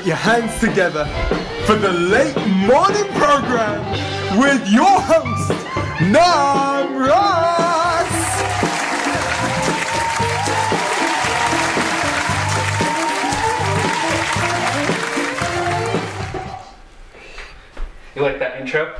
put 0.00 0.06
your 0.06 0.16
hands 0.16 0.58
together 0.60 1.04
for 1.66 1.74
the 1.74 1.92
late 1.92 2.34
morning 2.66 3.04
program 3.18 3.82
with 4.40 4.66
your 4.66 4.98
host, 4.98 5.50
Nam 6.00 6.96
Ross. 6.96 8.08
You 18.16 18.22
like 18.22 18.38
that 18.38 18.58
intro? 18.58 18.94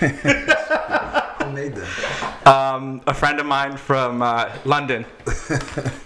Who 0.00 1.50
made 1.52 1.74
that? 1.74 2.46
Um, 2.46 3.02
a 3.06 3.12
friend 3.12 3.38
of 3.40 3.44
mine 3.44 3.76
from 3.76 4.22
uh, 4.22 4.50
London. 4.64 5.04
That's 5.26 6.00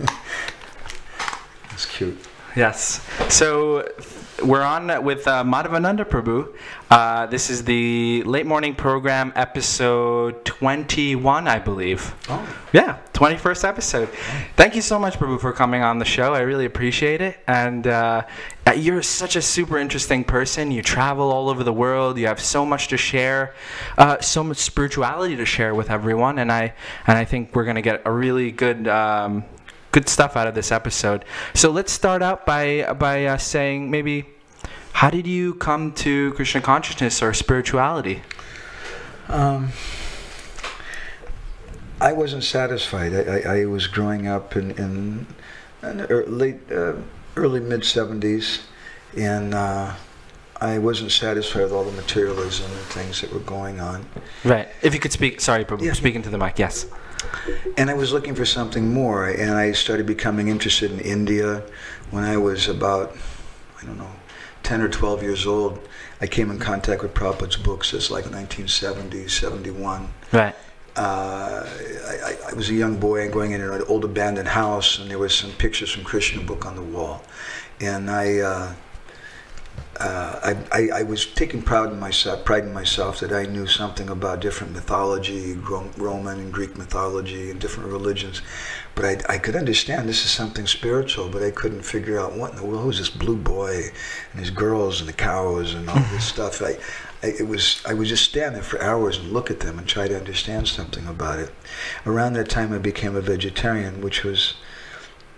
cute. 1.87 2.19
Yes. 2.56 3.06
So 3.28 3.87
we're 4.42 4.62
on 4.62 5.04
with 5.04 5.26
uh, 5.26 5.44
Madhavananda 5.44 6.04
Prabhu. 6.04 6.54
Uh, 6.90 7.26
this 7.26 7.50
is 7.50 7.64
the 7.64 8.22
late 8.24 8.46
morning 8.46 8.74
program, 8.74 9.32
episode 9.36 10.44
21, 10.44 11.46
I 11.46 11.58
believe. 11.58 12.14
Oh, 12.28 12.56
Yeah, 12.72 12.98
21st 13.12 13.68
episode. 13.68 14.08
Thank 14.56 14.74
you 14.74 14.82
so 14.82 14.98
much, 14.98 15.18
Prabhu, 15.18 15.40
for 15.40 15.52
coming 15.52 15.82
on 15.82 15.98
the 15.98 16.04
show. 16.04 16.34
I 16.34 16.40
really 16.40 16.64
appreciate 16.64 17.20
it. 17.20 17.38
And 17.46 17.86
uh, 17.86 18.22
uh, 18.66 18.72
you're 18.72 19.02
such 19.02 19.36
a 19.36 19.42
super 19.42 19.78
interesting 19.78 20.24
person. 20.24 20.70
You 20.70 20.82
travel 20.82 21.30
all 21.30 21.48
over 21.48 21.64
the 21.64 21.72
world. 21.72 22.18
You 22.18 22.27
have 22.27 22.41
so 22.41 22.64
much 22.64 22.88
to 22.88 22.96
share, 22.96 23.54
uh, 23.98 24.20
so 24.20 24.42
much 24.42 24.58
spirituality 24.58 25.36
to 25.36 25.44
share 25.44 25.74
with 25.74 25.91
everyone. 25.91 26.38
And 26.38 26.50
I 26.50 26.74
and 27.06 27.18
I 27.18 27.24
think 27.24 27.54
we're 27.54 27.64
gonna 27.64 27.82
get 27.82 28.02
a 28.04 28.12
really 28.12 28.50
good. 28.50 28.88
Um, 28.88 29.44
Good 29.92 30.08
stuff 30.08 30.36
out 30.36 30.46
of 30.46 30.54
this 30.54 30.70
episode. 30.70 31.24
So 31.54 31.70
let's 31.70 31.92
start 31.92 32.22
out 32.22 32.46
by 32.46 32.92
by 32.92 33.24
uh, 33.24 33.38
saying 33.38 33.91
maybe, 33.91 34.27
how 34.92 35.10
did 35.10 35.27
you 35.27 35.55
come 35.55 35.92
to 35.94 36.32
Krishna 36.34 36.60
consciousness 36.60 37.22
or 37.22 37.34
spirituality? 37.34 38.22
um, 39.30 39.70
I 42.00 42.12
wasn't 42.12 42.44
satisfied. 42.44 43.14
I, 43.14 43.38
I, 43.38 43.60
I 43.60 43.64
was 43.66 43.86
growing 43.86 44.27
up 44.27 44.56
in, 44.56 44.70
in, 44.72 45.27
in 45.82 45.97
the 45.98 46.25
late, 46.27 46.60
uh, 46.72 46.94
early 47.36 47.60
mid 47.60 47.82
70s, 47.82 48.62
and 49.16 49.54
uh, 49.54 49.94
I 50.60 50.78
wasn't 50.78 51.12
satisfied 51.12 51.62
with 51.62 51.72
all 51.72 51.84
the 51.84 51.92
materialism 51.92 52.70
and 52.70 52.80
things 52.86 53.20
that 53.20 53.32
were 53.32 53.41
going 53.41 53.80
on. 53.80 54.06
Right. 54.44 54.69
If 54.82 54.94
you 54.94 55.00
could 55.00 55.12
speak. 55.12 55.41
Sorry, 55.41 55.64
Prabhu. 55.64 55.82
Yeah. 55.82 55.92
Speaking 55.92 56.22
to 56.22 56.30
the 56.30 56.38
mic. 56.38 56.58
Yes. 56.58 56.86
And 57.76 57.90
I 57.90 57.94
was 57.94 58.12
looking 58.12 58.34
for 58.34 58.44
something 58.44 58.92
more, 58.92 59.28
and 59.28 59.52
I 59.52 59.72
started 59.72 60.06
becoming 60.06 60.48
interested 60.48 60.90
in 60.90 61.00
India 61.00 61.62
when 62.10 62.24
I 62.24 62.36
was 62.36 62.68
about, 62.68 63.16
I 63.80 63.84
don't 63.84 63.98
know, 63.98 64.10
10 64.62 64.82
or 64.82 64.88
12 64.88 65.22
years 65.22 65.46
old. 65.46 65.86
I 66.20 66.26
came 66.26 66.50
in 66.50 66.58
contact 66.58 67.02
with 67.02 67.14
Prabhupada's 67.14 67.56
books. 67.56 67.92
It's 67.94 68.10
like 68.10 68.24
1970, 68.24 69.28
71. 69.28 70.08
Right. 70.32 70.54
Uh, 70.96 71.66
I, 72.06 72.14
I, 72.24 72.36
I 72.50 72.54
was 72.54 72.68
a 72.68 72.74
young 72.74 72.98
boy 72.98 73.22
and 73.22 73.32
going 73.32 73.52
in 73.52 73.60
an 73.60 73.82
old 73.82 74.04
abandoned 74.04 74.48
house, 74.48 74.98
and 74.98 75.10
there 75.10 75.18
was 75.18 75.34
some 75.34 75.52
pictures 75.52 75.91
from 75.91 76.04
Krishna 76.04 76.42
book 76.42 76.66
on 76.66 76.76
the 76.76 76.82
wall. 76.82 77.22
And 77.80 78.10
I, 78.10 78.38
uh, 78.38 78.74
uh, 80.01 80.41
I, 80.73 80.79
I, 80.79 81.01
I 81.01 81.03
was 81.03 81.27
taking 81.27 81.61
pride 81.61 81.93
in 81.93 82.01
myself, 82.01 82.45
pride 82.47 82.65
in 82.65 82.73
myself 82.73 83.20
that 83.20 83.33
I 83.33 83.45
knew 83.45 83.67
something 83.67 84.09
about 84.09 84.41
different 84.41 84.73
mythology, 84.73 85.53
Roman 85.53 86.41
and 86.41 86.51
Greek 86.51 86.79
mythology, 86.79 87.51
and 87.51 87.61
different 87.61 87.91
religions. 87.91 88.41
But 88.95 89.05
I, 89.05 89.34
I 89.34 89.39
could 89.39 89.56
understand 89.56 90.09
this 90.09 90.25
is 90.25 90.31
something 90.31 90.67
spiritual, 90.67 91.28
but 91.28 91.43
I 91.43 91.51
couldn't 91.51 91.83
figure 91.83 92.19
out 92.19 92.33
what 92.33 92.53
in 92.53 92.56
the 92.56 92.65
world 92.65 92.87
was 92.87 92.98
this 92.98 93.11
blue 93.11 93.37
boy 93.37 93.91
and 94.33 94.41
his 94.41 94.48
girls 94.48 95.01
and 95.01 95.09
the 95.09 95.15
cows 95.15 95.75
and 95.75 95.89
all 95.91 96.01
this 96.12 96.25
stuff. 96.34 96.62
I, 96.62 96.78
I, 97.22 97.33
it 97.39 97.47
was 97.47 97.83
I 97.87 97.93
would 97.93 98.06
just 98.06 98.25
stand 98.25 98.55
there 98.55 98.62
for 98.62 98.83
hours 98.83 99.19
and 99.19 99.33
look 99.33 99.50
at 99.50 99.60
them 99.60 99.78
and 99.78 99.87
try 99.87 100.09
to 100.09 100.16
understand 100.16 100.66
something 100.66 101.06
about 101.06 101.41
it. 101.41 101.53
Around 102.06 102.33
that 102.34 102.49
time, 102.49 102.72
I 102.72 102.78
became 102.78 103.15
a 103.15 103.21
vegetarian, 103.21 104.00
which 104.00 104.25
was. 104.25 104.55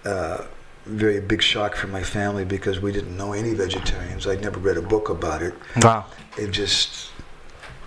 Uh, 0.05 0.47
very 0.85 1.21
big 1.21 1.43
shock 1.43 1.77
for 1.77 1.87
my 1.87 2.03
family 2.03 2.45
because 2.45 2.81
we 2.81 2.93
didn't 2.93 3.17
know 3.17 3.33
any 3.33 3.55
vegetarians. 3.55 4.27
I'd 4.27 4.41
never 4.41 4.59
read 4.59 4.77
a 4.77 4.83
book 4.83 5.09
about 5.09 5.43
it. 5.43 5.55
Wow. 5.81 6.07
It 6.37 6.51
just, 6.51 7.11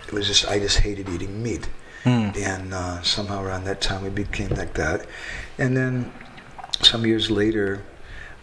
it 0.06 0.12
was 0.12 0.26
just, 0.26 0.46
I 0.48 0.58
just 0.58 0.78
hated 0.78 1.08
eating 1.08 1.42
meat. 1.42 1.68
Mm. 2.04 2.36
And 2.36 2.72
uh, 2.72 3.02
somehow 3.02 3.42
around 3.42 3.64
that 3.64 3.80
time 3.80 4.02
we 4.02 4.10
became 4.10 4.50
like 4.50 4.74
that. 4.74 5.06
And 5.58 5.76
then 5.76 6.12
some 6.80 7.04
years 7.04 7.30
later, 7.30 7.82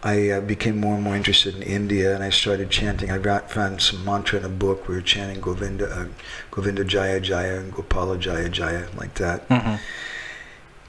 I 0.02 0.28
uh, 0.28 0.40
became 0.42 0.78
more 0.78 0.96
and 0.96 1.02
more 1.02 1.16
interested 1.16 1.56
in 1.56 1.62
India 1.62 2.14
and 2.14 2.22
I 2.22 2.28
started 2.28 2.70
chanting. 2.70 3.10
I 3.10 3.18
got, 3.18 3.50
found 3.50 3.80
some 3.80 4.04
mantra 4.04 4.38
in 4.38 4.44
a 4.44 4.50
book. 4.50 4.86
We 4.86 4.96
were 4.96 5.00
chanting 5.00 5.40
Govinda, 5.40 5.90
uh, 5.90 6.06
Govinda 6.50 6.84
Jaya 6.84 7.20
Jaya 7.20 7.58
and 7.58 7.72
Gopala 7.72 8.18
Jaya 8.18 8.50
Jaya, 8.50 8.88
like 8.96 9.14
that. 9.14 9.42
hmm 9.48 9.76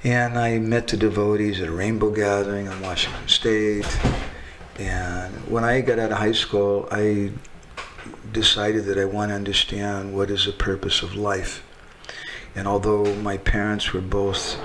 And 0.06 0.38
I 0.38 0.60
met 0.60 0.88
the 0.90 0.98
devotees 0.98 1.60
at 1.60 1.68
a 1.68 1.72
rainbow 1.72 2.12
gathering 2.12 2.68
in 2.68 2.82
Washington 2.82 3.28
State. 3.28 3.88
And 4.78 5.34
when 5.50 5.64
I 5.64 5.82
got 5.82 5.98
out 5.98 6.12
of 6.12 6.20
high 6.20 6.32
school, 6.32 6.88
I 6.92 7.32
decided 8.32 8.86
that 8.86 9.00
I 9.00 9.06
want 9.06 9.32
to 9.32 9.36
understand 9.36 10.16
what 10.16 10.30
is 10.30 10.46
the 10.46 10.52
purpose 10.52 11.02
of 11.02 11.16
life. 11.16 11.66
And 12.56 12.68
although 12.68 13.16
my 13.16 13.38
parents 13.38 13.94
were 13.94 14.02
both 14.02 14.60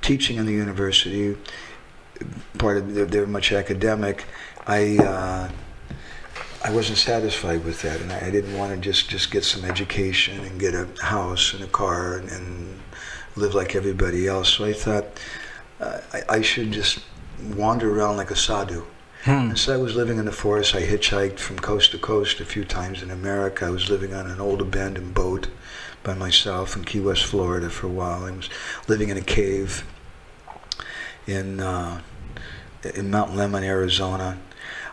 teaching 0.00 0.38
in 0.38 0.46
the 0.46 0.54
university, 0.54 1.36
part 2.56 2.78
of 2.78 2.94
they 2.94 3.04
they 3.04 3.20
were 3.20 3.26
much 3.26 3.52
academic, 3.52 4.24
I 4.66 4.96
uh, 4.96 5.50
I 6.64 6.70
wasn't 6.70 6.96
satisfied 6.96 7.62
with 7.62 7.82
that, 7.82 8.00
and 8.00 8.10
I, 8.10 8.28
I 8.28 8.30
didn't 8.30 8.56
want 8.56 8.72
to 8.72 8.78
just 8.78 9.10
just 9.10 9.30
get 9.30 9.44
some 9.44 9.66
education 9.66 10.40
and 10.40 10.58
get 10.58 10.74
a 10.74 10.88
house 11.02 11.52
and 11.52 11.62
a 11.62 11.68
car 11.68 12.16
and, 12.16 12.30
and 12.30 12.80
live 13.36 13.54
like 13.54 13.74
everybody 13.74 14.26
else. 14.26 14.54
So 14.54 14.64
I 14.64 14.72
thought 14.72 15.04
uh, 15.80 16.00
I, 16.12 16.22
I 16.28 16.40
should 16.42 16.72
just 16.72 17.00
wander 17.54 17.94
around 17.96 18.16
like 18.16 18.30
a 18.30 18.36
sadhu. 18.36 18.84
Hmm. 19.24 19.30
And 19.30 19.58
so 19.58 19.74
I 19.74 19.76
was 19.76 19.94
living 19.94 20.18
in 20.18 20.24
the 20.24 20.32
forest. 20.32 20.74
I 20.74 20.82
hitchhiked 20.82 21.38
from 21.38 21.58
coast 21.58 21.92
to 21.92 21.98
coast 21.98 22.40
a 22.40 22.44
few 22.44 22.64
times 22.64 23.02
in 23.02 23.10
America. 23.10 23.66
I 23.66 23.70
was 23.70 23.90
living 23.90 24.14
on 24.14 24.30
an 24.30 24.40
old 24.40 24.62
abandoned 24.62 25.14
boat 25.14 25.48
by 26.02 26.14
myself 26.14 26.74
in 26.74 26.84
Key 26.84 27.00
West, 27.00 27.24
Florida 27.24 27.68
for 27.68 27.86
a 27.86 27.90
while. 27.90 28.24
I 28.24 28.30
was 28.30 28.48
living 28.88 29.10
in 29.10 29.18
a 29.18 29.22
cave 29.22 29.84
in, 31.26 31.60
uh, 31.60 32.00
in 32.94 33.10
Mount 33.10 33.32
Lemmon, 33.32 33.62
Arizona. 33.62 34.38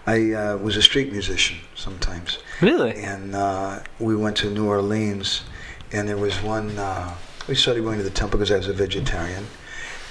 I 0.06 0.34
uh, 0.34 0.58
was 0.58 0.76
a 0.76 0.81
street 0.81 1.12
musician 1.12 1.59
sometimes. 1.76 2.40
Really? 2.62 2.96
And 3.02 3.34
uh, 3.34 3.80
we 4.00 4.16
went 4.16 4.36
to 4.38 4.50
New 4.50 4.68
Orleans, 4.68 5.44
and 5.92 6.08
there 6.08 6.18
was 6.18 6.42
one. 6.44 6.78
Uh, 6.78 7.16
we 7.47 7.56
started 7.56 7.84
going 7.84 7.97
to 7.97 8.03
the 8.03 8.09
temple 8.09 8.40
because 8.40 8.52
I 8.52 8.58
was 8.58 8.68
a 8.68 8.74
vegetarian, 8.74 9.46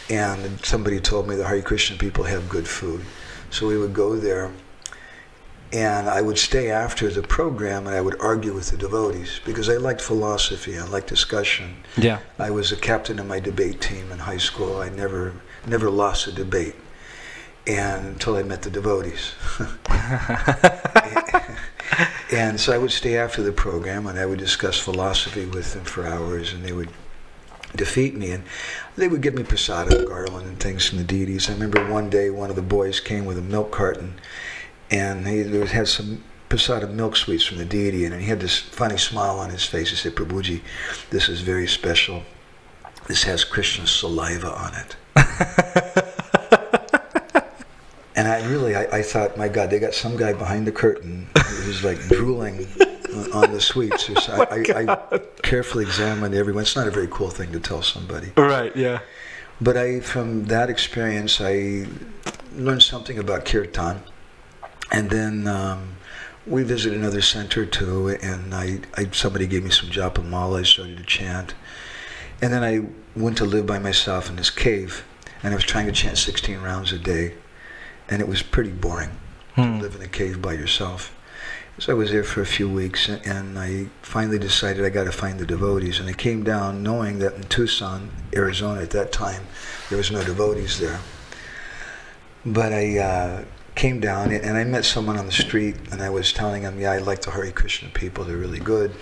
and 0.09 0.65
somebody 0.65 1.01
told 1.01 1.29
me 1.29 1.37
the 1.37 1.47
Hare 1.47 1.63
Krishna 1.63 1.97
people 1.97 2.25
have 2.25 2.49
good 2.49 2.67
food, 2.67 3.05
so 3.51 3.67
we 3.67 3.77
would 3.77 3.93
go 3.93 4.17
there. 4.17 4.53
And 5.73 6.09
I 6.09 6.23
would 6.23 6.39
stay 6.39 6.71
after 6.71 7.11
the 7.11 7.23
program, 7.23 7.89
and 7.89 7.97
I 7.97 8.01
would 8.01 8.19
argue 8.21 8.55
with 8.55 8.71
the 8.71 8.77
devotees 8.77 9.41
because 9.45 9.69
I 9.69 9.77
liked 9.77 10.01
philosophy, 10.01 10.79
I 10.79 10.87
liked 10.87 11.09
discussion. 11.09 11.79
Yeah. 11.97 12.21
I 12.39 12.51
was 12.51 12.71
a 12.71 12.77
captain 12.77 13.19
of 13.19 13.27
my 13.27 13.41
debate 13.41 13.81
team 13.81 14.13
in 14.13 14.21
high 14.21 14.39
school. 14.39 14.79
I 14.79 14.89
never 14.89 15.35
never 15.67 15.91
lost 15.91 16.29
a 16.29 16.33
debate, 16.33 16.77
and 17.67 18.07
until 18.07 18.37
I 18.37 18.45
met 18.45 18.63
the 18.63 18.71
devotees. 18.71 19.35
and 22.33 22.61
so 22.61 22.73
I 22.73 22.79
would 22.79 22.93
stay 22.93 23.19
after 23.19 23.43
the 23.43 23.53
program, 23.53 24.07
and 24.07 24.19
I 24.19 24.25
would 24.25 24.39
discuss 24.39 24.79
philosophy 24.79 25.47
with 25.47 25.75
them 25.75 25.85
for 25.85 26.07
hours, 26.07 26.53
and 26.53 26.65
they 26.65 26.73
would 26.73 26.91
defeat 27.75 28.15
me, 28.15 28.31
and 28.31 28.45
they 28.97 29.09
would 29.09 29.23
give 29.23 29.35
me 29.35 29.43
prasada, 29.43 30.07
garland, 30.07 30.47
and 30.47 30.61
things 30.61 30.87
from 30.87 30.99
the 30.99 31.05
deities. 31.05 31.49
I 31.49 31.55
remember 31.55 31.91
one 31.91 32.11
day 32.11 32.31
one 32.31 32.51
of 32.51 32.57
the 32.57 32.63
boys 32.63 33.01
came 33.01 33.25
with 33.25 33.39
a 33.39 33.43
milk 33.43 33.73
carton, 33.73 34.21
and 34.91 35.27
he 35.27 35.39
had 35.67 35.89
some 35.89 36.23
prasada 36.49 36.91
milk 36.91 37.17
sweets 37.17 37.45
from 37.45 37.59
the 37.59 37.65
deity, 37.65 38.05
and 38.05 38.15
he 38.21 38.29
had 38.29 38.41
this 38.41 38.59
funny 38.59 38.99
smile 38.99 39.39
on 39.39 39.51
his 39.51 39.65
face. 39.65 39.91
He 39.91 39.97
said, 39.97 40.15
Prabhuji, 40.15 40.61
this 41.11 41.29
is 41.29 41.41
very 41.41 41.67
special. 41.67 42.23
This 43.09 43.25
has 43.25 43.45
Krishna's 43.45 43.91
saliva 43.91 44.51
on 44.51 44.75
it. 44.75 44.97
And 48.17 48.27
I 48.27 48.49
really, 48.49 48.75
I, 48.75 48.85
I 48.85 49.03
thought, 49.03 49.37
my 49.37 49.47
God, 49.47 49.69
they 49.69 49.79
got 49.79 49.93
some 49.93 50.17
guy 50.17 50.33
behind 50.33 50.67
the 50.67 50.73
curtain 50.73 51.29
who's 51.37 51.85
like 51.85 51.99
drooling 52.09 52.67
on- 53.33 53.53
the 53.53 53.61
sweets. 53.61 54.09
So 54.21 54.33
I, 54.51 54.65
I, 54.75 54.99
I 55.13 55.19
carefully 55.43 55.85
examined 55.85 56.35
everyone. 56.35 56.63
It's 56.63 56.77
not 56.77 56.87
a 56.87 56.91
very 56.91 57.09
cool 57.11 57.31
thing 57.31 57.53
to 57.53 57.61
tell 57.61 57.83
somebody. 57.83 58.33
Right. 58.37 58.75
Yeah. 58.77 59.01
But 59.61 59.77
I, 59.77 60.01
from 60.01 60.45
that 60.47 60.69
experience, 60.71 61.41
I 61.41 61.87
learned 62.55 62.83
something 62.83 63.19
about 63.19 63.45
kirtan. 63.45 64.03
And 64.93 65.11
then 65.11 65.47
um, 65.49 65.97
we 66.47 66.63
visited 66.63 66.99
another 66.99 67.21
center 67.23 67.67
too, 67.67 68.09
and 68.23 68.55
I, 68.55 68.81
I 68.97 69.09
somebody 69.13 69.47
gave 69.47 69.65
me 69.65 69.71
some 69.71 69.91
japamala. 69.91 70.61
I 70.61 70.63
started 70.63 70.99
to 70.99 71.05
chant, 71.05 71.55
and 72.41 72.53
then 72.53 72.63
I 72.63 72.87
went 73.19 73.37
to 73.39 73.45
live 73.45 73.67
by 73.67 73.79
myself 73.81 74.29
in 74.31 74.37
this 74.37 74.51
cave, 74.51 75.05
and 75.43 75.53
I 75.53 75.57
was 75.57 75.65
trying 75.65 75.87
to 75.87 75.93
chant 75.93 76.19
16 76.19 76.61
rounds 76.61 76.93
a 76.93 76.99
day, 76.99 77.35
and 78.09 78.21
it 78.23 78.29
was 78.29 78.43
pretty 78.43 78.71
boring 78.71 79.11
Hmm. 79.57 79.79
to 79.79 79.83
live 79.85 79.95
in 79.97 80.03
a 80.03 80.09
cave 80.09 80.41
by 80.43 80.53
yourself. 80.53 81.16
So 81.79 81.93
I 81.93 81.95
was 81.95 82.11
there 82.11 82.25
for 82.25 82.41
a 82.41 82.47
few 82.47 82.71
weeks, 82.71 83.07
and, 83.07 83.27
and 83.27 83.59
I 83.59 83.89
finally 84.01 84.39
decided 84.39 84.83
I 84.83 84.89
got 84.89 85.05
to 85.05 85.13
find 85.13 85.39
the 85.39 85.45
devotees. 85.45 86.01
And 86.01 86.09
I 86.09 86.15
came 86.15 86.43
down 86.43 86.83
knowing 86.83 87.19
that 87.19 87.35
in 87.35 87.43
Tucson, 87.45 88.11
Arizona, 88.35 88.81
at 88.81 88.91
that 88.91 89.13
time, 89.13 89.43
there 89.91 89.99
was 89.99 90.11
no 90.11 90.25
devotees 90.25 90.81
there. 90.81 91.01
But 92.47 92.73
I 92.73 92.99
uh, 92.99 93.45
came 93.75 94.01
down, 94.01 94.33
and, 94.33 94.43
and 94.43 94.57
I 94.57 94.65
met 94.65 94.87
someone 94.87 95.19
on 95.19 95.27
the 95.27 95.33
street, 95.33 95.77
and 95.93 96.01
I 96.01 96.09
was 96.09 96.33
telling 96.33 96.63
him, 96.63 96.81
"Yeah, 96.81 96.93
I 96.93 96.99
like 96.99 97.21
the 97.21 97.31
Hare 97.33 97.51
Krishna 97.51 97.91
people; 97.91 98.25
they're 98.25 98.39
really 98.39 98.61
good." 98.61 98.95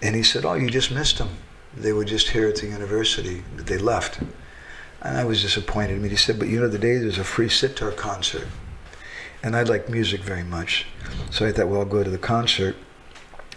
And 0.00 0.16
he 0.16 0.22
said, 0.22 0.46
"Oh, 0.46 0.54
you 0.54 0.70
just 0.70 0.90
missed 0.90 1.18
them. 1.18 1.28
They 1.76 1.92
were 1.92 2.06
just 2.06 2.30
here 2.30 2.48
at 2.48 2.56
the 2.56 2.68
university, 2.68 3.42
but 3.54 3.66
they 3.66 3.76
left." 3.76 4.20
And 5.02 5.18
I 5.18 5.24
was 5.24 5.42
disappointed. 5.42 6.00
Mean, 6.00 6.10
he 6.10 6.16
said, 6.16 6.38
"But 6.38 6.48
you 6.48 6.58
know, 6.58 6.68
the 6.68 6.78
day 6.78 6.96
there's 6.96 7.18
a 7.18 7.24
free 7.24 7.50
sitar 7.50 7.90
concert." 7.90 8.48
And 9.42 9.56
I 9.56 9.62
like 9.62 9.88
music 9.88 10.20
very 10.20 10.44
much. 10.44 10.86
So 11.30 11.46
I 11.46 11.52
thought, 11.52 11.68
well, 11.68 11.80
I'll 11.80 11.86
go 11.86 12.02
to 12.04 12.10
the 12.10 12.18
concert. 12.18 12.76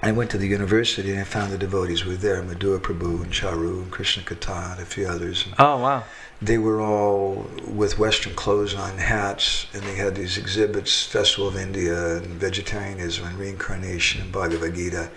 I 0.03 0.11
went 0.11 0.31
to 0.31 0.37
the 0.39 0.47
university 0.47 1.11
and 1.11 1.19
I 1.19 1.23
found 1.23 1.51
the 1.51 1.59
devotees 1.59 2.05
were 2.05 2.15
there, 2.15 2.41
Madhura 2.41 2.79
Prabhu 2.79 3.21
and 3.23 3.31
Charu 3.31 3.83
and 3.83 3.91
Krishna 3.91 4.23
Kata 4.23 4.71
and 4.71 4.81
a 4.81 4.85
few 4.85 5.07
others. 5.07 5.45
And 5.45 5.53
Oh 5.59 5.77
wow. 5.77 6.03
they 6.41 6.57
were 6.57 6.81
all 6.81 7.45
with 7.67 7.99
Western 7.99 8.33
clothes 8.33 8.73
on, 8.73 8.97
hats, 8.97 9.67
and 9.73 9.83
they 9.83 9.95
had 9.95 10.15
these 10.15 10.39
exhibits, 10.39 11.05
Festival 11.05 11.47
of 11.47 11.55
India 11.55 12.17
and 12.17 12.25
vegetarianism 12.25 13.27
and 13.27 13.37
reincarnation 13.37 14.21
and 14.21 14.31
Bhagavad 14.31 14.73
Gita, 14.73 15.11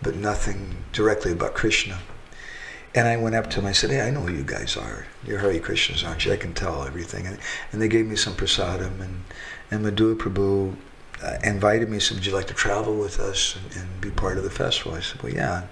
but 0.00 0.14
nothing 0.14 0.76
directly 0.92 1.32
about 1.32 1.54
Krishna. 1.54 1.98
And 2.94 3.08
I 3.08 3.16
went 3.16 3.34
up 3.34 3.50
to 3.50 3.56
them. 3.56 3.66
I 3.66 3.72
said, 3.72 3.90
"Hey, 3.90 4.00
I 4.00 4.10
know 4.10 4.20
who 4.22 4.34
you 4.34 4.42
guys 4.44 4.76
are. 4.76 5.06
You're 5.24 5.38
Hare 5.38 5.58
Krishnas, 5.60 6.06
aren't 6.06 6.24
you? 6.24 6.32
I 6.32 6.36
can 6.36 6.54
tell 6.54 6.84
everything." 6.84 7.26
And, 7.26 7.38
and 7.72 7.80
they 7.82 7.86
gave 7.88 8.06
me 8.06 8.16
some 8.16 8.34
prasadam, 8.34 9.00
and 9.00 9.22
and 9.70 9.84
Madhura 9.84 10.16
Prabhu 10.16 10.76
uh, 11.22 11.38
invited 11.44 11.88
me. 11.88 11.98
Said, 12.00 12.16
"Would 12.16 12.26
you 12.26 12.32
like 12.34 12.46
to 12.48 12.54
travel 12.54 12.96
with 12.98 13.20
us 13.20 13.56
and, 13.56 13.76
and 13.82 14.00
be 14.00 14.10
part 14.10 14.38
of 14.38 14.44
the 14.44 14.50
festival?" 14.50 14.94
I 14.94 15.00
said, 15.00 15.22
"Well, 15.22 15.32
yeah." 15.32 15.62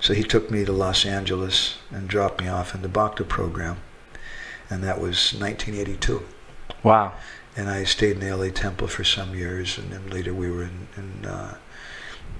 So 0.00 0.14
he 0.14 0.22
took 0.24 0.50
me 0.50 0.64
to 0.64 0.72
Los 0.72 1.06
Angeles 1.06 1.76
and 1.92 2.08
dropped 2.08 2.40
me 2.40 2.48
off 2.48 2.74
in 2.74 2.82
the 2.82 2.88
Bhakta 2.88 3.22
program, 3.24 3.76
and 4.68 4.82
that 4.82 5.00
was 5.00 5.32
1982. 5.34 6.22
Wow. 6.82 7.12
And 7.56 7.68
I 7.68 7.84
stayed 7.84 8.16
in 8.16 8.20
the 8.20 8.34
LA 8.36 8.48
Temple 8.50 8.88
for 8.88 9.04
some 9.04 9.34
years, 9.34 9.78
and 9.78 9.92
then 9.92 10.08
later 10.10 10.32
we 10.34 10.50
were 10.50 10.62
in. 10.64 10.88
in 10.96 11.24
uh, 11.26 11.54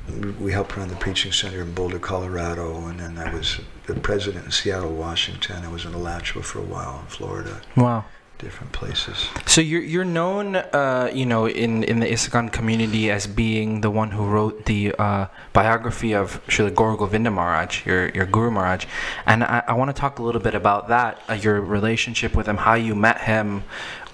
we- 0.09 0.31
we 0.33 0.51
helped 0.53 0.77
run 0.77 0.89
the 0.89 0.97
preaching 0.97 1.31
center 1.31 1.63
in 1.63 1.75
Boulder, 1.75 2.01
Colorado, 2.01 2.87
and 2.89 2.99
then 2.99 3.17
I 3.19 3.33
was 3.33 3.61
the 3.87 3.95
president 3.95 4.47
in 4.47 4.51
Seattle, 4.51 4.91
Washington. 4.91 5.65
I 5.65 5.69
was 5.69 5.85
in 5.85 5.95
Alachua 5.95 6.43
for 6.43 6.59
a 6.59 6.63
while 6.63 6.99
in 7.03 7.07
Florida, 7.07 7.61
Wow. 7.77 8.05
Different 8.43 8.73
places. 8.73 9.29
So 9.47 9.61
you're 9.61 9.83
you're 9.83 10.05
known, 10.05 10.57
uh, 10.57 11.11
you 11.15 11.25
know, 11.25 11.47
in 11.47 11.85
in 11.85 12.01
the 12.01 12.07
ISKCON 12.07 12.53
community 12.53 13.11
as 13.11 13.27
being 13.27 13.81
the 13.81 13.91
one 13.91 14.11
who 14.11 14.25
wrote 14.25 14.67
the 14.67 14.95
uh, 14.99 15.27
biography 15.53 16.13
of 16.15 16.45
Srila 16.49 16.75
Gaur 16.75 16.97
Govinda 16.97 17.31
Maharaj, 17.31 17.87
your 17.87 18.09
your 18.11 18.27
Guru 18.27 18.51
Maharaj, 18.51 18.87
and 19.27 19.45
I, 19.45 19.63
I 19.69 19.73
want 19.73 19.95
to 19.95 19.99
talk 19.99 20.19
a 20.19 20.23
little 20.23 20.41
bit 20.41 20.55
about 20.55 20.89
that, 20.89 21.23
uh, 21.31 21.35
your 21.35 21.61
relationship 21.61 22.35
with 22.35 22.47
him, 22.47 22.59
how 22.59 22.75
you 22.75 22.95
met 22.95 23.23
him. 23.23 23.63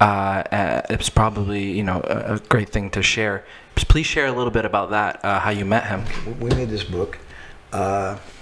Uh, 0.01 0.45
uh, 0.53 0.83
it's 0.91 1.11
probably 1.11 1.73
you 1.73 1.83
know 1.83 2.01
a, 2.05 2.35
a 2.35 2.39
great 2.39 2.69
thing 2.69 2.91
to 2.91 3.03
share. 3.03 3.45
Please 3.75 4.07
share 4.07 4.27
a 4.27 4.33
little 4.33 4.51
bit 4.51 4.65
about 4.65 4.91
that, 4.91 5.25
uh, 5.25 5.39
how 5.39 5.51
you 5.51 5.65
met 5.65 5.87
him. 5.87 6.05
We 6.41 6.51
made 6.51 6.69
this 6.69 6.85
book. 6.85 7.19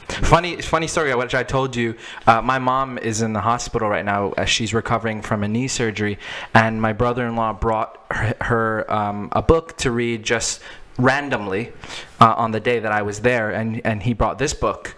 Funny, 0.09 0.61
funny 0.63 0.87
story. 0.87 1.15
Which 1.15 1.35
I 1.35 1.43
told 1.43 1.77
you, 1.77 1.95
uh, 2.27 2.41
my 2.41 2.59
mom 2.59 2.99
is 2.99 3.23
in 3.23 3.33
the 3.33 3.41
hospital 3.41 3.89
right 3.89 4.05
now 4.05 4.33
as 4.37 4.49
she's 4.49 4.73
recovering 4.73 5.23
from 5.23 5.43
a 5.43 5.49
knee 5.49 5.69
surgery, 5.69 6.19
and 6.55 6.81
my 6.81 6.93
brother-in-law 6.93 7.55
brought 7.55 8.05
her, 8.11 8.35
her 8.41 8.93
um, 8.93 9.29
a 9.33 9.43
book 9.43 9.77
to 9.79 9.91
read 9.91 10.23
just 10.23 10.61
randomly 10.99 11.73
uh, 12.21 12.35
on 12.37 12.53
the 12.53 12.61
day 12.61 12.79
that 12.79 12.93
I 12.93 13.03
was 13.03 13.21
there, 13.21 13.51
and 13.51 13.81
and 13.85 14.03
he 14.03 14.15
brought 14.15 14.39
this 14.39 14.55
book. 14.55 14.97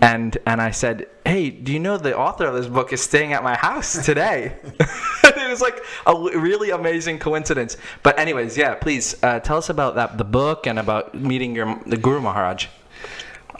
And 0.00 0.36
and 0.46 0.60
I 0.60 0.72
said, 0.72 1.06
"Hey, 1.24 1.50
do 1.50 1.72
you 1.72 1.78
know 1.78 1.96
the 1.96 2.16
author 2.16 2.46
of 2.46 2.54
this 2.54 2.66
book 2.66 2.92
is 2.92 3.00
staying 3.00 3.32
at 3.32 3.42
my 3.44 3.54
house 3.56 4.04
today?" 4.04 4.56
it 5.24 5.48
was 5.48 5.60
like 5.60 5.80
a 6.06 6.14
really 6.14 6.70
amazing 6.70 7.18
coincidence. 7.18 7.76
But 8.02 8.18
anyways, 8.18 8.56
yeah, 8.56 8.74
please 8.74 9.16
uh, 9.22 9.40
tell 9.40 9.58
us 9.58 9.68
about 9.70 9.94
that, 9.94 10.18
the 10.18 10.24
book, 10.24 10.66
and 10.66 10.78
about 10.78 11.14
meeting 11.14 11.54
your 11.54 11.80
the 11.86 11.96
Guru 11.96 12.20
Maharaj. 12.20 12.66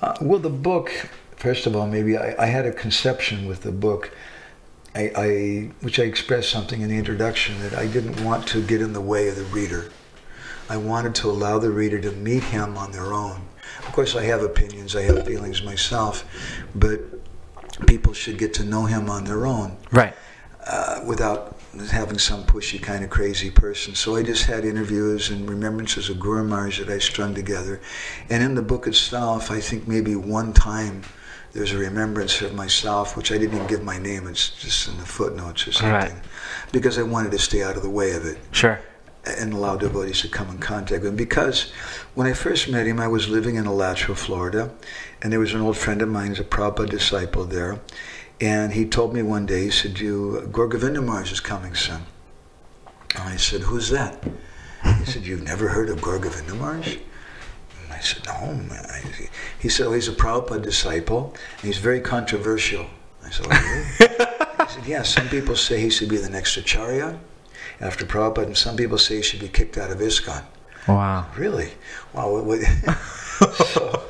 Uh, 0.03 0.15
well, 0.21 0.41
the 0.41 0.51
book, 0.51 0.91
first 1.37 1.67
of 1.67 1.77
all, 1.77 1.87
maybe 1.87 2.17
I, 2.17 2.35
I 2.43 2.47
had 2.47 2.67
a 2.67 2.73
conception 2.73 3.47
with 3.47 3.63
the 3.63 3.71
book, 3.71 4.11
I, 4.97 5.13
I, 5.17 5.71
which 5.81 6.01
I 6.01 6.03
expressed 6.03 6.51
something 6.51 6.81
in 6.81 6.89
the 6.89 6.99
introduction 6.99 7.61
that 7.61 7.75
I 7.75 7.87
didn't 7.87 8.23
want 8.25 8.47
to 8.49 8.63
get 8.63 8.81
in 8.81 8.93
the 8.93 9.01
way 9.01 9.29
of 9.29 9.37
the 9.37 9.45
reader. 9.45 9.91
I 10.69 10.77
wanted 10.77 11.15
to 11.17 11.31
allow 11.31 11.59
the 11.59 11.71
reader 11.71 12.01
to 12.01 12.11
meet 12.13 12.43
him 12.43 12.77
on 12.77 12.91
their 12.91 13.13
own. 13.13 13.43
Of 13.87 13.93
course, 13.93 14.17
I 14.17 14.25
have 14.25 14.43
opinions, 14.43 14.97
I 14.97 15.03
have 15.03 15.25
feelings 15.25 15.63
myself, 15.63 16.25
but 16.75 17.01
people 17.87 18.13
should 18.13 18.39
get 18.39 18.53
to 18.55 18.65
know 18.65 18.87
him 18.87 19.09
on 19.09 19.25
their 19.25 19.47
own 19.47 19.77
Right. 19.93 20.15
uh, 20.67 21.01
without 21.07 21.57
having 21.91 22.19
some 22.19 22.45
pushy 22.45 22.81
kind 22.81 23.03
of 23.03 23.11
crazy 23.11 23.51
person. 23.51 23.95
So 23.95 24.17
I 24.17 24.23
just 24.23 24.45
had 24.45 24.65
interviews 24.65 25.31
and 25.31 25.49
remembrances 25.49 26.11
of 26.11 26.21
Guru 26.21 26.45
Maharaj 26.45 26.81
that 26.81 26.91
I 26.91 26.99
strung 26.99 27.35
together. 27.35 27.81
And 28.29 28.43
in 28.43 28.55
the 28.55 28.63
book 28.63 28.87
itself, 28.87 29.51
I 29.51 29.61
think 29.61 29.89
maybe 29.89 30.15
one 30.15 30.53
time 30.53 31.03
there's 31.53 31.73
a 31.73 31.79
remembrance 31.79 32.41
of 32.43 32.55
myself, 32.55 33.17
which 33.17 33.33
I 33.33 33.39
didn't 33.39 33.55
even 33.57 33.67
give 33.67 33.83
my 33.83 33.99
name. 33.99 34.27
It's 34.27 34.51
just 34.51 34.89
in 34.89 34.97
the 34.99 35.05
footnotes 35.07 35.67
or 35.67 35.73
something. 35.73 35.93
Right. 35.93 36.25
Because 36.73 36.99
I 36.99 37.03
wanted 37.03 37.33
to 37.33 37.39
stay 37.39 37.63
out 37.63 37.77
of 37.77 37.83
the 37.83 37.91
way 37.91 38.13
of 38.13 38.25
it 38.27 38.39
Sure. 38.53 38.79
and 39.25 39.53
allow 39.53 39.77
devotees 39.77 40.21
to 40.23 40.29
come 40.29 40.49
in 40.51 40.59
contact 40.59 41.03
with 41.03 41.11
him. 41.11 41.17
Because 41.17 41.73
when 42.15 42.27
I 42.27 42.33
first 42.35 42.69
met 42.69 42.87
him, 42.87 43.01
I 43.01 43.09
was 43.09 43.29
living 43.29 43.57
in 43.57 43.67
Alachua, 43.67 44.15
Florida, 44.17 44.71
and 45.23 45.33
there 45.33 45.41
was 45.41 45.55
an 45.55 45.61
old 45.63 45.77
friend 45.77 46.03
of 46.03 46.09
mine, 46.09 46.33
a 46.33 46.45
Prabhupada 46.45 46.91
disciple 46.91 47.45
there, 47.45 47.79
and 48.43 48.73
he 48.73 48.85
told 48.85 49.15
me 49.15 49.23
one 49.23 49.47
day, 49.47 49.65
he 49.65 49.71
said, 49.71 50.01
"You, 50.01 50.49
Gaur 50.53 50.67
Govinda 50.67 51.01
Maharaj 51.01 51.31
is 51.33 51.41
coming 51.41 51.75
soon." 51.75 52.03
And 53.15 53.23
I 53.35 53.37
said, 53.37 53.61
"Who's 53.63 53.89
that?" 53.91 54.23
He 54.99 55.05
said, 55.05 55.23
"You've 55.25 55.45
never 55.45 55.69
heard 55.69 55.89
of 55.89 56.03
Gaur 56.03 56.19
Govinda 56.19 56.53
And 56.53 57.01
I 57.91 58.01
said, 58.01 58.27
"No." 58.27 58.61
I- 58.71 59.29
He 59.59 59.69
said, 59.69 59.87
"Oh, 59.87 59.93
he's 59.93 60.09
a 60.09 60.13
Prabhupada 60.13 60.61
disciple, 60.63 61.35
and 61.59 61.67
he's 61.69 61.79
very 61.79 62.01
controversial." 62.01 62.87
I 63.25 63.31
said, 63.31 63.47
"Oh, 63.49 63.57
really?" 63.99 64.17
he 64.67 64.75
said, 64.75 64.87
"Yeah. 64.87 65.03
Some 65.03 65.29
people 65.29 65.55
say 65.57 65.81
he 65.81 65.91
should 65.91 66.09
be 66.09 66.17
the 66.17 66.31
next 66.31 66.57
Acharya." 66.57 67.19
after 67.81 68.05
Prabhupada, 68.05 68.47
and 68.47 68.57
some 68.57 68.77
people 68.77 68.99
say 68.99 69.17
he 69.17 69.23
should 69.23 69.41
be 69.41 69.49
kicked 69.49 69.77
out 69.77 69.91
of 69.91 69.99
ISKCON. 69.99 70.43
Wow. 70.89 71.27
Really? 71.37 71.71
Wow. 72.13 72.31
What, 72.33 72.45
what? 72.45 72.61
so, 73.55 74.03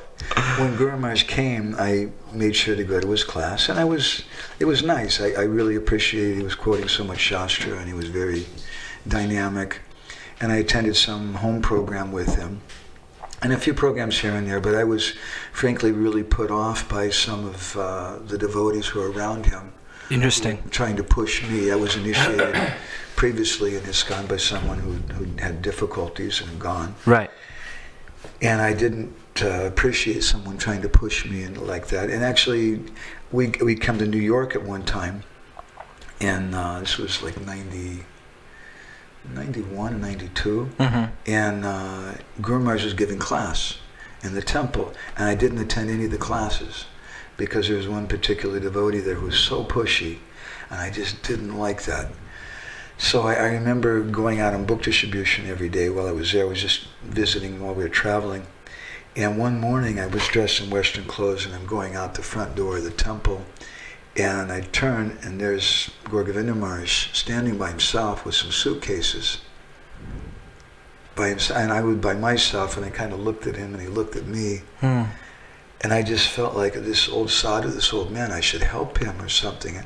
when 0.58 0.76
Guru 0.76 1.14
came, 1.16 1.74
I 1.78 2.08
made 2.32 2.54
sure 2.56 2.76
to 2.76 2.84
go 2.84 3.00
to 3.00 3.10
his 3.10 3.24
class, 3.24 3.68
and 3.68 3.78
I 3.78 3.84
was, 3.84 4.24
it 4.58 4.64
was 4.64 4.82
nice. 4.82 5.20
I, 5.20 5.30
I 5.30 5.42
really 5.42 5.76
appreciated 5.76 6.36
he 6.36 6.42
was 6.42 6.54
quoting 6.54 6.88
so 6.88 7.04
much 7.04 7.18
Shastra, 7.18 7.78
and 7.78 7.86
he 7.86 7.94
was 7.94 8.08
very 8.08 8.46
dynamic. 9.06 9.80
And 10.40 10.50
I 10.50 10.56
attended 10.56 10.96
some 10.96 11.34
home 11.34 11.62
program 11.62 12.12
with 12.12 12.36
him, 12.36 12.60
and 13.42 13.52
a 13.52 13.58
few 13.58 13.74
programs 13.74 14.20
here 14.20 14.34
and 14.34 14.46
there, 14.46 14.60
but 14.60 14.74
I 14.74 14.84
was 14.84 15.14
frankly 15.52 15.92
really 15.92 16.22
put 16.22 16.50
off 16.50 16.88
by 16.88 17.10
some 17.10 17.44
of 17.46 17.76
uh, 17.76 18.18
the 18.24 18.38
devotees 18.38 18.86
who 18.86 19.00
were 19.00 19.10
around 19.10 19.46
him 19.46 19.72
Interesting. 20.10 20.62
trying 20.70 20.96
to 20.96 21.04
push 21.04 21.48
me. 21.48 21.70
I 21.70 21.76
was 21.76 21.96
initiated 21.96 22.56
previously 23.16 23.76
in 23.76 23.82
ISKCON 23.82 24.28
by 24.28 24.36
someone 24.36 24.78
who, 24.78 24.92
who 25.14 25.24
had 25.40 25.62
difficulties 25.62 26.40
and 26.40 26.60
gone. 26.60 26.94
Right. 27.06 27.30
And 28.40 28.60
I 28.60 28.74
didn't 28.74 29.14
uh, 29.40 29.64
appreciate 29.66 30.22
someone 30.24 30.58
trying 30.58 30.82
to 30.82 30.88
push 30.88 31.24
me 31.24 31.42
and 31.42 31.56
like 31.56 31.86
that. 31.88 32.10
And 32.10 32.22
actually, 32.24 32.82
we 33.30 33.48
we 33.62 33.74
come 33.76 33.98
to 33.98 34.06
New 34.06 34.18
York 34.20 34.54
at 34.54 34.62
one 34.62 34.84
time, 34.84 35.22
and 36.20 36.54
uh, 36.54 36.80
this 36.80 36.98
was 36.98 37.22
like 37.22 37.40
90, 37.40 38.04
91, 39.34 40.00
92, 40.00 40.68
Mm-hmm. 40.78 41.04
and 41.26 41.64
uh, 41.64 42.12
Guru 42.40 42.58
Maharaj 42.60 42.84
was 42.84 42.94
giving 42.94 43.18
class 43.18 43.78
in 44.22 44.34
the 44.34 44.42
temple, 44.42 44.92
and 45.16 45.26
I 45.28 45.34
didn't 45.34 45.58
attend 45.58 45.90
any 45.90 46.04
of 46.06 46.10
the 46.10 46.18
classes 46.18 46.86
because 47.36 47.68
there 47.68 47.76
was 47.76 47.88
one 47.88 48.06
particular 48.06 48.60
devotee 48.60 49.00
there 49.00 49.14
who 49.14 49.26
was 49.26 49.38
so 49.38 49.64
pushy, 49.64 50.18
and 50.70 50.80
I 50.80 50.90
just 50.90 51.22
didn't 51.22 51.56
like 51.58 51.84
that. 51.84 52.08
So 52.98 53.22
I, 53.22 53.34
I 53.34 53.46
remember 53.46 54.00
going 54.02 54.38
out 54.40 54.54
on 54.54 54.64
book 54.64 54.82
distribution 54.82 55.46
every 55.46 55.68
day 55.68 55.88
while 55.88 56.06
I 56.06 56.12
was 56.12 56.30
there. 56.32 56.44
I 56.44 56.48
was 56.48 56.60
just 56.60 56.86
visiting 57.02 57.60
while 57.60 57.74
we 57.74 57.82
were 57.82 57.88
traveling. 57.88 58.46
And 59.14 59.36
one 59.36 59.60
morning 59.60 60.00
I 60.00 60.06
was 60.06 60.26
dressed 60.28 60.62
in 60.62 60.70
Western 60.70 61.04
clothes 61.04 61.44
and 61.44 61.54
I'm 61.54 61.66
going 61.66 61.94
out 61.94 62.14
the 62.14 62.22
front 62.22 62.54
door 62.54 62.78
of 62.78 62.84
the 62.84 62.90
temple. 62.90 63.44
And 64.16 64.50
I 64.50 64.62
turn 64.62 65.18
and 65.22 65.38
there's 65.40 65.90
Gaur 66.04 66.24
Govinda 66.24 66.54
Maharaj 66.54 67.12
standing 67.12 67.58
by 67.58 67.68
himself 67.68 68.24
with 68.24 68.34
some 68.34 68.50
suitcases. 68.50 69.38
By 71.14 71.28
himself, 71.28 71.60
and 71.60 71.72
I 71.72 71.82
was 71.82 71.98
by 71.98 72.14
myself, 72.14 72.78
and 72.78 72.86
I 72.86 72.90
kind 72.90 73.12
of 73.12 73.20
looked 73.20 73.46
at 73.46 73.56
him, 73.56 73.74
and 73.74 73.82
he 73.82 73.88
looked 73.88 74.16
at 74.16 74.26
me, 74.26 74.62
Hmm. 74.80 75.04
and 75.82 75.92
I 75.92 76.02
just 76.02 76.26
felt 76.28 76.56
like 76.56 76.72
this 76.72 77.06
old 77.06 77.30
sadhu, 77.30 77.68
this 77.68 77.92
old 77.92 78.10
man, 78.10 78.32
I 78.32 78.40
should 78.40 78.62
help 78.62 78.96
him 78.96 79.20
or 79.20 79.28
something. 79.28 79.84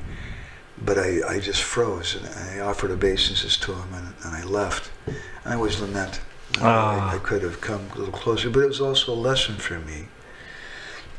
But 0.77 0.97
I, 0.97 1.19
I 1.27 1.39
just 1.41 1.61
froze, 1.61 2.15
and 2.15 2.25
I 2.27 2.61
offered 2.61 2.91
obeisances 2.91 3.57
to 3.57 3.73
him, 3.73 3.93
and, 3.93 4.13
and 4.23 4.35
I 4.37 4.43
left. 4.45 4.89
And 5.05 5.17
I 5.53 5.55
always 5.55 5.81
lament 5.81 6.21
Ah. 6.59 7.11
I, 7.11 7.15
I 7.15 7.19
could 7.19 7.43
have 7.43 7.61
come 7.61 7.87
a 7.93 7.97
little 7.99 8.13
closer, 8.13 8.49
but 8.49 8.61
it 8.61 8.67
was 8.67 8.81
also 8.81 9.13
a 9.13 9.15
lesson 9.15 9.55
for 9.55 9.79
me 9.79 10.07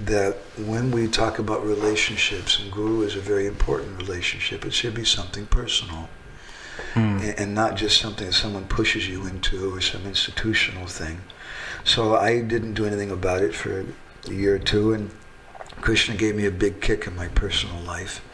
that 0.01 0.37
when 0.57 0.91
we 0.91 1.09
talk 1.09 1.39
about 1.39 1.65
relationships, 1.65 2.61
and 2.61 2.71
Guru 2.71 3.03
is 3.03 3.17
a 3.17 3.21
very 3.21 3.47
important 3.47 3.97
relationship, 3.97 4.65
it 4.65 4.73
should 4.73 4.95
be 4.95 5.05
something 5.05 5.47
personal 5.47 6.09
Hmm. 6.95 7.19
and, 7.19 7.39
and 7.39 7.55
not 7.55 7.77
just 7.77 8.01
something 8.01 8.27
that 8.27 8.33
someone 8.33 8.65
pushes 8.65 9.09
you 9.09 9.27
into 9.27 9.75
or 9.75 9.81
some 9.81 10.07
institutional 10.07 10.87
thing. 10.87 11.21
So 11.85 12.17
I 12.17 12.41
didn't 12.41 12.75
do 12.75 12.87
anything 12.87 13.11
about 13.11 13.43
it 13.43 13.55
for 13.55 13.85
a 14.27 14.33
year 14.33 14.55
or 14.55 14.59
two, 14.59 14.93
and 14.93 15.11
Krishna 15.81 16.15
gave 16.17 16.37
me 16.37 16.47
a 16.47 16.51
big 16.51 16.81
kick 16.81 17.07
in 17.07 17.17
my 17.17 17.29
personal 17.29 17.81
life. 17.81 18.25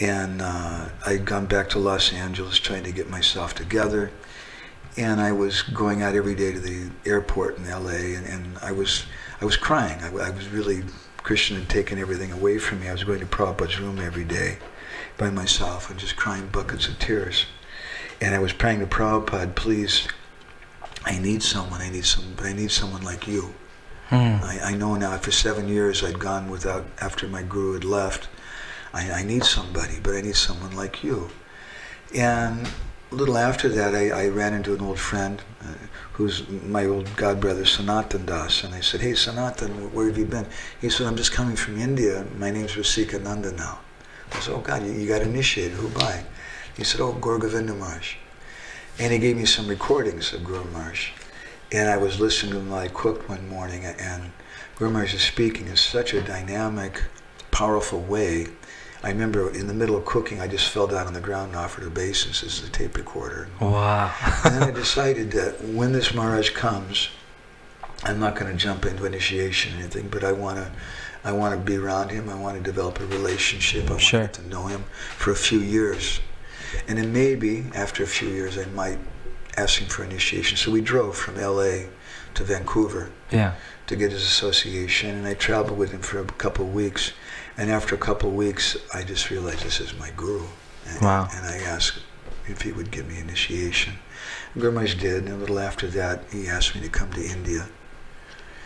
And 0.00 0.40
uh, 0.40 0.88
I'd 1.04 1.24
gone 1.26 1.46
back 1.46 1.68
to 1.70 1.78
Los 1.78 2.12
Angeles 2.12 2.58
trying 2.58 2.84
to 2.84 2.92
get 2.92 3.10
myself 3.10 3.54
together. 3.54 4.10
And 4.96 5.20
I 5.20 5.32
was 5.32 5.62
going 5.62 6.02
out 6.02 6.14
every 6.14 6.34
day 6.34 6.52
to 6.52 6.58
the 6.58 6.90
airport 7.06 7.58
in 7.58 7.70
LA, 7.70 8.16
and, 8.16 8.26
and 8.26 8.58
I 8.58 8.72
was 8.72 9.04
I 9.40 9.44
was 9.44 9.56
crying. 9.56 10.00
I, 10.02 10.08
I 10.08 10.30
was 10.30 10.48
really 10.48 10.82
Krishna 11.22 11.60
had 11.60 11.68
taken 11.68 11.98
everything 11.98 12.32
away 12.32 12.58
from 12.58 12.80
me. 12.80 12.88
I 12.88 12.92
was 12.92 13.04
going 13.04 13.20
to 13.20 13.26
Prabhupada's 13.26 13.78
room 13.78 13.98
every 13.98 14.24
day 14.24 14.58
by 15.16 15.30
myself 15.30 15.90
and 15.90 15.98
just 15.98 16.16
crying 16.16 16.48
buckets 16.48 16.88
of 16.88 16.98
tears. 16.98 17.46
And 18.20 18.34
I 18.34 18.38
was 18.38 18.52
praying 18.52 18.80
to 18.80 18.86
Prabhupada, 18.86 19.54
please, 19.54 20.08
I 21.04 21.18
need 21.18 21.42
someone. 21.42 21.80
I 21.80 21.90
need 21.90 22.04
some. 22.04 22.34
But 22.36 22.46
I 22.46 22.52
need 22.52 22.70
someone 22.70 23.02
like 23.02 23.26
you. 23.26 23.54
Hmm. 24.08 24.42
I, 24.42 24.60
I 24.64 24.74
know 24.74 24.96
now. 24.96 25.16
For 25.18 25.30
seven 25.30 25.68
years, 25.68 26.02
I'd 26.02 26.18
gone 26.18 26.50
without. 26.50 26.86
After 27.00 27.28
my 27.28 27.42
guru 27.42 27.74
had 27.74 27.84
left, 27.84 28.28
I, 28.92 29.10
I 29.10 29.22
need 29.22 29.44
somebody, 29.44 30.00
but 30.02 30.14
I 30.14 30.20
need 30.20 30.36
someone 30.36 30.74
like 30.76 31.04
you. 31.04 31.30
And 32.14 32.68
a 33.10 33.14
little 33.14 33.36
after 33.36 33.68
that, 33.68 33.94
I, 33.94 34.10
I 34.10 34.28
ran 34.28 34.54
into 34.54 34.74
an 34.74 34.80
old 34.80 34.98
friend, 34.98 35.42
uh, 35.62 35.74
who's 36.12 36.48
my 36.48 36.84
old 36.84 37.06
godbrother 37.16 37.66
Sanatan 37.66 38.26
Das, 38.26 38.62
and 38.62 38.74
I 38.74 38.80
said, 38.80 39.00
"Hey, 39.00 39.14
Sanatan, 39.14 39.92
where 39.92 40.06
have 40.06 40.18
you 40.18 40.26
been?" 40.26 40.46
He 40.80 40.90
said, 40.90 41.06
"I'm 41.06 41.16
just 41.16 41.32
coming 41.32 41.56
from 41.56 41.78
India. 41.78 42.24
My 42.36 42.50
name's 42.50 42.76
Rasikananda 42.76 43.56
now." 43.56 43.80
I 44.32 44.40
said, 44.40 44.54
"Oh 44.54 44.60
God, 44.60 44.86
you, 44.86 44.92
you 44.92 45.08
got 45.08 45.22
initiated. 45.22 45.72
Who 45.72 45.88
by?" 45.88 46.24
He 46.76 46.84
said, 46.84 47.00
"Oh, 47.00 47.12
Gaur 47.12 47.38
Govinda 47.38 47.74
Maharaj." 47.74 48.14
And 48.98 49.12
he 49.12 49.18
gave 49.18 49.36
me 49.36 49.46
some 49.46 49.66
recordings 49.66 50.32
of 50.32 50.44
Guru 50.44 50.64
Maharaj. 50.70 51.10
And 51.72 51.88
I 51.88 51.96
was 51.96 52.20
listening 52.20 52.52
to 52.52 52.58
him 52.58 52.70
while 52.70 52.80
I 52.80 52.88
cooked 52.88 53.28
one 53.28 53.48
morning, 53.48 53.84
and 53.84 54.30
Guru 54.76 54.90
Maharaj 54.90 55.14
is 55.14 55.22
speaking 55.22 55.66
in 55.66 55.76
such 55.76 56.14
a 56.14 56.20
dynamic, 56.20 57.02
powerful 57.50 58.00
way. 58.00 58.46
I 59.02 59.08
remember 59.08 59.50
in 59.50 59.66
the 59.66 59.74
middle 59.74 59.96
of 59.96 60.04
cooking, 60.04 60.40
I 60.40 60.46
just 60.46 60.68
fell 60.68 60.86
down 60.86 61.06
on 61.06 61.14
the 61.14 61.20
ground 61.20 61.48
and 61.52 61.56
offered 61.56 61.84
a 61.84 61.86
obeisance 61.86 62.42
as 62.42 62.62
a 62.62 62.68
tape 62.70 62.96
recorder. 62.96 63.48
Wow. 63.60 64.12
and 64.44 64.54
then 64.54 64.62
I 64.62 64.70
decided 64.70 65.30
that 65.32 65.64
when 65.64 65.92
this 65.92 66.12
Maharaj 66.14 66.50
comes, 66.50 67.08
I'm 68.04 68.20
not 68.20 68.36
going 68.36 68.50
to 68.52 68.56
jump 68.58 68.84
into 68.84 69.06
initiation 69.06 69.74
or 69.74 69.78
anything, 69.80 70.08
but 70.08 70.22
I 70.22 70.32
want 70.32 70.58
to, 70.58 70.70
I 71.24 71.32
want 71.32 71.54
to 71.54 71.60
be 71.60 71.76
around 71.76 72.10
him. 72.10 72.28
I 72.28 72.34
want 72.34 72.56
to 72.58 72.62
develop 72.62 73.00
a 73.00 73.06
relationship. 73.06 73.86
I 73.88 73.90
want 73.92 74.02
Sure. 74.02 74.20
to 74.20 74.26
get 74.26 74.34
to 74.34 74.48
know 74.48 74.66
him 74.66 74.84
for 75.16 75.30
a 75.32 75.36
few 75.36 75.60
years, 75.60 76.20
and 76.86 76.98
then 76.98 77.12
maybe 77.12 77.64
after 77.74 78.02
a 78.02 78.06
few 78.06 78.28
years, 78.28 78.58
I 78.58 78.66
might 78.66 78.98
ask 79.56 79.80
him 79.80 79.88
for 79.88 80.04
initiation. 80.04 80.56
So 80.56 80.70
we 80.70 80.80
drove 80.80 81.16
from 81.16 81.38
L.A. 81.38 81.88
to 82.34 82.44
Vancouver 82.44 83.10
yeah. 83.30 83.54
to 83.86 83.96
get 83.96 84.12
his 84.12 84.22
association, 84.22 85.10
and 85.10 85.26
I 85.26 85.34
traveled 85.34 85.78
with 85.78 85.90
him 85.90 86.00
for 86.00 86.20
a 86.20 86.24
couple 86.24 86.66
of 86.66 86.72
weeks. 86.74 87.12
And 87.60 87.70
after 87.70 87.94
a 87.94 87.98
couple 87.98 88.30
of 88.30 88.34
weeks, 88.36 88.74
I 88.94 89.02
just 89.02 89.28
realized 89.28 89.62
this 89.64 89.80
is 89.80 89.92
my 89.98 90.08
guru. 90.16 90.46
And, 90.88 91.02
Wow. 91.02 91.28
and 91.30 91.44
I 91.44 91.58
asked 91.58 91.98
if 92.48 92.62
he 92.62 92.72
would 92.72 92.90
give 92.90 93.06
me 93.06 93.18
initiation. 93.20 93.98
Guru 94.58 94.72
Maharaj 94.72 94.94
did, 94.94 95.24
and 95.24 95.34
a 95.34 95.36
little 95.36 95.58
after 95.58 95.86
that, 95.88 96.22
he 96.32 96.48
asked 96.48 96.74
me 96.74 96.80
to 96.80 96.88
come 96.88 97.12
to 97.12 97.22
India. 97.22 97.66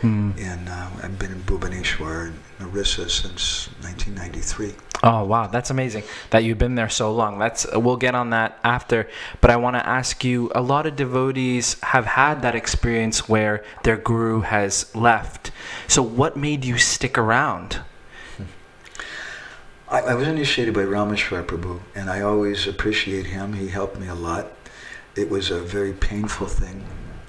Hmm. 0.00 0.30
And 0.38 0.68
uh, 0.68 0.90
I've 1.02 1.18
been 1.18 1.32
in 1.32 1.40
Bhubaneswar 1.40 2.26
and 2.28 2.38
Orissa 2.60 3.08
since 3.10 3.68
1993. 3.82 4.74
Oh 5.02 5.24
wow, 5.24 5.48
that's 5.48 5.70
amazing 5.70 6.04
that 6.30 6.44
you've 6.44 6.58
been 6.58 6.76
there 6.76 6.88
so 6.88 7.12
long. 7.12 7.38
That's 7.38 7.66
we'll 7.74 7.96
get 7.96 8.14
on 8.14 8.30
that 8.30 8.58
after, 8.62 9.08
but 9.40 9.50
I 9.50 9.56
want 9.56 9.74
to 9.76 9.86
ask 9.86 10.24
you. 10.24 10.52
A 10.54 10.62
lot 10.62 10.86
of 10.86 10.94
devotees 10.94 11.80
have 11.82 12.06
had 12.06 12.42
that 12.42 12.54
experience 12.54 13.28
where 13.28 13.64
their 13.82 13.96
guru 13.96 14.40
has 14.40 14.94
left. 14.94 15.50
So 15.88 16.00
what 16.02 16.36
made 16.36 16.64
you 16.64 16.78
stick 16.78 17.18
around? 17.18 17.80
I, 19.94 20.00
I 20.00 20.14
was 20.14 20.26
initiated 20.26 20.74
by 20.74 20.80
Rameshwar 20.80 21.46
Prabhu, 21.46 21.78
and 21.94 22.10
I 22.10 22.20
always 22.20 22.66
appreciate 22.66 23.26
him. 23.26 23.52
He 23.52 23.68
helped 23.68 23.96
me 23.96 24.08
a 24.08 24.14
lot. 24.14 24.50
It 25.14 25.30
was 25.30 25.52
a 25.52 25.60
very 25.60 25.92
painful 25.92 26.48
thing. 26.48 26.84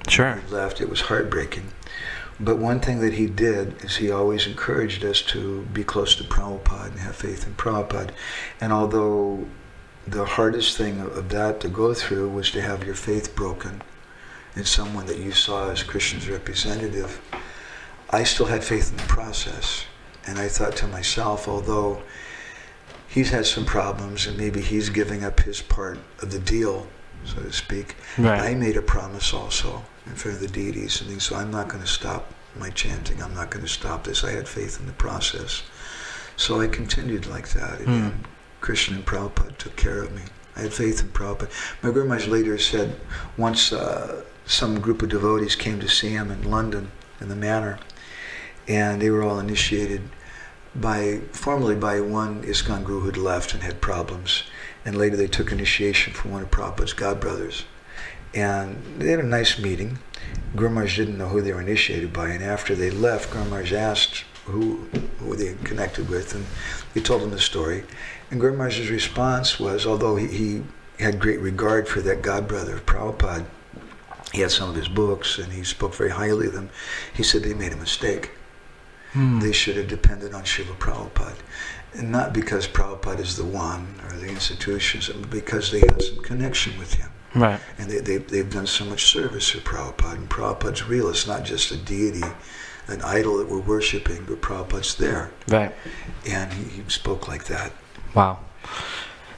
Sure. 0.07 0.41
He 0.43 0.51
left. 0.51 0.81
It 0.81 0.89
was 0.89 1.01
heartbreaking. 1.01 1.73
But 2.39 2.57
one 2.57 2.79
thing 2.79 3.01
that 3.01 3.13
he 3.13 3.27
did 3.27 3.85
is 3.85 3.97
he 3.97 4.09
always 4.09 4.47
encouraged 4.47 5.05
us 5.05 5.21
to 5.33 5.61
be 5.73 5.83
close 5.83 6.15
to 6.15 6.23
Prabhupada 6.23 6.87
and 6.87 6.99
have 7.01 7.15
faith 7.15 7.45
in 7.45 7.53
Prabhupada. 7.53 8.09
And 8.59 8.73
although 8.73 9.45
the 10.07 10.25
hardest 10.25 10.75
thing 10.75 10.99
of 11.01 11.15
of 11.15 11.29
that 11.29 11.59
to 11.59 11.69
go 11.69 11.93
through 11.93 12.29
was 12.29 12.49
to 12.51 12.61
have 12.63 12.83
your 12.83 12.95
faith 12.95 13.35
broken 13.35 13.83
in 14.55 14.65
someone 14.65 15.05
that 15.05 15.19
you 15.19 15.33
saw 15.33 15.69
as 15.69 15.83
Krishna's 15.83 16.27
representative, 16.27 17.21
I 18.09 18.23
still 18.23 18.47
had 18.47 18.63
faith 18.63 18.89
in 18.89 18.97
the 18.97 19.03
process. 19.03 19.85
And 20.25 20.39
I 20.39 20.47
thought 20.47 20.75
to 20.77 20.87
myself, 20.87 21.47
although 21.47 22.01
he's 23.15 23.29
had 23.31 23.45
some 23.45 23.65
problems 23.65 24.27
and 24.27 24.37
maybe 24.37 24.61
he's 24.61 24.89
giving 24.89 25.23
up 25.23 25.39
his 25.39 25.61
part 25.61 25.97
of 26.21 26.29
the 26.31 26.39
deal, 26.39 26.85
so 27.23 27.41
to 27.41 27.51
speak, 27.51 27.95
Right. 28.17 28.41
I 28.41 28.53
made 28.55 28.77
a 28.77 28.81
promise 28.81 29.33
also 29.33 29.83
in 30.05 30.13
front 30.15 30.35
of 30.35 30.41
the 30.41 30.47
deities 30.49 30.99
and 31.01 31.09
things, 31.09 31.23
so 31.23 31.35
I'm 31.37 31.49
not 31.49 31.69
going 31.69 31.81
to 31.81 31.89
stop 31.89 32.31
my 32.59 32.69
chanting. 32.69 33.23
I'm 33.23 33.33
not 33.33 33.49
going 33.51 33.65
to 33.65 33.71
stop 33.71 34.03
this. 34.03 34.23
I 34.23 34.31
had 34.31 34.47
faith 34.47 34.79
in 34.79 34.85
the 34.85 34.93
process. 34.93 35.63
So 36.37 36.61
I 36.61 36.67
continued 36.67 37.25
like 37.25 37.49
that. 37.49 37.79
And 37.79 37.87
then 37.87 38.25
Krishna 38.61 38.97
and 38.97 39.05
Prabhupada 39.05 39.57
took 39.57 39.75
care 39.77 40.01
of 40.03 40.11
me. 40.13 40.21
I 40.57 40.61
had 40.61 40.73
faith 40.73 41.01
in 41.01 41.09
Prabhupada. 41.09 41.49
My 41.81 41.91
Guru 41.91 42.07
Maharaj 42.07 42.27
later 42.27 42.57
said 42.57 42.95
once 43.37 43.71
uh, 43.73 44.23
some 44.45 44.79
group 44.79 45.01
of 45.01 45.09
devotees 45.09 45.55
came 45.55 45.79
to 45.79 45.87
see 45.89 46.09
him 46.09 46.31
in 46.31 46.49
London 46.49 46.91
in 47.21 47.29
the 47.29 47.35
manor, 47.35 47.79
and 48.67 49.01
they 49.01 49.09
were 49.09 49.23
all 49.23 49.39
initiated 49.39 50.01
by 50.75 51.21
formally 51.31 51.75
by 51.75 51.99
one 52.01 52.43
ISKCON 52.43 52.83
guru 52.83 52.99
who'd 53.01 53.17
left 53.17 53.53
and 53.53 53.63
had 53.63 53.81
problems, 53.81 54.43
and 54.83 54.97
later 54.97 55.15
they 55.15 55.27
took 55.27 55.51
initiation 55.51 56.13
from 56.13 56.31
one 56.31 56.41
of 56.43 56.51
Prabhupada's 56.51 56.93
godbrothers. 56.93 57.63
And 58.33 58.81
they 58.99 59.11
had 59.11 59.19
a 59.19 59.23
nice 59.23 59.57
meeting. 59.57 59.99
Guru 60.55 60.87
didn't 60.87 61.17
know 61.17 61.29
who 61.29 61.41
they 61.41 61.53
were 61.53 61.61
initiated 61.61 62.11
by, 62.11 62.29
and 62.29 62.43
after 62.43 62.75
they 62.75 62.91
left, 62.91 63.31
Guru 63.31 63.63
asked 63.73 64.25
who, 64.45 64.87
who 65.19 65.35
they 65.35 65.55
connected 65.63 66.09
with, 66.09 66.35
and 66.35 66.45
he 66.93 67.01
told 67.01 67.21
them 67.21 67.31
the 67.31 67.39
story. 67.39 67.83
And 68.29 68.39
Guru 68.39 68.57
response 68.57 69.59
was, 69.59 69.85
although 69.85 70.17
he, 70.17 70.27
he 70.27 70.63
had 70.99 71.19
great 71.19 71.39
regard 71.39 71.87
for 71.87 72.01
that 72.01 72.21
godbrother 72.21 72.73
of 72.73 72.85
Prabhupada, 72.85 73.45
he 74.33 74.41
had 74.41 74.51
some 74.51 74.69
of 74.69 74.75
his 74.75 74.89
books 74.89 75.37
and 75.37 75.53
he 75.53 75.63
spoke 75.63 75.95
very 75.95 76.09
highly 76.09 76.47
of 76.47 76.53
them, 76.53 76.69
he 77.13 77.23
said 77.23 77.43
they 77.43 77.53
made 77.53 77.71
a 77.71 77.77
mistake. 77.77 78.31
Hmm. 79.15 79.39
They 79.39 79.53
should 79.53 79.77
have 79.77 79.87
depended 79.87 80.33
on 80.33 80.43
Srila 80.43 80.77
Prabhupada. 80.77 81.37
And 81.93 82.11
not 82.11 82.33
because 82.33 82.67
Prabhupada 82.67 83.21
is 83.21 83.37
the 83.37 83.45
one 83.45 83.95
or 84.03 84.17
the 84.17 84.27
institutions, 84.27 85.07
but 85.07 85.29
because 85.29 85.71
they 85.71 85.79
had 85.79 86.01
some 86.01 86.21
connection 86.21 86.77
with 86.77 86.95
him. 86.95 87.09
Right. 87.33 87.61
And 87.77 87.89
they, 87.89 87.99
they, 87.99 88.17
they've 88.17 88.49
done 88.49 88.67
so 88.67 88.83
much 88.83 89.05
service 89.05 89.49
for 89.49 89.59
Prabhupada. 89.59 90.15
And 90.15 90.29
Prabhupada's 90.29 90.85
real. 90.85 91.07
It's 91.07 91.25
not 91.25 91.45
just 91.45 91.71
a 91.71 91.77
deity, 91.77 92.27
an 92.87 93.01
idol 93.03 93.37
that 93.37 93.47
we're 93.47 93.61
worshiping, 93.61 94.25
but 94.27 94.41
Prabhupada's 94.41 94.95
there. 94.95 95.31
Right. 95.47 95.73
And 96.27 96.51
he, 96.51 96.81
he 96.81 96.89
spoke 96.89 97.29
like 97.29 97.45
that. 97.45 97.71
Wow. 98.13 98.39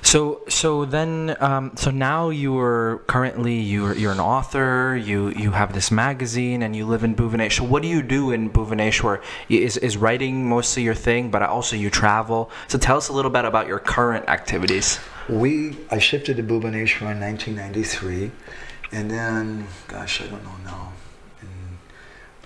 So 0.08 0.40
so 0.48 0.86
then 0.86 1.36
um, 1.42 1.74
so 1.76 1.92
now 1.92 2.30
you 2.30 2.58
are 2.60 3.04
currently 3.08 3.56
you're 3.60 3.94
you're 3.94 4.14
an 4.14 4.22
author. 4.22 4.96
You 4.96 5.32
you 5.32 5.52
have 5.52 5.74
this 5.74 5.92
magazine 5.92 6.64
and 6.64 6.74
you 6.74 6.86
live 6.86 7.04
in 7.04 7.14
Bhubaneswar. 7.14 7.68
What 7.68 7.82
do 7.82 7.90
you 7.90 8.02
do 8.02 8.32
in 8.32 8.50
Bhubaneswar? 8.50 9.22
Is 9.50 9.76
is 9.76 9.98
writing 9.98 10.48
mostly 10.48 10.84
your 10.84 10.96
thing, 10.96 11.30
but 11.30 11.42
also 11.42 11.76
you 11.76 11.90
travel. 11.90 12.50
So 12.70 12.78
tell 12.78 12.96
us 12.96 13.10
a 13.10 13.14
little 13.14 13.30
bit 13.30 13.44
about 13.44 13.68
your 13.68 13.80
current 13.80 14.30
activities. 14.30 14.98
We, 15.28 15.76
I 15.92 16.00
shifted 16.00 16.38
to 16.38 16.44
Bhubaneswar 16.44 17.12
in 17.12 17.20
1993, 17.20 18.32
and 18.94 19.12
then, 19.12 19.68
gosh, 19.90 20.22
I 20.22 20.28
don't 20.28 20.42
know 20.46 20.56
now, 20.64 20.94
in, 21.42 21.50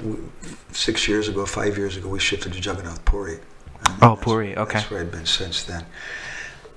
w- 0.10 0.32
six 0.72 1.08
years 1.08 1.28
ago, 1.28 1.46
five 1.46 1.78
years 1.78 1.96
ago, 1.96 2.10
we 2.10 2.20
shifted 2.20 2.54
to 2.54 2.60
Jagannath 2.60 3.06
Puri. 3.06 3.38
Oh, 4.02 4.18
Puri, 4.20 4.58
okay. 4.58 4.80
That's 4.80 4.90
where 4.90 5.02
I've 5.02 5.12
been 5.12 5.28
since 5.28 5.64
then. 5.64 5.86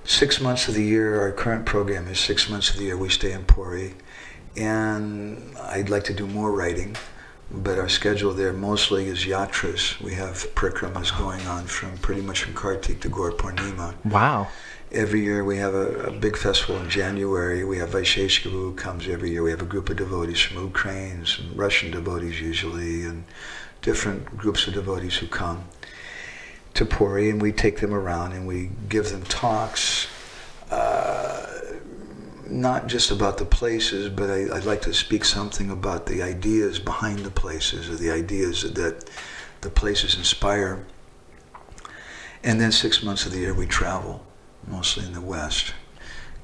Six 0.07 0.39
months 0.39 0.67
of 0.67 0.75
the 0.75 0.83
year, 0.83 1.19
our 1.19 1.31
current 1.31 1.65
program 1.65 2.07
is 2.07 2.19
six 2.19 2.47
months 2.47 2.69
of 2.69 2.77
the 2.77 2.85
year 2.85 2.97
we 2.97 3.09
stay 3.09 3.31
in 3.31 3.43
Puri, 3.43 3.95
and 4.55 5.57
I'd 5.59 5.89
like 5.89 6.03
to 6.05 6.13
do 6.13 6.27
more 6.27 6.51
writing, 6.51 6.95
but 7.49 7.79
our 7.79 7.89
schedule 7.89 8.31
there 8.31 8.53
mostly 8.53 9.07
is 9.07 9.25
yatras. 9.25 9.99
We 9.99 10.13
have 10.13 10.45
parikramas 10.53 11.17
going 11.17 11.47
on 11.47 11.65
from 11.65 11.97
pretty 11.97 12.21
much 12.21 12.43
from 12.43 12.53
Kartik 12.53 13.01
to 13.01 13.09
Gaur 13.09 13.31
Purnima 13.31 13.95
Wow. 14.05 14.47
every 14.91 15.21
year 15.21 15.43
we 15.43 15.57
have 15.57 15.73
a, 15.73 15.87
a, 16.03 16.11
big 16.11 16.37
festival 16.37 16.77
in 16.77 16.87
January. 16.87 17.63
We 17.63 17.79
have 17.79 17.89
Vaisheshika 17.89 18.51
who 18.51 18.75
comes 18.75 19.07
every 19.07 19.31
year. 19.31 19.41
We 19.41 19.49
have 19.49 19.63
a 19.63 19.65
group 19.73 19.89
of 19.89 19.97
devotees 19.97 20.39
from 20.39 20.63
Ukraine, 20.65 21.25
some 21.25 21.51
Russian 21.55 21.89
devotees 21.89 22.39
usually, 22.39 23.01
and 23.01 23.23
different 23.81 24.37
groups 24.37 24.67
of 24.67 24.75
devotees 24.75 25.15
who 25.15 25.25
come 25.25 25.63
to 26.75 26.85
Puri, 26.85 27.29
and 27.29 27.41
we 27.41 27.51
take 27.51 27.79
them 27.79 27.93
around 27.93 28.33
and 28.33 28.47
we 28.47 28.69
give 28.87 29.09
them 29.09 29.23
talks. 29.23 30.07
Uh, 30.69 31.47
not 32.47 32.87
just 32.87 33.11
about 33.11 33.37
the 33.37 33.45
places, 33.45 34.09
but 34.09 34.29
I, 34.29 34.45
would 34.45 34.65
like 34.65 34.81
to 34.83 34.93
speak 34.93 35.25
something 35.25 35.71
about 35.71 36.05
the 36.05 36.21
ideas 36.21 36.79
behind 36.79 37.19
the 37.19 37.31
places, 37.31 37.89
or 37.89 37.95
the 37.95 38.11
ideas 38.11 38.61
that 38.73 39.09
the 39.61 39.69
places 39.69 40.15
inspire. 40.15 40.85
And 42.43 42.61
then 42.61 42.71
six 42.71 43.01
months 43.01 43.25
of 43.25 43.31
the 43.31 43.39
year 43.39 43.53
we 43.53 43.65
travel, 43.65 44.23
mostly 44.67 45.05
in 45.05 45.13
the 45.13 45.21
West, 45.21 45.73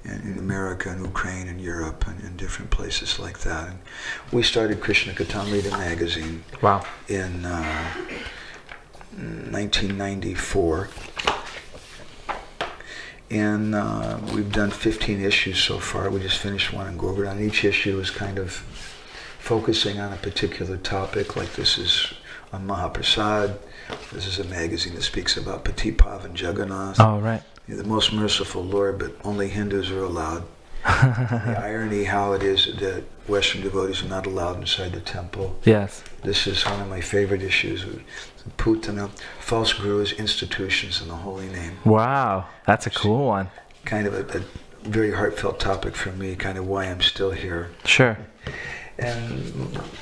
in, 0.04 0.38
America 0.40 0.90
and 0.90 1.06
Ukraine 1.06 1.48
and 1.48 1.62
Europe 1.62 2.08
and 2.08 2.20
in 2.24 2.36
different 2.36 2.72
places 2.72 3.20
like 3.20 3.40
that. 3.42 3.70
And 3.70 3.80
we 4.32 4.42
started 4.42 4.82
Krishna 4.82 5.14
Kathamrita 5.14 5.72
magazine. 5.72 6.44
Wow. 6.62 6.84
In 7.08 7.46
uh, 7.46 7.94
1994 9.12 10.90
and 13.32 13.74
uh, 13.74 14.20
we've 14.34 14.52
done 14.52 14.70
15 14.70 15.22
issues 15.22 15.58
so 15.58 15.80
far. 15.80 16.10
We 16.10 16.20
just 16.20 16.40
finished 16.40 16.74
one 16.74 16.88
in 16.88 16.98
Govardhan. 16.98 17.42
Each 17.42 17.64
issue 17.64 17.98
is 18.00 18.12
kind 18.12 18.38
of 18.38 18.52
focusing 19.40 20.00
on 20.00 20.12
a 20.12 20.18
particular 20.18 20.76
topic, 20.78 21.38
like 21.38 21.54
this 21.54 21.78
is 21.78 22.14
on 22.52 22.68
Mahaprasad. 22.68 23.58
This 24.12 24.28
is 24.28 24.38
a 24.40 24.44
magazine 24.44 24.96
that 24.96 25.04
speaks 25.04 25.38
about 25.38 25.64
Patit 25.64 25.96
Pavan 25.96 26.40
Jagannath. 26.40 27.00
Oh, 27.00 27.20
right. 27.20 27.42
The 27.70 27.86
most 27.86 28.12
merciful 28.12 28.64
Lord, 28.64 29.00
but 29.00 29.16
only 29.24 29.48
Hindus 29.48 29.92
are 29.92 30.04
allowed. 30.04 30.44
the 30.84 31.58
irony 31.58 32.06
how 32.06 32.34
it 32.34 32.44
is 32.44 32.66
that 32.80 33.04
Western 33.28 33.62
devotees 33.62 34.04
are 34.04 34.08
not 34.08 34.26
allowed 34.26 34.60
inside 34.60 34.92
the 34.94 35.00
temple. 35.00 35.60
Yes. 35.64 36.04
This 36.24 36.48
is 36.48 36.66
one 36.66 36.82
of 36.82 36.90
my 36.90 37.02
favorite 37.02 37.42
issues. 37.42 37.86
Putana, 38.58 39.10
false 39.40 39.74
gurus, 39.74 40.12
institutions, 40.14 41.02
in 41.02 41.08
the 41.08 41.16
holy 41.16 41.48
name. 41.48 41.78
Wow, 41.86 42.48
that's 42.66 42.88
a 42.88 42.90
cool 42.90 43.28
one. 43.28 43.50
Kind 43.86 44.08
of 44.08 44.14
a, 44.14 44.40
a 44.40 44.42
very 44.88 45.12
heartfelt 45.12 45.60
topic 45.60 45.96
for 45.96 46.12
me, 46.12 46.36
kind 46.36 46.58
of 46.58 46.68
why 46.68 46.86
I'm 46.86 47.02
still 47.02 47.32
here. 47.32 47.70
Sure. 47.86 48.18
And 48.98 49.44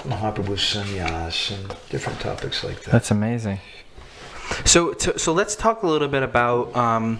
Mahaprabhu's 0.03 0.61
sannyas 0.61 1.51
and 1.53 1.75
different 1.89 2.19
topics 2.19 2.63
like 2.63 2.81
that. 2.83 2.91
That's 2.91 3.11
amazing. 3.11 3.59
So, 4.65 4.95
so, 4.97 5.13
so 5.17 5.33
let's 5.33 5.55
talk 5.55 5.83
a 5.83 5.87
little 5.87 6.07
bit 6.07 6.23
about, 6.23 6.75
um, 6.75 7.19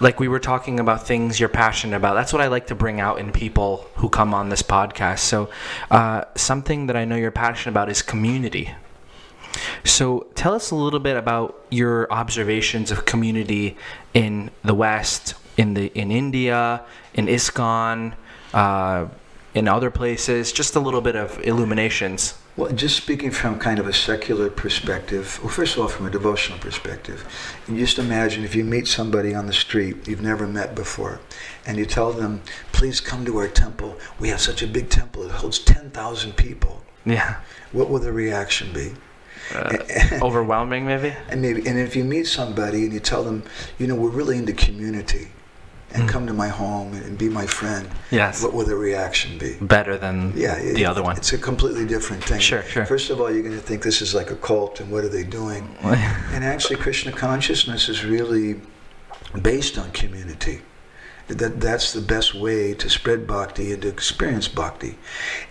like 0.00 0.20
we 0.20 0.28
were 0.28 0.40
talking 0.40 0.78
about 0.80 1.06
things 1.06 1.40
you're 1.40 1.48
passionate 1.48 1.96
about. 1.96 2.14
That's 2.14 2.32
what 2.32 2.42
I 2.42 2.48
like 2.48 2.66
to 2.68 2.74
bring 2.74 3.00
out 3.00 3.18
in 3.18 3.32
people 3.32 3.86
who 3.96 4.08
come 4.08 4.34
on 4.34 4.48
this 4.48 4.62
podcast. 4.62 5.20
So, 5.20 5.48
uh, 5.90 6.24
something 6.34 6.86
that 6.86 6.96
I 6.96 7.04
know 7.04 7.16
you're 7.16 7.30
passionate 7.30 7.72
about 7.72 7.88
is 7.88 8.02
community. 8.02 8.72
So 9.84 10.26
tell 10.34 10.54
us 10.54 10.70
a 10.70 10.74
little 10.74 11.00
bit 11.00 11.16
about 11.16 11.64
your 11.70 12.12
observations 12.12 12.90
of 12.90 13.04
community 13.04 13.76
in 14.14 14.50
the 14.62 14.74
West, 14.74 15.34
in 15.56 15.74
the 15.74 15.86
in 15.98 16.10
India, 16.10 16.84
in 17.14 17.26
ISKCON, 17.26 18.14
uh, 18.52 19.06
in 19.54 19.68
other 19.68 19.90
places. 19.90 20.52
Just 20.52 20.76
a 20.76 20.80
little 20.80 21.00
bit 21.00 21.16
of 21.16 21.40
illuminations. 21.42 22.34
Well, 22.56 22.72
just 22.72 22.96
speaking 22.96 23.32
from 23.32 23.58
kind 23.58 23.78
of 23.78 23.86
a 23.86 23.92
secular 23.92 24.48
perspective, 24.48 25.38
well, 25.42 25.52
first 25.52 25.74
of 25.76 25.82
all, 25.82 25.88
from 25.88 26.06
a 26.06 26.10
devotional 26.10 26.58
perspective, 26.58 27.26
you 27.68 27.76
just 27.76 27.98
imagine 27.98 28.44
if 28.44 28.54
you 28.54 28.64
meet 28.64 28.88
somebody 28.88 29.34
on 29.34 29.46
the 29.46 29.52
street 29.52 30.08
you've 30.08 30.22
never 30.22 30.46
met 30.46 30.74
before, 30.74 31.20
and 31.66 31.76
you 31.76 31.84
tell 31.84 32.12
them, 32.12 32.40
please 32.72 32.98
come 32.98 33.26
to 33.26 33.36
our 33.36 33.48
temple. 33.48 33.98
We 34.18 34.28
have 34.30 34.40
such 34.40 34.62
a 34.62 34.66
big 34.66 34.88
temple, 34.88 35.24
it 35.24 35.32
holds 35.32 35.58
10,000 35.58 36.32
people. 36.32 36.82
Yeah. 37.04 37.40
What 37.72 37.90
will 37.90 38.00
the 38.00 38.12
reaction 38.12 38.72
be? 38.72 38.94
uh, 39.54 39.76
overwhelming, 40.22 40.86
maybe. 40.86 41.14
And 41.28 41.42
maybe, 41.42 41.66
and 41.66 41.78
if 41.78 41.94
you 41.94 42.04
meet 42.04 42.26
somebody 42.26 42.84
and 42.84 42.92
you 42.92 43.00
tell 43.00 43.22
them, 43.22 43.42
you 43.78 43.86
know, 43.86 43.94
we're 43.94 44.10
really 44.10 44.38
into 44.38 44.52
community, 44.52 45.28
and 45.92 46.08
mm. 46.08 46.08
come 46.08 46.26
to 46.26 46.32
my 46.32 46.48
home 46.48 46.92
and 46.94 47.16
be 47.16 47.28
my 47.28 47.46
friend. 47.46 47.88
Yes. 48.10 48.42
What 48.42 48.52
will 48.52 48.64
the 48.64 48.76
reaction 48.76 49.38
be? 49.38 49.56
Better 49.60 49.96
than 49.96 50.32
yeah, 50.36 50.58
the 50.60 50.84
other 50.84 51.02
one. 51.02 51.16
It's 51.16 51.32
a 51.32 51.38
completely 51.38 51.86
different 51.86 52.24
thing. 52.24 52.40
Sure, 52.40 52.62
sure. 52.62 52.84
First 52.86 53.10
of 53.10 53.20
all, 53.20 53.30
you're 53.30 53.42
going 53.42 53.54
to 53.54 53.60
think 53.60 53.82
this 53.82 54.02
is 54.02 54.14
like 54.14 54.30
a 54.30 54.36
cult, 54.36 54.80
and 54.80 54.90
what 54.90 55.04
are 55.04 55.08
they 55.08 55.24
doing? 55.24 55.76
and 55.82 56.44
actually, 56.44 56.76
Krishna 56.76 57.12
consciousness 57.12 57.88
is 57.88 58.04
really 58.04 58.60
based 59.40 59.78
on 59.78 59.90
community 59.92 60.62
that 61.28 61.60
that's 61.60 61.92
the 61.92 62.00
best 62.00 62.34
way 62.34 62.72
to 62.74 62.88
spread 62.88 63.26
bhakti 63.26 63.72
and 63.72 63.82
to 63.82 63.88
experience 63.88 64.46
bhakti. 64.46 64.96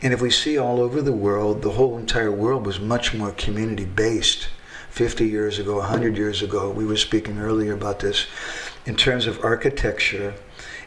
And 0.02 0.14
if 0.14 0.22
we 0.22 0.30
see 0.30 0.58
all 0.58 0.80
over 0.80 1.02
the 1.02 1.12
world, 1.12 1.62
the 1.62 1.72
whole 1.72 1.98
entire 1.98 2.32
world 2.32 2.66
was 2.66 2.80
much 2.80 3.14
more 3.14 3.32
community 3.32 3.86
based. 3.86 4.48
50 4.92 5.28
years 5.28 5.60
ago, 5.60 5.76
100 5.76 6.16
years 6.18 6.42
ago, 6.42 6.72
we 6.72 6.86
were 6.86 6.96
speaking 6.96 7.38
earlier 7.38 7.74
about 7.74 8.00
this. 8.00 8.28
In 8.86 8.96
terms 8.96 9.26
of 9.26 9.44
architecture, 9.44 10.36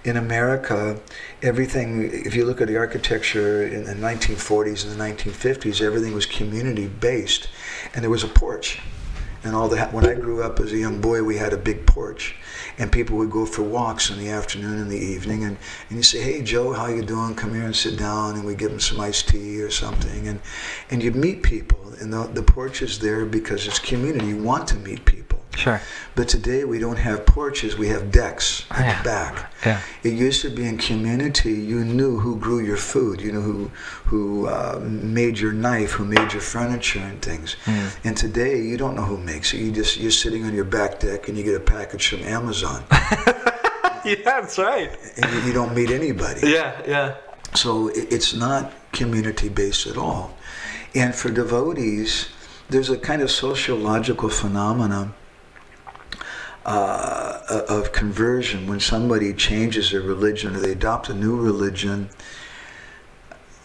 in 0.05 0.17
America, 0.17 1.01
everything, 1.43 2.11
if 2.13 2.35
you 2.35 2.45
look 2.45 2.61
at 2.61 2.69
the 2.69 2.77
architecture 2.77 3.67
in 3.67 3.85
the 3.85 3.95
1940s 3.95 4.85
and 4.85 4.99
the 4.99 5.05
1950s, 5.05 5.83
everything 5.83 6.15
was 6.15 6.25
community 6.25 6.87
based. 6.87 7.49
And 7.93 8.03
there 8.03 8.11
was 8.11 8.23
a 8.23 8.29
porch. 8.29 8.81
And 9.43 9.55
all 9.55 9.69
the, 9.69 9.85
when 9.87 10.07
I 10.07 10.15
grew 10.15 10.43
up 10.43 10.61
as 10.61 10.73
a 10.73 10.79
young 10.79 11.01
boy, 11.01 11.23
we 11.23 11.37
had 11.37 11.53
a 11.53 11.57
big 11.57 11.87
porch 11.87 12.37
and 12.79 12.91
people 12.93 13.17
would 13.17 13.31
go 13.31 13.45
for 13.45 13.63
walks 13.63 14.11
in 14.11 14.19
the 14.19 14.29
afternoon 14.29 14.79
and 14.79 14.91
the 14.91 14.97
evening 14.97 15.45
and, 15.45 15.57
and 15.89 15.97
you 15.97 16.03
say 16.03 16.21
hey 16.21 16.43
joe 16.43 16.73
how 16.73 16.87
you 16.87 17.03
doing 17.03 17.35
come 17.35 17.53
here 17.53 17.65
and 17.65 17.75
sit 17.75 17.99
down 17.99 18.37
and 18.37 18.45
we 18.45 18.55
give 18.55 18.71
them 18.71 18.81
some 18.81 19.01
iced 19.01 19.29
tea 19.29 19.61
or 19.61 19.71
something 19.71 20.29
and 20.29 20.41
and 20.91 21.03
you 21.03 21.11
meet 21.13 21.43
people 21.43 21.93
and 22.01 22.13
the, 22.13 22.25
the 22.35 22.43
porch 22.43 22.83
is 22.83 22.99
there 22.99 23.27
because 23.27 23.67
it's 23.67 23.79
community 23.79 24.27
you 24.27 24.43
want 24.43 24.67
to 24.69 24.77
meet 24.77 25.05
people 25.05 25.38
Sure. 25.59 25.81
But 26.15 26.29
today 26.29 26.65
we 26.65 26.79
don't 26.79 26.99
have 26.99 27.27
porches, 27.27 27.77
we 27.77 27.89
have 27.89 28.13
decks 28.13 28.65
at 28.71 28.81
yeah. 28.81 28.99
the 28.99 29.05
back. 29.05 29.53
Yeah. 29.67 29.81
It 30.05 30.13
used 30.13 30.41
to 30.43 30.51
be 30.51 30.65
in 30.65 30.79
community, 30.79 31.53
you 31.53 31.85
knew 31.85 32.21
who 32.21 32.37
grew 32.37 32.61
your 32.61 32.77
food, 32.77 33.21
you 33.21 33.33
know 33.33 33.41
who 33.41 33.71
who 34.05 34.47
uh, 34.47 34.79
made 34.83 35.39
your 35.39 35.53
knife, 35.53 35.91
who 35.93 36.05
made 36.05 36.33
your 36.33 36.43
furniture 36.43 37.01
and 37.01 37.21
things. 37.21 37.57
Mm. 37.65 37.99
And 38.05 38.17
today 38.17 38.61
you 38.61 38.77
don't 38.77 38.95
know 38.95 39.03
who 39.03 39.19
makes 39.19 39.53
it. 39.53 39.59
You 39.59 39.73
just 39.73 39.99
you're 39.99 40.13
sitting 40.13 40.45
on 40.45 40.55
your 40.55 40.65
back 40.65 41.01
deck 41.01 41.29
and 41.29 41.37
you 41.37 41.43
get 41.43 41.57
a 41.57 41.61
package 41.61 42.07
from 42.07 42.23
Amazon. 42.23 42.85
yeah, 44.05 44.15
that's 44.25 44.59
right. 44.59 44.97
And 45.17 45.33
you, 45.33 45.41
you 45.49 45.53
don't 45.53 45.75
meet 45.75 45.91
anybody. 45.91 46.49
Yeah, 46.49 46.81
yeah. 46.87 47.17
So 47.55 47.89
it, 47.89 48.13
it's 48.13 48.33
not 48.33 48.73
community 48.93 49.49
based 49.49 49.89
at 49.89 49.97
all. 49.97 50.37
And 50.95 51.13
for 51.15 51.31
devotees, 51.31 52.29
there's 52.71 52.91
a 52.91 52.97
kind 52.97 53.23
of 53.23 53.31
sociological 53.31 54.29
phenomenon 54.29 55.15
uh, 56.65 57.63
of 57.69 57.93
conversion, 57.93 58.67
when 58.67 58.81
somebody 58.81 59.33
changes 59.33 59.91
their 59.91 60.03
religion 60.03 60.55
or 60.55 60.61
they 60.61 60.73
adopt 60.73 61.09
a 61.09 61.15
new 61.15 61.37
religion, 61.37 62.11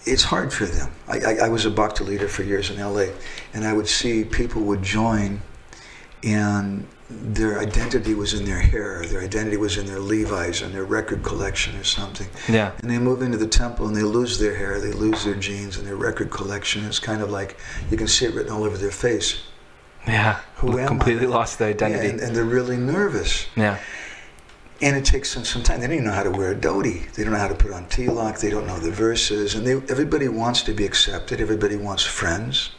it's 0.05 0.23
hard 0.23 0.53
for 0.53 0.65
them. 0.65 0.91
I, 1.07 1.19
I, 1.19 1.33
I, 1.45 1.49
was 1.49 1.65
a 1.65 1.71
bhakti 1.71 2.03
leader 2.03 2.27
for 2.27 2.43
years 2.43 2.69
in 2.69 2.79
LA, 2.79 3.07
and 3.53 3.65
I 3.65 3.73
would 3.73 3.87
see 3.87 4.23
people 4.23 4.61
would 4.63 4.83
join, 4.83 5.41
and 6.23 6.87
their 7.09 7.59
identity 7.59 8.13
was 8.13 8.33
in 8.33 8.45
their 8.45 8.59
hair, 8.59 9.05
their 9.05 9.21
identity 9.21 9.57
was 9.57 9.77
in 9.77 9.85
their 9.85 9.99
Levi's 9.99 10.61
and 10.61 10.73
their 10.73 10.83
record 10.83 11.23
collection 11.23 11.75
or 11.75 11.83
something. 11.83 12.27
Yeah. 12.49 12.71
And 12.79 12.89
they 12.89 12.97
move 12.97 13.21
into 13.21 13.37
the 13.37 13.47
temple 13.47 13.87
and 13.87 13.95
they 13.95 14.03
lose 14.03 14.39
their 14.39 14.55
hair, 14.55 14.79
they 14.79 14.93
lose 14.93 15.23
their 15.23 15.35
jeans 15.35 15.77
and 15.77 15.85
their 15.85 15.95
record 15.95 16.31
collection. 16.31 16.85
It's 16.85 16.99
kind 16.99 17.21
of 17.21 17.29
like 17.29 17.57
you 17.91 17.97
can 17.97 18.07
see 18.07 18.25
it 18.25 18.33
written 18.33 18.51
all 18.51 18.63
over 18.63 18.77
their 18.77 18.91
face. 18.91 19.41
Yeah. 20.07 20.39
Who 20.55 20.77
am 20.79 20.87
completely 20.87 21.25
I? 21.25 21.29
lost 21.29 21.59
their 21.59 21.69
identity. 21.69 22.07
Yeah, 22.07 22.13
and, 22.13 22.21
and, 22.21 22.35
they're 22.35 22.43
really 22.43 22.77
nervous. 22.77 23.47
Yeah. 23.55 23.79
And 24.81 24.97
it 24.97 25.05
takes 25.05 25.33
them 25.33 25.45
some 25.45 25.63
time. 25.63 25.79
They 25.79 25.87
don't 25.87 25.93
even 25.93 26.05
know 26.05 26.11
how 26.11 26.23
to 26.23 26.31
wear 26.31 26.51
a 26.51 26.55
dhoti. 26.55 27.11
They 27.13 27.23
don't 27.23 27.33
know 27.33 27.39
how 27.39 27.47
to 27.47 27.55
put 27.55 27.71
on 27.71 27.85
tilak. 27.85 28.39
They 28.39 28.49
don't 28.49 28.67
know 28.67 28.79
the 28.79 28.91
verses. 28.91 29.55
And 29.55 29.65
they, 29.65 29.73
everybody 29.89 30.27
wants 30.27 30.61
to 30.63 30.73
be 30.73 30.85
accepted. 30.85 31.39
Everybody 31.39 31.77
wants 31.77 32.03
friends. 32.03 32.71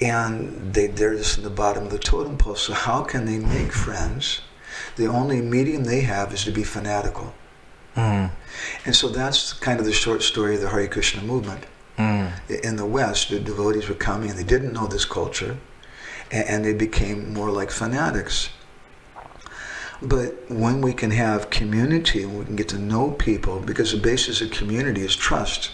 And 0.00 0.74
they, 0.74 0.88
they're 0.88 1.14
just 1.14 1.38
in 1.38 1.44
the 1.44 1.50
bottom 1.50 1.84
of 1.84 1.90
the 1.90 1.98
totem 1.98 2.36
pole. 2.36 2.56
So 2.56 2.74
how 2.74 3.02
can 3.04 3.24
they 3.24 3.38
make 3.38 3.72
friends? 3.72 4.42
The 4.96 5.06
only 5.06 5.40
medium 5.40 5.84
they 5.84 6.00
have 6.00 6.34
is 6.34 6.44
to 6.44 6.50
be 6.50 6.64
fanatical. 6.64 7.32
Mm. 7.96 8.30
And 8.84 8.96
so 8.96 9.08
that's 9.08 9.52
kind 9.52 9.80
of 9.80 9.86
the 9.86 9.92
short 9.92 10.22
story 10.22 10.56
of 10.56 10.60
the 10.60 10.68
Hare 10.68 10.88
Krishna 10.88 11.22
movement. 11.22 11.64
Mm. 11.96 12.32
In 12.64 12.76
the 12.76 12.86
West, 12.86 13.30
the 13.30 13.38
devotees 13.38 13.88
were 13.88 13.94
coming 13.94 14.30
and 14.30 14.38
they 14.38 14.44
didn't 14.44 14.72
know 14.72 14.86
this 14.86 15.04
culture 15.04 15.56
and 16.32 16.64
they 16.64 16.72
became 16.72 17.32
more 17.32 17.50
like 17.50 17.70
fanatics. 17.70 18.48
But 20.00 20.50
when 20.50 20.80
we 20.80 20.92
can 20.92 21.12
have 21.12 21.50
community 21.50 22.24
we 22.26 22.44
can 22.44 22.56
get 22.56 22.68
to 22.70 22.78
know 22.78 23.12
people, 23.12 23.60
because 23.60 23.92
the 23.92 23.98
basis 23.98 24.40
of 24.40 24.50
community 24.50 25.02
is 25.02 25.14
trust. 25.14 25.70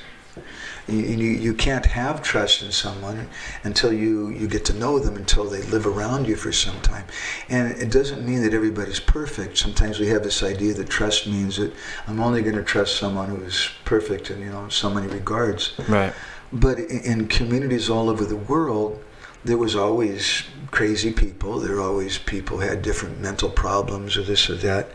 You, 0.87 0.99
you, 0.99 1.31
you 1.31 1.55
can't 1.55 1.85
have 1.85 2.23
trust 2.23 2.62
in 2.62 2.73
someone 2.73 3.29
until 3.62 3.92
you, 3.92 4.31
you 4.31 4.49
get 4.49 4.64
to 4.66 4.75
know 4.75 4.99
them, 4.99 5.16
until 5.16 5.44
they 5.44 5.62
live 5.62 5.87
around 5.87 6.27
you 6.27 6.35
for 6.35 6.51
some 6.51 6.81
time. 6.81 7.05
And 7.51 7.73
it 7.73 7.90
doesn't 7.90 8.27
mean 8.27 8.42
that 8.42 8.55
everybody's 8.55 9.01
perfect. 9.01 9.59
Sometimes 9.59 9.99
we 9.99 10.09
have 10.09 10.23
this 10.23 10.42
idea 10.42 10.73
that 10.75 10.88
trust 10.88 11.27
means 11.27 11.57
that 11.57 11.73
I'm 12.07 12.21
only 12.21 12.42
going 12.42 12.57
to 12.57 12.62
trust 12.62 12.97
someone 12.97 13.29
who 13.29 13.42
is 13.42 13.68
perfect 13.85 14.31
in 14.31 14.40
you 14.40 14.51
know 14.51 14.68
so 14.68 14.88
many 14.88 15.09
regards. 15.09 15.75
Right. 15.88 16.12
But 16.53 16.79
in, 16.79 17.01
in 17.01 17.29
communities 17.29 17.90
all 17.90 18.09
over 18.09 18.25
the 18.25 18.37
world, 18.37 19.03
there 19.44 19.59
was 19.59 19.77
always 19.77 20.44
crazy 20.70 21.12
people. 21.12 21.61
There 21.61 21.77
were 21.77 21.81
always 21.81 22.18
people 22.18 22.59
who 22.59 22.66
had 22.68 22.83
different 22.83 23.20
mental 23.20 23.48
problems 23.51 24.16
or 24.16 24.22
this 24.22 24.51
or 24.51 24.57
that 24.57 24.88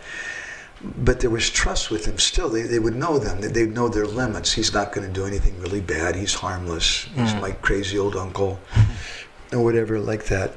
but 0.98 1.22
there 1.22 1.30
was 1.30 1.50
trust 1.50 1.90
with 1.90 2.06
him 2.06 2.20
still. 2.20 2.50
They, 2.50 2.64
they 2.64 2.80
would 2.80 2.96
know 2.96 3.18
them. 3.18 3.40
They, 3.40 3.48
they'd 3.48 3.74
know 3.74 3.88
their 3.88 4.06
limits. 4.06 4.52
He's 4.52 4.74
not 4.74 4.92
going 4.92 5.08
to 5.08 5.14
do 5.14 5.26
anything 5.26 5.58
really 5.62 5.80
bad. 5.80 6.16
He's 6.16 6.34
harmless. 6.34 7.04
He's 7.16 7.34
Mm. 7.34 7.42
my 7.42 7.52
crazy 7.52 7.98
old 7.98 8.16
uncle, 8.18 8.60
or 9.54 9.64
whatever 9.64 9.98
like 10.00 10.26
that. 10.26 10.56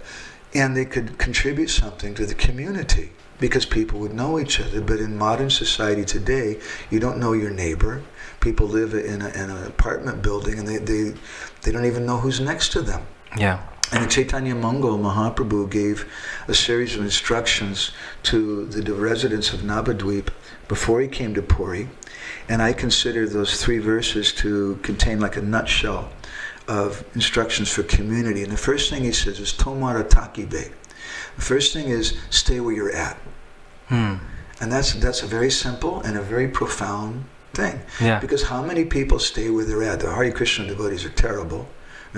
And 0.52 0.76
they 0.76 0.84
could 0.84 1.18
contribute 1.18 1.68
something 1.70 2.14
to 2.14 2.26
the 2.26 2.34
community 2.34 3.12
because 3.38 3.66
people 3.66 4.00
would 4.00 4.14
know 4.14 4.38
each 4.40 4.58
other. 4.58 4.80
But 4.80 4.98
in 4.98 5.16
modern 5.16 5.50
society 5.50 6.04
today, 6.04 6.58
you 6.90 6.98
don't 6.98 7.18
know 7.18 7.32
your 7.32 7.50
neighbor. 7.50 8.02
People 8.40 8.66
live 8.66 8.94
in, 8.94 9.22
a, 9.22 9.28
in 9.28 9.50
an 9.50 9.64
apartment 9.66 10.22
building 10.22 10.58
and 10.58 10.66
they, 10.66 10.78
they, 10.78 11.14
they 11.62 11.70
don't 11.70 11.84
even 11.84 12.04
know 12.04 12.18
who's 12.18 12.40
next 12.40 12.72
to 12.72 12.82
them. 12.82 13.02
Yeah. 13.36 13.60
And 13.92 14.04
the 14.04 14.08
Chaitanya 14.08 14.54
Mongol 14.54 14.98
Mahaprabhu 14.98 15.70
gave 15.70 16.10
a 16.48 16.54
series 16.54 16.96
of 16.96 17.02
instructions 17.02 17.92
to 18.24 18.66
the 18.66 18.92
residents 18.92 19.52
of 19.52 19.60
Navadvip 19.60 20.28
before 20.66 21.00
he 21.00 21.08
came 21.08 21.34
to 21.34 21.42
Puri. 21.42 21.88
And 22.48 22.62
I 22.62 22.72
consider 22.72 23.28
those 23.28 23.62
three 23.62 23.78
verses 23.78 24.32
to 24.34 24.76
contain 24.82 25.20
like 25.20 25.36
a 25.36 25.42
nutshell 25.42 26.10
of 26.68 27.04
instructions 27.14 27.70
for 27.70 27.84
community. 27.84 28.42
And 28.42 28.52
the 28.52 28.56
first 28.56 28.90
thing 28.90 29.04
he 29.04 29.12
says 29.12 29.38
is 29.38 29.52
Tomara 29.52 30.04
Takibe. 30.04 30.72
The 31.36 31.42
first 31.42 31.72
thing 31.72 31.88
is 31.88 32.18
stay 32.30 32.60
where 32.60 32.74
you're 32.74 32.92
at. 32.92 33.16
Hmm. 33.88 34.16
And 34.60 34.72
that's 34.72 34.94
that's 34.94 35.22
a 35.22 35.26
very 35.26 35.50
simple 35.50 36.00
and 36.00 36.16
a 36.16 36.22
very 36.22 36.48
profound 36.48 37.24
thing. 37.52 37.80
Yeah. 38.00 38.18
Because 38.20 38.42
how 38.42 38.62
many 38.62 38.84
people 38.84 39.18
stay 39.18 39.50
where 39.50 39.64
they're 39.64 39.82
at? 39.82 40.00
The 40.00 40.12
Hare 40.12 40.32
Krishna 40.32 40.66
devotees 40.66 41.04
are 41.04 41.10
terrible. 41.10 41.68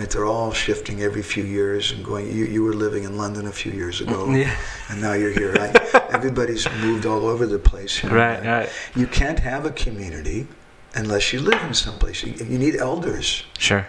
They're 0.07 0.25
all 0.27 0.53
shifting 0.53 1.03
every 1.03 1.23
few 1.23 1.45
years 1.45 1.93
and 1.93 2.05
going. 2.05 2.27
You, 2.31 2.45
you 2.45 2.63
were 2.63 2.75
living 2.75 3.05
in 3.05 3.17
London 3.17 3.47
a 3.47 3.53
few 3.53 3.73
years 3.73 4.01
ago, 4.01 4.31
Yeah. 4.33 4.55
and 4.89 5.01
now 5.01 5.13
you're 5.15 5.33
here. 5.33 5.53
Right? 5.53 5.77
Everybody's 6.11 6.67
moved 6.81 7.07
all 7.07 7.27
over 7.27 7.47
the 7.47 7.59
place. 7.59 7.97
here 7.99 8.11
and 8.11 8.19
Right, 8.19 8.45
right. 8.45 8.69
You 8.97 9.07
can't 9.07 9.39
have 9.41 9.65
a 9.67 9.71
community 9.71 10.47
unless 10.95 11.33
you 11.33 11.41
live 11.41 11.63
in 11.63 11.75
some 11.75 11.99
place. 11.99 12.23
You, 12.25 12.33
you 12.45 12.59
need 12.59 12.77
elders. 12.77 13.45
Sure. 13.59 13.87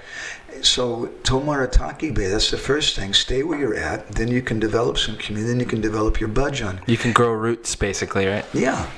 So 0.61 1.07
Tomarataki 1.23 2.13
Bay, 2.13 2.27
that's 2.27 2.51
the 2.51 2.57
first 2.57 2.95
thing. 2.95 3.13
Stay 3.13 3.43
where 3.43 3.57
you're 3.59 3.75
at. 3.75 4.07
Then 4.09 4.29
you 4.29 4.41
can 4.41 4.59
develop 4.59 4.97
some 4.97 5.15
community. 5.17 5.47
Then 5.51 5.59
you 5.59 5.65
can 5.65 5.79
develop 5.79 6.19
your 6.19 6.29
bhajan. 6.29 6.81
You 6.87 6.97
can 6.97 7.13
grow 7.13 7.31
roots, 7.31 7.75
basically, 7.75 8.25
right? 8.25 8.45
Yeah. 8.53 8.89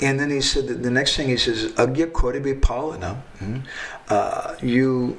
And 0.00 0.18
then 0.18 0.30
he 0.30 0.40
said 0.40 0.66
that 0.66 0.82
the 0.82 0.90
next 0.90 1.16
thing 1.16 1.28
he 1.28 1.36
says, 1.36 1.66
Agya 1.74 2.10
Koribe 2.10 2.58
Palana, 2.60 3.22
mhm, 3.38 3.62
uh, 4.08 4.54
you 4.60 5.16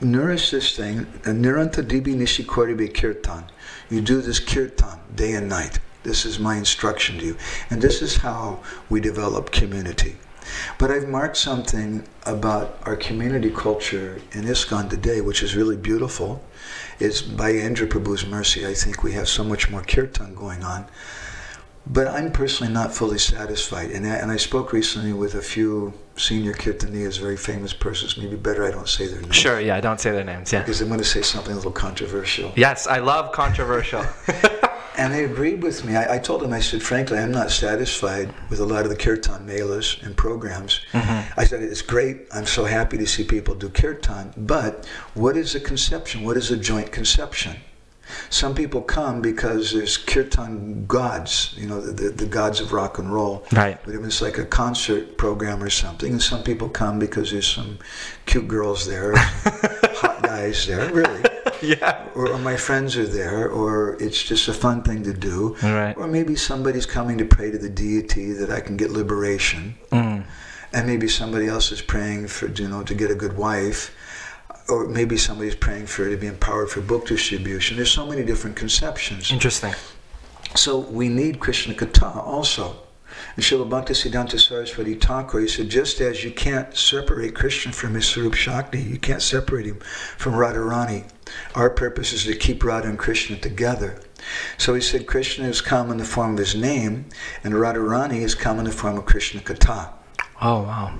nourish 0.00 0.50
this 0.50 0.76
thing, 0.76 1.06
Niranta 1.24 1.82
Dibi 1.82 2.14
Nishi 2.14 2.44
Koribe 2.44 2.92
Kirtan. 2.94 3.44
You 3.88 4.00
do 4.00 4.20
this 4.20 4.38
kirtan 4.38 4.98
day 5.14 5.32
and 5.32 5.48
night. 5.48 5.80
This 6.02 6.24
is 6.24 6.38
my 6.38 6.56
instruction 6.56 7.18
to 7.18 7.24
you. 7.24 7.36
And 7.68 7.82
this 7.82 8.00
is 8.00 8.16
how 8.16 8.60
we 8.88 9.00
develop 9.00 9.50
community. 9.50 10.16
But 10.78 10.90
I've 10.90 11.08
marked 11.08 11.36
something 11.36 12.04
about 12.24 12.78
our 12.84 12.96
community 12.96 13.50
culture 13.50 14.20
in 14.32 14.44
ISKCON 14.44 14.88
today, 14.88 15.20
which 15.20 15.42
is 15.42 15.54
really 15.54 15.76
beautiful. 15.76 16.42
It's 16.98 17.20
by 17.20 17.52
Aindra 17.52 17.88
Prabhu's 17.88 18.26
mercy, 18.26 18.66
I 18.66 18.74
think 18.74 19.02
we 19.02 19.12
have 19.12 19.28
so 19.28 19.44
much 19.44 19.70
more 19.70 19.82
kirtan 19.82 20.34
going 20.34 20.64
on. 20.64 20.86
But 21.92 22.06
I'm 22.06 22.30
personally 22.30 22.72
not 22.72 22.94
fully 22.94 23.18
satisfied. 23.18 23.90
And 23.90 24.06
I, 24.06 24.14
and 24.16 24.30
I 24.30 24.36
spoke 24.36 24.72
recently 24.72 25.12
with 25.12 25.34
a 25.34 25.42
few 25.42 25.92
senior 26.16 26.52
kirtaniyas, 26.52 27.18
very 27.18 27.36
famous 27.36 27.72
persons. 27.72 28.16
Maybe 28.16 28.36
better 28.36 28.64
I 28.64 28.70
don't 28.70 28.88
say 28.88 29.08
their 29.08 29.20
names. 29.20 29.34
Sure, 29.34 29.58
yeah, 29.58 29.74
I 29.74 29.80
don't 29.80 30.00
say 30.00 30.12
their 30.12 30.22
names, 30.22 30.52
yeah. 30.52 30.60
Because 30.60 30.80
I'm 30.80 30.86
going 30.86 31.00
to 31.00 31.04
say 31.04 31.22
something 31.22 31.52
a 31.52 31.56
little 31.56 31.72
controversial. 31.72 32.52
Yes, 32.54 32.86
I 32.86 32.98
love 32.98 33.32
controversial. 33.32 34.04
And 35.00 35.14
they 35.14 35.24
agreed 35.24 35.62
with 35.62 35.82
me. 35.82 35.96
I, 35.96 36.16
I 36.16 36.18
told 36.18 36.42
them, 36.42 36.52
I 36.52 36.60
said, 36.60 36.82
frankly, 36.82 37.16
I'm 37.16 37.32
not 37.32 37.50
satisfied 37.50 38.34
with 38.50 38.60
a 38.60 38.66
lot 38.66 38.82
of 38.82 38.90
the 38.90 38.96
kirtan 38.96 39.46
melas 39.46 39.96
and 40.02 40.14
programs. 40.14 40.82
Mm-hmm. 40.92 41.40
I 41.40 41.44
said, 41.44 41.62
it's 41.62 41.80
great. 41.80 42.26
I'm 42.32 42.44
so 42.44 42.66
happy 42.66 42.98
to 42.98 43.06
see 43.06 43.24
people 43.24 43.54
do 43.54 43.70
kirtan. 43.70 44.34
But 44.36 44.86
what 45.14 45.38
is 45.38 45.54
a 45.54 45.60
conception? 45.60 46.22
What 46.22 46.36
is 46.36 46.50
a 46.50 46.56
joint 46.56 46.92
conception? 46.92 47.56
Some 48.30 48.54
people 48.54 48.82
come 48.82 49.20
because 49.20 49.72
there's 49.72 49.96
kirtan 49.96 50.86
gods, 50.86 51.54
you 51.56 51.66
know, 51.66 51.80
the, 51.80 51.92
the, 51.92 52.08
the 52.10 52.26
gods 52.26 52.60
of 52.60 52.72
rock 52.72 52.98
and 52.98 53.12
roll. 53.12 53.44
Right. 53.52 53.78
But 53.84 53.94
it 53.94 54.00
was 54.00 54.20
like 54.22 54.38
a 54.38 54.44
concert 54.44 55.16
program 55.18 55.62
or 55.62 55.70
something. 55.70 56.12
And 56.12 56.22
some 56.22 56.42
people 56.42 56.68
come 56.68 56.98
because 56.98 57.30
there's 57.30 57.46
some 57.46 57.78
cute 58.26 58.48
girls 58.48 58.86
there, 58.86 59.14
hot 59.16 60.22
guys 60.22 60.66
there, 60.66 60.92
really 60.92 61.22
yeah. 61.62 62.06
or, 62.14 62.28
or 62.30 62.38
my 62.38 62.56
friends 62.56 62.96
are 62.96 63.06
there, 63.06 63.48
or 63.48 63.96
it's 64.00 64.22
just 64.22 64.48
a 64.48 64.52
fun 64.54 64.82
thing 64.82 65.02
to 65.04 65.12
do, 65.12 65.56
Right. 65.62 65.96
or 65.96 66.06
maybe 66.06 66.36
somebody's 66.36 66.86
coming 66.86 67.18
to 67.18 67.24
pray 67.24 67.50
to 67.50 67.58
the 67.58 67.68
deity 67.68 68.32
that 68.32 68.50
I 68.50 68.60
can 68.60 68.76
get 68.76 68.90
liberation, 68.90 69.74
Mm. 69.90 70.24
and 70.72 70.86
maybe 70.86 71.08
somebody 71.08 71.46
else 71.48 71.72
is 71.72 71.82
praying 71.82 72.28
for 72.28 72.46
you 72.48 72.68
know 72.68 72.82
to 72.84 72.94
get 72.94 73.10
a 73.10 73.14
good 73.14 73.36
wife, 73.36 73.90
or 74.70 74.86
maybe 74.86 75.16
somebody's 75.16 75.54
praying 75.54 75.86
for 75.86 76.06
it 76.06 76.10
to 76.10 76.16
be 76.16 76.26
empowered 76.26 76.70
for 76.70 76.80
book 76.80 77.06
distribution. 77.06 77.76
There's 77.76 77.90
so 77.90 78.06
many 78.06 78.24
different 78.24 78.56
conceptions. 78.56 79.30
Interesting. 79.30 79.74
So 80.54 80.78
we 80.78 81.08
need 81.08 81.40
Krishna 81.40 81.74
Katha 81.74 82.16
also. 82.16 82.76
And 83.36 83.44
Srila 83.44 83.68
Bhaktisiddhanta 83.68 84.38
Saraswati 84.38 84.94
Thakur, 84.94 85.40
he 85.40 85.48
said, 85.48 85.68
just 85.68 86.00
as 86.00 86.24
you 86.24 86.30
can't 86.30 86.76
separate 86.76 87.34
Krishna 87.34 87.72
from 87.72 87.94
his 87.94 88.04
Sarup 88.04 88.34
Shakti, 88.34 88.80
you 88.80 88.98
can't 88.98 89.22
separate 89.22 89.66
him 89.66 89.80
from 90.16 90.34
Radharani. 90.34 91.10
Our 91.54 91.70
purpose 91.70 92.12
is 92.12 92.24
to 92.24 92.34
keep 92.34 92.64
Radha 92.64 92.88
and 92.88 92.98
Krishna 92.98 93.36
together. 93.36 94.00
So 94.58 94.74
he 94.74 94.80
said, 94.80 95.06
Krishna 95.06 95.44
has 95.46 95.60
come 95.60 95.90
in 95.90 95.98
the 95.98 96.04
form 96.04 96.32
of 96.32 96.38
his 96.38 96.54
name, 96.54 97.06
and 97.42 97.54
Radharani 97.54 98.20
has 98.20 98.34
come 98.34 98.58
in 98.58 98.64
the 98.64 98.72
form 98.72 98.98
of 98.98 99.06
Krishna 99.06 99.40
Katha. 99.40 99.92
Oh, 100.42 100.62
wow. 100.62 100.98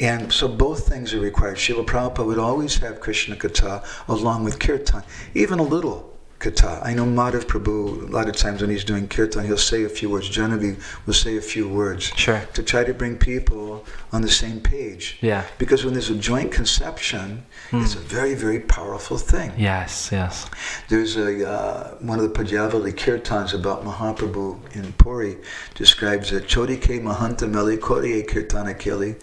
And 0.00 0.30
so 0.30 0.48
both 0.48 0.86
things 0.86 1.14
are 1.14 1.20
required. 1.20 1.56
Srila 1.56 1.86
Prabhupada 1.86 2.26
would 2.26 2.38
always 2.38 2.76
have 2.78 3.00
Krishna 3.00 3.36
Katha 3.36 3.82
along 4.06 4.44
with 4.44 4.58
Kirtan, 4.58 5.02
even 5.34 5.58
a 5.58 5.62
little 5.62 6.11
Katha. 6.42 6.84
I 6.84 6.92
know 6.94 7.04
Madhav 7.04 7.44
Prabhu, 7.46 8.08
a 8.08 8.12
lot 8.12 8.28
of 8.28 8.36
times 8.36 8.60
when 8.60 8.70
he's 8.70 8.84
doing 8.84 9.06
Kirtan, 9.08 9.44
he'll 9.46 9.56
say 9.56 9.84
a 9.84 9.88
few 9.88 10.10
words. 10.10 10.28
Genevieve 10.28 10.76
will 11.06 11.14
say 11.14 11.36
a 11.36 11.40
few 11.40 11.68
words 11.68 12.04
Sure. 12.16 12.42
to 12.54 12.62
try 12.62 12.82
to 12.84 12.92
bring 12.92 13.16
people 13.16 13.84
on 14.12 14.22
the 14.22 14.28
same 14.30 14.60
page. 14.60 15.18
Yeah. 15.20 15.44
Because 15.58 15.84
when 15.84 15.94
there's 15.94 16.10
a 16.10 16.16
joint 16.16 16.50
conception, 16.50 17.44
it's 17.72 17.94
a 17.94 17.98
very, 17.98 18.34
very 18.34 18.60
powerful 18.60 19.16
thing. 19.16 19.52
Yes, 19.56 20.10
yes. 20.12 20.50
There's 20.88 21.16
a 21.16 21.48
uh, 21.48 21.94
one 22.00 22.18
of 22.18 22.24
the 22.24 22.34
Padavali 22.38 22.92
kirtans 22.92 23.54
about 23.54 23.84
Mahaprabhu 23.84 24.74
in 24.74 24.92
Puri 24.94 25.36
describes 25.74 26.30
that 26.30 26.44
Chodike 26.48 27.00
Mahanta 27.00 27.48
Meli 27.48 27.76
Koriye 27.78 28.26
Kirtana 28.28 28.74
Keli 28.74 29.14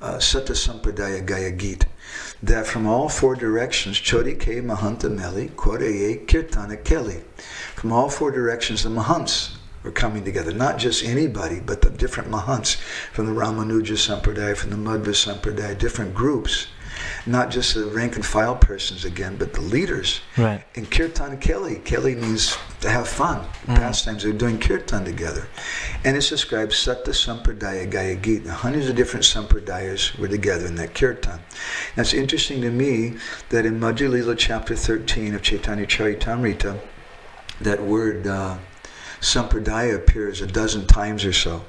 uh, 0.00 0.14
Sata 0.16 0.54
Sampradaya 0.54 1.24
Gaya 1.26 1.50
Geet. 1.50 1.84
That 2.40 2.68
from 2.68 2.86
all 2.86 3.08
four 3.08 3.34
directions, 3.34 3.98
Chodike 3.98 4.62
Mahanta 4.62 5.10
Meli 5.10 5.48
Koriye 5.48 6.24
Kirtana 6.24 6.80
Keli. 6.84 7.22
From 7.74 7.90
all 7.90 8.08
four 8.08 8.30
directions, 8.30 8.84
the 8.84 8.90
Mahants 8.90 9.56
were 9.82 9.90
coming 9.90 10.24
together. 10.24 10.52
Not 10.52 10.78
just 10.78 11.04
anybody, 11.04 11.58
but 11.58 11.82
the 11.82 11.90
different 11.90 12.30
Mahants 12.30 12.76
from 13.12 13.26
the 13.26 13.32
Ramanuja 13.32 13.96
Sampradaya, 13.96 14.56
from 14.56 14.70
the 14.70 14.76
Madhva 14.76 15.14
Sampradaya, 15.14 15.76
different 15.76 16.14
groups. 16.14 16.68
Not 17.28 17.50
just 17.50 17.74
the 17.74 17.84
rank 17.84 18.16
and 18.16 18.24
file 18.24 18.56
persons 18.56 19.04
again, 19.04 19.36
but 19.36 19.52
the 19.52 19.60
leaders. 19.60 20.22
Right. 20.38 20.64
And 20.74 20.90
Kirtan 20.90 21.38
Keli. 21.40 21.82
Keli 21.84 22.16
means 22.16 22.56
to 22.80 22.88
have 22.88 23.06
fun. 23.06 23.46
Pastimes. 23.66 24.22
They're 24.22 24.32
doing 24.32 24.58
Kirtan 24.58 25.04
together. 25.04 25.46
And 26.04 26.16
it's 26.16 26.30
described 26.30 26.72
Satta 26.72 27.10
Sampradaya 27.10 27.90
Gaya 27.90 28.16
Gita. 28.16 28.50
Hundreds 28.50 28.88
of 28.88 28.96
different 28.96 29.26
Sampradayas 29.26 30.18
were 30.18 30.28
together 30.28 30.66
in 30.66 30.76
that 30.76 30.94
Kirtan. 30.94 31.38
Now 31.96 32.00
it's 32.00 32.14
interesting 32.14 32.62
to 32.62 32.70
me 32.70 33.18
that 33.50 33.66
in 33.66 33.78
Madhya 33.78 34.34
chapter 34.38 34.74
13 34.74 35.34
of 35.34 35.42
Chaitanya 35.42 35.86
Charitamrita, 35.86 36.80
that 37.60 37.82
word 37.82 38.26
uh, 38.26 38.56
Sampradaya 39.20 39.94
appears 39.94 40.40
a 40.40 40.46
dozen 40.46 40.86
times 40.86 41.26
or 41.26 41.34
so 41.34 41.64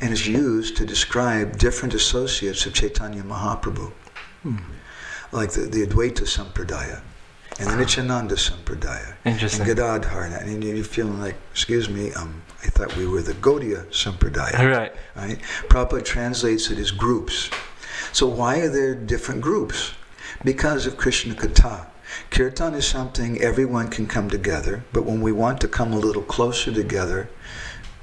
and 0.00 0.10
is 0.10 0.26
used 0.26 0.78
to 0.78 0.86
describe 0.86 1.58
different 1.58 1.92
associates 1.92 2.64
of 2.64 2.72
Chaitanya 2.72 3.22
Mahaprabhu 3.22 3.92
like 5.32 5.50
the, 5.52 5.62
the 5.62 5.86
Advaita 5.86 6.22
Sampradaya, 6.26 7.00
and 7.58 7.68
the 7.70 7.76
Nityananda 7.76 8.34
Sampradaya, 8.36 9.14
Interesting. 9.24 9.66
and 9.66 9.76
Gadadhar, 9.76 10.24
and 10.24 10.62
you're 10.64 10.84
feeling 10.84 11.20
like, 11.20 11.36
excuse 11.50 11.88
me, 11.88 12.12
um, 12.12 12.42
I 12.62 12.66
thought 12.68 12.96
we 12.96 13.06
were 13.06 13.22
the 13.22 13.34
Gaudiya 13.34 13.86
Sampradaya, 13.90 14.58
Right. 14.76 14.92
right? 15.16 15.38
Prabhupada 15.68 16.04
translates 16.04 16.70
it 16.70 16.78
as 16.78 16.90
groups. 16.90 17.50
So 18.12 18.26
why 18.26 18.58
are 18.60 18.68
there 18.68 18.94
different 18.94 19.40
groups? 19.40 19.92
Because 20.44 20.86
of 20.86 20.96
Krishna 20.96 21.34
Katha. 21.34 21.86
Kirtan 22.30 22.74
is 22.74 22.86
something 22.86 23.40
everyone 23.40 23.88
can 23.88 24.06
come 24.06 24.28
together, 24.28 24.84
but 24.92 25.04
when 25.04 25.22
we 25.22 25.32
want 25.32 25.60
to 25.62 25.68
come 25.68 25.92
a 25.94 25.98
little 25.98 26.22
closer 26.22 26.70
together, 26.72 27.28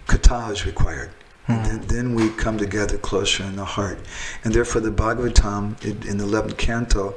Katha 0.07 0.51
is 0.51 0.65
required. 0.65 1.11
Mm. 1.49 1.65
Then, 1.65 1.81
then, 1.87 2.15
we 2.15 2.29
come 2.29 2.57
together 2.57 2.97
closer 2.97 3.43
in 3.43 3.55
the 3.55 3.65
heart. 3.65 3.99
And 4.43 4.53
therefore 4.53 4.81
the 4.81 4.91
Bhagavatam 4.91 5.83
in 6.07 6.17
the 6.17 6.23
11th 6.23 6.57
canto 6.57 7.15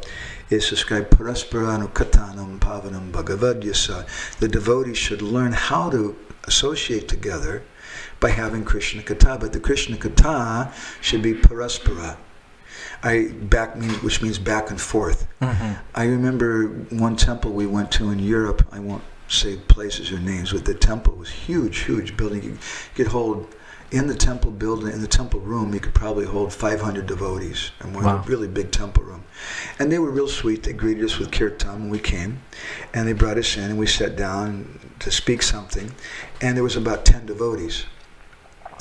is 0.49 0.69
described 0.69 1.11
parasparanu 1.11 1.93
katanam 1.93 2.59
pavanam 2.59 3.11
bhagavadyasa. 3.11 4.39
The 4.39 4.49
devotees 4.49 4.97
should 4.97 5.23
learn 5.23 5.53
how 5.53 5.91
to 5.91 6.17
associate 6.45 7.09
together 7.09 7.63
by 8.21 8.31
having 8.31 8.65
Krishna 8.65 9.03
Katha. 9.03 9.39
But 9.39 9.53
the 9.53 9.61
Krishna 9.61 9.97
Katha 9.97 10.73
should 11.03 11.23
be 11.23 11.35
paraspara. 11.35 12.17
I 13.03 13.33
back 13.33 13.77
means 13.77 14.03
which 14.03 14.23
means 14.23 14.39
back 14.39 14.71
and 14.71 14.81
forth. 14.81 15.27
Mm-hmm. 15.41 15.73
I 15.95 16.05
remember 16.05 16.69
one 16.91 17.17
temple 17.17 17.53
we 17.53 17.67
went 17.67 17.91
to 17.93 18.11
in 18.11 18.19
Europe. 18.19 18.67
I 18.73 18.79
won't 18.79 19.03
say 19.29 19.57
places 19.57 20.13
or 20.13 20.21
names, 20.21 20.53
but 20.53 20.65
the 20.65 20.75
temple 20.75 21.15
was 21.15 21.31
huge, 21.31 21.81
huge 21.81 22.17
building. 22.17 22.43
You 22.45 22.59
could 22.95 23.09
hold 23.09 23.55
in 23.93 24.07
the 24.07 24.15
temple 24.15 24.51
building, 24.51 24.91
in 24.91 25.03
the 25.03 25.07
temple 25.07 25.39
room, 25.41 25.75
you 25.75 25.79
could 25.79 25.95
probably 25.95 26.25
hold 26.25 26.51
500 26.51 27.07
devotees, 27.07 27.73
and 27.81 27.95
one 27.95 28.05
wow. 28.05 28.25
really 28.27 28.49
big 28.49 28.73
temple 28.73 29.05
room. 29.05 29.23
And 29.79 29.93
they 29.93 29.99
were 29.99 30.11
real 30.11 30.29
sweet. 30.29 30.63
They 30.63 30.73
greeted 30.73 31.05
us 31.05 31.19
with 31.19 31.31
kirtan 31.31 31.83
when 31.83 31.91
we 31.91 31.99
came, 31.99 32.41
and 32.95 33.07
they 33.07 33.13
brought 33.13 33.37
us 33.37 33.55
in, 33.59 33.65
and 33.65 33.79
we 33.79 33.87
sat 33.87 34.17
down 34.17 34.81
to 35.01 35.11
speak 35.11 35.43
something, 35.43 35.93
and 36.41 36.57
there 36.57 36.65
was 36.65 36.75
about 36.75 37.05
10 37.05 37.27
devotees, 37.27 37.85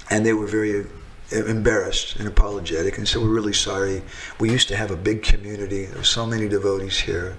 and 0.09 0.25
they 0.25 0.31
were 0.31 0.47
very 0.47 0.87
uh, 1.33 1.45
embarrassed 1.45 2.15
and 2.15 2.27
apologetic 2.27 2.97
and 2.97 3.05
said, 3.05 3.21
We're 3.21 3.29
really 3.29 3.53
sorry. 3.53 4.03
We 4.39 4.49
used 4.49 4.69
to 4.69 4.77
have 4.77 4.91
a 4.91 4.97
big 4.97 5.23
community. 5.23 5.85
There 5.85 5.97
were 5.97 6.03
so 6.03 6.25
many 6.25 6.47
devotees 6.47 6.99
here. 6.99 7.37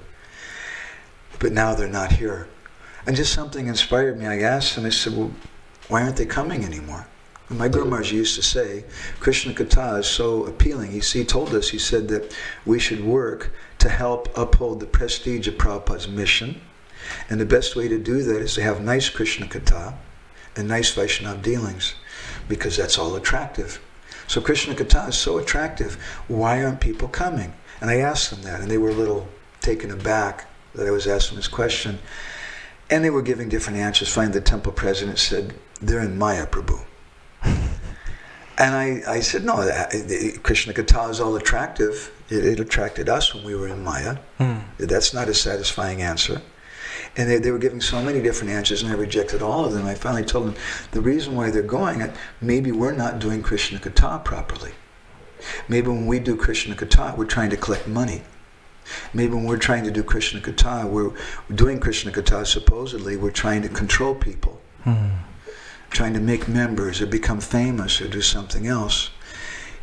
But 1.38 1.52
now 1.52 1.74
they're 1.74 1.88
not 1.88 2.12
here. 2.12 2.48
And 3.06 3.16
just 3.16 3.32
something 3.32 3.66
inspired 3.66 4.18
me. 4.18 4.26
I 4.26 4.40
asked 4.40 4.76
them, 4.76 4.84
I 4.84 4.90
said, 4.90 5.16
Well, 5.16 5.32
why 5.88 6.02
aren't 6.02 6.16
they 6.16 6.26
coming 6.26 6.64
anymore? 6.64 7.06
My 7.52 7.68
Guru 7.68 7.84
Maharaj 7.84 8.12
used 8.12 8.34
to 8.36 8.42
say, 8.42 8.84
Krishna 9.20 9.52
Katha 9.52 10.00
is 10.00 10.06
so 10.06 10.44
appealing. 10.46 10.90
He, 10.90 11.00
he 11.00 11.24
told 11.24 11.54
us, 11.54 11.68
he 11.68 11.78
said 11.78 12.08
that 12.08 12.34
we 12.64 12.78
should 12.78 13.04
work 13.04 13.52
to 13.78 13.88
help 13.88 14.36
uphold 14.36 14.80
the 14.80 14.86
prestige 14.86 15.48
of 15.48 15.54
Prabhupada's 15.54 16.08
mission. 16.08 16.60
And 17.28 17.40
the 17.40 17.46
best 17.46 17.76
way 17.76 17.88
to 17.88 17.98
do 17.98 18.22
that 18.22 18.40
is 18.40 18.54
to 18.54 18.62
have 18.62 18.80
nice 18.80 19.10
Krishna 19.10 19.46
Katha 19.46 19.94
and 20.56 20.68
nice 20.68 20.92
Vaishnava 20.92 21.42
dealings 21.42 21.94
because 22.48 22.76
that's 22.76 22.96
all 22.96 23.16
attractive. 23.16 23.80
So 24.28 24.40
Krishna 24.40 24.74
Katha 24.74 25.10
is 25.10 25.16
so 25.16 25.38
attractive. 25.38 25.94
Why 26.28 26.64
aren't 26.64 26.80
people 26.80 27.08
coming? 27.08 27.52
And 27.80 27.90
I 27.90 27.96
asked 27.96 28.30
them 28.30 28.42
that, 28.42 28.60
and 28.60 28.70
they 28.70 28.78
were 28.78 28.90
a 28.90 28.94
little 28.94 29.28
taken 29.60 29.90
aback 29.90 30.48
that 30.74 30.86
I 30.86 30.90
was 30.90 31.06
asking 31.06 31.36
this 31.36 31.48
question. 31.48 31.98
And 32.88 33.04
they 33.04 33.10
were 33.10 33.22
giving 33.22 33.48
different 33.48 33.78
answers. 33.78 34.08
Finally, 34.08 34.38
the 34.38 34.44
temple 34.44 34.72
president 34.72 35.18
said, 35.18 35.54
They're 35.80 36.00
in 36.00 36.16
Maya, 36.16 36.46
Prabhu. 36.46 36.84
And 38.58 38.74
I, 38.74 39.02
I 39.08 39.20
said, 39.20 39.44
no, 39.44 39.56
Krishna 40.42 40.72
Katha 40.72 41.10
is 41.10 41.20
all 41.20 41.36
attractive. 41.36 42.12
It, 42.28 42.44
it, 42.44 42.60
attracted 42.60 43.08
us 43.08 43.34
when 43.34 43.44
we 43.44 43.54
were 43.54 43.68
in 43.68 43.82
Maya. 43.82 44.18
Hmm. 44.38 44.58
That's 44.78 45.14
not 45.14 45.28
a 45.28 45.34
satisfying 45.34 46.02
answer. 46.02 46.40
And 47.16 47.30
they, 47.30 47.38
they 47.38 47.50
were 47.50 47.58
giving 47.58 47.80
so 47.80 48.02
many 48.02 48.22
different 48.22 48.52
answers, 48.52 48.82
and 48.82 48.90
I 48.90 48.94
rejected 48.94 49.42
all 49.42 49.64
of 49.64 49.72
them. 49.72 49.86
I 49.86 49.94
finally 49.94 50.24
told 50.24 50.46
them 50.46 50.54
the 50.92 51.00
reason 51.00 51.34
why 51.34 51.50
they're 51.50 51.62
going, 51.62 52.10
maybe 52.40 52.72
we're 52.72 52.92
not 52.92 53.18
doing 53.18 53.42
Krishna 53.42 53.78
Katha 53.78 54.24
properly. 54.24 54.72
Maybe 55.68 55.88
when 55.88 56.06
we 56.06 56.18
do 56.18 56.36
Krishna 56.36 56.74
Katha, 56.74 57.16
we're 57.16 57.24
trying 57.26 57.50
to 57.50 57.56
collect 57.56 57.86
money. 57.86 58.22
Maybe 59.12 59.34
when 59.34 59.44
we're 59.44 59.58
trying 59.58 59.84
to 59.84 59.90
do 59.90 60.02
Krishna 60.02 60.40
Katha, 60.40 60.88
we're 60.88 61.12
doing 61.54 61.80
Krishna 61.80 62.12
Katha 62.12 62.46
supposedly, 62.46 63.16
we're 63.16 63.30
trying 63.30 63.62
to 63.62 63.68
control 63.68 64.14
people, 64.14 64.60
hmm. 64.84 65.08
Trying 65.92 66.14
to 66.14 66.20
make 66.20 66.48
members 66.48 67.00
or 67.02 67.06
become 67.06 67.40
famous 67.40 68.00
or 68.00 68.08
do 68.08 68.22
something 68.22 68.66
else. 68.66 69.10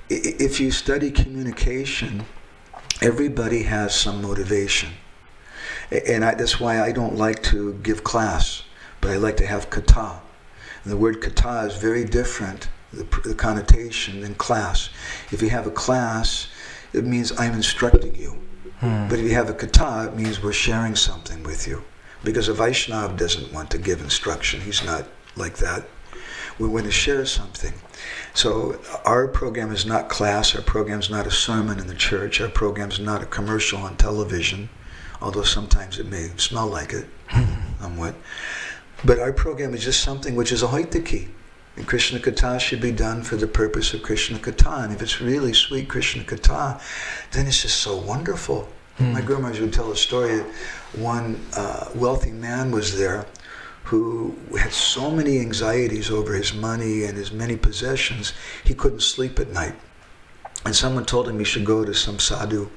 If 0.10 0.60
you 0.60 0.72
study 0.72 1.12
communication, 1.12 2.26
everybody 3.02 3.64
has 3.64 3.94
some 3.94 4.22
motivation. 4.22 4.90
And 5.92 6.26
I, 6.26 6.34
that's 6.36 6.60
why 6.60 6.82
I 6.82 6.92
don't 6.92 7.16
like 7.16 7.44
to 7.44 7.74
give 7.84 8.04
class, 8.04 8.64
but 9.02 9.12
I 9.12 9.18
like 9.18 9.38
to 9.38 9.46
have 9.46 9.70
katha. 9.70 10.20
And 10.84 10.92
the 10.92 10.98
word 10.98 11.22
katha 11.22 11.68
is 11.68 11.76
very 11.76 12.06
different, 12.06 12.70
the, 12.92 13.04
the 13.24 13.36
connotation, 13.36 14.22
than 14.22 14.36
class. 14.36 14.90
If 15.32 15.42
you 15.42 15.50
have 15.50 15.68
a 15.68 15.72
class, 15.72 16.48
it 16.94 17.06
means 17.06 17.32
I'm 17.38 17.54
instructing 17.54 18.16
you. 18.16 18.32
Hmm. 18.80 19.08
But 19.10 19.20
if 19.20 19.26
you 19.26 19.36
have 19.36 19.50
a 19.50 19.54
katha, 19.54 20.08
it 20.08 20.16
means 20.16 20.42
we're 20.42 20.54
sharing 20.54 20.96
something 20.96 21.44
with 21.44 21.68
you. 21.68 21.84
Because 22.24 22.50
a 22.50 22.54
Vaishnav 22.54 23.18
doesn't 23.18 23.54
want 23.54 23.70
to 23.72 23.78
give 23.78 24.02
instruction. 24.02 24.62
He's 24.62 24.84
not 24.84 25.06
like 25.36 25.58
that. 25.58 25.86
We 26.60 26.68
want 26.68 26.86
to 26.86 26.92
share 26.92 27.26
something. 27.26 27.74
So 28.34 28.80
our 29.06 29.28
program 29.28 29.72
is 29.72 29.86
not 29.86 30.10
class. 30.10 30.56
Our 30.56 30.62
program 30.62 31.00
is 31.00 31.10
not 31.10 31.26
a 31.26 31.32
sermon 31.32 31.80
in 31.80 31.88
the 31.88 31.96
church. 31.96 32.42
Our 32.42 32.50
program 32.50 32.92
is 32.92 33.00
not 33.00 33.24
a 33.24 33.26
commercial 33.26 33.80
on 33.80 33.96
television 33.96 34.70
although 35.22 35.44
sometimes 35.44 36.00
it 36.00 36.08
may 36.08 36.30
smell 36.38 36.68
like 36.68 36.94
it 36.94 37.08
somewhat. 37.80 38.16
But 39.04 39.20
our 39.20 39.34
program 39.34 39.74
is 39.74 39.84
just 39.84 40.02
something 40.02 40.36
which 40.36 40.52
is 40.52 40.64
ahaituki. 40.64 41.30
And 41.76 41.88
Krishna 41.88 42.20
Katha 42.20 42.60
should 42.60 42.82
be 42.82 42.92
done 42.92 43.24
for 43.24 43.38
the 43.38 43.48
purpose 43.48 43.94
of 43.94 44.04
Krishna 44.04 44.38
Katha. 44.38 44.84
And 44.84 44.94
if 44.94 45.02
it's 45.02 45.22
really 45.22 45.54
sweet 45.54 45.88
Krishna 45.88 46.24
Katha, 46.24 46.82
then 47.32 47.48
it's 47.48 47.62
just 47.62 47.80
so 47.80 47.98
wonderful. 47.98 48.68
Mm. 48.98 49.14
My 49.14 49.22
Guru 49.22 49.40
Maharaj 49.40 49.62
would 49.62 49.74
tell 49.74 49.92
a 49.92 49.96
story 49.96 50.38
that 50.38 50.46
one 50.94 51.40
uh, 51.56 51.90
wealthy 51.96 52.32
man 52.32 52.72
was 52.72 52.98
there 52.98 53.26
who 53.90 54.36
had 54.58 54.72
so 54.72 55.10
many 55.12 55.40
anxieties 55.40 56.10
over 56.12 56.34
his 56.34 56.54
money 56.54 57.04
and 57.04 57.18
his 57.18 57.32
many 57.32 57.58
possessions, 57.58 58.34
he 58.64 58.74
couldn't 58.74 59.02
sleep 59.02 59.40
at 59.40 59.50
night. 59.50 59.76
And 60.66 60.76
someone 60.76 61.06
told 61.06 61.28
him 61.28 61.40
he 61.40 61.46
should 61.46 61.66
go 61.66 61.86
to 61.86 61.94
some 61.94 62.20
sadhu 62.20 62.70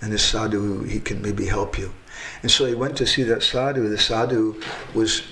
and 0.00 0.12
this 0.12 0.24
sadhu, 0.24 0.82
he 0.84 0.98
can 0.98 1.20
maybe 1.20 1.46
help 1.46 1.78
you. 1.78 1.92
And 2.42 2.50
so 2.50 2.64
he 2.64 2.74
went 2.74 2.96
to 2.98 3.06
see 3.06 3.22
that 3.24 3.42
sadhu. 3.42 3.88
The 3.88 3.98
sadhu 3.98 4.60
was 4.94 5.22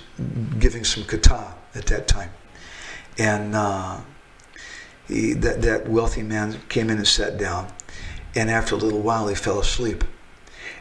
giving 0.59 0.85
some 0.85 1.05
katha 1.05 1.53
at 1.75 1.87
that 1.87 2.07
time. 2.07 2.31
And 3.19 3.55
uh, 3.55 4.01
he, 5.07 5.33
that, 5.35 5.63
that 5.63 5.89
wealthy 5.89 6.23
man 6.23 6.61
came 6.69 6.91
in 6.91 6.99
and 6.99 7.09
sat 7.09 7.39
down. 7.39 7.73
And 8.35 8.51
after 8.51 8.75
a 8.75 8.79
little 8.79 9.01
while, 9.01 9.29
he 9.29 9.35
fell 9.35 9.59
asleep. 9.59 10.05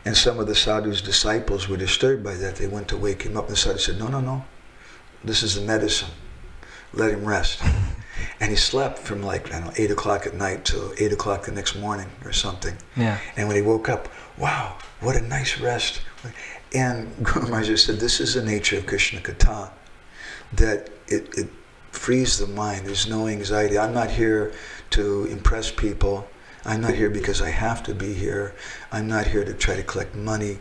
And 0.08 0.16
some 0.16 0.40
of 0.40 0.48
the 0.48 0.56
sadhu's 0.56 1.02
disciples 1.02 1.68
were 1.68 1.76
disturbed 1.76 2.24
by 2.24 2.36
that. 2.36 2.56
They 2.56 2.68
went 2.68 2.88
to 2.88 2.98
wake 2.98 3.24
him 3.24 3.36
up. 3.36 3.48
And 3.48 3.52
the 3.52 3.60
sadhu 3.60 3.78
said, 3.78 4.00
No, 4.00 4.08
no, 4.08 4.22
no. 4.22 4.46
This 5.22 5.44
is 5.44 5.56
the 5.56 5.62
medicine. 5.62 6.08
Let 6.94 7.12
him 7.12 7.26
rest. 7.26 7.62
and 8.40 8.50
he 8.50 8.56
slept 8.56 9.00
from 9.00 9.22
like 9.22 9.54
I 9.54 9.60
don't 9.60 9.66
know 9.66 9.74
eight 9.76 9.92
o'clock 9.92 10.26
at 10.26 10.34
night 10.34 10.64
till 10.64 10.94
eight 10.98 11.12
o'clock 11.12 11.44
the 11.44 11.52
next 11.52 11.76
morning 11.76 12.08
or 12.24 12.32
something. 12.32 12.78
Yeah. 12.96 13.20
And 13.36 13.50
when 13.50 13.58
he 13.58 13.62
woke 13.62 13.90
up, 13.90 14.08
wow, 14.38 14.78
what 15.02 15.18
a 15.18 15.22
nice 15.22 15.60
rest. 15.60 16.00
And 16.74 17.14
Guru 17.26 17.50
Maharaj 17.50 17.78
said, 17.78 18.00
this 18.00 18.22
is 18.22 18.36
the 18.36 18.46
nature 18.46 18.78
of 18.78 18.86
Krishna 18.86 19.20
Katha, 19.20 19.72
that 20.54 20.90
it, 21.10 21.38
it 21.38 21.50
frees 21.92 22.40
the 22.40 22.48
mind. 22.48 22.86
There's 22.86 23.10
no 23.10 23.28
anxiety. 23.28 23.78
I'm 23.78 23.94
not 23.94 24.12
here 24.12 24.54
to 24.92 25.26
impress 25.26 25.70
people. 25.70 26.30
I'm 26.68 26.82
not 26.82 26.96
here 26.96 27.10
because 27.10 27.42
I 27.42 27.50
have 27.50 27.82
to 27.84 27.96
be 27.96 28.14
here. 28.14 28.54
I'm 28.92 29.08
not 29.08 29.26
here 29.28 29.46
to 29.46 29.54
try 29.54 29.78
to 29.78 29.84
collect 29.84 30.14
money. 30.16 30.60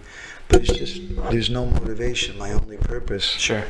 But 0.49 0.63
it's 0.63 0.79
just, 0.79 1.01
there's 1.31 1.51
no 1.51 1.67
motivation. 1.67 2.39
My 2.39 2.53
only 2.53 2.77
purpose. 2.77 3.25
Sure. 3.25 3.65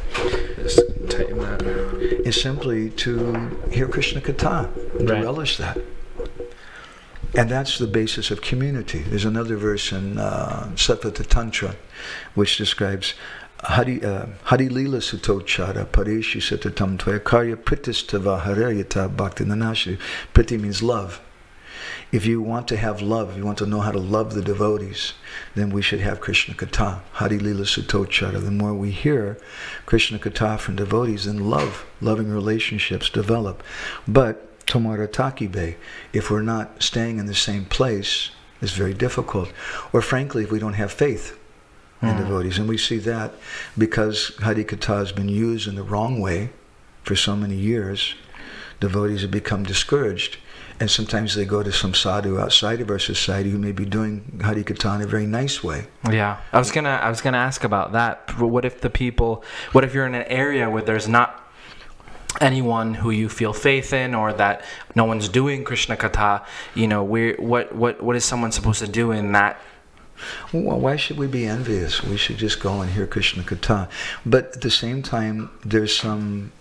Just 0.56 0.80
tighten 1.08 1.38
that. 1.38 1.62
Is 2.26 2.40
simply 2.40 2.90
to 2.90 3.48
hear 3.70 3.88
Krishna 3.88 4.20
Katha 4.20 4.70
and 4.98 5.08
right. 5.08 5.20
to 5.20 5.24
relish 5.24 5.56
that. 5.56 5.78
And 7.34 7.50
that's 7.50 7.78
the 7.78 7.86
basis 7.86 8.30
of 8.30 8.42
community. 8.42 8.98
There's 9.00 9.24
another 9.24 9.56
verse 9.56 9.90
in 9.90 10.18
uh, 10.18 10.70
Satvata 10.74 11.26
Tantra 11.26 11.74
which 12.34 12.58
describes 12.58 13.14
Hari, 13.60 14.04
uh, 14.04 14.26
Hari 14.44 14.68
Lila 14.68 14.98
Sutochara 14.98 15.86
Pareshi 15.86 16.42
Satatam 16.42 16.98
Tvaya 16.98 17.20
Karya 17.20 17.56
Pritistava 17.56 18.42
Harayata 18.42 19.14
Bhakti 19.16 19.44
Nanashi. 19.44 19.98
Priti 20.34 20.60
means 20.60 20.82
love. 20.82 21.22
If 22.16 22.24
you 22.24 22.40
want 22.40 22.66
to 22.68 22.78
have 22.78 23.02
love, 23.02 23.32
if 23.32 23.36
you 23.36 23.44
want 23.44 23.58
to 23.58 23.66
know 23.66 23.80
how 23.80 23.90
to 23.90 23.98
love 23.98 24.32
the 24.32 24.40
devotees, 24.40 25.12
then 25.54 25.68
we 25.68 25.82
should 25.82 26.00
have 26.00 26.18
Krishna 26.18 26.54
Katha, 26.54 27.00
Hari 27.12 27.38
Lila 27.38 27.64
Sutochara. 27.64 28.42
The 28.42 28.50
more 28.50 28.72
we 28.72 28.90
hear 28.90 29.36
Krishna 29.84 30.18
Katha 30.18 30.58
from 30.58 30.76
devotees, 30.76 31.26
then 31.26 31.50
love, 31.50 31.84
loving 32.00 32.30
relationships 32.30 33.10
develop. 33.10 33.62
But 34.08 34.66
Tomarataki 34.66 35.52
Bay, 35.52 35.76
if 36.14 36.30
we're 36.30 36.40
not 36.40 36.82
staying 36.82 37.18
in 37.18 37.26
the 37.26 37.34
same 37.34 37.66
place, 37.66 38.30
is 38.62 38.72
very 38.72 38.94
difficult. 38.94 39.52
Or 39.92 40.00
frankly, 40.00 40.42
if 40.42 40.50
we 40.50 40.58
don't 40.58 40.72
have 40.72 40.92
faith 40.92 41.38
in 42.00 42.08
mm. 42.08 42.16
devotees. 42.16 42.58
And 42.58 42.66
we 42.66 42.78
see 42.78 42.96
that 43.00 43.34
because 43.76 44.32
Hari 44.40 44.64
Katha 44.64 45.00
has 45.00 45.12
been 45.12 45.28
used 45.28 45.68
in 45.68 45.74
the 45.74 45.82
wrong 45.82 46.18
way 46.18 46.48
for 47.02 47.14
so 47.14 47.36
many 47.36 47.56
years, 47.56 48.14
devotees 48.80 49.20
have 49.20 49.30
become 49.30 49.64
discouraged 49.64 50.38
And 50.78 50.90
sometimes 50.90 51.34
they 51.34 51.46
go 51.46 51.62
to 51.62 51.72
some 51.72 51.94
sadhu 51.94 52.38
outside 52.38 52.80
of 52.80 52.90
our 52.90 52.98
society 52.98 53.50
who 53.50 53.58
may 53.58 53.72
be 53.72 53.86
doing 53.86 54.38
Harikatha 54.38 54.96
in 54.96 55.02
a 55.02 55.06
very 55.06 55.26
nice 55.26 55.64
way. 55.64 55.86
Yeah, 56.10 56.38
I 56.52 56.58
was 56.58 56.70
gonna 56.70 57.00
I 57.02 57.08
was 57.08 57.22
gonna 57.22 57.38
ask 57.38 57.64
about 57.64 57.92
that. 57.92 58.38
What 58.38 58.64
if 58.66 58.82
the 58.82 58.90
people? 58.90 59.42
What 59.72 59.84
if 59.84 59.94
you're 59.94 60.06
in 60.06 60.14
an 60.14 60.24
area 60.24 60.68
where 60.68 60.82
there's 60.82 61.08
not 61.08 61.42
anyone 62.42 62.94
who 62.94 63.10
you 63.10 63.30
feel 63.30 63.54
faith 63.54 63.94
in, 63.94 64.14
or 64.14 64.34
that 64.34 64.62
no 64.94 65.04
one's 65.04 65.30
doing 65.30 65.64
Krishna 65.64 65.96
Katha? 65.96 66.44
You 66.74 66.88
know, 66.88 67.02
where 67.02 67.36
what 67.36 67.74
what 67.74 68.02
what 68.02 68.14
is 68.14 68.24
someone 68.24 68.52
supposed 68.52 68.80
to 68.80 68.88
do 68.88 69.12
in 69.12 69.32
that? 69.32 69.58
Well, 70.52 70.80
why 70.80 70.96
should 70.96 71.18
we 71.18 71.26
be 71.26 71.46
envious? 71.46 72.02
We 72.02 72.16
should 72.16 72.38
just 72.38 72.60
go 72.60 72.80
and 72.80 72.90
hear 72.90 73.06
Krishna 73.06 73.42
Katha. 73.42 73.88
But 74.24 74.56
at 74.56 74.60
the 74.62 74.70
same 74.70 75.02
time, 75.02 75.50
there's 75.64 75.96
some 75.96 76.52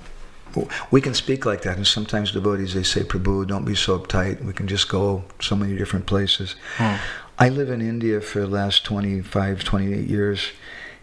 we 0.91 1.01
can 1.01 1.13
speak 1.13 1.45
like 1.45 1.61
that, 1.63 1.77
and 1.77 1.85
sometimes 1.85 2.31
devotees 2.31 2.73
they 2.73 2.83
say, 2.83 3.03
"Prabhu, 3.03 3.45
don't 3.47 3.65
be 3.65 3.75
so 3.75 3.99
uptight. 3.99 4.43
We 4.43 4.53
can 4.53 4.67
just 4.67 4.89
go 4.89 5.25
so 5.41 5.55
many 5.55 5.75
different 5.75 6.05
places." 6.05 6.55
Hmm. 6.77 6.95
I 7.37 7.49
live 7.49 7.69
in 7.69 7.81
India 7.81 8.21
for 8.21 8.39
the 8.39 8.47
last 8.47 8.85
25, 8.85 9.63
28 9.63 10.07
years, 10.07 10.51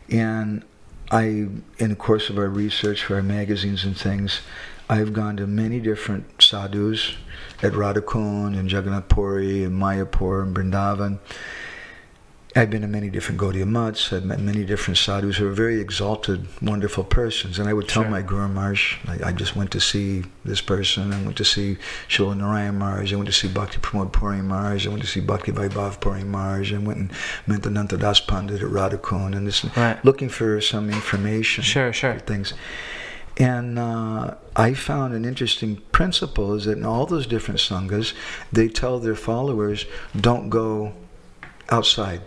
and 0.08 0.64
I, 1.10 1.24
in 1.78 1.90
the 1.90 1.96
course 1.96 2.30
of 2.30 2.38
our 2.38 2.48
research 2.48 3.04
for 3.04 3.16
our 3.16 3.22
magazines 3.22 3.84
and 3.84 3.96
things, 3.96 4.40
I've 4.88 5.12
gone 5.12 5.36
to 5.36 5.46
many 5.46 5.78
different 5.78 6.42
sadhus 6.42 7.16
at 7.62 7.72
Radhakund 7.72 8.58
and 8.58 8.70
Jagannath 8.70 9.08
Puri 9.08 9.64
and 9.64 9.80
Mayapur 9.80 10.42
and 10.42 10.56
Vrindavan. 10.56 11.18
I've 12.54 12.68
been 12.68 12.82
to 12.82 12.86
many 12.88 13.08
different 13.08 13.40
Gaudiya 13.40 13.66
mutts. 13.66 14.12
I've 14.12 14.26
met 14.26 14.38
many 14.38 14.62
different 14.64 14.98
sadhus 14.98 15.38
who 15.38 15.48
are 15.48 15.52
very 15.52 15.80
exalted, 15.80 16.46
wonderful 16.60 17.02
persons. 17.02 17.58
And 17.58 17.66
I 17.66 17.72
would 17.72 17.88
tell 17.88 18.02
Sure. 18.02 18.10
my 18.10 18.20
Guru 18.20 18.46
Maharaj, 18.48 18.96
I, 19.08 19.28
I 19.28 19.32
just 19.32 19.56
went 19.56 19.70
to 19.70 19.80
see 19.80 20.24
this 20.44 20.60
person. 20.60 21.14
I 21.14 21.22
went 21.22 21.36
to 21.38 21.46
see 21.46 21.78
Srila 22.10 22.36
Narayan 22.36 22.76
Maharaj. 22.78 23.10
I 23.10 23.16
went 23.16 23.28
to 23.28 23.32
see 23.32 23.48
Bhakti 23.48 23.78
Pramod 23.78 24.12
Puri 24.12 24.42
Maharaj. 24.42 24.86
I 24.86 24.90
went 24.90 25.00
to 25.00 25.08
see 25.08 25.20
Bhakti 25.20 25.50
Vaibhav 25.50 26.00
Puri 26.00 26.24
Maharaj. 26.24 26.74
I 26.74 26.78
went 26.78 26.98
and 26.98 27.12
met 27.46 27.66
Ananta 27.66 27.96
Das 27.96 28.20
Pandit 28.20 28.60
at 28.62 28.68
Radhakund 28.68 29.34
and 29.34 29.46
this, 29.46 29.64
Right. 29.74 30.04
looking 30.04 30.28
for 30.28 30.60
some 30.60 30.90
information. 30.90 31.64
Sure, 31.64 31.90
sure. 31.90 32.18
Things. 32.18 32.52
And 33.38 33.78
uh, 33.78 34.34
I 34.54 34.74
found 34.74 35.14
an 35.14 35.24
interesting 35.24 35.76
principle 35.90 36.52
is 36.52 36.66
that 36.66 36.76
in 36.76 36.84
all 36.84 37.06
those 37.06 37.26
different 37.26 37.60
sanghas, 37.60 38.12
they 38.52 38.68
tell 38.68 38.98
their 38.98 39.14
followers, 39.14 39.86
don't 40.14 40.50
go 40.50 40.92
outside. 41.70 42.20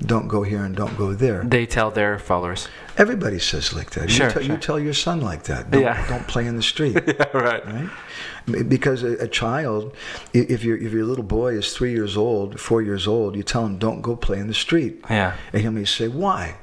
Don't 0.00 0.28
go 0.28 0.42
here 0.42 0.64
and 0.64 0.74
don't 0.74 0.96
go 0.96 1.12
there. 1.12 1.42
They 1.44 1.66
tell 1.66 1.90
their 1.90 2.18
followers. 2.18 2.68
Everybody 2.96 3.38
says 3.38 3.74
like 3.74 3.90
that. 3.90 4.10
Sure, 4.10 4.28
you, 4.28 4.32
tell, 4.32 4.42
sure. 4.42 4.52
you 4.52 4.58
tell 4.58 4.80
your 4.80 4.94
son 4.94 5.20
like 5.20 5.42
that. 5.44 5.70
Don't, 5.70 5.82
Yeah. 5.82 6.06
don't 6.08 6.26
play 6.26 6.46
in 6.46 6.56
the 6.56 6.62
street. 6.74 6.94
yeah, 7.06 7.26
right. 7.36 7.64
right? 7.66 8.68
Because 8.68 9.02
a, 9.02 9.12
a 9.18 9.28
child, 9.28 9.94
if 10.32 10.64
your 10.64 10.76
if 10.78 10.92
your 10.92 11.04
little 11.04 11.24
boy 11.24 11.52
is 11.52 11.74
three 11.74 11.92
years 11.92 12.16
old, 12.16 12.58
four 12.58 12.80
years 12.82 13.06
old, 13.06 13.36
you 13.36 13.42
tell 13.42 13.64
him 13.66 13.78
don't 13.78 14.00
go 14.00 14.16
play 14.16 14.38
in 14.38 14.46
the 14.48 14.54
street, 14.54 15.04
Yeah. 15.10 15.36
and 15.52 15.62
he 15.62 15.68
may 15.68 15.84
say 15.84 16.08
why. 16.08 16.56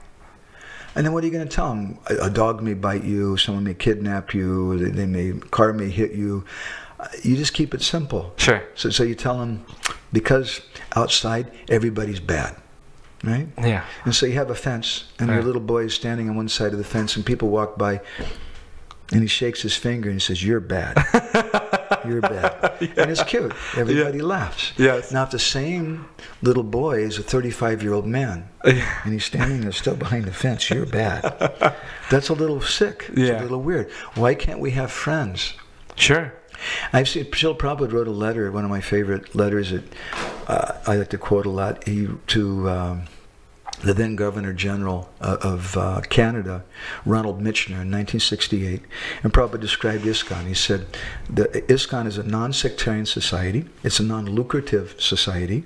And 0.96 1.06
then 1.06 1.14
what 1.14 1.24
are 1.24 1.28
you 1.28 1.34
going 1.34 1.48
to 1.48 1.56
tell 1.56 1.72
him? 1.74 2.00
A, 2.10 2.16
a 2.26 2.30
dog 2.32 2.64
may 2.64 2.74
bite 2.74 3.04
you, 3.04 3.38
someone 3.38 3.64
may 3.64 3.76
kidnap 3.76 4.34
you, 4.34 4.80
they, 4.80 4.90
they 4.90 5.06
may 5.06 5.34
car 5.52 5.72
may 5.74 5.90
hit 5.92 6.14
you. 6.14 6.44
You 7.22 7.36
just 7.38 7.54
keep 7.54 7.76
it 7.76 7.84
simple. 7.84 8.34
Sure. 8.38 8.64
So 8.74 8.90
so 8.90 9.04
you 9.04 9.14
tell 9.14 9.40
him 9.44 9.64
because 10.12 10.62
outside 10.96 11.52
everybody's 11.70 12.20
bad, 12.20 12.56
right? 13.24 13.48
Yeah. 13.62 13.84
And 14.06 14.14
so 14.16 14.26
you 14.26 14.34
have 14.34 14.50
a 14.50 14.56
fence, 14.56 15.06
and 15.20 15.30
your 15.30 15.42
little 15.44 15.62
boy 15.62 15.86
is 15.86 15.94
standing 15.94 16.30
on 16.30 16.36
one 16.36 16.50
side 16.50 16.72
of 16.74 16.78
the 16.78 16.84
fence, 16.84 17.16
and 17.16 17.26
people 17.26 17.50
walk 17.50 17.78
by, 17.78 18.02
and 19.12 19.22
he 19.22 19.28
shakes 19.28 19.62
his 19.62 19.76
finger 19.76 20.10
and 20.10 20.20
he 20.20 20.24
says, 20.24 20.44
"You're 20.44 20.60
bad. 20.60 20.98
You're 22.06 22.22
bad." 22.22 22.74
And 22.98 23.10
it's 23.12 23.24
cute. 23.24 23.54
Everybody 23.76 24.22
laughs. 24.22 24.74
Yes. 24.78 25.12
Now, 25.12 25.24
if 25.24 25.32
the 25.32 25.40
same 25.40 26.06
little 26.42 26.64
boy 26.64 27.00
is 27.00 27.18
a 27.18 27.24
35-year-old 27.24 28.06
man, 28.06 28.50
and 28.64 29.14
he's 29.14 29.26
standing 29.26 29.62
there 29.62 29.72
still 29.72 29.96
behind 29.96 30.26
the 30.26 30.34
fence, 30.34 30.70
"You're 30.70 30.86
bad." 30.86 31.22
That's 32.12 32.30
a 32.30 32.34
little 32.34 32.62
sick. 32.62 33.06
It's 33.10 33.20
Yeah. 33.20 33.42
a 33.42 33.44
little 33.44 33.62
weird. 33.62 33.90
Why 34.16 34.36
can't 34.36 34.60
we 34.60 34.72
have 34.72 34.92
friends? 34.92 35.54
Sure. 35.96 36.34
I've 36.94 37.10
seen 37.10 37.26
Srila 37.26 37.58
Prabhupada 37.58 37.92
wrote 37.92 38.08
a 38.08 38.12
letter, 38.12 38.52
one 38.52 38.64
of 38.64 38.70
my 38.70 38.82
favorite 38.82 39.36
letters 39.36 39.72
that 39.72 39.84
uh, 40.48 40.74
I 40.88 40.96
like 40.96 41.10
to 41.10 41.18
quote 41.18 41.46
a 41.46 41.50
lot, 41.50 41.88
he, 41.88 42.08
to 42.28 42.70
um, 42.70 43.04
the 43.82 43.94
then 43.94 44.16
Governor 44.16 44.54
General 44.54 45.10
uh, 45.22 45.38
of 45.42 45.78
uh, 45.78 46.02
Canada, 46.10 46.64
Roland 47.06 47.46
Michener, 47.46 47.82
in 47.82 47.92
1968. 47.92 48.82
And 49.24 49.32
Prabhupada 49.34 49.60
described 49.60 50.04
ISKCON. 50.04 50.48
He 50.48 50.54
said, 50.54 50.88
the 51.30 51.46
ISKCON 51.46 52.08
is 52.08 52.18
a 52.18 52.24
non-sectarian 52.24 53.06
society. 53.06 53.66
It's 53.84 54.00
a 54.00 54.04
non-lucrative 54.04 55.00
society. 55.00 55.64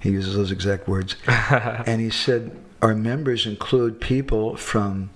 He 0.00 0.10
uses 0.10 0.34
those 0.34 0.50
exact 0.50 0.88
words. 0.88 1.16
and 1.26 2.00
he 2.00 2.10
said, 2.10 2.56
our 2.80 2.94
members 2.94 3.46
include 3.46 4.00
people 4.00 4.56
from 4.56 5.10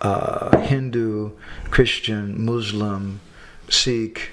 uh, 0.00 0.58
Hindu, 0.58 1.30
Christian, 1.70 2.44
Muslim, 2.44 3.20
Sikh 3.68 4.31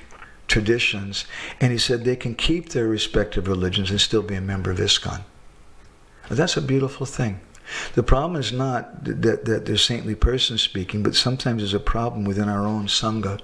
traditions, 0.50 1.26
and 1.62 1.72
he 1.72 1.78
said 1.78 2.04
they 2.04 2.16
can 2.16 2.36
keep 2.36 2.70
their 2.70 2.88
respective 2.88 3.48
religions 3.48 3.90
and 3.90 4.02
still 4.02 4.22
be 4.22 4.36
a 4.36 4.42
member 4.42 4.72
of 4.72 4.78
ISKCON. 4.80 5.22
That's 6.30 6.58
a 6.58 6.62
beautiful 6.62 7.06
thing. 7.06 7.40
The 7.94 8.04
problem 8.04 8.40
is 8.40 8.52
not 8.52 9.04
that, 9.06 9.46
that 9.46 9.66
there's 9.66 9.84
saintly 9.84 10.16
persons 10.16 10.62
speaking, 10.62 11.04
but 11.04 11.16
sometimes 11.16 11.62
there's 11.62 11.74
a 11.74 11.80
problem 11.80 12.26
within 12.26 12.50
our 12.50 12.66
own 12.66 12.88
sangha. 12.88 13.40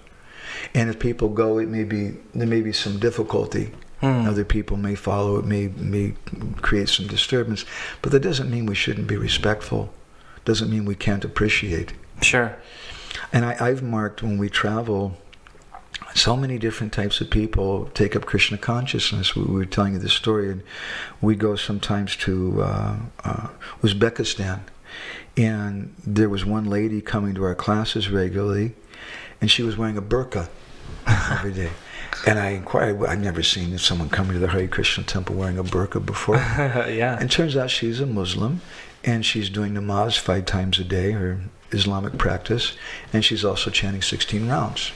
And 0.74 0.90
if 0.90 1.00
people 1.00 1.30
go, 1.30 1.58
it 1.58 1.68
may 1.68 1.84
be 1.84 2.16
there 2.34 2.48
may 2.48 2.62
be 2.62 2.74
some 2.74 3.00
difficulty. 3.00 3.72
Hmm. 4.02 4.28
Other 4.28 4.46
people 4.46 4.78
may 4.78 4.96
follow. 4.96 5.38
It 5.38 5.46
may 5.46 5.68
may 5.68 6.14
create 6.62 6.90
some 6.90 7.08
disturbance, 7.08 7.66
but 8.02 8.12
that 8.12 8.22
doesn't 8.22 8.50
mean 8.50 8.66
we 8.66 8.76
shouldn't 8.76 9.08
be 9.08 9.18
respectful. 9.18 9.94
Doesn't 10.44 10.70
mean 10.70 10.86
we 10.86 10.96
can't 10.96 11.26
appreciate. 11.26 11.94
Sure. 12.22 12.58
And 13.32 13.46
I, 13.46 13.58
I've 13.60 13.84
marked 13.84 14.22
when 14.22 14.38
we 14.38 14.50
travel, 14.50 15.18
so 16.14 16.38
many 16.38 16.58
different 16.58 16.94
types 16.94 17.22
of 17.22 17.30
people 17.30 17.90
take 17.94 18.16
up 18.16 18.26
Krishna 18.26 18.58
consciousness. 18.58 19.36
We 19.36 19.44
we 19.44 19.56
were 19.56 19.66
telling 19.66 19.94
you 19.94 20.00
this 20.00 20.14
story, 20.14 20.50
and 20.50 20.64
we 21.22 21.36
go 21.36 21.56
sometimes 21.56 22.16
to 22.18 22.62
uh, 22.62 22.96
uh, 23.24 23.48
Uzbekistan, 23.82 24.62
and 25.38 25.94
there 26.06 26.30
was 26.30 26.46
one 26.46 26.66
lady 26.66 27.02
coming 27.02 27.36
to 27.36 27.44
our 27.44 27.56
classes 27.56 28.10
regularly, 28.10 28.74
and 29.42 29.52
she 29.52 29.64
was 29.64 29.78
wearing 29.78 29.98
a 29.98 30.02
burqa 30.02 30.50
every 31.08 31.54
day. 31.54 31.72
And 32.26 32.40
I 32.40 32.52
inquired, 32.52 33.06
I've 33.06 33.20
never 33.20 33.44
seen 33.44 33.78
someone 33.78 34.10
coming 34.10 34.34
to 34.34 34.40
the 34.40 34.48
Hare 34.48 34.70
Krishna 34.70 35.04
temple 35.04 35.36
wearing 35.36 35.58
a 35.58 35.64
burqa 35.64 36.04
before. 36.04 36.36
yeah. 36.38 37.18
And 37.20 37.30
turns 37.30 37.58
out 37.58 37.70
she's 37.70 38.00
a 38.00 38.06
Muslim, 38.06 38.62
and 39.04 39.26
she's 39.26 39.50
doing 39.50 39.74
namaz 39.74 40.18
five 40.18 40.46
times 40.46 40.80
a 40.80 40.86
day, 40.86 41.12
her 41.12 41.42
Islamic 41.72 42.18
practice, 42.18 42.78
and 43.12 43.26
she's 43.26 43.44
also 43.44 43.70
chanting 43.70 44.02
16 44.02 44.48
rounds 44.48 44.94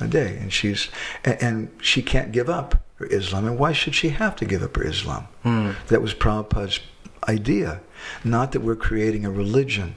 a 0.00 0.06
day. 0.06 0.36
And 0.40 0.52
she's 0.52 0.88
and, 1.24 1.42
and 1.42 1.70
she 1.80 2.02
can't 2.02 2.32
give 2.32 2.48
up 2.48 2.82
her 2.96 3.06
Islam. 3.06 3.46
And 3.46 3.58
why 3.58 3.72
should 3.72 3.94
she 3.94 4.10
have 4.10 4.36
to 4.36 4.44
give 4.44 4.62
up 4.62 4.76
her 4.76 4.86
Islam? 4.86 5.28
Hmm. 5.42 5.72
That 5.88 6.02
was 6.02 6.14
Prabhupada's 6.14 6.80
idea. 7.28 7.80
Not 8.22 8.52
that 8.52 8.60
we're 8.60 8.76
creating 8.76 9.24
a 9.24 9.30
religion. 9.30 9.96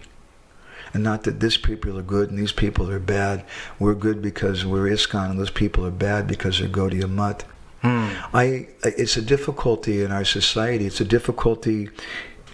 And 0.93 1.03
not 1.03 1.23
that 1.23 1.39
this 1.39 1.57
people 1.57 1.97
are 1.97 2.03
good 2.03 2.29
and 2.29 2.39
these 2.39 2.53
people 2.53 2.89
are 2.89 2.99
bad. 2.99 3.43
We're 3.77 3.93
good 3.93 4.21
because 4.21 4.65
we're 4.65 4.87
ISKCON 4.89 5.31
and 5.31 5.39
those 5.39 5.49
people 5.51 5.85
are 5.85 5.91
bad 5.91 6.27
because 6.27 6.59
they're 6.59 6.69
Gaudiya 6.69 7.09
Mutt. 7.09 7.43
Hmm. 7.81 8.09
I, 8.33 8.69
it's 8.83 9.17
a 9.17 9.21
difficulty 9.21 10.01
in 10.01 10.11
our 10.11 10.25
society. 10.25 10.85
It's 10.85 11.01
a 11.01 11.05
difficulty 11.05 11.89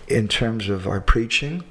in 0.08 0.28
terms 0.28 0.68
of 0.68 0.88
our 0.88 1.00
preaching. 1.00 1.64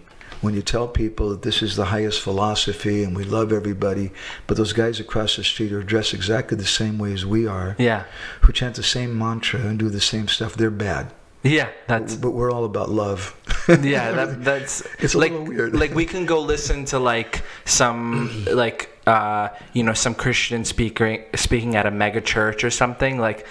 When 0.43 0.55
you 0.55 0.61
tell 0.63 0.89
people 0.89 1.31
that 1.31 1.43
this 1.43 1.63
is 1.63 1.77
the 1.77 1.87
highest 1.87 2.21
philosophy 2.21 3.05
and 3.05 3.17
we 3.17 3.25
love 3.25 3.53
everybody, 3.53 4.11
but 4.47 4.57
those 4.57 4.73
guys 4.73 5.01
across 5.01 5.37
the 5.37 5.45
street 5.45 5.73
are 5.73 5.83
dressed 5.85 6.13
exactly 6.13 6.57
the 6.59 6.67
same 6.67 6.99
way 6.99 7.13
as 7.15 7.25
we 7.25 7.47
are, 7.47 7.77
Yeah. 7.79 8.05
who 8.43 8.53
chant 8.53 8.75
the 8.75 8.83
same 8.83 9.17
mantra 9.17 9.61
and 9.61 9.79
do 9.79 9.89
the 9.89 10.01
same 10.01 10.27
stuff, 10.29 10.55
they're 10.55 10.71
bad. 10.89 11.13
Yeah. 11.45 11.69
That's 11.89 12.15
But 12.17 12.33
we're 12.33 12.53
all 12.53 12.65
about 12.65 12.89
love. 12.91 13.35
yeah 13.69 14.11
that, 14.13 14.45
that's 14.45 14.83
It's 14.99 15.15
a 15.15 15.19
like 15.19 15.31
little 15.33 15.47
weird. 15.47 15.75
like 15.75 15.95
we 15.95 16.05
can 16.07 16.27
go 16.27 16.41
listen 16.41 16.85
to 16.87 16.99
like 16.99 17.43
some 17.65 18.45
like 18.53 18.89
uh 19.07 19.49
you 19.73 19.83
know 19.83 19.93
some 19.93 20.15
christian 20.15 20.65
speaker 20.65 21.25
speaking 21.35 21.75
at 21.75 21.87
a 21.87 21.91
mega 21.91 22.21
church 22.21 22.63
or 22.63 22.71
something 22.71 23.19
like 23.19 23.47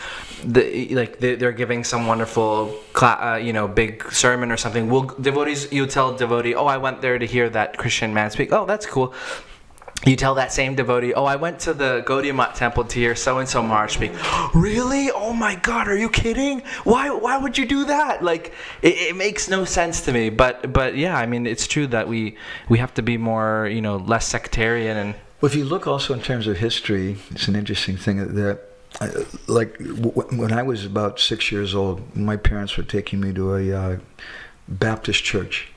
the 0.45 0.87
like 0.95 1.19
they- 1.19 1.35
they're 1.35 1.51
giving 1.51 1.83
some 1.83 2.07
wonderful 2.07 2.73
uh, 3.01 3.39
you 3.41 3.51
know 3.51 3.67
big 3.67 4.09
sermon 4.11 4.51
or 4.51 4.57
something 4.57 4.89
will 4.89 5.03
devotees 5.19 5.71
you 5.71 5.85
tell 5.85 6.15
devotee 6.15 6.55
oh 6.55 6.65
i 6.67 6.77
went 6.77 7.01
there 7.01 7.19
to 7.19 7.25
hear 7.25 7.49
that 7.49 7.77
christian 7.77 8.13
man 8.13 8.31
speak 8.31 8.53
oh 8.53 8.65
that's 8.65 8.85
cool 8.85 9.13
you 10.05 10.15
tell 10.15 10.33
that 10.33 10.51
same 10.51 10.73
devotee, 10.73 11.13
oh, 11.13 11.25
I 11.25 11.35
went 11.35 11.59
to 11.59 11.75
the 11.75 12.03
Gaudiya 12.07 12.33
Math 12.33 12.55
temple 12.55 12.85
to 12.85 12.99
hear 12.99 13.15
so 13.15 13.37
and 13.37 13.47
so 13.47 13.61
Maharaj 13.61 13.93
speak. 13.93 14.11
really? 14.55 15.11
Oh 15.11 15.31
my 15.31 15.53
God, 15.53 15.87
are 15.87 15.95
you 15.95 16.09
kidding? 16.09 16.61
Why? 16.85 17.11
Why 17.11 17.37
would 17.37 17.55
you 17.55 17.67
do 17.67 17.85
that? 17.85 18.23
Like, 18.23 18.51
it, 18.81 18.95
it 18.95 19.15
makes 19.15 19.47
no 19.47 19.63
sense 19.63 20.01
to 20.05 20.11
me. 20.11 20.29
But, 20.31 20.73
but 20.73 20.97
yeah, 20.97 21.15
I 21.15 21.27
mean, 21.27 21.45
it's 21.45 21.67
true 21.67 21.85
that 21.87 22.07
we 22.07 22.35
we 22.67 22.79
have 22.79 22.95
to 22.95 23.03
be 23.03 23.17
more, 23.17 23.69
you 23.71 23.81
know, 23.81 23.97
less 23.97 24.25
sectarian 24.25 24.97
and 24.97 25.13
Well, 25.41 25.49
if 25.51 25.55
you 25.55 25.65
look 25.65 25.87
also 25.87 26.13
in 26.13 26.21
terms 26.21 26.47
of 26.47 26.57
history, 26.57 27.17
it's 27.31 27.47
an 27.47 27.55
interesting 27.55 27.97
thing 27.97 28.35
that 28.35 28.59
I, 28.99 29.09
like 29.47 29.75
when 29.79 30.51
I 30.53 30.61
was 30.63 30.85
about 30.85 31.19
six 31.19 31.51
years 31.51 31.73
old, 31.73 32.15
my 32.15 32.37
parents 32.37 32.77
were 32.77 32.83
taking 32.83 33.19
me 33.19 33.33
to 33.33 33.55
a 33.55 33.71
uh, 33.73 33.97
Baptist 34.67 35.23
church. 35.23 35.67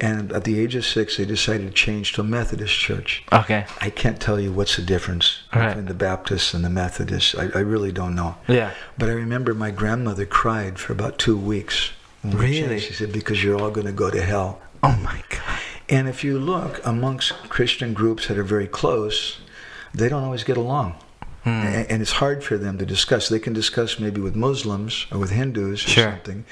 And 0.00 0.32
at 0.32 0.44
the 0.44 0.58
age 0.58 0.74
of 0.74 0.84
six, 0.84 1.16
they 1.16 1.24
decided 1.24 1.66
to 1.68 1.72
change 1.72 2.12
to 2.14 2.22
a 2.22 2.24
Methodist 2.24 2.74
church. 2.74 3.22
Okay. 3.32 3.66
I 3.80 3.90
can't 3.90 4.20
tell 4.20 4.40
you 4.40 4.52
what's 4.52 4.76
the 4.76 4.82
difference 4.82 5.42
Right. 5.54 5.68
between 5.68 5.86
the 5.86 5.94
Baptists 5.94 6.54
and 6.54 6.64
the 6.64 6.70
Methodists. 6.70 7.36
I, 7.36 7.44
I 7.54 7.60
really 7.60 7.92
don't 7.92 8.14
know. 8.16 8.36
Yeah. 8.48 8.72
But 8.98 9.10
I 9.10 9.12
remember 9.12 9.54
my 9.54 9.70
grandmother 9.70 10.26
cried 10.26 10.78
for 10.78 10.92
about 10.92 11.18
two 11.18 11.36
weeks. 11.36 11.90
Really? 12.24 12.80
She 12.80 12.92
said, 12.94 13.12
because 13.12 13.44
you're 13.44 13.60
all 13.60 13.70
going 13.70 13.86
to 13.86 13.92
go 13.92 14.10
to 14.10 14.22
hell. 14.22 14.60
Oh 14.82 14.96
my 15.04 15.22
God. 15.28 15.60
And 15.92 16.08
if 16.08 16.24
you 16.24 16.38
look 16.38 16.80
amongst 16.84 17.32
Christian 17.50 17.92
groups 17.92 18.26
that 18.28 18.38
are 18.38 18.42
very 18.42 18.66
close, 18.66 19.38
they 19.92 20.08
don't 20.08 20.24
always 20.24 20.42
get 20.42 20.56
along. 20.56 20.94
Hmm. 21.44 21.50
And 21.50 22.00
it's 22.00 22.12
hard 22.12 22.42
for 22.42 22.56
them 22.56 22.78
to 22.78 22.86
discuss. 22.86 23.28
They 23.28 23.38
can 23.40 23.52
discuss 23.52 23.98
maybe 24.00 24.20
with 24.20 24.34
Muslims 24.34 25.06
or 25.12 25.18
with 25.18 25.30
Hindus 25.30 25.84
or 25.84 25.90
Sure. 25.90 26.10
something, 26.12 26.44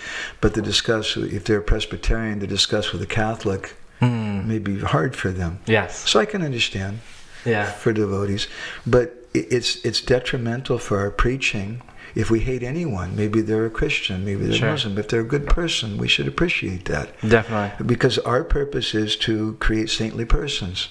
but 0.43 0.53
to 0.55 0.63
discuss, 0.63 1.17
if 1.17 1.45
they're 1.45 1.61
Presbyterian, 1.63 2.41
to 2.41 2.47
discuss 2.47 2.93
with 2.93 3.01
a 3.03 3.07
Catholic 3.07 3.75
Hmm. 4.01 4.47
may 4.49 4.59
be 4.59 4.81
hard 4.81 5.15
for 5.17 5.31
them. 5.31 5.61
Yes. 5.67 6.09
So 6.09 6.21
I 6.21 6.27
can 6.27 6.43
understand 6.43 7.01
Yeah. 7.45 7.67
for 7.71 7.93
devotees, 7.93 8.47
but 8.87 9.07
it's 9.33 9.77
it's 9.85 10.01
detrimental 10.01 10.79
for 10.79 10.99
our 10.99 11.11
preaching 11.11 11.83
if 12.15 12.31
we 12.31 12.41
hate 12.41 12.63
anyone. 12.63 13.15
Maybe 13.17 13.41
they're 13.41 13.67
a 13.67 13.71
Christian, 13.71 14.25
maybe 14.25 14.47
they're 14.47 14.57
Sure. 14.57 14.71
Muslim. 14.73 14.99
If 14.99 15.09
they're 15.09 15.21
a 15.21 15.25
good 15.25 15.47
person, 15.47 15.97
we 15.99 16.09
should 16.09 16.29
appreciate 16.29 16.85
that 16.87 17.19
Definitely. 17.27 17.87
because 17.87 18.19
our 18.19 18.45
purpose 18.45 18.95
is 18.95 19.17
to 19.17 19.57
create 19.61 19.91
saintly 19.91 20.25
persons. 20.25 20.89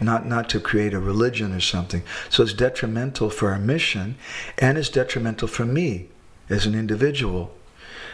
Not, 0.00 0.26
not 0.26 0.48
to 0.50 0.60
create 0.60 0.94
a 0.94 1.00
religion 1.00 1.52
or 1.52 1.60
something. 1.60 2.02
So 2.28 2.44
it's 2.44 2.52
detrimental 2.52 3.30
for 3.30 3.50
our 3.50 3.58
mission, 3.58 4.14
and 4.56 4.78
it's 4.78 4.88
detrimental 4.90 5.48
for 5.48 5.64
me 5.64 6.06
as 6.48 6.66
an 6.66 6.74
individual. 6.76 7.52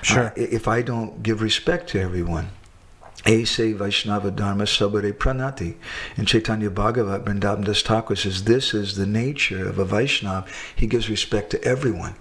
Sure. 0.01 0.26
Uh, 0.28 0.30
if 0.36 0.66
I 0.66 0.80
don't 0.82 1.22
give 1.22 1.42
respect 1.42 1.90
to 1.90 2.01
everyone. 2.01 2.49
Ase 3.26 3.57
Vaishnava 3.74 4.30
Dharma 4.30 4.64
Sabare 4.64 5.12
Pranati. 5.12 5.74
In 6.16 6.26
Chaitanya 6.26 6.70
Bhagavat, 6.70 7.24
Vrindavan 7.24 7.64
Das 7.64 7.82
Thakur 7.82 8.16
says 8.16 8.45
this 8.45 8.74
is 8.74 8.97
the 8.97 9.07
nature 9.07 9.66
of 9.68 9.78
a 9.78 9.84
Vaishnava. 9.84 10.47
He 10.76 10.86
gives 10.86 11.09
respect 11.09 11.51
to 11.51 11.62
everyone. 11.64 12.14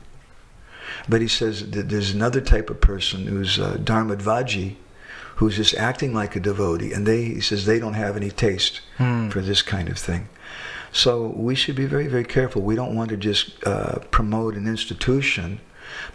But 1.09 1.21
he 1.21 1.27
says 1.27 1.69
that 1.71 1.89
there's 1.89 2.11
another 2.11 2.41
type 2.41 2.69
of 2.69 2.79
person 2.81 3.27
who's 3.27 3.59
uh, 3.59 3.77
Dharmadvaji, 3.79 4.75
who's 5.37 5.57
just 5.57 5.75
acting 5.75 6.13
like 6.13 6.35
a 6.35 6.39
devotee, 6.39 6.93
and 6.93 7.05
they 7.05 7.23
he 7.25 7.41
says 7.41 7.65
they 7.65 7.79
don't 7.79 7.95
have 7.95 8.15
any 8.15 8.29
taste 8.31 8.81
Hmm. 8.97 9.29
for 9.29 9.41
this 9.41 9.61
kind 9.61 9.89
of 9.89 9.97
thing. 9.97 10.29
So 10.91 11.27
we 11.35 11.55
should 11.55 11.75
be 11.75 11.85
very, 11.87 12.07
very 12.07 12.23
careful. 12.23 12.61
We 12.61 12.75
don't 12.75 12.95
want 12.95 13.09
to 13.09 13.17
just 13.17 13.65
uh, 13.65 13.99
promote 14.11 14.53
an 14.55 14.67
institution, 14.67 15.59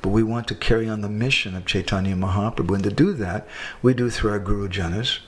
but 0.03 0.11
we 0.11 0.22
want 0.22 0.47
to 0.49 0.55
carry 0.55 0.89
on 0.89 1.01
the 1.01 1.09
mission 1.09 1.57
of 1.57 1.66
Chaitanya 1.66 2.14
Mahaprabhu. 2.14 2.74
And 2.76 2.84
to 2.84 2.91
do 2.91 3.12
that, 3.14 3.47
we 3.82 3.93
do 3.93 4.09
through 4.09 4.30
our 4.30 4.39
Guru 4.39 4.68
Janas, 4.68 5.18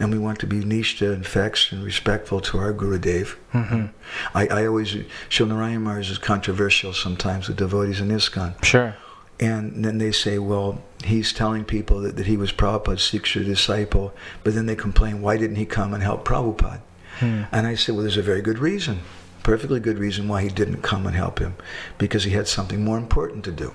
and 0.00 0.10
we 0.12 0.18
want 0.18 0.40
to 0.40 0.46
be 0.48 0.60
nishta 0.60 1.14
and 1.14 1.24
fixed 1.24 1.70
and 1.72 1.84
respectful 1.84 2.40
to 2.40 2.58
our 2.58 2.72
Guru 2.72 2.98
Dev. 2.98 3.36
Mhm. 3.54 3.90
I, 4.34 4.48
I 4.48 4.66
always, 4.66 4.96
Srila 5.30 5.48
Narayan 5.48 5.82
Maharaj 5.84 6.10
is 6.10 6.18
controversial 6.18 6.92
sometimes 6.92 7.46
with 7.46 7.56
devotees 7.58 8.00
in 8.00 8.08
ISKCON. 8.08 8.62
Sure. 8.64 8.96
And 9.38 9.84
then 9.84 9.98
they 9.98 10.12
say, 10.12 10.38
well, 10.38 10.82
he's 11.04 11.32
telling 11.32 11.64
people 11.64 12.00
that, 12.00 12.16
that 12.16 12.26
he 12.26 12.36
was 12.36 12.52
Prabhupada's 12.52 13.02
Siksha 13.02 13.44
disciple, 13.44 14.14
but 14.42 14.54
then 14.54 14.66
they 14.66 14.76
complain, 14.76 15.20
why 15.20 15.36
didn't 15.36 15.56
he 15.56 15.66
come 15.66 15.92
and 15.92 16.02
help 16.02 16.24
Prabhupada? 16.24 16.80
Hmm. 17.18 17.42
And 17.52 17.66
I 17.66 17.74
said, 17.74 17.94
well, 17.94 18.02
there's 18.02 18.16
a 18.16 18.22
very 18.22 18.40
good 18.40 18.58
reason, 18.58 19.00
perfectly 19.42 19.80
good 19.80 19.98
reason 19.98 20.26
why 20.28 20.42
he 20.42 20.48
didn't 20.48 20.82
come 20.82 21.06
and 21.06 21.14
help 21.14 21.38
him, 21.38 21.54
because 21.98 22.24
he 22.24 22.30
had 22.30 22.48
something 22.48 22.82
more 22.82 22.96
important 22.98 23.44
to 23.44 23.52
do. 23.52 23.74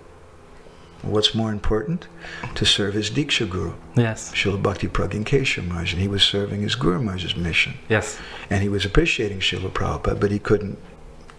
What's 1.04 1.34
more 1.34 1.52
important? 1.52 2.08
To 2.54 2.66
serve 2.66 2.94
his 2.94 3.10
Diksha 3.10 3.50
Guru, 3.50 3.74
Yes. 3.96 4.32
Srila 4.34 4.62
Bhakti 4.62 4.88
Pragyan 4.88 5.26
Keshav 5.26 5.68
Maharaj, 5.68 5.94
and 5.94 6.02
he 6.02 6.08
was 6.08 6.24
serving 6.24 6.62
his 6.62 6.76
Guru 6.76 7.02
Maharaj's 7.02 7.36
mission. 7.36 7.74
Yes. 7.90 8.20
And 8.52 8.62
he 8.62 8.70
was 8.70 8.86
appreciating 8.86 9.40
Srila 9.40 9.72
Prabhupada, 9.72 10.20
but 10.20 10.30
he 10.30 10.38
couldn't 10.38 10.78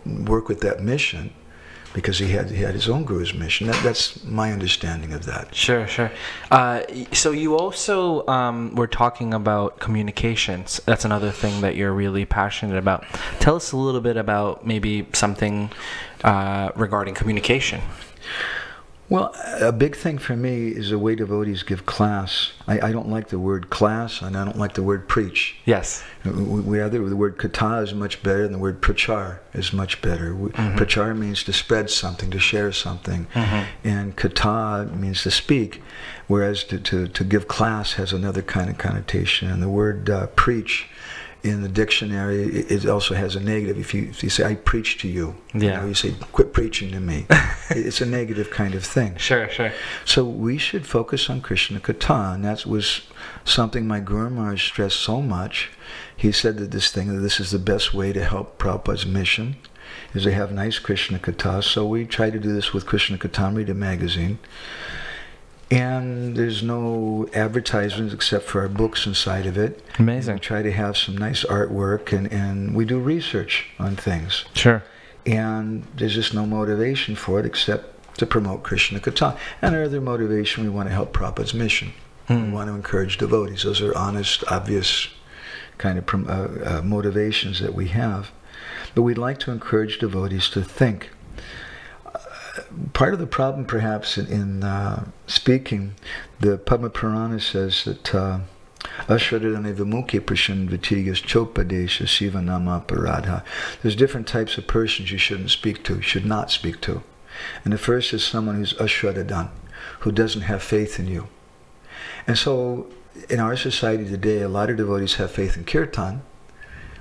work 0.05 0.49
with 0.49 0.61
that 0.61 0.83
mission 0.83 1.33
because 1.95 2.18
he 2.18 2.28
had, 2.28 2.51
he 2.51 2.62
had 2.62 2.74
his 2.74 2.88
own 2.88 3.05
Guru's 3.05 3.34
mission. 3.34 3.66
That, 3.66 3.82
that's 3.82 4.22
my 4.24 4.53
understanding 4.53 5.12
of 5.12 5.26
that. 5.26 5.55
Sure, 5.55 5.86
sure. 5.86 6.11
Uh, 6.51 6.82
so 7.12 7.30
you 7.30 7.57
also 7.57 8.26
um, 8.26 8.74
were 8.74 8.86
talking 8.86 9.34
about 9.34 9.78
communications. 9.78 10.80
That's 10.86 11.05
another 11.05 11.30
thing 11.30 11.61
that 11.61 11.76
you're 11.76 11.93
really 11.93 12.24
passionate 12.24 12.78
about. 12.78 13.05
Tell 13.40 13.57
us 13.57 13.72
a 13.72 13.76
little 13.76 14.01
bit 14.01 14.16
about 14.16 14.66
maybe 14.66 15.07
something 15.12 15.70
uh, 16.24 16.70
regarding 16.76 17.14
communication. 17.14 17.80
Well, 19.13 19.35
a 19.61 19.73
big 19.73 19.95
thing 19.95 20.17
for 20.17 20.35
me 20.35 20.69
is 20.69 20.89
the 20.89 20.99
way 20.99 21.15
devotees 21.15 21.63
give 21.65 21.85
class. 21.85 22.53
I, 22.67 22.89
I 22.89 22.93
don't 22.93 23.11
like 23.11 23.29
the 23.29 23.39
word 23.39 23.69
class, 23.69 24.23
and 24.23 24.39
I 24.39 24.43
don't 24.47 24.57
like 24.57 24.73
the 24.73 24.83
word 24.83 25.07
preach. 25.07 25.55
Yes. 25.67 26.03
We, 26.25 26.31
we 26.31 26.81
either 26.81 27.07
the 27.07 27.15
word 27.15 27.37
katha 27.37 27.83
is 27.83 27.93
much 27.93 28.23
better, 28.23 28.43
and 28.43 28.55
the 28.55 28.59
word 28.59 28.81
prachar 28.81 29.41
is 29.53 29.71
much 29.71 30.01
better. 30.01 30.35
We, 30.35 30.49
Prachar 30.53 31.15
means 31.15 31.45
to 31.45 31.53
spread 31.53 31.91
something, 31.91 32.31
to 32.31 32.39
share 32.39 32.73
something, 32.73 33.27
and 33.85 34.17
katha 34.17 34.91
means 34.97 35.23
to 35.25 35.31
speak, 35.31 35.83
whereas 36.27 36.65
to, 36.65 36.79
to, 36.79 37.07
to 37.07 37.23
give 37.23 37.47
class 37.49 37.93
has 37.95 38.15
another 38.15 38.41
kind 38.41 38.71
of 38.71 38.79
connotation. 38.79 39.51
And 39.51 39.63
the 39.63 39.69
word 39.69 40.09
uh, 40.09 40.29
preach 40.29 40.89
in 41.43 41.62
the 41.62 41.68
dictionary 41.68 42.45
it, 42.45 42.86
also 42.86 43.14
has 43.14 43.34
a 43.34 43.40
negative. 43.40 43.78
If 43.78 43.95
you 43.95 44.05
if 44.05 44.22
you 44.22 44.30
say 44.30 44.45
I 44.45 44.55
preach 44.55 44.99
to 44.99 45.09
you, 45.09 45.34
you, 45.53 45.70
know, 45.70 45.86
you 45.86 45.95
say 45.95 46.14
quit 46.32 46.53
preaching 46.53 46.93
to 46.93 47.01
me. 47.01 47.26
it's 47.70 48.01
a 48.01 48.07
negative 48.07 48.51
kind 48.51 48.74
of 48.74 48.84
thing. 48.84 49.16
Sure, 49.16 49.49
sure. 49.49 49.72
So 50.05 50.24
we 50.24 50.59
should 50.59 50.86
focus 50.86 51.28
on 51.28 51.40
Krishna 51.40 51.80
Katha, 51.80 52.34
and 52.34 52.45
that 52.45 52.64
was 52.64 53.03
something 53.45 53.86
my 53.86 54.01
Guru 54.01 54.30
Maharaj 54.30 54.64
stressed 54.64 55.01
so 55.01 55.20
much. 55.20 55.70
He 56.16 56.30
said 56.30 56.59
that 56.59 56.70
this 56.70 56.93
thing, 56.93 57.09
that 57.09 57.20
this 57.20 57.40
is 57.40 57.51
the 57.51 57.59
best 57.59 57.93
way 57.93 58.12
to 58.12 58.24
help 58.24 58.59
Prabhupada's 58.59 59.07
mission, 59.07 59.57
is 60.14 60.22
to 60.22 60.32
have 60.32 60.53
nice 60.53 60.78
Krishna 60.78 61.18
Katha. 61.18 61.64
So 61.64 61.86
we 61.86 62.05
try 62.05 62.30
to 62.30 62.38
do 62.38 62.53
this 62.53 62.72
with 62.72 62.86
Krishna 62.86 63.18
Kathamrita 63.18 63.74
magazine. 63.74 64.38
And 65.73 66.37
there's 66.37 66.62
no 66.62 67.29
advertisements 67.35 68.12
except 68.12 68.45
for 68.45 68.61
our 68.61 68.68
books 68.68 69.07
inside 69.07 69.47
of 69.47 69.57
it. 69.57 69.83
Amazing. 69.99 70.35
We 70.35 70.41
try 70.41 70.62
to 70.62 70.70
have 70.73 70.97
some 70.97 71.16
nice 71.16 71.45
artwork, 71.45 72.12
and, 72.12 72.31
and 72.33 72.75
we 72.75 72.85
do 72.85 72.99
research 72.99 73.66
on 73.79 73.97
things 73.97 74.45
Sure. 74.55 74.83
and 75.25 75.87
there's 75.97 76.14
just 76.14 76.35
no 76.35 76.45
motivation 76.47 77.14
for 77.16 77.41
it 77.41 77.47
except 77.47 78.16
to 78.18 78.27
promote 78.27 78.62
Krishna 78.62 79.01
Katha. 79.01 79.39
And 79.62 79.75
our 79.75 79.85
other 79.85 80.01
motivation, 80.01 80.62
we 80.64 80.68
want 80.70 80.89
to 80.89 80.95
help 80.95 81.12
Prabhupada's 81.14 81.55
mission. 81.55 81.93
We 82.29 82.37
Hmm. 82.37 82.53
want 82.53 82.68
to 82.68 82.75
encourage 82.75 83.16
devotees. 83.18 83.62
Those 83.62 83.81
are 83.81 83.97
honest, 83.97 84.45
obvious 84.49 85.09
kind 85.79 85.99
of 85.99 86.05
uh, 86.14 86.79
uh, 86.79 86.83
motivations 86.83 87.61
that 87.61 87.75
we 87.75 87.89
have. 87.89 88.31
But 88.95 89.03
we'd 89.03 89.18
like 89.18 89.39
to 89.41 89.51
encourage 89.51 89.99
devotees 89.99 90.49
to 90.51 90.62
think. 90.62 91.11
Part 92.92 93.14
of 93.14 93.18
the 93.18 93.26
problem, 93.26 93.64
perhaps, 93.64 94.18
in, 94.18 94.26
in 94.26 94.64
uh, 94.64 95.07
speaking, 95.26 95.94
the 96.40 96.59
Padma 96.59 96.90
Purana 96.90 97.40
says 97.40 97.84
that 97.84 98.14
uh, 98.14 98.40
Ashradana 99.09 99.74
Vimuki 99.74 100.20
Prashan 100.20 100.68
Vitigas 100.68 101.22
Chopadesha 101.22 102.09
Siva 102.09 102.42
Nama 102.42 102.84
Paradha. 102.86 103.42
There's 103.80 103.96
different 103.96 104.26
types 104.26 104.59
of 104.59 104.66
persons 104.66 105.11
you 105.11 105.18
shouldn't 105.18 105.50
speak 105.50 105.82
to, 105.84 106.03
should 106.03 106.26
not 106.26 106.50
speak 106.50 106.80
to. 106.82 107.03
And 107.64 107.72
the 107.72 107.78
first 107.78 108.12
is 108.12 108.24
someone 108.24 108.57
who's 108.57 108.74
Ashwadadan, 108.74 109.50
who 110.00 110.12
doesn't 110.12 110.42
have 110.42 110.62
faith 110.62 110.98
in 110.98 111.07
you. 111.07 111.28
And 112.26 112.36
so 112.36 112.88
in 113.28 113.40
our 113.40 113.57
society 113.57 114.05
today, 114.05 114.40
a 114.40 114.48
lot 114.48 114.70
of 114.70 114.76
devotees 114.76 115.14
have 115.14 115.30
faith 115.30 115.57
in 115.57 115.64
kirtan, 115.64 116.22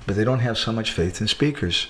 but 0.06 0.16
they 0.16 0.24
don't 0.24 0.40
have 0.40 0.58
so 0.58 0.72
much 0.72 0.92
faith 0.92 1.20
in 1.20 1.28
speakers. 1.28 1.88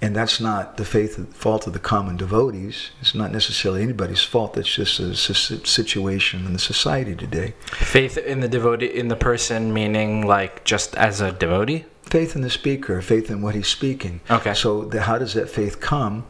And 0.00 0.14
that's 0.14 0.40
not 0.40 0.76
the 0.76 0.84
faith 0.84 1.34
fault 1.34 1.66
of 1.66 1.72
the 1.72 1.80
common 1.80 2.16
devotees. 2.16 2.90
It's 3.00 3.16
not 3.16 3.32
necessarily 3.32 3.82
anybody's 3.82 4.22
fault. 4.22 4.54
That's 4.54 4.72
just 4.72 5.00
a, 5.00 5.14
situation 5.16 6.46
in 6.46 6.52
the 6.52 6.58
society 6.60 7.16
today. 7.16 7.54
Faith 7.66 8.16
in 8.16 8.38
the 8.40 8.48
devotee, 8.48 8.86
in 8.86 9.08
the 9.08 9.16
person, 9.16 9.74
meaning 9.74 10.24
like 10.24 10.64
just 10.64 10.94
as 10.94 11.20
a 11.20 11.32
devotee. 11.32 11.84
Faith 12.04 12.36
in 12.36 12.42
the 12.42 12.50
speaker, 12.50 13.02
faith 13.02 13.28
in 13.28 13.42
what 13.42 13.54
he's 13.56 13.66
speaking. 13.68 14.20
Okay. 14.30 14.54
So 14.54 14.84
the, 14.84 15.02
how 15.02 15.18
does 15.18 15.34
that 15.34 15.50
faith 15.50 15.80
come? 15.80 16.24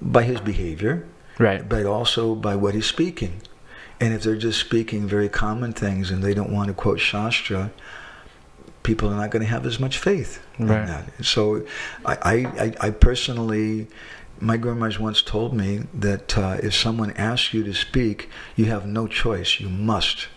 By 0.00 0.22
his 0.22 0.40
behavior, 0.40 1.06
Right. 1.38 1.68
but 1.68 1.86
also 1.86 2.36
by 2.36 2.54
what 2.54 2.74
he's 2.74 2.86
speaking. 2.86 3.42
And 4.00 4.14
if 4.14 4.22
they're 4.22 4.36
just 4.36 4.60
speaking 4.60 5.08
very 5.08 5.28
common 5.28 5.72
things 5.72 6.12
and 6.12 6.22
they 6.22 6.34
don't 6.34 6.52
want 6.52 6.68
to 6.68 6.74
quote 6.74 7.00
Shastra, 7.00 7.72
people 8.88 9.06
are 9.12 9.16
not 9.22 9.30
going 9.30 9.42
to 9.48 9.52
have 9.56 9.66
as 9.66 9.78
much 9.78 9.98
faith 9.98 10.32
Right. 10.58 10.80
in 10.80 10.86
that. 10.86 11.04
So 11.34 11.42
I, 12.06 12.14
I, 12.34 12.72
I- 12.86 12.90
personally, 13.08 13.86
my 14.40 14.56
Guru 14.56 14.74
Maharaj 14.76 14.98
once 14.98 15.20
told 15.20 15.50
me 15.62 15.70
that 16.06 16.38
uh, 16.38 16.56
if 16.68 16.72
someone 16.74 17.10
asks 17.30 17.52
you 17.54 17.62
to 17.64 17.74
speak, 17.74 18.30
you 18.56 18.64
have 18.74 18.86
no 18.86 19.06
choice. 19.06 19.50
You 19.60 19.68
must. 19.68 20.28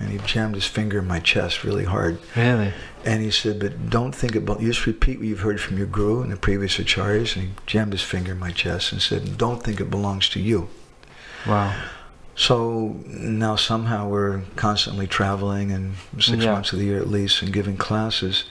And 0.00 0.08
he 0.10 0.18
jammed 0.32 0.54
his 0.54 0.64
finger 0.66 0.98
in 0.98 1.06
my 1.06 1.20
chest 1.20 1.62
really 1.62 1.84
hard. 1.84 2.18
Really? 2.34 2.72
And 3.04 3.22
he 3.22 3.30
said, 3.30 3.60
but 3.60 3.72
don't 3.90 4.14
think 4.14 4.34
about, 4.34 4.60
you 4.62 4.68
just 4.72 4.86
repeat 4.86 5.18
what 5.18 5.26
you've 5.28 5.40
heard 5.48 5.60
from 5.60 5.76
your 5.76 5.86
guru 5.86 6.22
and 6.22 6.32
the 6.32 6.36
previous 6.38 6.78
acharyas. 6.78 7.36
And 7.36 7.42
he 7.48 7.50
jammed 7.66 7.92
his 7.92 8.02
finger 8.02 8.32
in 8.32 8.38
my 8.38 8.50
chest 8.50 8.92
and 8.92 9.00
said, 9.02 9.36
don't 9.38 9.62
think 9.62 9.78
it 9.78 9.90
belongs 9.90 10.28
to 10.30 10.40
you. 10.40 10.68
Wow. 11.46 11.74
So 12.40 12.96
now 13.06 13.54
somehow 13.56 14.08
we're 14.08 14.40
constantly 14.56 15.06
traveling 15.06 15.70
and 15.70 15.96
six 16.18 16.42
Yeah. 16.42 16.52
months 16.52 16.72
of 16.72 16.78
the 16.78 16.86
year 16.86 16.96
at 16.98 17.06
least 17.06 17.42
and 17.42 17.52
giving 17.52 17.76
classes. 17.76 18.44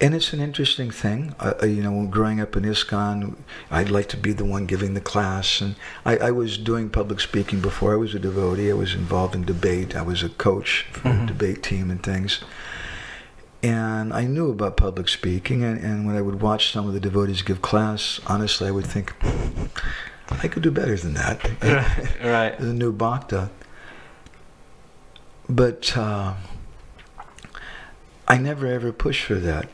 And 0.00 0.16
it's 0.16 0.32
an 0.32 0.40
interesting 0.40 0.90
thing. 0.90 1.36
Uh, 1.38 1.64
you 1.64 1.80
know, 1.80 2.06
growing 2.10 2.40
up 2.40 2.56
in 2.56 2.64
ISKCON, 2.64 3.36
I'd 3.70 3.88
like 3.88 4.08
to 4.08 4.16
be 4.16 4.32
the 4.32 4.44
one 4.44 4.66
giving 4.66 4.94
the 4.94 5.00
class. 5.00 5.60
And 5.60 5.76
I, 6.04 6.16
I 6.16 6.30
was 6.32 6.58
doing 6.58 6.90
public 6.90 7.20
speaking 7.20 7.60
before 7.60 7.92
I 7.92 7.96
was 7.96 8.16
a 8.16 8.18
devotee. 8.18 8.68
I 8.68 8.74
was 8.74 8.94
involved 8.94 9.36
in 9.36 9.44
debate. 9.44 9.94
I 9.94 10.02
was 10.02 10.24
a 10.24 10.28
coach 10.28 10.86
for 10.90 11.10
Mhm. 11.10 11.22
a 11.22 11.26
debate 11.26 11.62
team 11.62 11.88
and 11.88 12.02
things. 12.02 12.40
And 13.62 14.12
I 14.12 14.24
knew 14.24 14.50
about 14.50 14.76
public 14.76 15.08
speaking. 15.08 15.62
And, 15.62 15.78
and 15.78 16.04
when 16.04 16.16
I 16.16 16.20
would 16.20 16.40
watch 16.42 16.72
some 16.72 16.88
of 16.88 16.94
the 16.94 17.00
devotees 17.00 17.42
give 17.42 17.62
class, 17.62 18.18
honestly, 18.26 18.66
I 18.66 18.72
would 18.72 18.86
think, 18.86 19.12
I 20.30 20.48
could 20.48 20.62
do 20.62 20.70
better 20.70 20.96
than 20.96 21.14
that. 21.14 21.42
right. 22.22 22.58
the 22.58 22.72
new 22.72 22.92
bhakta. 22.92 23.50
But 25.48 25.96
uh, 25.96 26.34
I 28.26 28.38
never 28.38 28.66
ever 28.66 28.92
pushed 28.92 29.24
for 29.24 29.34
that. 29.34 29.68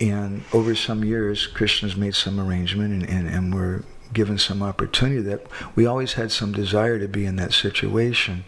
And 0.00 0.42
over 0.52 0.74
some 0.74 1.04
years, 1.04 1.46
Krishna's 1.46 1.96
made 1.96 2.14
some 2.14 2.38
arrangement 2.40 3.02
and, 3.02 3.08
and, 3.08 3.28
and 3.28 3.54
we're 3.54 3.84
given 4.12 4.36
some 4.36 4.62
opportunity 4.62 5.22
that 5.22 5.46
we 5.74 5.86
always 5.86 6.14
had 6.14 6.30
some 6.30 6.52
desire 6.52 6.98
to 6.98 7.08
be 7.08 7.24
in 7.24 7.36
that 7.36 7.52
situation. 7.52 8.44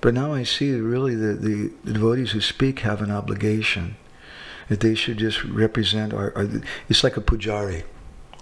But 0.00 0.12
now 0.14 0.34
I 0.34 0.42
see 0.42 0.72
really 0.74 1.14
the, 1.14 1.34
the, 1.34 1.72
the 1.84 1.92
devotees 1.94 2.32
who 2.32 2.40
speak 2.40 2.80
have 2.80 3.00
an 3.00 3.10
obligation. 3.10 3.96
That 4.68 4.80
they 4.80 4.94
should 4.94 5.16
just 5.16 5.42
represent 5.44 6.12
our, 6.12 6.36
our 6.36 6.46
it's 6.90 7.02
like 7.02 7.16
a 7.16 7.22
pujari. 7.22 7.84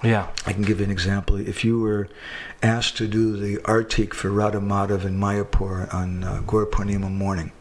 Yeah. 0.02 0.28
I 0.46 0.52
can 0.52 0.62
give 0.62 0.78
you 0.80 0.84
an 0.84 0.90
example. 0.90 1.36
If 1.36 1.64
you 1.64 1.80
were 1.80 2.08
asked 2.62 2.96
to 2.98 3.06
do 3.08 3.36
the 3.36 3.56
artik 3.62 4.12
for 4.14 4.30
Radha 4.30 4.58
Madhav 4.60 5.04
in 5.04 5.18
Mayapur 5.18 5.92
on 5.92 6.22
uh, 6.24 6.42
Gaur 6.46 6.66
Purnima 6.66 7.10
morning, 7.10 7.52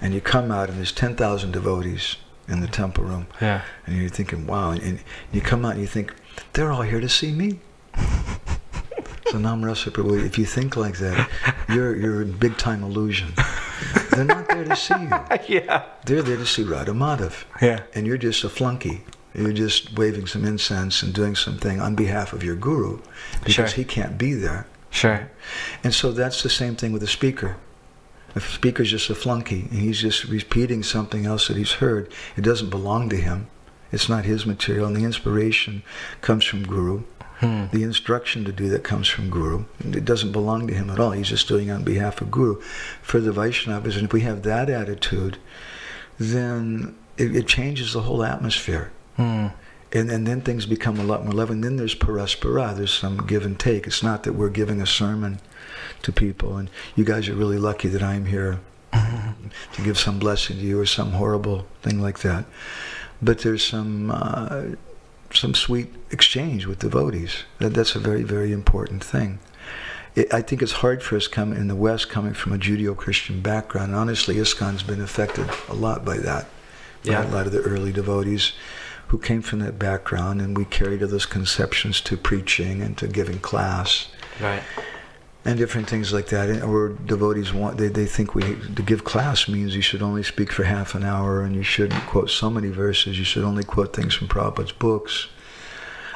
and 0.00 0.12
you 0.14 0.20
come 0.20 0.50
out 0.50 0.68
and 0.68 0.78
there's 0.78 0.92
10,000 0.92 1.50
devotees 1.52 2.16
in 2.48 2.60
the 2.60 2.68
temple 2.68 3.04
room, 3.04 3.26
Yeah. 3.40 3.62
and 3.86 3.96
you're 3.96 4.08
thinking, 4.10 4.46
wow, 4.46 4.70
and, 4.70 4.80
and 4.82 5.00
you 5.32 5.40
come 5.40 5.64
out 5.64 5.72
and 5.72 5.80
you 5.80 5.86
think, 5.86 6.14
they're 6.52 6.70
all 6.70 6.82
here 6.82 7.00
to 7.00 7.08
see 7.08 7.32
me. 7.32 7.58
so 7.96 9.38
Namrasa 9.38 9.90
Prabhu, 9.90 10.24
if 10.24 10.38
you 10.38 10.44
think 10.44 10.76
like 10.76 10.98
that, 10.98 11.28
you're, 11.68 11.96
you're 11.96 12.22
in 12.22 12.32
big 12.32 12.56
time 12.58 12.82
illusion. 12.84 13.32
They're 14.10 14.24
not 14.24 14.48
there 14.48 14.64
to 14.64 14.76
see 14.76 14.94
you. 14.94 15.08
yeah. 15.60 15.84
They're 16.04 16.22
there 16.22 16.36
to 16.36 16.46
see 16.46 16.62
Radha 16.62 16.92
Madhav 16.92 17.44
Yeah. 17.60 17.82
and 17.94 18.06
you're 18.06 18.18
just 18.18 18.44
a 18.44 18.48
flunky. 18.48 19.02
You're 19.36 19.52
just 19.52 19.96
waving 19.98 20.26
some 20.26 20.44
incense 20.44 21.02
and 21.02 21.12
doing 21.12 21.34
something 21.36 21.80
on 21.80 21.94
behalf 21.94 22.32
of 22.32 22.42
your 22.42 22.56
guru 22.56 23.00
because 23.44 23.54
Sure. 23.54 23.66
he 23.66 23.84
can't 23.84 24.16
be 24.16 24.32
there. 24.32 24.66
Sure. 24.90 25.30
And 25.84 25.92
so 25.92 26.10
that's 26.10 26.42
the 26.42 26.48
same 26.48 26.74
thing 26.74 26.92
with 26.92 27.02
the 27.02 27.08
speaker. 27.08 27.56
The 28.34 28.40
speaker's 28.40 28.90
just 28.90 29.10
a 29.10 29.14
flunky 29.14 29.68
and 29.70 29.80
he's 29.80 30.00
just 30.00 30.24
repeating 30.24 30.82
something 30.82 31.26
else 31.26 31.48
that 31.48 31.56
he's 31.56 31.72
heard, 31.72 32.10
it 32.36 32.42
doesn't 32.42 32.70
belong 32.70 33.08
to 33.10 33.16
him. 33.16 33.48
It's 33.92 34.08
not 34.08 34.24
his 34.24 34.44
material, 34.44 34.86
and 34.88 34.96
the 34.96 35.04
inspiration 35.04 35.82
comes 36.20 36.44
from 36.44 36.64
guru. 36.64 37.04
Hmm. 37.40 37.66
The 37.70 37.82
instruction 37.82 38.44
to 38.46 38.52
do 38.52 38.68
that 38.70 38.82
comes 38.82 39.08
from 39.08 39.28
Guru. 39.28 39.66
It 39.80 40.06
doesn't 40.06 40.32
belong 40.32 40.66
to 40.68 40.74
him 40.74 40.88
at 40.88 40.98
all. 40.98 41.10
He's 41.10 41.28
just 41.28 41.46
doing 41.46 41.68
it 41.68 41.72
on 41.72 41.84
behalf 41.84 42.22
of 42.22 42.30
Guru. 42.30 42.60
For 43.02 43.20
the 43.20 43.30
Vaishnavas, 43.30 43.96
and 43.96 44.06
if 44.06 44.12
we 44.12 44.22
have 44.22 44.42
that 44.42 44.70
attitude, 44.70 45.36
then 46.18 46.96
it, 47.18 47.36
it 47.36 47.46
changes 47.46 47.92
the 47.92 48.02
whole 48.02 48.24
atmosphere. 48.24 48.90
Hmm. 49.16 49.48
And, 49.92 50.10
and 50.10 50.26
then 50.26 50.40
things 50.42 50.66
become 50.66 50.98
a 50.98 51.04
lot 51.04 51.24
more 51.24 51.32
loving. 51.32 51.60
Then 51.60 51.76
there's 51.76 51.94
paraspara, 51.94 52.76
there's 52.76 52.92
some 52.92 53.18
give 53.18 53.44
and 53.44 53.58
take. 53.58 53.86
It's 53.86 54.02
not 54.02 54.24
that 54.24 54.34
we're 54.34 54.50
giving 54.50 54.80
a 54.80 54.86
sermon 54.86 55.40
to 56.02 56.12
people, 56.12 56.56
and 56.56 56.70
you 56.94 57.04
guys 57.04 57.28
are 57.28 57.34
really 57.34 57.58
lucky 57.58 57.88
that 57.88 58.02
I'm 58.02 58.26
here 58.26 58.60
to 58.92 59.82
give 59.82 59.98
some 59.98 60.18
blessing 60.18 60.56
to 60.56 60.62
you 60.62 60.80
or 60.80 60.86
some 60.86 61.12
horrible 61.12 61.66
thing 61.82 62.00
like 62.00 62.18
that. 62.20 62.44
But 63.22 63.38
there's 63.38 63.64
some 63.64 64.10
uh, 64.10 64.62
some 65.32 65.54
sweet 65.54 65.92
exchange 66.10 66.66
with 66.66 66.80
devotees. 66.80 67.44
That, 67.58 67.74
that's 67.74 67.94
a 67.94 67.98
very, 67.98 68.22
very 68.22 68.52
important 68.52 69.02
thing. 69.02 69.38
It, 70.14 70.32
I 70.32 70.40
think 70.42 70.62
it's 70.62 70.72
hard 70.72 71.02
for 71.02 71.16
us 71.16 71.28
come 71.28 71.52
in 71.52 71.68
the 71.68 71.76
West, 71.76 72.08
coming 72.08 72.34
from 72.34 72.52
a 72.52 72.58
Judeo-Christian 72.58 73.40
background. 73.40 73.94
Honestly, 73.94 74.36
ISKCON's 74.36 74.82
been 74.82 75.00
affected 75.00 75.48
a 75.68 75.74
lot 75.74 76.04
by 76.04 76.18
that. 76.18 76.46
by 77.04 77.12
Yeah. 77.12 77.28
A 77.28 77.30
lot 77.30 77.46
of 77.46 77.52
the 77.52 77.60
early 77.60 77.92
devotees 77.92 78.52
who 79.08 79.18
came 79.18 79.42
from 79.42 79.60
that 79.60 79.78
background, 79.78 80.40
and 80.40 80.56
we 80.56 80.64
carried 80.64 81.00
those 81.00 81.26
conceptions 81.26 82.00
to 82.02 82.16
preaching 82.16 82.82
and 82.82 82.96
to 82.98 83.06
giving 83.06 83.38
class 83.38 84.08
Right. 84.40 84.62
and 85.44 85.56
different 85.58 85.88
things 85.88 86.12
like 86.12 86.26
that. 86.28 86.48
And- 86.48 86.62
Or 86.64 86.88
devotees 86.88 87.52
want 87.52 87.78
they, 87.78 87.88
they 87.88 88.06
think 88.06 88.34
we 88.34 88.42
to 88.42 88.82
give 88.82 89.04
class 89.04 89.48
means 89.48 89.76
you 89.76 89.82
should 89.82 90.02
only 90.02 90.22
speak 90.24 90.50
for 90.52 90.64
half 90.64 90.94
an 90.94 91.04
hour 91.04 91.42
and 91.42 91.54
you 91.54 91.62
shouldn't 91.62 92.04
quote 92.06 92.30
so 92.30 92.50
many 92.50 92.68
verses. 92.70 93.16
You 93.18 93.24
should 93.24 93.44
only 93.44 93.62
quote 93.64 93.94
things 93.94 94.14
from 94.14 94.26
Prabhupada's 94.28 94.72
books. 94.72 95.28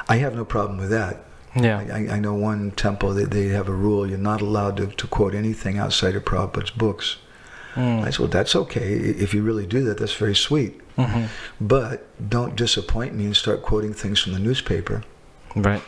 I 0.09 0.17
have 0.17 0.35
no 0.35 0.43
problem 0.43 0.77
with 0.79 0.89
that. 0.89 1.23
Yeah. 1.55 1.79
I, 1.79 2.15
I 2.15 2.19
know 2.19 2.33
one 2.33 2.71
temple 2.71 3.13
that 3.13 3.31
they 3.31 3.47
have 3.49 3.67
a 3.69 3.73
rule: 3.73 4.05
you're 4.07 4.17
not 4.17 4.41
allowed 4.41 4.77
to, 4.77 4.87
to 4.87 5.07
quote 5.07 5.33
anything 5.33 5.77
outside 5.77 6.15
of 6.15 6.25
Prabhupada's 6.25 6.71
books. 6.71 7.17
Hmm. 7.75 8.01
I 8.01 8.09
said, 8.09 8.19
well, 8.19 8.27
that's 8.27 8.55
okay. 8.55 8.93
If 9.25 9.33
you 9.33 9.41
really 9.43 9.65
do 9.65 9.83
that, 9.85 9.97
that's 9.97 10.13
very 10.13 10.35
sweet. 10.35 10.79
Mhm. 10.97 11.27
But 11.59 12.05
don't 12.29 12.55
disappoint 12.55 13.15
me 13.15 13.25
and 13.25 13.35
start 13.35 13.61
quoting 13.61 13.93
things 13.93 14.19
from 14.19 14.33
the 14.33 14.39
newspaper 14.39 15.03
Right. 15.55 15.81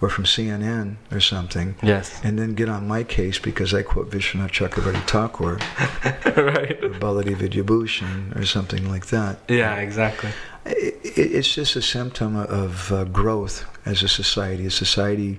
or 0.00 0.08
from 0.08 0.24
CNN 0.26 0.96
or 1.10 1.18
something 1.20 1.74
Yes. 1.82 2.20
and 2.22 2.38
then 2.38 2.54
get 2.54 2.68
on 2.68 2.86
my 2.86 3.02
case 3.02 3.38
because 3.40 3.74
I 3.74 3.82
quote 3.82 4.10
Vishwanath 4.10 4.52
Chakravarti 4.52 5.02
Thakur 5.08 5.54
right. 6.36 6.78
or 6.84 6.90
Baladev 6.90 7.36
Vidyabhushan 7.42 8.36
or 8.38 8.44
something 8.46 8.88
like 8.88 9.06
that. 9.06 9.38
Yeah. 9.48 9.74
Exactly. 9.76 10.30
I- 10.66 10.70
I- 10.70 11.30
It's 11.38 11.52
just 11.54 11.74
a 11.76 11.82
symptom 11.82 12.36
of 12.36 12.92
uh, 12.92 13.04
growth 13.04 13.64
as 13.84 14.02
a 14.02 14.08
society. 14.08 14.66
A 14.66 14.70
society 14.70 15.38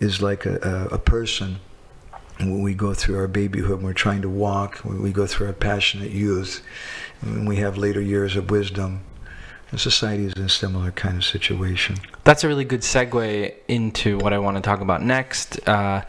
is 0.00 0.20
like 0.22 0.46
a, 0.46 0.56
a, 0.90 0.94
a 0.94 0.98
person. 0.98 1.60
When 2.38 2.62
we 2.62 2.74
go 2.74 2.94
through 2.94 3.18
our 3.18 3.28
babyhood, 3.28 3.82
we're 3.82 3.92
trying 3.92 4.22
to 4.22 4.28
walk. 4.28 4.78
When 4.78 5.02
we 5.02 5.12
go 5.12 5.26
through 5.26 5.46
our 5.48 5.52
passionate 5.52 6.10
youth, 6.10 6.62
when 7.20 7.46
we 7.46 7.56
have 7.56 7.78
later 7.78 8.00
years 8.00 8.36
of 8.36 8.50
wisdom, 8.50 9.04
and 9.70 9.80
society 9.80 10.26
is 10.26 10.32
in 10.34 10.42
a 10.42 10.48
similar 10.48 10.90
kind 10.92 11.16
of 11.16 11.24
situation. 11.24 11.96
That's 12.24 12.44
a 12.44 12.48
really 12.48 12.64
good 12.64 12.82
segue 12.82 13.54
into 13.68 14.18
what 14.18 14.32
I 14.32 14.38
want 14.38 14.56
to 14.56 14.62
talk 14.62 14.80
about 14.80 15.02
next. 15.02 15.66
Uh, 15.66 16.02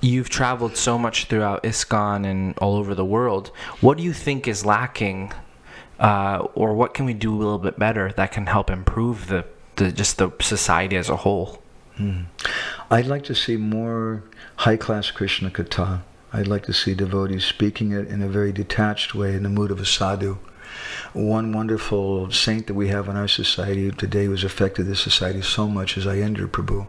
you've 0.00 0.28
traveled 0.28 0.76
so 0.76 0.98
much 0.98 1.24
throughout 1.26 1.62
ISKCON 1.62 2.26
and 2.26 2.56
all 2.58 2.76
over 2.76 2.94
the 2.94 3.04
world. 3.04 3.48
What 3.80 3.96
do 3.98 4.04
you 4.04 4.12
think 4.12 4.46
is 4.46 4.64
lacking, 4.64 5.32
uh, 5.98 6.46
or 6.54 6.74
what 6.74 6.94
can 6.94 7.06
we 7.06 7.14
do 7.14 7.34
a 7.34 7.38
little 7.38 7.58
bit 7.58 7.78
better 7.78 8.12
that 8.12 8.32
can 8.32 8.46
help 8.46 8.70
improve 8.70 9.28
the, 9.28 9.46
the 9.76 9.90
just 9.90 10.18
the 10.18 10.30
society 10.40 10.96
as 10.96 11.08
a 11.08 11.16
whole? 11.16 11.62
Hmm. 11.96 12.22
I'd 12.90 13.06
like 13.06 13.24
to 13.24 13.34
see 13.34 13.56
more 13.56 14.22
high-class 14.56 15.10
Krishna 15.10 15.50
Katha. 15.50 16.02
I'd 16.32 16.48
like 16.48 16.64
to 16.64 16.72
see 16.72 16.94
devotees 16.94 17.44
speaking 17.44 17.92
it 17.92 18.08
in 18.08 18.22
a 18.22 18.28
very 18.28 18.52
detached 18.52 19.14
way, 19.14 19.34
in 19.34 19.42
the 19.42 19.48
mood 19.48 19.70
of 19.70 19.80
a 19.80 19.86
sadhu. 19.86 20.38
One 21.12 21.52
wonderful 21.52 22.30
saint 22.30 22.66
that 22.66 22.74
we 22.74 22.88
have 22.88 23.08
in 23.08 23.16
our 23.16 23.28
society 23.28 23.90
today 23.90 24.24
who's 24.24 24.44
affected 24.44 24.84
this 24.84 25.00
society 25.00 25.42
so 25.42 25.68
much 25.68 25.98
is 25.98 26.06
Aindra 26.06 26.46
Prabhu. 26.48 26.86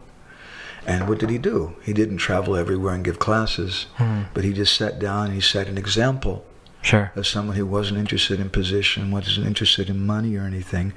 And 0.86 1.08
what 1.08 1.18
did 1.18 1.30
he 1.30 1.38
do? 1.38 1.76
He 1.82 1.92
didn't 1.92 2.18
travel 2.18 2.56
everywhere 2.56 2.94
and 2.94 3.04
give 3.04 3.18
classes, 3.18 3.86
hmm. 3.96 4.22
but 4.32 4.44
he 4.44 4.52
just 4.52 4.76
sat 4.76 4.98
down 4.98 5.26
and 5.26 5.34
he 5.34 5.40
set 5.40 5.68
an 5.68 5.78
example 5.78 6.44
Sure. 6.82 7.12
of 7.16 7.26
someone 7.26 7.56
who 7.56 7.64
wasn't 7.64 7.98
interested 7.98 8.38
in 8.38 8.50
position, 8.50 9.10
wasn't 9.10 9.46
interested 9.46 9.88
in 9.88 10.04
money 10.04 10.36
or 10.36 10.42
anything, 10.42 10.92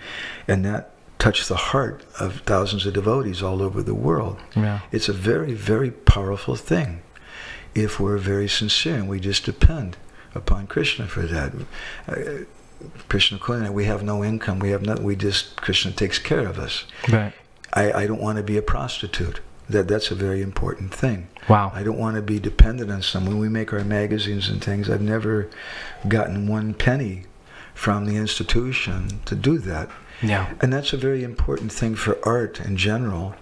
and 0.46 0.66
that 0.66 0.92
touched 1.20 1.48
the 1.48 1.56
heart 1.56 2.04
of 2.20 2.42
thousands 2.42 2.86
of 2.86 2.94
devotees 2.94 3.42
all 3.42 3.62
over 3.62 3.82
the 3.82 3.96
world. 3.96 4.38
Yeah. 4.56 4.82
It's 4.92 5.10
a 5.10 5.14
very, 5.14 5.54
very 5.54 5.92
powerful 5.92 6.56
thing 6.56 7.02
if 7.74 8.00
we're 8.00 8.18
very 8.18 8.48
sincere 8.48 8.96
and 8.96 9.10
we 9.10 9.20
just 9.20 9.46
depend 9.46 9.98
upon 10.36 10.68
Krishna 10.68 11.08
for 11.08 11.22
that. 11.24 11.54
Uh, 12.08 12.46
Krishna 13.10 13.40
Kuna, 13.40 13.72
we 13.72 13.86
have 13.86 14.04
no 14.04 14.24
income, 14.24 14.60
we 14.60 14.70
have 14.70 14.84
nothing, 14.84 15.04
we 15.04 15.16
just, 15.16 15.56
Krishna 15.56 15.92
takes 15.92 16.20
care 16.20 16.48
of 16.48 16.60
us. 16.60 16.86
Right. 17.10 17.34
I, 17.74 17.92
I 17.92 18.08
don't 18.08 18.22
want 18.22 18.38
to 18.38 18.44
be 18.44 18.58
a 18.58 18.62
prostitute. 18.62 19.42
That, 19.70 19.88
that's 19.88 20.12
a 20.12 20.16
very 20.16 20.42
important 20.42 20.94
thing. 20.94 21.28
Wow. 21.50 21.72
I 21.74 21.84
don't 21.84 21.98
want 21.98 22.16
to 22.16 22.22
be 22.22 22.40
dependent 22.40 22.90
on 22.90 23.02
someone. 23.02 23.40
We 23.40 23.50
make 23.50 23.74
our 23.74 23.84
magazines 23.84 24.48
and 24.48 24.64
things. 24.64 24.90
I've 24.90 25.02
never 25.02 25.50
gotten 26.08 26.48
one 26.48 26.74
penny 26.74 27.24
from 27.74 28.06
the 28.06 28.16
institution 28.16 29.20
to 29.26 29.36
do 29.36 29.58
that. 29.60 29.90
Yeah. 30.22 30.54
And 30.62 30.74
that's 30.74 30.94
a 30.94 30.98
very 30.98 31.24
important 31.24 31.72
thing 31.72 31.96
for 31.96 32.18
art 32.24 32.60
in 32.60 32.78
general. 32.78 33.36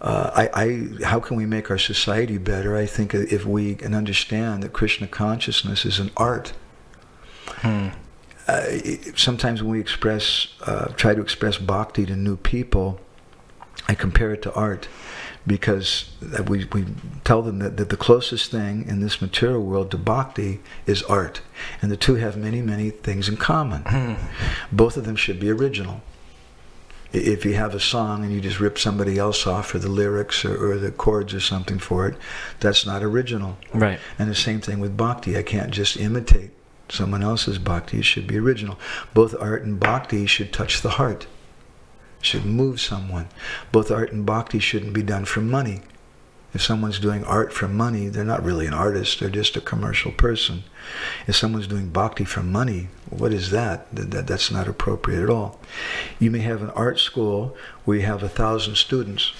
uh, 0.00 0.30
I, 0.34 0.62
I, 0.62 1.04
how 1.04 1.20
can 1.20 1.36
we 1.36 1.46
make 1.46 1.70
our 1.70 1.78
society 1.78 2.38
better? 2.38 2.76
I 2.76 2.86
think 2.86 3.14
if 3.14 3.44
we 3.44 3.74
can 3.74 3.94
understand 3.94 4.62
that 4.62 4.72
Krishna 4.72 5.08
consciousness 5.08 5.84
is 5.84 5.98
an 5.98 6.10
art. 6.16 6.52
Hmm. 7.46 7.88
Uh, 8.46 8.64
sometimes 9.14 9.62
when 9.62 9.72
we 9.72 9.80
express, 9.80 10.48
uh, 10.62 10.86
try 10.96 11.14
to 11.14 11.20
express 11.20 11.58
bhakti 11.58 12.06
to 12.06 12.16
new 12.16 12.36
people, 12.36 13.00
I 13.88 13.94
compare 13.94 14.32
it 14.32 14.42
to 14.42 14.54
art 14.54 14.88
because 15.46 16.10
we, 16.46 16.66
we 16.66 16.86
tell 17.24 17.42
them 17.42 17.58
that, 17.60 17.76
that 17.76 17.88
the 17.88 17.96
closest 17.96 18.50
thing 18.50 18.86
in 18.86 19.00
this 19.00 19.20
material 19.20 19.62
world 19.62 19.90
to 19.90 19.96
bhakti 19.96 20.60
is 20.86 21.02
art. 21.04 21.40
And 21.80 21.90
the 21.90 21.96
two 21.96 22.16
have 22.16 22.36
many, 22.36 22.60
many 22.60 22.90
things 22.90 23.28
in 23.28 23.36
common. 23.36 23.82
Hmm. 23.86 24.14
Both 24.70 24.96
of 24.96 25.04
them 25.04 25.16
should 25.16 25.40
be 25.40 25.50
original 25.50 26.02
if 27.12 27.44
you 27.44 27.54
have 27.54 27.74
a 27.74 27.80
song 27.80 28.22
and 28.24 28.32
you 28.32 28.40
just 28.40 28.60
rip 28.60 28.78
somebody 28.78 29.18
else 29.18 29.46
off 29.46 29.68
for 29.68 29.78
the 29.78 29.88
lyrics 29.88 30.44
or, 30.44 30.72
or, 30.72 30.78
the 30.78 30.90
chords 30.90 31.32
or 31.32 31.40
something 31.40 31.78
for 31.78 32.06
it, 32.06 32.16
that's 32.60 32.84
not 32.84 33.02
original. 33.02 33.56
Right. 33.72 33.98
And 34.18 34.30
the 34.30 34.34
same 34.34 34.60
thing 34.60 34.78
with 34.78 34.96
bhakti. 34.96 35.36
I 35.36 35.42
can't 35.42 35.70
just 35.70 35.96
imitate 35.96 36.50
someone 36.88 37.22
else's 37.22 37.58
bhakti. 37.58 37.98
It 37.98 38.04
should 38.04 38.26
be 38.26 38.38
original. 38.38 38.78
Both 39.14 39.34
art 39.40 39.62
and 39.62 39.80
bhakti 39.80 40.26
should 40.26 40.52
touch 40.52 40.82
the 40.82 40.90
heart, 40.90 41.26
should 42.20 42.44
move 42.44 42.80
someone. 42.80 43.28
Both 43.72 43.90
art 43.90 44.12
and 44.12 44.26
bhakti 44.26 44.58
shouldn't 44.58 44.92
be 44.92 45.02
done 45.02 45.24
for 45.24 45.40
money. 45.40 45.82
If 46.54 46.62
someone's 46.62 46.98
doing 46.98 47.24
art 47.24 47.52
for 47.52 47.68
money, 47.68 48.08
they're 48.08 48.24
not 48.24 48.42
really 48.42 48.66
an 48.66 48.74
artist, 48.74 49.20
they're 49.20 49.28
just 49.28 49.56
a 49.56 49.60
commercial 49.60 50.12
person. 50.12 50.64
If 51.26 51.36
someone's 51.36 51.66
doing 51.66 51.90
bhakti 51.90 52.24
for 52.24 52.42
money, 52.42 52.88
what 53.10 53.34
is 53.34 53.50
that? 53.50 53.94
that 53.94 54.26
that's 54.26 54.50
not 54.50 54.66
appropriate 54.66 55.22
at 55.22 55.30
all. 55.30 55.60
You 56.18 56.30
may 56.30 56.40
have 56.40 56.62
an 56.62 56.70
art 56.70 56.98
school 57.00 57.54
where 57.84 57.98
you 57.98 58.06
have 58.06 58.22
a 58.22 58.30
thousand 58.30 58.76
students, 58.76 59.32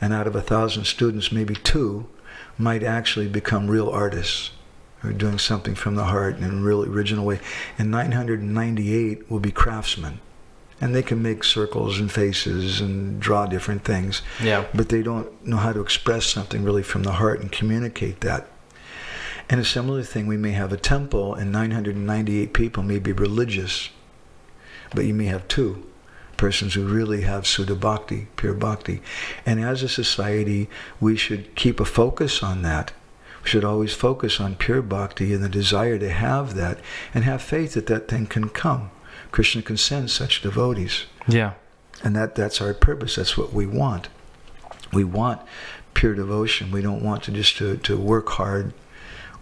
and 0.00 0.12
out 0.12 0.28
of 0.28 0.36
a 0.36 0.40
thousand 0.40 0.84
students, 0.84 1.32
maybe 1.32 1.54
two 1.54 2.08
might 2.56 2.84
actually 2.84 3.28
become 3.28 3.68
real 3.68 3.88
artists 3.88 4.52
who 5.00 5.08
are 5.08 5.12
doing 5.12 5.38
something 5.38 5.74
from 5.74 5.96
the 5.96 6.04
heart 6.04 6.38
in 6.38 6.44
a 6.44 6.62
real 6.62 6.84
original 6.84 7.24
way. 7.24 7.40
And 7.76 7.90
998 7.90 9.28
will 9.30 9.40
be 9.40 9.50
craftsmen 9.50 10.20
and 10.80 10.94
they 10.94 11.02
can 11.02 11.22
make 11.22 11.42
circles 11.42 11.98
and 11.98 12.12
faces 12.12 12.80
and 12.80 13.20
draw 13.20 13.46
different 13.46 13.84
things. 13.84 14.22
Yeah. 14.42 14.66
But 14.74 14.88
they 14.90 15.02
don't 15.02 15.46
know 15.46 15.56
how 15.56 15.72
to 15.72 15.80
express 15.80 16.26
something 16.26 16.64
really 16.64 16.82
from 16.82 17.02
the 17.02 17.12
heart 17.12 17.40
and 17.40 17.50
communicate 17.50 18.20
that. 18.20 18.46
And 19.48 19.60
a 19.60 19.64
similar 19.64 20.02
thing, 20.02 20.26
we 20.26 20.36
may 20.36 20.52
have 20.52 20.72
a 20.72 20.76
temple 20.76 21.34
and 21.34 21.52
998 21.52 22.52
people 22.52 22.82
may 22.82 22.98
be 22.98 23.12
religious, 23.12 23.90
but 24.94 25.04
you 25.04 25.14
may 25.14 25.26
have 25.26 25.46
two 25.48 25.86
persons 26.36 26.74
who 26.74 26.86
really 26.86 27.22
have 27.22 27.44
Shuddha 27.44 27.78
Bhakti, 27.78 28.28
pure 28.36 28.54
Bhakti. 28.54 29.00
And 29.46 29.60
as 29.60 29.82
a 29.82 29.88
society, 29.88 30.68
we 31.00 31.16
should 31.16 31.54
keep 31.54 31.80
a 31.80 31.84
focus 31.84 32.42
on 32.42 32.62
that. 32.62 32.92
We 33.42 33.50
should 33.50 33.64
always 33.64 33.94
focus 33.94 34.40
on 34.40 34.56
pure 34.56 34.82
Bhakti 34.82 35.32
and 35.32 35.42
the 35.42 35.48
desire 35.48 35.98
to 35.98 36.10
have 36.10 36.54
that 36.54 36.80
and 37.14 37.24
have 37.24 37.40
faith 37.40 37.74
that 37.74 37.86
that 37.86 38.08
thing 38.08 38.26
can 38.26 38.48
come. 38.48 38.90
Krishna 39.36 39.60
can 39.60 39.76
send 39.76 40.10
such 40.10 40.40
devotees. 40.40 41.04
Yeah. 41.28 41.52
And 42.02 42.16
that, 42.16 42.36
that's 42.36 42.62
our 42.62 42.72
purpose. 42.72 43.16
That's 43.16 43.36
what 43.36 43.52
we 43.52 43.66
want. 43.66 44.08
We 44.94 45.04
want 45.04 45.42
pure 45.92 46.14
devotion. 46.14 46.70
We 46.70 46.80
don't 46.80 47.02
want 47.02 47.24
to 47.24 47.32
just 47.32 47.58
to, 47.58 47.76
to 47.76 47.98
work 47.98 48.30
hard 48.30 48.72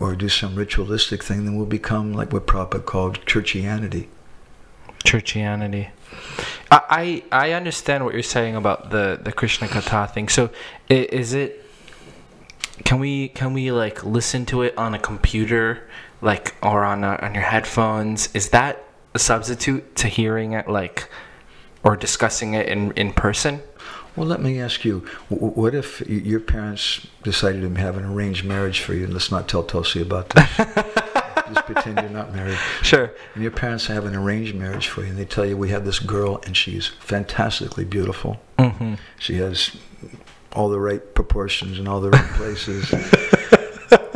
or 0.01 0.17
do 0.17 0.29
some 0.29 0.57
ritualistic 0.57 1.23
thing. 1.23 1.45
Then 1.45 1.55
we'll 1.55 1.67
become 1.67 2.13
like 2.13 2.33
what 2.33 2.45
Prabhupada 2.45 2.85
called 2.85 3.25
churchianity. 3.25 4.09
Churchianity. 5.05 5.91
I, 6.73 7.23
I 7.31 7.53
understand 7.53 8.05
what 8.05 8.15
you're 8.15 8.25
saying 8.25 8.57
about 8.57 8.91
the, 8.91 9.21
the 9.23 9.31
Krishna 9.31 9.69
Katha 9.69 10.13
thing. 10.13 10.29
So 10.29 10.51
is 10.89 11.35
it 11.35 11.65
can 12.85 12.99
we 12.99 13.29
can 13.29 13.53
we 13.53 13.71
like 13.71 14.05
listen 14.05 14.45
to 14.47 14.63
it 14.63 14.77
on 14.77 14.93
a 14.93 14.99
computer 14.99 15.89
like 16.21 16.57
or 16.65 16.83
on 16.83 17.05
a, 17.05 17.17
on 17.23 17.33
your 17.33 17.45
headphones? 17.45 18.29
Is 18.35 18.49
that 18.49 18.84
a 19.15 19.19
substitute 19.19 19.97
to 19.97 20.09
hearing 20.09 20.53
it 20.53 20.69
like 20.69 21.09
or 21.83 21.97
discussing 21.97 22.55
it 22.55 22.69
in, 22.69 22.93
in 22.93 23.13
person? 23.13 23.63
Well, 24.17 24.27
let 24.27 24.41
me 24.41 24.61
ask 24.61 24.85
you, 24.85 25.01
what 25.29 25.75
if 25.75 26.01
your 26.09 26.41
parents 26.41 27.07
decided 27.23 27.63
to 27.63 27.81
have 27.81 27.97
an 27.97 28.05
arranged 28.05 28.45
marriage 28.45 28.81
for 28.81 28.95
you? 28.95 29.05
And 29.05 29.13
let's 29.13 29.31
not 29.31 29.49
tell 29.49 29.65
Tulsi 29.65 30.01
about 30.01 30.31
this. 30.31 30.49
Just 30.57 31.67
pretend 31.67 32.01
you're 32.01 32.11
not 32.11 32.33
married. 32.33 32.59
Sure. 32.83 33.13
And 33.35 33.43
your 33.43 33.53
parents 33.53 33.87
have 33.87 34.07
an 34.07 34.15
arranged 34.15 34.55
marriage 34.55 34.89
for 34.89 35.03
you, 35.03 35.09
and 35.09 35.19
they 35.19 35.25
tell 35.25 35.45
you, 35.45 35.57
we 35.57 35.71
have 35.71 35.85
this 35.85 35.99
girl, 35.99 36.41
and 36.47 36.57
she's 36.57 36.87
fantastically 36.87 37.85
beautiful. 37.85 38.41
Mm-hmm. 38.59 38.95
She 39.19 39.35
has 39.37 39.77
all 40.53 40.69
the 40.69 40.79
right 40.79 41.15
proportions 41.15 41.79
in 41.79 41.89
all 41.89 42.01
the 42.01 42.11
right 42.11 42.31
places. 42.33 42.91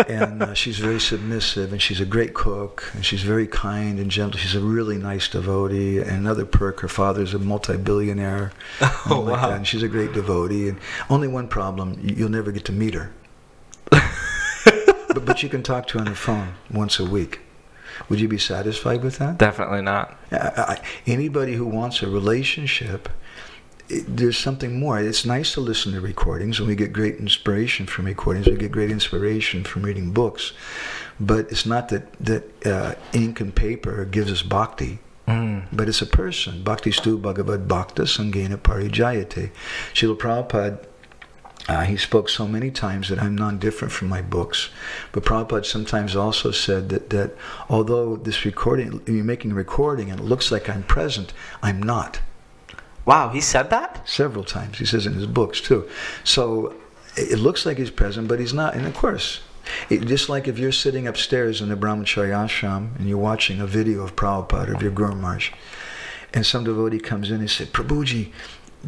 and 0.07 0.43
uh, 0.43 0.55
she's 0.55 0.79
very 0.79 1.01
submissive, 1.01 1.73
and 1.73 1.83
she's 1.83 2.01
a 2.01 2.07
great 2.07 2.35
cook, 2.35 2.91
and 2.95 3.05
she's 3.05 3.23
very 3.23 3.47
kind 3.47 3.99
and 3.99 4.11
gentle. 4.11 4.39
She's 4.39 4.55
a 4.55 4.61
really 4.61 4.99
nice 4.99 5.29
devotee. 5.29 5.99
And 5.99 6.11
another 6.11 6.45
perk, 6.45 6.81
her 6.81 6.89
father's 6.89 7.35
a 7.35 7.39
multi-billionaire. 7.39 8.53
Oh, 9.11 9.21
wow. 9.21 9.49
Like 9.49 9.57
and 9.57 9.67
she's 9.67 9.83
a 9.83 9.89
great 9.89 10.13
devotee. 10.13 10.69
And 10.69 10.79
only 11.09 11.29
one 11.29 11.49
problem, 11.49 11.99
you'll 12.03 12.29
never 12.29 12.53
get 12.53 12.67
to 12.67 12.73
meet 12.73 12.95
her. 12.95 13.13
but, 13.91 15.25
but 15.25 15.43
you 15.43 15.49
can 15.49 15.63
talk 15.63 15.87
to 15.89 15.95
her 15.95 16.01
on 16.01 16.11
the 16.11 16.15
phone 16.15 16.55
once 16.71 16.99
a 16.99 17.05
week. 17.05 17.41
Would 18.09 18.21
you 18.21 18.29
be 18.29 18.39
satisfied 18.39 19.03
with 19.03 19.19
that? 19.19 19.39
Definitely 19.39 19.83
not. 19.83 20.19
I, 20.31 20.37
I, 20.37 20.83
anybody 21.07 21.55
who 21.55 21.67
wants 21.67 22.03
a 22.03 22.09
relationship 22.09 23.09
there's 23.89 24.37
something 24.37 24.79
more. 24.79 24.99
It's 24.99 25.25
nice 25.25 25.55
to 25.55 25.61
listen 25.61 25.93
to 25.93 26.01
recordings, 26.01 26.59
and 26.59 26.69
we 26.69 26.75
get 26.75 26.93
great 26.93 27.17
inspiration 27.17 27.87
from 27.87 28.05
recordings. 28.05 28.47
We 28.47 28.57
get 28.57 28.73
great 28.73 28.91
inspiration 28.91 29.65
from 29.65 29.83
reading 29.83 30.13
books, 30.13 30.53
but 31.19 31.51
it's 31.51 31.65
not 31.67 31.89
that 31.89 32.13
that 32.19 32.67
uh, 32.67 32.95
ink 33.13 33.41
and 33.41 33.55
paper 33.55 34.05
gives 34.05 34.31
us 34.31 34.43
bhakti. 34.43 34.99
Mm. 35.27 35.67
But 35.73 35.89
it's 35.89 36.01
a 36.01 36.07
person. 36.07 36.63
Bhakti 36.63 36.91
stu 36.91 37.19
bhagavad 37.19 37.69
bhakta 37.69 38.03
sangena 38.03 38.57
parijayate. 38.57 39.51
Srila 39.93 40.17
Prabhupada, 40.17 40.87
uh, 41.69 41.85
he 41.85 41.99
spoke 41.99 42.31
so 42.31 42.49
many 42.49 42.71
times 42.71 43.11
that 43.11 43.23
I'm 43.23 43.37
non-different 43.37 43.93
from 43.93 44.09
my 44.09 44.23
books. 44.23 44.71
But 45.13 45.25
Prabhupada 45.25 45.67
sometimes 45.67 46.17
also 46.17 46.51
said 46.51 46.89
that, 46.89 47.11
that 47.11 47.37
although 47.69 48.17
this 48.17 48.47
recording, 48.47 49.03
you're 49.07 49.23
making 49.23 49.53
a 49.53 49.55
recording 49.55 50.11
and 50.11 50.19
it 50.19 50.25
looks 50.25 50.51
like 50.51 50.71
I'm 50.71 50.83
present, 50.83 51.35
I'm 51.63 51.83
not. 51.83 52.21
Wow, 53.09 53.31
he 53.31 53.41
said 53.41 53.71
that? 53.71 54.07
Several 54.07 54.45
times. 54.45 54.77
He 54.77 54.85
says 54.85 55.07
in 55.07 55.15
his 55.15 55.25
books 55.25 55.63
too. 55.63 55.89
So 56.25 56.75
it 57.17 57.39
looks 57.39 57.65
like 57.65 57.79
he's 57.79 57.91
present, 57.91 58.29
but 58.29 58.39
he's 58.39 58.53
not. 58.53 58.75
And 58.75 58.87
of 58.87 58.93
course, 58.93 59.41
it, 59.89 60.05
just 60.05 60.29
like 60.29 60.47
if 60.47 60.59
you're 60.59 60.73
sitting 60.73 61.09
upstairs 61.09 61.63
in 61.63 61.71
the 61.71 61.75
Brahmacharya 61.75 62.45
ashram 62.45 62.95
and 62.99 63.09
you're 63.09 63.17
watching 63.17 63.63
a 63.63 63.67
video 63.67 64.03
of 64.03 64.15
Prabhupada 64.15 64.75
of 64.75 64.83
your 64.83 64.91
Guru 64.91 65.15
Maharaj, 65.15 65.53
and 66.35 66.45
some 66.45 66.65
devotee 66.65 66.99
comes 66.99 67.31
in 67.31 67.41
and 67.41 67.51
says, 67.51 67.69
Prabhuji, 67.69 68.31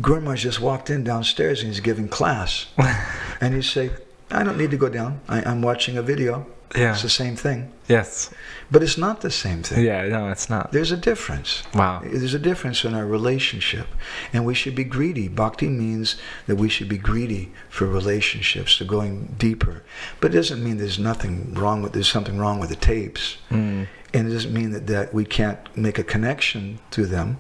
Guru 0.02 0.20
Maharaj 0.20 0.42
just 0.42 0.60
walked 0.60 0.90
in 0.90 1.02
downstairs 1.02 1.60
and 1.60 1.68
he's 1.68 1.80
giving 1.80 2.06
class. 2.06 2.66
and 3.40 3.54
you 3.54 3.62
say, 3.62 3.88
I 4.30 4.42
don't 4.42 4.58
need 4.58 4.70
to 4.72 4.76
go 4.76 4.90
down. 4.90 5.22
I, 5.30 5.40
I'm 5.44 5.62
watching 5.62 5.96
a 5.96 6.02
video. 6.02 6.46
Yeah. 6.76 6.92
It's 6.92 7.02
the 7.02 7.08
same 7.08 7.34
thing. 7.34 7.72
Yes. 7.88 8.30
But 8.70 8.82
it's 8.82 8.96
not 8.96 9.22
the 9.22 9.30
same 9.30 9.62
thing. 9.62 9.84
Yeah, 9.84 10.06
no, 10.06 10.28
it's 10.28 10.48
not. 10.48 10.70
There's 10.70 10.92
a 10.92 10.96
difference. 10.96 11.64
Wow. 11.74 12.02
There's 12.04 12.34
a 12.34 12.38
difference 12.38 12.84
in 12.84 12.94
our 12.94 13.06
relationship. 13.06 13.88
And 14.32 14.46
we 14.46 14.54
should 14.54 14.76
be 14.76 14.84
greedy. 14.84 15.26
Bhakti 15.26 15.68
means 15.68 16.16
that 16.46 16.56
we 16.56 16.68
should 16.68 16.88
be 16.88 16.98
greedy 16.98 17.50
for 17.68 17.86
relationships, 17.86 18.78
to 18.78 18.84
going 18.84 19.34
deeper. 19.38 19.82
But 20.20 20.32
it 20.32 20.34
doesn't 20.36 20.62
mean 20.62 20.76
there's 20.76 20.98
nothing 20.98 21.54
wrong 21.54 21.82
with, 21.82 21.92
there's 21.92 22.10
something 22.10 22.38
wrong 22.38 22.60
with 22.60 22.68
the 22.68 22.76
tapes. 22.76 23.38
Mm. 23.50 23.88
And 24.14 24.28
it 24.28 24.32
doesn't 24.32 24.54
mean 24.54 24.70
that, 24.70 24.86
that 24.86 25.12
we 25.12 25.24
can't 25.24 25.58
make 25.76 25.98
a 25.98 26.04
connection 26.04 26.78
to 26.92 27.06
them. 27.06 27.38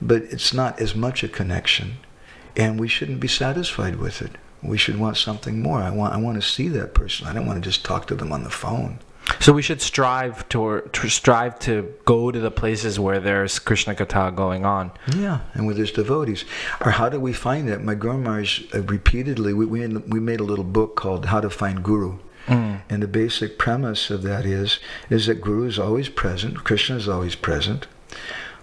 But 0.00 0.22
it's 0.22 0.54
not 0.54 0.80
as 0.80 0.94
much 0.94 1.22
a 1.22 1.28
connection. 1.28 1.98
And 2.56 2.80
we 2.80 2.88
shouldn't 2.88 3.20
be 3.20 3.28
satisfied 3.28 3.96
with 3.96 4.22
it 4.22 4.36
we 4.62 4.78
should 4.78 4.98
want 4.98 5.16
something 5.16 5.60
more. 5.60 5.78
I 5.78 5.90
want 5.90 6.14
I 6.14 6.16
want 6.18 6.40
to 6.40 6.46
see 6.46 6.68
that 6.68 6.94
person. 6.94 7.26
I 7.26 7.32
don't 7.32 7.46
want 7.46 7.62
to 7.62 7.68
just 7.68 7.84
talk 7.84 8.06
to 8.08 8.14
them 8.14 8.32
on 8.32 8.44
the 8.44 8.50
phone. 8.50 8.98
So 9.38 9.52
we 9.52 9.62
should 9.62 9.80
strive 9.80 10.48
to, 10.48 10.82
to 10.92 11.08
strive 11.08 11.58
to 11.60 11.94
go 12.04 12.30
to 12.30 12.40
the 12.40 12.50
places 12.50 12.98
where 12.98 13.20
there's 13.20 13.58
Krishna 13.58 13.94
Katha 13.94 14.34
going 14.34 14.64
on. 14.64 14.90
Yeah, 15.16 15.40
and 15.54 15.66
where 15.66 15.74
there's 15.74 15.92
devotees. 15.92 16.44
Or 16.84 16.92
how 16.92 17.08
do 17.08 17.20
we 17.20 17.32
find 17.32 17.68
that? 17.68 17.82
My 17.82 17.94
Guru 17.94 18.44
uh, 18.74 18.80
repeatedly 18.82 19.54
we, 19.54 19.66
we 19.66 19.86
we 19.86 20.20
made 20.20 20.40
a 20.40 20.44
little 20.44 20.64
book 20.64 20.96
called 20.96 21.26
How 21.26 21.40
to 21.40 21.50
Find 21.50 21.82
Guru. 21.82 22.18
Mm. 22.46 22.80
And 22.88 23.02
the 23.02 23.08
basic 23.08 23.58
premise 23.58 24.10
of 24.10 24.22
that 24.22 24.44
is 24.44 24.78
is 25.08 25.26
that 25.26 25.40
Guru 25.40 25.66
is 25.66 25.78
always 25.78 26.08
present, 26.08 26.64
Krishna 26.64 26.96
is 26.96 27.08
always 27.08 27.34
present. 27.34 27.86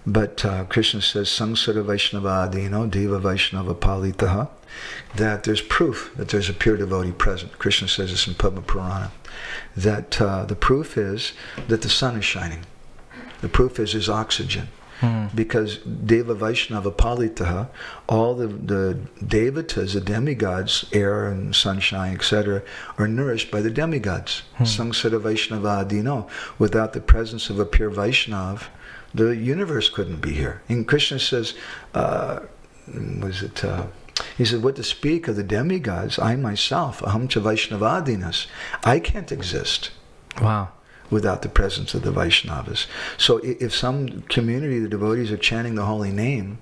But 0.06 0.45
uh, 0.45 0.64
Krishna 0.66 1.02
says, 1.02 1.28
Sangsara 1.28 1.84
Vaishnava 1.84 2.50
Adino, 2.50 2.89
Deva 2.89 3.20
Vaishnava 3.20 3.76
Palitaha 3.76 4.48
that 5.15 5.43
there's 5.43 5.61
proof 5.61 6.11
that 6.15 6.30
there's 6.30 6.49
a 6.49 6.53
pure 6.53 6.78
devotee 6.78 7.11
present. 7.11 7.57
Krishna 7.59 7.88
says 7.88 8.11
this 8.11 8.28
in 8.28 8.36
Padma 8.36 8.61
Purana. 8.61 9.11
That 9.75 10.21
uh, 10.21 10.45
the 10.45 10.55
proof 10.55 10.97
is 10.97 11.34
that 11.67 11.82
the 11.82 11.89
sun 11.89 12.17
is 12.17 12.25
shining. 12.25 12.65
The 13.41 13.49
proof 13.49 13.80
is 13.80 13.93
there's 13.93 14.09
oxygen. 14.09 14.69
because 15.36 15.78
Deva 15.78 16.34
Vaishnava 16.34 16.91
Palitaha, 16.91 17.67
all 18.09 18.34
the, 18.34 18.47
the 18.47 18.99
Devatas, 19.23 19.93
the 19.93 20.01
demigods, 20.01 20.86
air 20.91 21.28
and 21.28 21.55
sunshine, 21.55 22.15
etc., 22.15 22.63
are 22.97 23.07
nourished 23.07 23.51
by 23.51 23.61
the 23.61 23.69
demigods. 23.69 24.41
Sangsara 24.59 25.21
Vaishnava 25.21 25.86
Adino. 25.86 26.28
Without 26.57 26.93
the 26.93 26.99
presence 26.99 27.49
of 27.51 27.59
a 27.59 27.65
pure 27.65 27.91
Vaishnav, 27.91 28.69
the 29.13 29.36
universe 29.36 29.89
couldn't 29.89 30.21
be 30.21 30.34
here. 30.34 30.61
And 30.67 30.88
Krishna 30.88 31.19
says, 31.19 31.53
uh, 31.93 32.39
was 33.21 33.43
it? 33.43 33.63
Uh, 33.63 33.88
he 34.38 34.45
said, 34.45 34.63
what 34.63 34.76
to 34.76 34.84
speak 34.84 35.28
of 35.28 35.36
the 35.36 35.43
demigods, 35.43 36.18
I 36.20 36.36
myself, 36.36 36.99
aham 37.01 37.28
Vaishnavadinas, 37.28 38.47
I 38.84 38.99
can't 38.99 39.32
exist 39.32 39.91
Wow. 40.41 40.70
without 41.09 41.41
the 41.41 41.49
presence 41.49 41.93
of 41.93 42.03
the 42.03 42.11
Vaishnavas. 42.11 42.88
So 43.18 43.38
if 43.43 43.76
some 43.76 44.22
community, 44.24 44.80
the 44.80 44.89
devotees 44.89 45.32
are 45.32 45.38
chanting 45.38 45.76
the 45.76 45.86
holy 45.86 46.11
name 46.11 46.59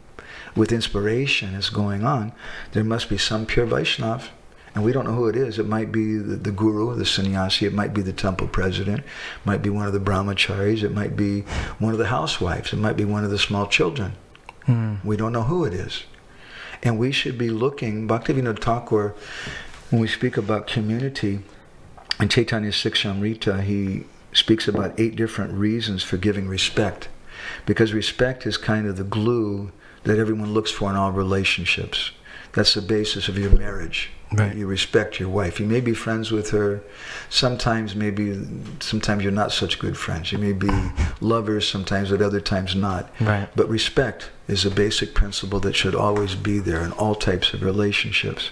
with 0.56 0.72
inspiration 0.72 1.54
is 1.54 1.70
going 1.70 2.04
on, 2.06 2.32
there 2.72 2.84
must 2.84 3.10
be 3.10 3.18
some 3.18 3.46
pure 3.46 3.68
Vaishnav. 3.68 4.30
And 4.74 4.84
we 4.84 4.92
don't 4.92 5.06
know 5.06 5.14
who 5.14 5.30
it 5.30 5.38
is. 5.38 5.58
It 5.58 5.68
might 5.68 5.90
be 5.94 6.18
the, 6.18 6.36
the 6.36 6.52
guru, 6.52 6.94
the 6.96 7.06
sannyasi. 7.06 7.66
It 7.66 7.74
might 7.74 7.94
be 7.94 8.02
the 8.02 8.12
temple 8.12 8.50
president. 8.50 9.00
It 9.00 9.46
might 9.46 9.62
be 9.62 9.70
one 9.70 9.88
of 9.88 9.94
the 9.94 10.02
brahmacharis. 10.02 10.84
It 10.84 10.92
might 10.94 11.16
be 11.16 11.42
one 11.80 11.94
of 11.94 11.98
the 11.98 12.08
housewives. 12.08 12.74
It 12.74 12.80
might 12.80 12.98
be 12.98 13.06
one 13.06 13.24
of 13.24 13.32
the 13.32 13.38
small 13.38 13.68
children. 13.68 14.16
Hmm. 14.66 14.96
We 15.06 15.16
don't 15.16 15.32
know 15.32 15.44
who 15.44 15.64
it 15.64 15.74
is. 15.74 16.04
And 16.86 17.00
we 17.00 17.12
should 17.12 17.38
be 17.38 17.50
looking, 17.50 18.08
Bhaktivinoda 18.08 18.60
Thakur, 18.60 19.16
when 19.90 20.00
we 20.00 20.08
speak 20.08 20.38
about 20.38 20.68
community, 20.68 21.40
in 22.20 22.30
Chaitanya 22.30 22.70
Sikshamrita, 22.70 23.64
he 23.64 24.04
speaks 24.32 24.68
about 24.68 24.98
eight 25.00 25.16
different 25.16 25.54
reasons 25.54 26.04
for 26.04 26.18
giving 26.18 26.48
respect. 26.48 27.10
Because 27.66 27.92
respect 27.92 28.46
is 28.46 28.58
kind 28.58 28.86
of 28.88 28.98
the 28.98 29.04
glue 29.04 29.72
that 30.04 30.20
everyone 30.20 30.54
looks 30.54 30.70
for 30.70 30.92
in 30.92 30.96
all 30.96 31.12
relationships. 31.12 32.12
That's 32.56 32.74
the 32.74 32.82
basis 32.82 33.28
of 33.28 33.38
your 33.38 33.52
marriage. 33.52 34.12
Right. 34.32 34.56
You 34.56 34.66
respect 34.66 35.20
your 35.20 35.30
wife. 35.30 35.60
You 35.60 35.66
may 35.66 35.82
be 35.82 35.94
friends 35.94 36.32
with 36.32 36.50
her. 36.50 36.82
Sometimes 37.30 37.96
maybe 37.96 38.48
sometimes 38.80 39.24
you're 39.24 39.32
not 39.32 39.52
such 39.52 39.78
good 39.78 39.98
friends. 39.98 40.32
You 40.32 40.40
may 40.40 40.54
be 40.54 40.72
lovers 41.22 41.68
sometimes, 41.68 42.12
at 42.12 42.22
other 42.22 42.42
times 42.42 42.76
not. 42.76 43.12
Right. 43.20 43.48
But 43.56 43.70
respect 43.70 44.32
is 44.48 44.66
a 44.66 44.72
basic 44.72 45.14
principle 45.14 45.60
that 45.60 45.76
should 45.76 45.96
always 45.96 46.36
be 46.36 46.60
there 46.60 46.82
in 46.82 46.92
all 46.94 47.16
types 47.16 47.54
of 47.54 47.62
relationships. 47.62 48.52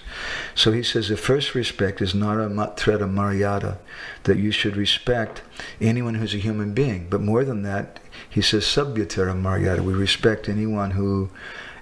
So 0.54 0.70
he 0.72 0.82
says 0.82 1.08
the 1.08 1.16
first 1.16 1.54
respect 1.54 2.00
is 2.00 2.14
nara 2.14 2.48
matreta 2.48 3.10
maryada, 3.10 3.78
that 4.24 4.38
you 4.38 4.52
should 4.52 4.76
respect 4.76 5.42
anyone 5.80 6.14
who's 6.14 6.34
a 6.34 6.38
human 6.38 6.72
being. 6.72 7.08
But 7.10 7.20
more 7.20 7.44
than 7.44 7.62
that, 7.62 8.00
he 8.28 8.42
says 8.42 8.64
sabhyatera 8.64 9.40
maryada. 9.40 9.80
We 9.80 9.94
respect 9.94 10.48
anyone 10.48 10.92
who 10.92 11.30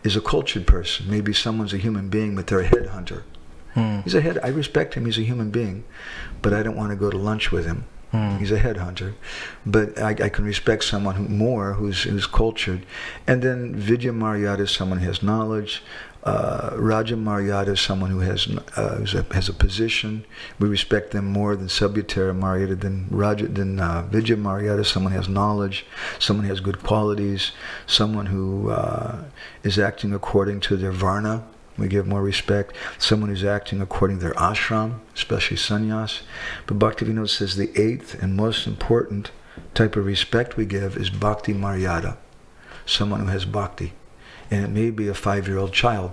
is 0.05 0.17
a 0.17 0.21
cultured 0.21 0.67
person. 0.67 1.11
Maybe 1.11 1.33
someone's 1.33 1.73
a 1.73 1.79
human 1.79 2.09
being, 2.09 2.35
but 2.35 2.47
they're 2.47 2.61
a 2.61 2.69
headhunter. 2.69 3.23
Hmm. 3.75 4.01
He's 4.01 4.15
a 4.15 4.21
head. 4.21 4.39
I 4.43 4.49
respect 4.49 4.95
him. 4.95 5.07
He's 5.07 5.19
a 5.19 5.23
human 5.23 5.51
being, 5.51 5.85
but 6.43 6.53
I 6.53 6.63
don't 6.63 6.77
want 6.77 6.91
to 6.91 6.97
go 6.97 7.11
to 7.11 7.17
lunch 7.17 7.53
with 7.53 7.65
him. 7.65 7.87
Hmm. 8.11 8.37
He's 8.37 8.53
a 8.53 8.61
headhunter, 8.61 9.15
but 9.65 9.99
I, 9.99 10.11
I 10.11 10.29
can 10.29 10.45
respect 10.45 10.85
someone 10.85 11.15
who, 11.15 11.29
more 11.29 11.73
who's 11.75 12.03
who's 12.03 12.27
cultured. 12.27 12.85
And 13.27 13.41
then 13.41 13.75
Vidya 13.75 14.13
Maryada 14.13 14.61
is 14.61 14.71
someone 14.71 14.99
who 14.99 15.07
has 15.07 15.23
knowledge. 15.23 15.83
Uh, 16.23 16.70
Raja 16.77 17.16
Maryada 17.16 17.68
is 17.68 17.81
someone 17.81 18.11
who 18.11 18.20
has 18.20 18.49
uh, 18.77 19.05
a, 19.14 19.35
has 19.35 19.49
a 19.49 19.53
position. 19.53 20.25
We 20.59 20.68
respect 20.68 21.11
them 21.11 21.27
more 21.27 21.57
than 21.57 21.66
Subhyatara 21.66 22.39
Maryada 22.39 22.79
than 22.79 23.09
Raja 23.11 23.49
than 23.49 23.81
uh, 23.81 24.03
Vidya 24.03 24.37
Maryada. 24.37 24.87
Someone 24.87 25.12
has 25.12 25.29
knowledge, 25.29 25.85
someone 26.20 26.47
has 26.47 26.61
good 26.61 26.83
qualities, 26.83 27.51
someone 27.87 28.27
who 28.27 28.70
uh, 28.70 29.25
is 29.64 29.79
acting 29.79 30.14
according 30.14 30.61
to 30.61 30.77
their 30.77 30.93
varna. 30.93 31.45
We 31.77 31.89
give 31.89 32.07
more 32.07 32.23
respect. 32.23 32.77
Someone 32.99 33.31
who's 33.31 33.45
acting 33.45 33.81
according 33.81 34.18
to 34.18 34.25
their 34.25 34.35
ashram, 34.35 35.01
especially 35.14 35.57
sannyas. 35.57 36.20
But 36.66 36.79
Bhaktivinoda 36.79 37.29
says 37.29 37.57
the 37.57 37.73
eighth 37.81 38.23
and 38.23 38.37
most 38.37 38.66
important 38.66 39.33
type 39.75 39.97
of 39.97 40.07
respect 40.07 40.57
we 40.57 40.66
give 40.66 40.97
is 40.97 41.11
bhakti 41.11 41.53
maryada, 41.53 42.16
someone 42.87 43.20
who 43.20 43.27
has 43.27 43.45
bhakti. 43.45 43.93
And 44.53 44.65
it 44.65 44.71
may 44.71 44.91
be 44.91 45.09
a 45.09 45.15
five-year-old 45.15 45.73
child. 45.73 46.11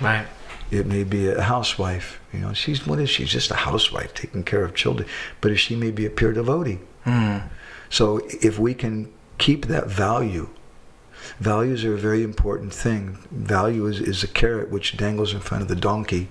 Right. 0.00 0.26
It 0.70 0.86
may 0.86 1.04
be 1.04 1.28
a 1.28 1.42
housewife. 1.42 2.18
You 2.32 2.40
know, 2.40 2.52
she's 2.54 2.86
what 2.86 2.98
is 2.98 3.10
she? 3.10 3.24
She's 3.24 3.32
just 3.32 3.50
a 3.50 3.56
housewife 3.56 4.14
taking 4.14 4.42
care 4.42 4.64
of 4.64 4.74
children. 4.74 5.06
But 5.42 5.52
if 5.52 5.58
she 5.60 5.76
may 5.76 5.90
be 5.90 6.06
a 6.06 6.10
pure 6.10 6.32
devotee. 6.32 6.78
So 7.90 8.22
if 8.40 8.58
we 8.58 8.72
can 8.74 9.12
keep 9.36 9.66
that 9.66 9.86
value, 9.88 10.48
values 11.38 11.84
are 11.84 11.94
a 11.94 11.98
very 11.98 12.22
important 12.22 12.72
thing. 12.72 13.18
Value 13.30 13.86
is, 13.86 14.00
is 14.00 14.24
a 14.24 14.28
carrot 14.28 14.70
which 14.70 14.96
dangles 14.96 15.34
in 15.34 15.40
front 15.40 15.62
of 15.62 15.68
the 15.68 15.76
donkey 15.76 16.28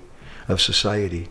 of 0.47 0.59
society. 0.59 1.29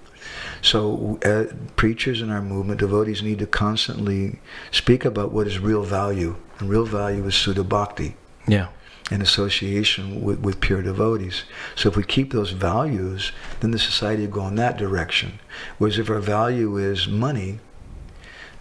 So 0.62 1.18
uh, 1.25 1.53
preachers 1.75 2.23
in 2.23 2.31
our 2.31 2.41
movement, 2.41 2.79
devotees 2.79 3.23
need 3.23 3.41
to 3.41 3.47
constantly 3.47 4.39
speak 4.70 5.05
about 5.05 5.33
what 5.33 5.47
is 5.49 5.59
real 5.59 5.83
value. 5.83 6.37
And 6.59 6.70
real 6.70 6.87
value 6.87 7.27
is 7.27 7.35
Shuddha 7.35 7.68
Bhakti 7.68 8.14
Yeah. 8.47 8.68
In 9.12 9.20
association 9.20 10.22
with, 10.22 10.40
with 10.40 10.60
pure 10.60 10.82
devotees. 10.82 11.44
So 11.74 11.88
if 11.88 11.96
we 11.96 12.02
keep 12.02 12.32
those 12.32 12.50
values, 12.50 13.32
then 13.60 13.70
the 13.70 13.78
society 13.78 14.22
will 14.26 14.32
go 14.32 14.46
in 14.48 14.54
that 14.56 14.78
direction. 14.78 15.38
Whereas 15.78 15.98
if 15.98 16.08
our 16.08 16.18
value 16.18 16.78
is 16.78 17.06
money, 17.06 17.58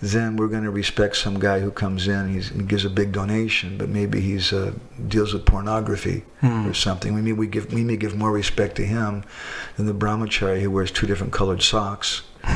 then 0.01 0.35
we're 0.35 0.47
going 0.47 0.63
to 0.63 0.71
respect 0.71 1.15
some 1.15 1.39
guy 1.39 1.59
who 1.59 1.71
comes 1.71 2.07
in, 2.07 2.33
he's, 2.33 2.49
he 2.49 2.63
gives 2.63 2.83
a 2.83 2.89
big 2.89 3.11
donation, 3.11 3.77
but 3.77 3.87
maybe 3.87 4.19
he's 4.19 4.51
uh, 4.51 4.73
deals 5.07 5.33
with 5.33 5.45
pornography 5.45 6.23
or 6.67 6.73
something. 6.73 7.13
We 7.13 7.21
may 7.21 7.33
we 7.33 7.47
give 7.47 7.71
we 7.71 7.83
may 7.83 7.97
give 7.97 8.15
more 8.15 8.31
respect 8.31 8.75
to 8.77 8.85
him 8.85 9.23
than 9.77 9.85
the 9.85 9.93
brahmachari 9.93 10.61
who 10.61 10.71
wears 10.71 10.91
two 10.91 11.05
different 11.07 11.33
colored 11.33 11.61
socks. 11.61 12.23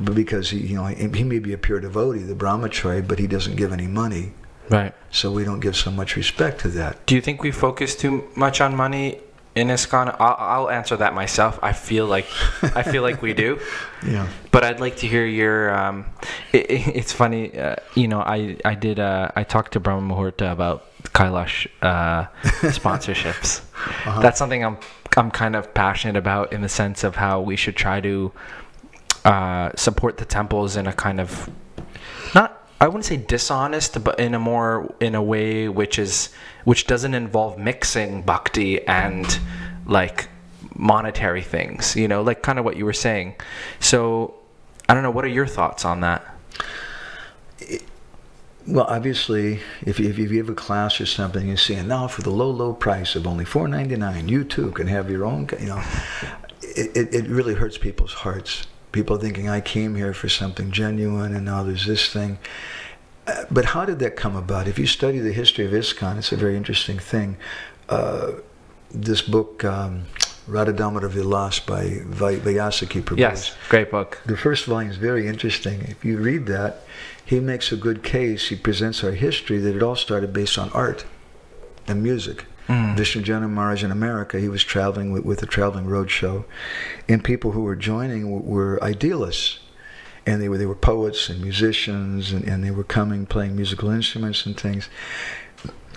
But 0.00 0.16
because 0.16 0.50
he, 0.50 0.58
you 0.58 0.74
know, 0.74 0.86
he, 0.86 1.06
he 1.08 1.22
may 1.22 1.38
be 1.38 1.52
a 1.52 1.58
pure 1.58 1.78
devotee, 1.78 2.18
the 2.18 2.34
brahmachari, 2.34 3.06
but 3.06 3.20
he 3.20 3.28
doesn't 3.28 3.54
give 3.54 3.72
any 3.72 3.86
money, 3.86 4.32
Right. 4.70 4.92
so 5.10 5.30
we 5.30 5.44
don't 5.44 5.60
give 5.60 5.76
so 5.76 5.90
much 5.90 6.16
respect 6.16 6.60
to 6.62 6.68
that. 6.68 7.04
Do 7.06 7.14
you 7.14 7.20
think 7.20 7.42
we 7.42 7.50
focus 7.52 7.94
too 7.96 8.24
much 8.36 8.60
on 8.60 8.74
money 8.76 9.20
in 9.54 9.68
ISKCON? 9.68 10.16
I'll, 10.18 10.36
I'll 10.38 10.70
answer 10.70 10.96
that 10.96 11.14
myself. 11.14 11.58
I 11.62 11.72
feel 11.72 12.06
like 12.06 12.26
I 12.74 12.82
feel 12.82 13.02
like 13.02 13.22
we 13.22 13.34
do. 13.34 13.58
Yeah. 14.06 14.28
But 14.50 14.64
I'd 14.64 14.80
like 14.80 14.96
to 14.98 15.06
hear 15.06 15.24
your. 15.24 15.74
Um, 15.74 16.04
it, 16.52 16.70
it- 16.70 16.96
it's 16.96 17.12
funny, 17.12 17.58
uh, 17.58 17.76
you 17.94 18.06
know. 18.06 18.20
I 18.20 18.58
I 18.62 18.74
did. 18.74 18.98
Uh, 19.00 19.28
I 19.34 19.44
talked 19.44 19.72
to 19.72 19.80
Brahma 19.80 20.14
Muhurta 20.14 20.52
about 20.52 20.84
Kailash 21.14 21.66
uh, 21.80 22.26
sponsorships. 22.68 23.62
That's 24.20 24.38
something 24.38 24.62
I'm 24.62 24.76
I'm 25.16 25.30
kind 25.30 25.56
of 25.56 25.72
passionate 25.72 26.16
about 26.18 26.52
in 26.52 26.60
the 26.60 26.68
sense 26.68 27.02
of 27.02 27.16
how 27.16 27.40
we 27.40 27.56
should 27.56 27.76
try 27.76 28.00
to 28.02 28.30
uh, 29.24 29.70
support 29.74 30.18
the 30.18 30.24
temples 30.26 30.76
in 30.76 30.86
a 30.86 30.92
kind 30.92 31.18
of 31.20 31.48
not. 32.34 32.63
I 32.80 32.88
wouldn't 32.88 33.04
say 33.04 33.16
dishonest, 33.16 34.02
but 34.04 34.18
in 34.18 34.34
a 34.34 34.38
more 34.38 34.94
in 35.00 35.14
a 35.14 35.22
way 35.22 35.68
which 35.68 35.98
is 35.98 36.30
which 36.64 36.86
doesn't 36.86 37.14
involve 37.14 37.58
mixing 37.58 38.22
bhakti 38.22 38.84
and 38.86 39.38
like 39.86 40.28
monetary 40.74 41.42
things. 41.42 41.96
You 41.96 42.08
know, 42.08 42.22
like 42.22 42.42
kind 42.42 42.58
of 42.58 42.64
what 42.64 42.76
you 42.76 42.84
were 42.84 42.92
saying. 42.92 43.36
So 43.80 44.34
I 44.88 44.94
don't 44.94 45.02
know. 45.02 45.10
What 45.10 45.24
are 45.24 45.28
your 45.28 45.46
thoughts 45.46 45.84
on 45.84 46.00
that? 46.00 46.24
Well, 48.66 48.86
obviously, 48.88 49.60
if 49.82 50.00
if 50.00 50.18
you 50.18 50.38
have 50.38 50.48
a 50.48 50.54
class 50.54 51.00
or 51.00 51.06
something, 51.06 51.48
you 51.48 51.56
see, 51.56 51.74
and 51.74 51.88
now 51.88 52.08
for 52.08 52.22
the 52.22 52.30
low, 52.30 52.50
low 52.50 52.72
price 52.72 53.14
of 53.14 53.26
only 53.26 53.44
four 53.44 53.68
ninety 53.68 53.96
nine, 53.96 54.28
you 54.28 54.42
too 54.42 54.70
can 54.72 54.86
have 54.86 55.10
your 55.10 55.24
own. 55.24 55.48
You 55.60 55.66
know, 55.66 55.82
it, 56.62 56.96
it, 56.96 57.14
it 57.14 57.28
really 57.28 57.54
hurts 57.54 57.78
people's 57.78 58.14
hearts. 58.14 58.66
People 58.94 59.18
thinking 59.18 59.48
I 59.48 59.60
came 59.60 59.96
here 59.96 60.14
for 60.14 60.28
something 60.28 60.70
genuine, 60.70 61.34
and 61.34 61.44
now 61.44 61.64
there's 61.64 61.84
this 61.84 62.12
thing. 62.12 62.38
Uh, 63.26 63.42
but 63.50 63.64
how 63.64 63.84
did 63.84 63.98
that 63.98 64.14
come 64.14 64.36
about? 64.36 64.68
If 64.68 64.78
you 64.78 64.86
study 64.86 65.18
the 65.18 65.32
history 65.32 65.64
of 65.66 65.72
ISKCON, 65.72 66.16
it's 66.16 66.30
a 66.30 66.36
very 66.36 66.56
interesting 66.56 67.00
thing. 67.00 67.36
Uh, 67.88 68.34
this 68.92 69.20
book, 69.20 69.64
um, 69.64 70.04
Radha 70.46 70.72
Damodar 70.72 71.08
Vilas 71.08 71.58
by 71.58 72.02
Vaiyasaki 72.06 73.02
Prabhu. 73.02 73.18
Yes, 73.18 73.56
great 73.68 73.90
book. 73.90 74.20
The 74.26 74.36
first 74.36 74.64
volume 74.66 74.92
is 74.92 74.96
very 74.96 75.26
interesting. 75.26 75.80
If 75.82 76.04
you 76.04 76.18
read 76.18 76.46
that, 76.46 76.84
he 77.24 77.40
makes 77.40 77.72
a 77.72 77.76
good 77.76 78.04
case. 78.04 78.48
He 78.48 78.54
presents 78.54 79.02
our 79.02 79.10
history 79.10 79.58
that 79.58 79.74
it 79.74 79.82
all 79.82 79.96
started 79.96 80.32
based 80.32 80.56
on 80.56 80.70
art 80.70 81.04
and 81.88 82.00
music. 82.00 82.44
Vishnu 82.68 83.22
Jana 83.22 83.48
Maharaj 83.48 83.84
in 83.84 83.90
America, 83.90 84.40
he 84.40 84.48
was 84.48 84.64
traveling 84.64 85.12
with, 85.12 85.24
with 85.24 85.42
a 85.42 85.46
traveling 85.46 85.86
road 85.86 86.10
show, 86.10 86.44
and 87.08 87.22
people 87.22 87.52
who 87.52 87.62
were 87.62 87.76
joining 87.76 88.30
were, 88.30 88.40
were 88.40 88.82
idealists. 88.82 89.60
And 90.26 90.40
they 90.40 90.48
were, 90.48 90.56
they 90.56 90.64
were 90.64 90.74
poets 90.74 91.28
and 91.28 91.42
musicians, 91.42 92.32
and, 92.32 92.44
and 92.44 92.64
they 92.64 92.70
were 92.70 92.84
coming 92.84 93.26
playing 93.26 93.56
musical 93.56 93.90
instruments 93.90 94.46
and 94.46 94.58
things. 94.58 94.88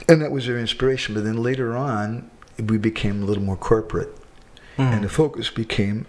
And 0.09 0.21
that 0.21 0.31
was 0.31 0.47
their 0.47 0.59
inspiration. 0.59 1.15
But 1.15 1.23
then 1.23 1.41
later 1.41 1.77
on, 1.77 2.29
we 2.61 2.77
became 2.77 3.23
a 3.23 3.25
little 3.25 3.43
more 3.43 3.55
corporate 3.55 4.13
and 4.77 5.03
the 5.03 5.09
focus 5.09 5.49
became 5.49 6.05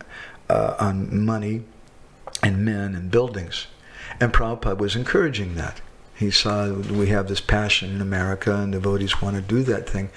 uh, 0.48 0.74
on 0.78 1.24
money 1.24 1.62
and 2.42 2.64
men 2.64 2.94
and 2.94 3.10
buildings. 3.10 3.66
And 4.20 4.32
Prabhupada 4.32 4.78
was 4.78 4.96
encouraging 4.96 5.54
that. 5.56 5.80
He 6.18 6.32
saw 6.32 6.72
we 6.72 7.08
have 7.08 7.28
this 7.28 7.40
passion 7.40 7.94
in 7.94 8.00
America, 8.00 8.54
and 8.54 8.72
devotees 8.72 9.22
want 9.22 9.36
to 9.36 9.42
do 9.42 9.62
that 9.62 9.88
thing. 9.88 10.10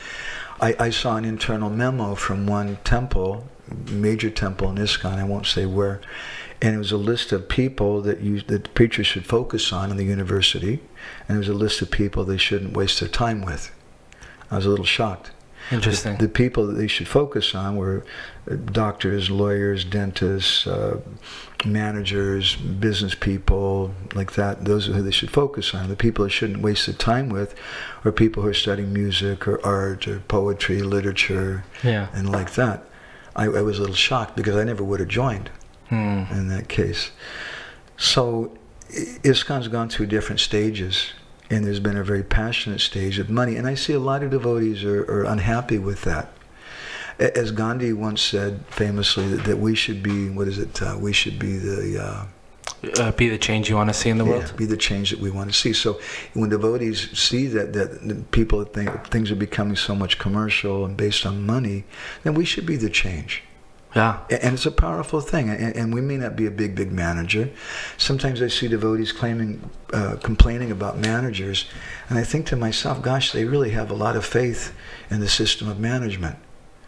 I, 0.60 0.76
I 0.80 0.90
saw 0.90 1.16
an 1.16 1.26
internal 1.26 1.70
memo 1.70 2.16
from 2.16 2.48
one 2.48 2.78
temple, 2.84 3.48
major 3.92 4.32
temple 4.32 4.70
in 4.72 4.78
ISKCON, 4.78 5.20
I 5.20 5.24
won't 5.24 5.46
say 5.46 5.68
where, 5.68 6.02
and 6.60 6.76
it 6.76 6.80
was 6.80 6.92
a 6.92 6.98
list 6.98 7.32
of 7.32 7.48
people 7.48 8.02
that 8.02 8.22
you, 8.22 8.42
that 8.42 8.74
preachers 8.74 9.06
should 9.06 9.26
focus 9.26 9.72
on 9.72 9.92
in 9.92 9.98
the 9.98 10.04
university, 10.04 10.80
and 11.28 11.36
it 11.36 11.40
was 11.40 11.50
a 11.50 11.54
list 11.54 11.84
of 11.84 11.92
people 11.92 12.24
they 12.24 12.38
shouldn't 12.38 12.76
waste 12.76 13.00
their 13.00 13.10
time 13.10 13.42
with. 13.42 13.72
I 14.50 14.56
was 14.56 14.66
a 14.66 14.70
little 14.70 14.86
shocked. 14.86 15.32
Interesting. 15.72 16.18
The, 16.18 16.24
the 16.24 16.30
people 16.30 16.68
that 16.68 16.74
they 16.74 16.88
should 16.88 17.08
focus 17.08 17.56
on 17.56 17.78
were 17.78 18.04
uh, 18.50 18.56
doctors, 18.56 19.30
lawyers, 19.30 19.86
dentists, 19.86 20.68
uh, 20.68 21.00
managers, 21.66 22.56
business 22.56 23.16
people, 23.16 23.94
like 24.14 24.34
that. 24.34 24.66
Those 24.66 24.90
are 24.90 24.94
who 24.94 25.02
they 25.02 25.12
should 25.12 25.32
focus 25.32 25.74
on. 25.74 25.88
The 25.90 25.96
people 25.96 26.26
they 26.26 26.32
shouldn't 26.32 26.62
waste 26.62 26.88
their 26.88 26.96
time 26.96 27.30
with 27.30 27.56
are 28.04 28.12
people 28.12 28.44
who 28.44 28.50
are 28.50 28.54
studying 28.54 28.92
music 28.92 29.48
or 29.48 29.64
art 29.66 30.08
or 30.08 30.20
poetry, 30.28 30.82
literature, 30.82 31.64
yeah. 31.84 32.08
and 32.14 32.30
like 32.32 32.54
that. 32.56 32.84
I, 33.36 33.46
I 33.46 33.62
was 33.62 33.78
a 33.78 33.82
little 33.82 33.96
shocked 33.96 34.36
because 34.36 34.56
I 34.56 34.64
never 34.64 34.84
would 34.84 35.00
have 35.00 35.10
joined 35.10 35.50
Hmm. 35.90 36.24
in 36.32 36.48
that 36.48 36.70
case. 36.70 37.12
So 37.98 38.58
ISKCON's 38.90 39.68
gone 39.68 39.90
through 39.90 40.08
different 40.08 40.40
stages, 40.40 41.12
and 41.52 41.66
there's 41.66 41.82
been 41.82 41.98
a 41.98 42.04
very 42.04 42.24
passionate 42.24 42.80
stage 42.80 43.20
of 43.20 43.30
money, 43.30 43.58
and 43.58 43.68
I 43.68 43.76
see 43.76 43.94
a 43.94 44.00
lot 44.00 44.24
of 44.24 44.32
devotees 44.32 44.84
are, 44.84 45.04
are 45.04 45.26
unhappy 45.26 45.78
with 45.78 46.02
that. 46.04 46.34
As 47.20 47.52
Gandhi 47.52 47.94
once 47.94 48.22
said 48.22 48.66
famously, 48.70 49.28
that, 49.28 49.44
that 49.44 49.58
we 49.58 49.76
should 49.76 50.02
be, 50.02 50.30
what 50.30 50.48
is 50.48 50.58
it, 50.58 50.82
uh, 50.82 50.98
we 51.00 51.14
should 51.14 51.38
be 51.38 51.58
the, 51.58 52.02
uh, 52.02 52.26
Uh, 52.98 53.12
be 53.12 53.30
the 53.30 53.38
change 53.38 53.70
you 53.70 53.76
want 53.76 53.90
to 53.90 53.94
see 53.94 54.10
in 54.10 54.18
the 54.18 54.26
world. 54.26 54.46
yeah, 54.48 54.56
be 54.56 54.66
the 54.66 54.78
change 54.78 55.12
that 55.12 55.20
we 55.20 55.30
want 55.30 55.52
to 55.52 55.56
see. 55.56 55.74
So 55.74 56.00
when 56.34 56.50
devotees 56.50 57.16
see 57.18 57.46
that, 57.48 57.74
that 57.74 58.32
people 58.32 58.64
think 58.64 58.90
things 59.12 59.30
are 59.30 59.36
becoming 59.36 59.76
so 59.76 59.94
much 59.94 60.18
commercial 60.18 60.86
and 60.86 60.98
based 60.98 61.26
on 61.26 61.46
money, 61.46 61.84
then 62.24 62.34
we 62.34 62.46
should 62.46 62.66
be 62.66 62.78
the 62.78 62.90
change. 62.90 63.44
Yeah. 63.96 64.20
And 64.30 64.54
it's 64.54 64.66
a 64.66 64.72
powerful 64.72 65.20
thing. 65.22 65.50
And, 65.50 65.76
and 65.76 65.94
we 65.94 66.00
may 66.02 66.16
not 66.18 66.36
be 66.36 66.46
a 66.46 66.52
big, 66.52 66.76
big 66.76 66.92
manager. 66.92 67.50
Sometimes 67.98 68.42
I 68.42 68.48
see 68.48 68.68
devotees 68.70 69.12
claiming, 69.12 69.70
uh, 69.94 70.16
complaining 70.24 70.72
about 70.72 70.98
managers, 70.98 71.66
and 72.10 72.18
I 72.18 72.24
think 72.24 72.46
to 72.48 72.56
myself, 72.56 73.02
gosh, 73.02 73.32
they 73.34 73.44
really 73.46 73.72
have 73.72 73.92
a 73.92 73.96
lot 73.96 74.16
of 74.16 74.26
faith 74.26 74.74
in 75.10 75.20
the 75.20 75.28
system 75.30 75.68
of 75.70 75.80
management. 75.80 76.38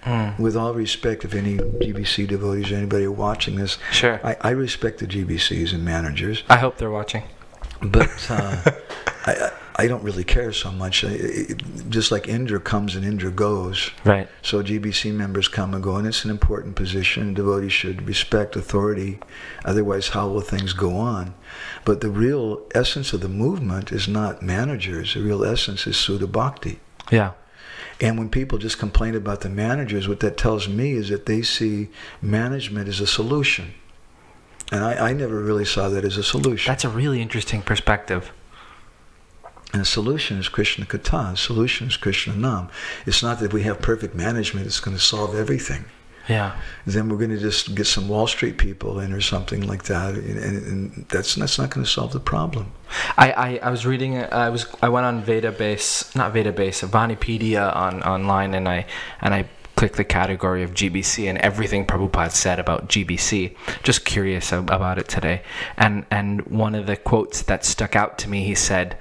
Hmm. 0.04 0.42
With 0.42 0.56
all 0.58 0.74
respect, 0.74 1.24
if 1.24 1.34
any 1.34 1.58
GBC 1.58 2.28
devotees 2.28 2.72
or 2.72 2.76
anybody 2.76 3.06
are 3.06 3.12
watching 3.12 3.56
this, 3.56 3.78
Sure. 3.92 4.20
I, 4.26 4.36
I 4.42 4.50
respect 4.52 5.00
the 5.00 5.08
GBCs 5.08 5.74
and 5.74 5.86
managers, 5.86 6.44
I 6.50 6.58
hope 6.58 6.78
they're 6.78 6.92
watching. 6.92 7.24
but 7.82 8.10
uh, 8.30 8.62
I, 9.26 9.52
I 9.76 9.88
don't 9.88 10.04
really 10.04 10.24
care 10.24 10.52
so 10.52 10.72
much. 10.72 11.04
It, 11.04 11.62
just 11.90 12.12
like 12.12 12.28
Indra 12.28 12.60
comes 12.60 12.96
and 12.96 13.04
Indra 13.04 13.32
goes, 13.32 13.90
Right. 14.06 14.30
so 14.42 14.62
GBC 14.62 15.12
members 15.14 15.48
come 15.48 15.74
and 15.74 15.84
go, 15.84 15.96
and 15.96 16.06
it's 16.08 16.24
an 16.26 16.30
important 16.32 16.76
position. 16.76 17.34
Devotees 17.34 17.74
should 17.74 18.08
respect 18.08 18.56
authority, 18.56 19.20
otherwise, 19.66 20.10
how 20.10 20.28
will 20.30 20.42
things 20.42 20.74
go 20.74 20.96
on? 20.96 21.34
But 21.86 22.02
the 22.02 22.10
real 22.10 22.62
essence 22.76 23.14
of 23.14 23.22
the 23.22 23.30
movement 23.30 23.92
is 23.92 24.08
not 24.08 24.42
managers. 24.44 25.16
The 25.16 25.22
real 25.22 25.44
essence 25.44 25.88
is 25.88 25.96
Shuddha 25.96 26.32
Bhakti. 26.32 26.80
Yeah. 27.12 27.32
And 28.00 28.18
when 28.18 28.30
people 28.30 28.58
just 28.58 28.80
complain 28.80 29.16
about 29.16 29.42
the 29.42 29.50
managers, 29.50 30.08
what 30.08 30.20
that 30.20 30.38
tells 30.38 30.68
me 30.68 30.94
is 30.94 31.10
that 31.10 31.26
they 31.26 31.42
see 31.42 31.90
management 32.22 32.88
as 32.90 33.00
a 33.00 33.08
solution. 33.08 33.74
And 34.72 34.84
I, 34.84 35.10
I 35.10 35.14
never 35.14 35.42
really 35.42 35.66
saw 35.66 35.90
that 35.90 36.04
as 36.04 36.18
a 36.18 36.24
solution. 36.24 36.70
That's 36.70 36.84
a 36.84 36.90
really 36.90 37.22
interesting 37.22 37.62
perspective. 37.62 38.32
And 39.74 39.82
the 39.82 39.86
solution 39.86 40.38
is 40.38 40.50
Krishna 40.50 40.86
Katha. 40.86 41.32
The 41.32 41.38
solution 41.38 41.88
is 41.88 41.98
Krishna 41.98 42.36
Nam. 42.36 42.70
It's 43.08 43.24
not 43.24 43.40
that 43.40 43.52
we 43.52 43.64
have 43.64 43.82
perfect 43.82 44.14
management, 44.14 44.68
it's 44.68 44.80
going 44.80 44.96
to 44.96 45.02
solve 45.02 45.36
everything. 45.36 45.86
Yeah. 46.30 46.58
then 46.86 47.10
we're 47.10 47.18
going 47.18 47.32
to 47.32 47.40
just 47.40 47.76
get 47.76 47.86
some 47.86 48.08
Wall 48.08 48.28
Street 48.28 48.58
people 48.58 49.00
in 49.00 49.12
or 49.12 49.20
something 49.20 49.68
like 49.68 49.84
that, 49.86 50.16
and, 50.16 50.40
and 50.40 51.06
that's 51.10 51.36
that's 51.36 51.60
not 51.60 51.70
going 51.70 51.86
to 51.86 51.92
solve 51.92 52.14
the 52.14 52.20
problem. 52.22 52.72
I, 53.18 53.32
I, 53.32 53.60
I 53.64 53.70
was 53.70 53.86
reading 53.86 54.18
uh, 54.18 54.30
I 54.32 54.50
was 54.50 54.66
I 54.82 54.88
went 54.88 55.06
on 55.06 55.22
Veda 55.22 55.52
base 55.52 56.16
not 56.16 56.32
Veda 56.32 56.54
base 56.54 56.82
Vanipedia 56.82 57.76
on 57.76 58.04
online 58.04 58.54
and 58.54 58.70
I 58.70 58.86
and 59.20 59.34
I 59.34 59.50
clicked 59.76 59.98
the 59.98 60.04
category 60.04 60.64
of 60.64 60.74
GBC 60.74 61.28
and 61.28 61.38
everything 61.40 61.86
Prabhupada 61.86 62.32
said 62.32 62.60
about 62.60 62.88
GBC 62.88 63.56
just 63.82 64.06
curious 64.06 64.52
about 64.52 65.00
it 65.00 65.08
today 65.08 65.42
and 65.76 66.06
and 66.12 66.46
one 66.46 66.76
of 66.76 66.86
the 66.86 66.96
quotes 66.96 67.42
that 67.42 67.66
stuck 67.66 67.96
out 67.96 68.18
to 68.20 68.30
me 68.30 68.44
he 68.44 68.56
said 68.56 68.98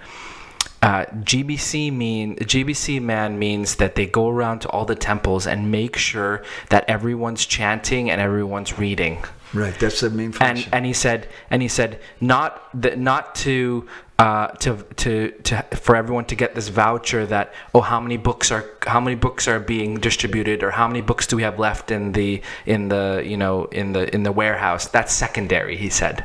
uh, 0.83 1.05
GBC 1.07 1.93
mean 1.93 2.35
GBC 2.37 3.01
man 3.01 3.39
means 3.39 3.77
that 3.77 3.95
they 3.95 4.05
go 4.05 4.29
around 4.29 4.61
to 4.61 4.69
all 4.71 4.85
the 4.85 4.97
temples 4.97 5.47
and 5.47 5.71
make 5.71 5.97
sure 5.97 6.43
that 6.71 6.85
everyone's 6.89 7.47
chanting 7.47 8.11
and 8.11 8.21
everyone's 8.21 8.79
reading. 8.79 9.25
Right, 9.55 9.79
that's 9.79 10.01
the 10.01 10.11
main 10.11 10.27
and 10.27 10.35
function. 10.35 10.71
and 10.73 10.85
he 10.85 10.93
said 10.93 11.29
and 11.51 11.63
he 11.63 11.69
said 11.69 12.01
not 12.21 12.69
that 12.81 12.99
not 12.99 13.35
to 13.37 13.87
uh, 14.19 14.49
to 14.49 14.83
to 14.97 15.31
to 15.43 15.63
for 15.77 15.95
everyone 15.95 16.25
to 16.25 16.35
get 16.35 16.55
this 16.57 16.69
voucher 16.69 17.27
that 17.27 17.55
oh 17.75 17.81
how 17.81 18.01
many 18.01 18.17
books 18.17 18.51
are 18.51 18.65
how 18.87 18.99
many 18.99 19.15
books 19.15 19.47
are 19.47 19.61
being 19.61 20.01
distributed 20.01 20.65
or 20.65 20.73
how 20.73 20.89
many 20.89 21.01
books 21.01 21.29
do 21.29 21.37
we 21.37 21.43
have 21.43 21.61
left 21.61 21.93
in 21.93 22.13
the 22.13 22.43
in 22.67 22.89
the 22.89 23.23
you 23.25 23.37
know 23.37 23.67
in 23.67 23.93
the 23.93 24.13
in 24.13 24.25
the 24.25 24.33
warehouse? 24.33 24.89
That's 24.89 25.13
secondary 25.13 25.77
he 25.77 25.91
said. 25.91 26.25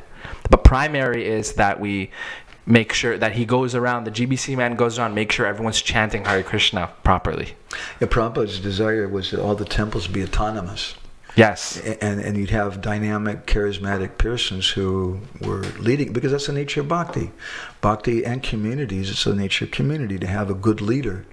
But 0.49 0.63
primary 0.63 1.27
is 1.27 1.53
that 1.53 1.79
we 1.79 2.11
make 2.67 2.91
sure 2.91 3.17
that 3.17 3.31
he 3.31 3.45
goes 3.45 3.73
around 3.73 4.03
the 4.03 4.11
GBC 4.11 4.55
man 4.57 4.75
goes 4.75 4.99
around 4.99 5.15
make 5.15 5.31
sure 5.31 5.45
everyone's 5.47 5.81
chanting 5.81 6.25
Hare 6.25 6.43
Krishna 6.43 6.91
properly. 7.03 7.55
Yeah, 7.99 8.07
Prabhupada's 8.07 8.59
desire 8.59 9.07
was 9.07 9.31
that 9.31 9.39
all 9.39 9.55
the 9.55 9.65
temples 9.65 10.07
be 10.07 10.21
autonomous, 10.21 10.95
yes. 11.35 11.79
And 11.79 12.19
and 12.19 12.37
you'd 12.37 12.49
have 12.49 12.81
dynamic, 12.81 13.47
charismatic 13.47 14.17
persons 14.17 14.69
who 14.69 15.21
were 15.41 15.63
leading, 15.79 16.11
because 16.11 16.31
that's 16.31 16.47
the 16.47 16.53
nature 16.53 16.81
of 16.81 16.89
bhakti. 16.89 17.31
Bhakti 17.79 18.25
and 18.25 18.43
communities, 18.43 19.09
it's 19.09 19.23
the 19.23 19.33
nature 19.33 19.65
of 19.65 19.71
community 19.71 20.19
to 20.19 20.27
have 20.27 20.49
a 20.49 20.53
good 20.53 20.81
leader 20.81 21.25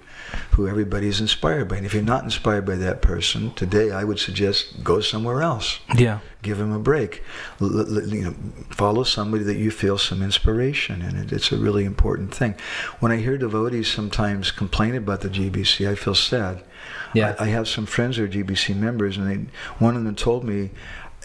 who 0.53 0.69
everybody 0.69 1.09
is 1.09 1.21
inspired 1.21 1.69
by. 1.69 1.77
And 1.77 1.87
if 1.87 1.95
you're 1.95 2.03
not 2.03 2.25
inspired 2.25 2.67
by 2.67 2.77
that 2.77 3.03
person 3.03 3.53
today, 3.55 3.91
I 3.91 4.05
would 4.05 4.19
suggest 4.19 4.83
go 4.85 5.01
somewhere 5.01 5.43
else. 5.43 5.81
yeah 5.97 6.21
give 6.45 6.61
him 6.61 6.71
a 6.71 6.79
break. 6.79 7.25
L- 7.61 7.81
l- 7.81 8.07
you 8.07 8.25
know, 8.25 8.35
follow 8.71 9.03
somebody 9.03 9.43
that 9.45 9.57
you 9.57 9.73
feel 9.73 9.99
some 9.99 10.23
inspiration 10.23 11.03
in. 11.03 11.17
It. 11.17 11.33
It's 11.33 11.51
a 11.51 11.57
really 11.57 11.85
important 11.85 12.33
thing. 12.33 12.55
When 13.01 13.11
I 13.11 13.17
hear 13.17 13.37
devotees 13.37 13.91
sometimes 13.91 14.53
complain 14.53 14.95
about 14.95 15.23
the 15.23 15.29
GBC, 15.29 15.89
I 15.89 15.97
feel 15.97 16.15
sad. 16.15 16.63
Yeah. 17.15 17.35
I, 17.41 17.45
I 17.45 17.49
have 17.49 17.67
some 17.67 17.87
friends 17.87 18.17
who 18.17 18.25
are 18.25 18.29
GBC 18.29 18.77
members, 18.77 19.17
and 19.17 19.29
they, 19.29 19.53
one 19.79 19.97
of 19.97 20.05
them 20.05 20.15
told 20.15 20.45
me 20.45 20.71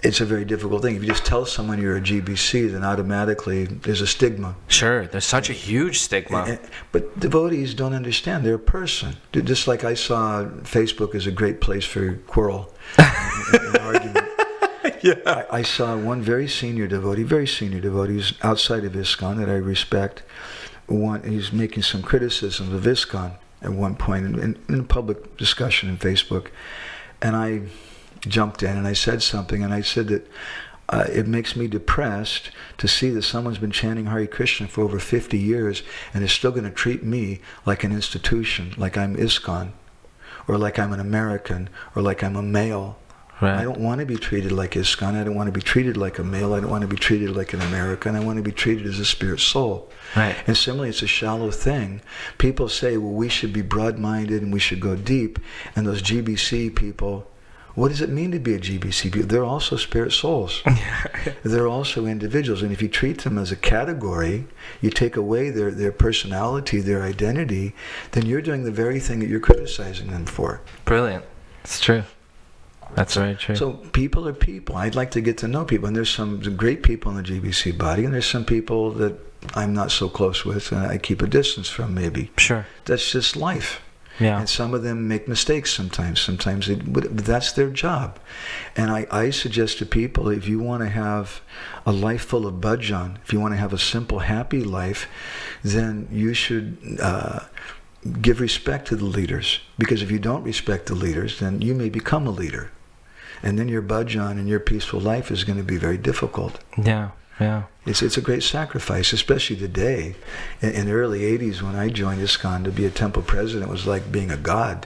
it's 0.04 0.22
a 0.22 0.26
very 0.26 0.46
difficult 0.46 0.82
thing. 0.82 0.96
If 0.96 1.02
you 1.04 1.10
just 1.10 1.26
tell 1.26 1.46
someone 1.46 1.82
you're 1.82 1.98
a 1.98 2.02
GBC, 2.02 2.72
then 2.72 2.84
automatically 2.84 3.66
there's 3.66 4.02
a 4.02 4.08
stigma. 4.08 4.56
sure 4.68 5.08
there's 5.08 5.26
such 5.26 5.50
a 5.50 5.54
huge 5.54 6.00
stigma 6.00 6.44
And- 6.48 6.60
But 6.92 7.20
devotees 7.20 7.74
don't 7.74 7.94
understand. 7.94 8.46
They're 8.46 8.56
a 8.56 8.60
person. 8.60 9.18
Just 9.34 9.68
like 9.68 9.84
I 9.84 9.94
saw 9.96 10.46
Facebook 10.64 11.16
is 11.16 11.28
a 11.28 11.32
great 11.32 11.60
place 11.62 11.86
for 11.86 12.14
quarrel 12.28 12.74
and, 12.98 13.66
and 13.66 13.78
argument. 13.78 14.26
I, 15.26 15.46
I 15.52 15.62
saw 15.62 15.96
one 15.98 16.22
very 16.22 16.48
senior 16.48 16.88
devotee, 16.88 17.24
very 17.24 17.48
senior 17.48 17.80
devotee, 17.80 18.14
who's 18.14 18.34
outside 18.42 18.84
of 18.84 18.94
ISKCON 18.94 19.38
that 19.38 19.50
I 19.50 19.54
respect. 19.54 20.24
One, 20.88 21.24
he's 21.24 21.52
making 21.54 21.84
some 21.84 22.02
criticisms 22.02 22.74
of 22.74 22.84
ISKCON 22.84 23.34
at 23.62 23.72
one 23.72 23.96
point 23.96 24.26
in, 24.26 24.40
in, 24.40 24.58
in 24.68 24.80
a 24.82 24.84
public 24.84 25.38
discussion 25.38 25.90
in 25.90 25.98
Facebook. 25.98 26.48
And 27.22 27.36
I 27.36 27.64
jumped 28.22 28.64
in 28.64 28.78
and 28.78 28.88
I 28.88 28.94
said 28.94 29.22
something, 29.22 29.64
and 29.64 29.74
I 29.74 29.82
said 29.82 30.08
that 30.08 30.28
uh, 30.90 31.06
it 31.12 31.28
makes 31.28 31.56
me 31.56 31.68
depressed 31.68 32.50
to 32.78 32.88
see 32.88 33.10
that 33.12 33.22
someone's 33.22 33.60
been 33.60 33.72
chanting 33.72 34.08
Hare 34.08 34.26
Krishna 34.26 34.68
for 34.68 34.84
over 34.84 34.98
50 34.98 35.38
years 35.38 35.84
and 36.14 36.24
is 36.24 36.32
still 36.32 36.52
going 36.52 36.64
to 36.64 36.72
treat 36.72 37.04
me 37.04 37.42
like 37.66 37.84
an 37.84 37.92
institution, 37.92 38.74
like 38.76 38.98
I'm 38.98 39.16
ISKCON, 39.16 39.72
or 40.48 40.58
like 40.58 40.80
I'm 40.80 40.92
an 40.92 41.00
American, 41.00 41.70
or 41.96 42.02
like 42.02 42.24
I'm 42.24 42.36
a 42.36 42.42
male. 42.42 42.98
Right. 43.40 43.60
I 43.60 43.64
don't 43.64 43.80
want 43.80 44.00
to 44.00 44.06
be 44.06 44.18
treated 44.18 44.52
like 44.52 44.72
ISKCON. 44.72 45.16
I 45.16 45.24
don't 45.24 45.36
want 45.36 45.48
to 45.48 45.54
be 45.54 45.62
treated 45.62 45.96
like 45.96 46.18
a 46.18 46.24
male. 46.24 46.54
I 46.54 46.60
don't 46.60 46.72
want 46.72 46.82
to 46.82 46.88
be 46.88 46.98
treated 46.98 47.36
like 47.36 47.54
an 47.54 47.62
American. 47.62 48.16
I 48.16 48.20
want 48.20 48.38
to 48.38 48.44
be 48.44 48.52
treated 48.52 48.86
as 48.88 49.00
a 49.00 49.06
spirit 49.06 49.40
soul. 49.40 49.90
Right. 50.16 50.36
And 50.48 50.58
similarly, 50.58 50.90
it's 50.90 51.04
a 51.04 51.08
shallow 51.08 51.52
thing. 51.52 52.02
People 52.38 52.68
say, 52.68 52.98
well, 52.98 53.14
we 53.14 53.30
should 53.30 53.54
be 53.54 53.62
broad-minded 53.62 54.42
and 54.42 54.52
we 54.52 54.60
should 54.60 54.82
go 54.82 54.96
deep. 54.96 55.40
And 55.76 55.88
those 55.88 56.02
GBC 56.02 56.76
people, 56.76 57.28
what 57.76 57.90
does 57.90 58.02
it 58.02 58.10
mean 58.10 58.32
to 58.32 58.40
be 58.40 58.56
a 58.56 58.60
GBC? 58.60 59.28
They're 59.28 59.44
also 59.44 59.76
spirit 59.76 60.12
souls. 60.12 60.64
They're 61.44 61.68
also 61.68 62.06
individuals. 62.06 62.62
And 62.62 62.72
if 62.72 62.82
you 62.82 62.88
treat 62.88 63.22
them 63.22 63.38
as 63.38 63.52
a 63.52 63.56
category, 63.56 64.48
you 64.82 64.90
take 64.90 65.16
away 65.16 65.50
their, 65.50 65.72
their 65.72 65.92
personality, 65.92 66.80
their 66.80 67.04
identity, 67.04 67.74
then 68.12 68.26
you're 68.26 68.42
doing 68.42 68.64
the 68.64 68.72
very 68.72 69.00
thing 69.00 69.20
that 69.20 69.30
you're 69.30 69.40
criticizing 69.40 70.08
them 70.08 70.26
for. 70.26 70.62
Brilliant. 70.86 71.26
It's 71.64 71.80
true. 71.80 72.04
That's 72.96 73.14
very 73.16 73.36
true. 73.36 73.56
So 73.56 73.74
people 73.74 74.28
are 74.28 74.34
people. 74.34 74.76
I'd 74.76 74.96
like 74.96 75.12
to 75.12 75.22
get 75.22 75.38
to 75.40 75.48
know 75.48 75.64
people, 75.64 75.88
and 75.88 75.96
there's 75.96 76.10
some 76.10 76.40
great 76.58 76.82
people 76.84 77.16
in 77.16 77.18
the 77.18 77.24
GBC 77.24 77.78
body, 77.78 78.04
and 78.04 78.14
there's 78.14 78.26
some 78.26 78.46
people 78.46 78.92
that 78.94 79.18
I'm 79.54 79.74
not 79.74 79.92
so 79.92 80.10
close 80.10 80.44
with, 80.44 80.72
and 80.72 80.82
I 80.82 80.98
keep 80.98 81.22
a 81.22 81.28
distance 81.28 81.70
from. 81.70 81.94
Maybe 81.94 82.32
sure. 82.38 82.66
that's 82.86 83.12
just 83.12 83.36
life. 83.36 83.82
Yeah. 84.20 84.40
And 84.40 84.50
some 84.50 84.74
of 84.74 84.84
them 84.84 85.08
make 85.08 85.28
mistakes 85.28 85.74
sometimes. 85.74 86.20
Sometimes 86.20 86.68
they, 86.68 86.76
but 86.76 87.16
that's 87.18 87.54
their 87.54 87.70
job. 87.70 88.20
And 88.76 88.92
I, 88.92 89.08
I 89.12 89.30
suggest 89.30 89.78
to 89.80 89.86
people 89.86 90.30
if 90.30 90.48
you 90.48 90.60
want 90.60 90.84
to 90.84 90.90
have 90.90 91.42
a 91.86 91.92
life 91.92 92.24
full 92.24 92.46
of 92.46 92.56
bhajan, 92.56 93.18
if 93.24 93.32
you 93.32 93.40
want 93.40 93.54
to 93.54 93.58
have 93.58 93.74
a 93.74 93.78
simple, 93.78 94.20
happy 94.20 94.64
life, 94.64 95.08
then 95.64 96.08
you 96.12 96.34
should 96.34 96.98
uh, 97.02 97.42
give 98.22 98.40
respect 98.40 98.88
to 98.90 98.96
the 98.96 99.06
leaders. 99.06 99.60
Because 99.78 100.02
if 100.02 100.12
you 100.12 100.20
don't 100.20 100.44
respect 100.44 100.88
the 100.88 100.96
leaders, 100.96 101.40
then 101.40 101.62
you 101.62 101.74
may 101.74 101.90
become 101.90 102.28
a 102.28 102.32
leader. 102.32 102.72
And 103.42 103.58
then 103.58 103.70
your 103.70 103.82
bhajan 103.82 104.32
and 104.32 104.50
your 104.50 104.60
peaceful 104.60 105.00
life 105.00 105.32
is 105.32 105.46
going 105.46 105.58
to 105.58 105.64
be 105.64 105.78
very 105.78 105.98
difficult. 105.98 106.60
Yeah. 106.78 107.12
Yeah. 107.40 107.64
It's, 107.90 108.04
it's 108.04 108.18
a 108.18 108.22
great 108.22 108.44
sacrifice, 108.44 109.14
especially 109.14 109.56
today. 109.56 110.14
In, 110.62 110.70
in 110.70 110.86
the 110.86 110.92
early 110.92 111.22
80s, 111.22 111.64
when 111.64 111.76
I 111.76 111.90
joined 111.90 112.22
ISKCON, 112.22 112.64
to 112.66 112.72
be 112.72 112.86
a 112.86 112.92
temple 112.92 113.24
president 113.24 113.72
was 113.72 113.88
like 113.88 114.12
being 114.12 114.30
a 114.30 114.38
god. 114.38 114.86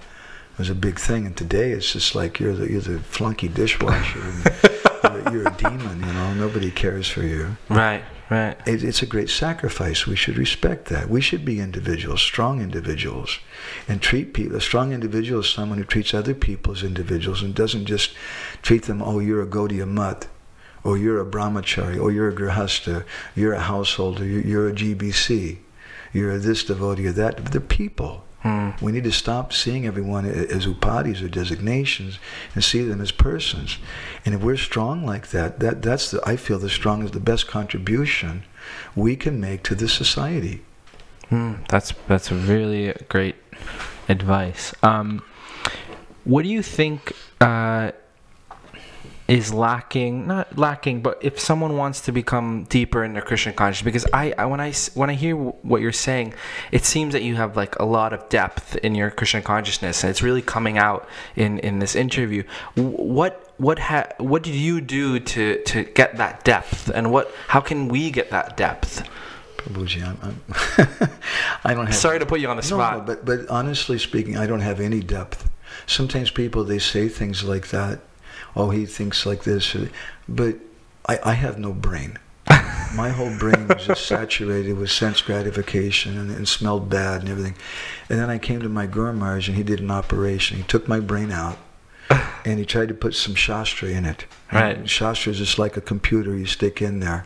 It 0.54 0.58
was 0.58 0.70
a 0.70 0.76
big 0.76 0.98
thing. 0.98 1.26
And 1.26 1.36
today, 1.36 1.72
it's 1.72 1.92
just 1.92 2.16
like 2.16 2.40
you're 2.40 2.56
the, 2.56 2.72
you're 2.72 2.80
the 2.80 3.00
flunky 3.00 3.50
dishwasher. 3.50 4.22
and 4.22 4.46
you're, 5.04 5.34
you're 5.34 5.48
a 5.50 5.58
demon, 5.58 6.00
you 6.00 6.14
know. 6.14 6.34
Nobody 6.36 6.72
cares 6.72 7.10
for 7.10 7.24
you. 7.24 7.58
Right. 7.68 8.04
Right. 8.30 8.58
It, 8.66 8.86
it's 8.86 9.02
a 9.02 9.06
great 9.06 9.30
sacrifice. 9.30 10.08
We 10.08 10.16
should 10.16 10.38
respect 10.38 10.86
that. 10.86 11.10
We 11.10 11.20
should 11.20 11.44
be 11.44 11.60
individuals, 11.60 12.22
strong 12.22 12.62
individuals, 12.62 13.40
and 13.86 14.02
treat 14.02 14.34
people. 14.34 14.56
A 14.56 14.62
strong 14.62 14.94
individual 14.94 15.42
is 15.42 15.50
someone 15.50 15.78
who 15.78 15.84
treats 15.84 16.14
other 16.14 16.34
people 16.34 16.72
as 16.72 16.84
individuals 16.84 17.44
and 17.44 17.54
doesn't 17.54 17.86
just 17.86 18.16
treat 18.62 18.84
them, 18.84 19.02
oh, 19.02 19.20
you're 19.20 19.42
a 19.42 19.46
Gaudiya 19.46 19.90
Mutt 19.90 20.30
or 20.84 20.98
you're 20.98 21.22
a 21.22 21.26
brahmachari, 21.26 22.02
or 22.02 22.12
you're 22.12 22.30
a 22.30 22.36
grihasta, 22.36 23.06
you're 23.36 23.54
a 23.54 23.62
householder, 23.62 24.26
you're, 24.26 24.68
a 24.68 24.74
GBC, 24.74 25.58
you're 26.12 26.38
this 26.38 26.64
devotee 26.64 27.08
or 27.08 27.12
that. 27.14 27.46
They're 27.46 27.62
people. 27.62 28.24
Hmm. 28.42 28.72
We 28.82 28.92
need 28.92 29.06
to 29.06 29.12
stop 29.12 29.54
seeing 29.54 29.86
everyone 29.86 30.26
as 30.26 30.68
upadhis 30.68 31.24
or 31.24 31.30
designations 31.30 32.20
and 32.54 32.62
see 32.62 32.84
them 32.84 33.00
as 33.00 33.12
persons. 33.12 33.78
And 34.26 34.36
if 34.36 34.42
we're 34.42 34.58
strong 34.58 35.06
like 35.06 35.30
that, 35.30 35.62
that 35.62 35.82
that's 35.82 36.12
the, 36.12 36.22
I 36.28 36.36
feel 36.36 36.60
the 36.60 36.70
strongest, 36.70 37.14
the 37.14 37.22
best 37.22 37.48
contribution 37.48 38.44
we 38.96 39.16
can 39.16 39.40
make 39.40 39.64
to 39.64 39.76
this 39.76 39.94
society. 39.94 40.62
Hmm, 41.30 41.54
that's 41.70 41.94
that's 42.10 42.34
really 42.34 42.94
great 43.08 43.36
advice. 44.10 44.74
Um, 44.84 45.24
what 46.26 46.44
do 46.44 46.50
you 46.50 46.62
think 46.62 47.14
uh, 47.40 47.92
is 49.28 49.54
lacking? 49.54 50.28
Not 50.28 50.58
lacking, 50.58 51.02
but 51.02 51.18
if 51.22 51.40
someone 51.40 51.78
wants 51.78 52.02
to 52.02 52.12
become 52.12 52.66
deeper 52.66 53.04
in 53.04 53.14
their 53.14 53.22
Krishna 53.22 53.54
consciousness, 53.54 53.86
because 53.86 54.06
I, 54.14 54.34
I 54.38 54.46
when 54.46 54.60
I 54.60 54.74
when 54.96 55.10
I 55.10 55.14
hear 55.14 55.36
what 55.36 55.82
you're 55.82 55.92
saying, 55.92 56.34
it 56.72 56.84
seems 56.86 57.14
that 57.14 57.24
you 57.24 57.36
have 57.36 57.56
like 57.56 57.78
a 57.80 57.86
lot 57.86 58.12
of 58.14 58.28
depth 58.30 58.76
in 58.78 58.96
your 58.96 59.10
Krishna 59.12 59.42
consciousness, 59.42 60.04
and 60.04 60.10
it's 60.12 60.22
really 60.22 60.42
coming 60.42 60.78
out 60.78 61.08
in 61.36 61.60
in 61.60 61.80
this 61.80 61.96
interview. 61.96 62.44
What 62.76 63.54
what 63.58 63.80
ha- 63.80 64.10
what 64.18 64.44
did 64.44 64.56
you 64.56 64.82
do 64.82 65.20
to 65.20 65.62
to 65.64 65.84
get 65.84 66.18
that 66.18 66.44
depth, 66.44 66.90
and 66.90 67.12
what 67.12 67.32
how 67.48 67.62
can 67.62 67.88
we 67.88 68.12
get 68.12 68.30
that 68.32 68.58
depth? 68.58 69.08
Prabhuji, 69.58 70.04
I'm, 70.04 70.18
I'm 70.22 71.10
I 71.64 71.74
don't 71.74 71.86
have. 71.86 71.96
Sorry 71.96 72.20
to 72.20 72.26
put 72.26 72.42
you 72.42 72.50
on 72.50 72.58
the 72.58 72.62
No, 72.64 72.68
spot. 72.68 72.98
no, 72.98 73.04
but 73.06 73.24
but 73.26 73.48
honestly 73.50 73.98
speaking, 73.98 74.36
I 74.38 74.46
don't 74.48 74.60
have 74.60 74.82
any 74.82 75.00
depth. 75.00 75.50
Sometimes 75.88 76.30
people 76.32 76.66
they 76.66 76.80
say 76.80 77.08
things 77.08 77.44
like 77.46 77.70
that. 77.70 78.02
Oh, 78.56 78.70
he 78.70 78.86
thinks 78.86 79.26
like 79.26 79.44
this, 79.44 79.76
but 80.28 80.56
I, 81.08 81.20
I 81.24 81.34
have 81.34 81.58
no 81.58 81.74
brain. 81.74 82.18
My 82.96 83.10
whole 83.10 83.36
brain 83.38 83.68
was 83.68 83.88
just 83.88 84.06
saturated 84.06 84.74
with 84.74 84.92
sense 84.92 85.22
gratification 85.22 86.18
and, 86.18 86.30
and 86.30 86.48
smelled 86.48 86.90
bad 86.90 87.22
and 87.22 87.30
everything. 87.30 87.56
And 88.10 88.20
then 88.20 88.30
I 88.30 88.38
came 88.38 88.62
to 88.62 88.70
my 88.70 88.86
Guru 88.86 89.14
Maharaj 89.14 89.48
and 89.48 89.58
he 89.58 89.64
did 89.64 89.80
an 89.80 89.90
operation. 89.90 90.58
He 90.58 90.64
took 90.64 90.88
my 90.88 91.00
brain 91.00 91.32
out 91.32 91.58
and 92.46 92.60
he 92.60 92.66
tried 92.66 92.90
to 92.90 92.94
put 92.94 93.16
some 93.16 93.34
Shastra 93.34 93.90
in 93.90 94.06
it. 94.06 94.26
And 94.52 94.80
Right. 94.80 94.90
Shastra 94.90 95.32
is 95.32 95.40
just 95.40 95.58
like 95.58 95.76
a 95.76 95.82
computer 95.82 96.38
you 96.38 96.46
stick 96.46 96.82
in 96.82 97.00
there. 97.00 97.26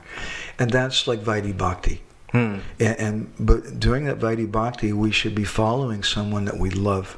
And 0.57 0.71
that's 0.71 1.07
like 1.07 1.19
Vaidhi 1.19 1.57
Bhakti. 1.57 2.01
Hmm. 2.31 2.59
And, 2.79 2.99
and 2.99 3.33
but 3.39 3.79
during 3.79 4.05
that 4.05 4.19
Vaidhi 4.19 4.49
Bhakti, 4.49 4.93
we 4.93 5.11
should 5.11 5.35
be 5.35 5.43
following 5.43 6.03
someone 6.03 6.45
that 6.45 6.57
we 6.57 6.69
love. 6.69 7.17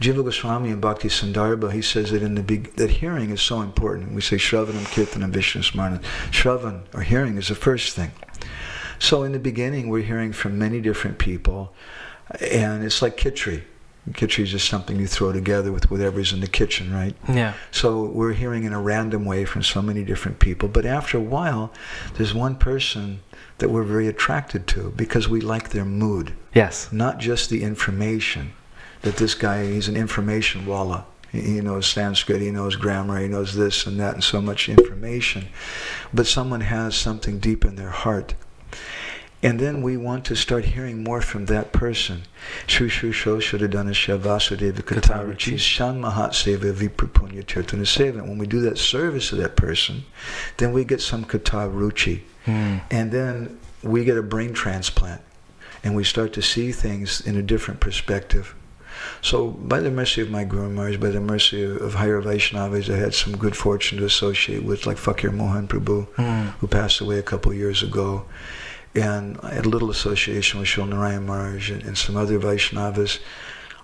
Jiva 0.00 0.24
Goswami 0.24 0.70
in 0.70 0.80
Bhakti 0.80 1.08
Sandarbha, 1.08 1.72
he 1.72 1.82
says 1.82 2.10
that 2.10 2.22
in 2.22 2.34
the 2.34 2.42
big, 2.42 2.74
that 2.76 2.90
hearing 2.90 3.30
is 3.30 3.40
so 3.42 3.60
important. 3.60 4.12
We 4.14 4.20
say 4.20 4.36
Shravanam, 4.36 4.84
Kirtanam, 4.94 5.30
Vishnu. 5.30 5.62
Shravan, 5.62 6.82
or 6.94 7.02
hearing, 7.02 7.36
is 7.36 7.48
the 7.48 7.54
first 7.54 7.94
thing. 7.96 8.12
So 8.98 9.22
in 9.22 9.32
the 9.32 9.38
beginning, 9.38 9.88
we're 9.88 10.02
hearing 10.02 10.32
from 10.32 10.58
many 10.58 10.80
different 10.80 11.18
people, 11.18 11.72
and 12.40 12.84
it's 12.84 13.00
like 13.02 13.16
kitri. 13.16 13.62
Kitri 14.12 14.44
is 14.44 14.50
just 14.52 14.68
something 14.68 14.98
you 14.98 15.06
throw 15.06 15.32
together 15.32 15.70
with 15.70 15.90
whatever's 15.90 16.32
in 16.32 16.40
the 16.40 16.46
kitchen, 16.46 16.92
right? 16.92 17.14
Yeah. 17.28 17.52
So 17.70 18.04
we're 18.06 18.32
hearing 18.32 18.64
in 18.64 18.72
a 18.72 18.80
random 18.80 19.24
way 19.26 19.44
from 19.44 19.62
so 19.62 19.82
many 19.82 20.02
different 20.02 20.38
people. 20.38 20.68
But 20.68 20.86
after 20.86 21.18
a 21.18 21.20
while, 21.20 21.72
there's 22.14 22.32
one 22.32 22.56
person 22.56 23.20
that 23.58 23.68
we're 23.68 23.82
very 23.82 24.08
attracted 24.08 24.66
to 24.68 24.92
because 24.96 25.28
we 25.28 25.40
like 25.42 25.70
their 25.70 25.84
mood, 25.84 26.32
Yes. 26.54 26.90
not 26.90 27.18
just 27.18 27.50
the 27.50 27.62
information. 27.62 28.52
That 29.08 29.16
this 29.16 29.34
guy, 29.34 29.64
he's 29.64 29.88
an 29.88 29.96
information 29.96 30.66
walla. 30.66 31.06
He 31.32 31.62
knows 31.62 31.86
Sanskrit, 31.86 32.42
he 32.42 32.50
knows 32.50 32.76
grammar, 32.76 33.18
he 33.18 33.26
knows 33.26 33.54
this 33.54 33.86
and 33.86 33.98
that, 33.98 34.12
and 34.12 34.22
so 34.22 34.42
much 34.42 34.68
information. 34.68 35.48
But 36.12 36.26
someone 36.26 36.60
has 36.60 36.94
something 36.94 37.38
deep 37.38 37.64
in 37.64 37.76
their 37.76 37.88
heart. 37.88 38.34
And 39.42 39.58
then 39.58 39.80
we 39.80 39.96
want 39.96 40.26
to 40.26 40.36
start 40.36 40.66
hearing 40.66 41.02
more 41.02 41.22
from 41.22 41.46
that 41.46 41.72
person. 41.72 42.24
Shri 42.66 42.90
Shri 42.90 43.10
Shoshadadana 43.10 44.18
Vasudeva 44.18 44.82
Katarachi 44.82 45.58
Shan 45.58 46.02
Mahat 46.02 46.32
Seva 46.32 46.70
Viprapunya 46.70 47.42
Tirtana 47.42 47.86
Seva. 47.86 48.20
When 48.20 48.36
we 48.36 48.46
do 48.46 48.60
that 48.60 48.76
service 48.76 49.30
to 49.30 49.36
that 49.36 49.56
person, 49.56 50.04
then 50.58 50.74
we 50.74 50.84
get 50.84 51.00
some 51.00 51.24
Katha 51.24 51.72
Ruchi. 51.72 52.24
Hmm. 52.44 52.80
And 52.90 53.10
then 53.10 53.58
we 53.82 54.04
get 54.04 54.18
a 54.18 54.22
brain 54.22 54.52
transplant. 54.52 55.22
And 55.82 55.96
we 55.96 56.04
start 56.04 56.34
to 56.34 56.42
see 56.42 56.72
things 56.72 57.22
in 57.22 57.38
a 57.38 57.42
different 57.42 57.80
perspective. 57.80 58.54
So, 59.22 59.48
by 59.48 59.80
the 59.80 59.90
mercy 59.90 60.20
of 60.22 60.30
my 60.30 60.44
Guru 60.44 60.68
Maharaj, 60.70 60.96
by 60.98 61.10
the 61.10 61.20
mercy 61.20 61.62
of 61.64 61.94
higher 61.94 62.20
Vaishnavas, 62.22 62.92
I 62.92 62.96
had 62.98 63.14
some 63.14 63.36
good 63.36 63.56
fortune 63.56 63.98
to 63.98 64.04
associate 64.04 64.62
with, 64.64 64.86
like 64.86 64.96
Fakir 64.98 65.30
Mohan 65.32 65.68
Prabhu, 65.68 66.06
Hmm. 66.16 66.48
who 66.60 66.66
passed 66.66 67.00
away 67.00 67.18
a 67.18 67.22
couple 67.22 67.50
of 67.52 67.58
years 67.58 67.82
ago. 67.82 68.24
And 68.94 69.38
I 69.42 69.54
had 69.54 69.66
a 69.66 69.68
little 69.68 69.90
association 69.90 70.60
with 70.60 70.68
Srila 70.68 70.88
Narayan 70.88 71.26
Maharaj 71.26 71.70
and, 71.70 71.82
and 71.82 71.96
some 71.98 72.16
other 72.16 72.38
Vaishnavas. 72.38 73.18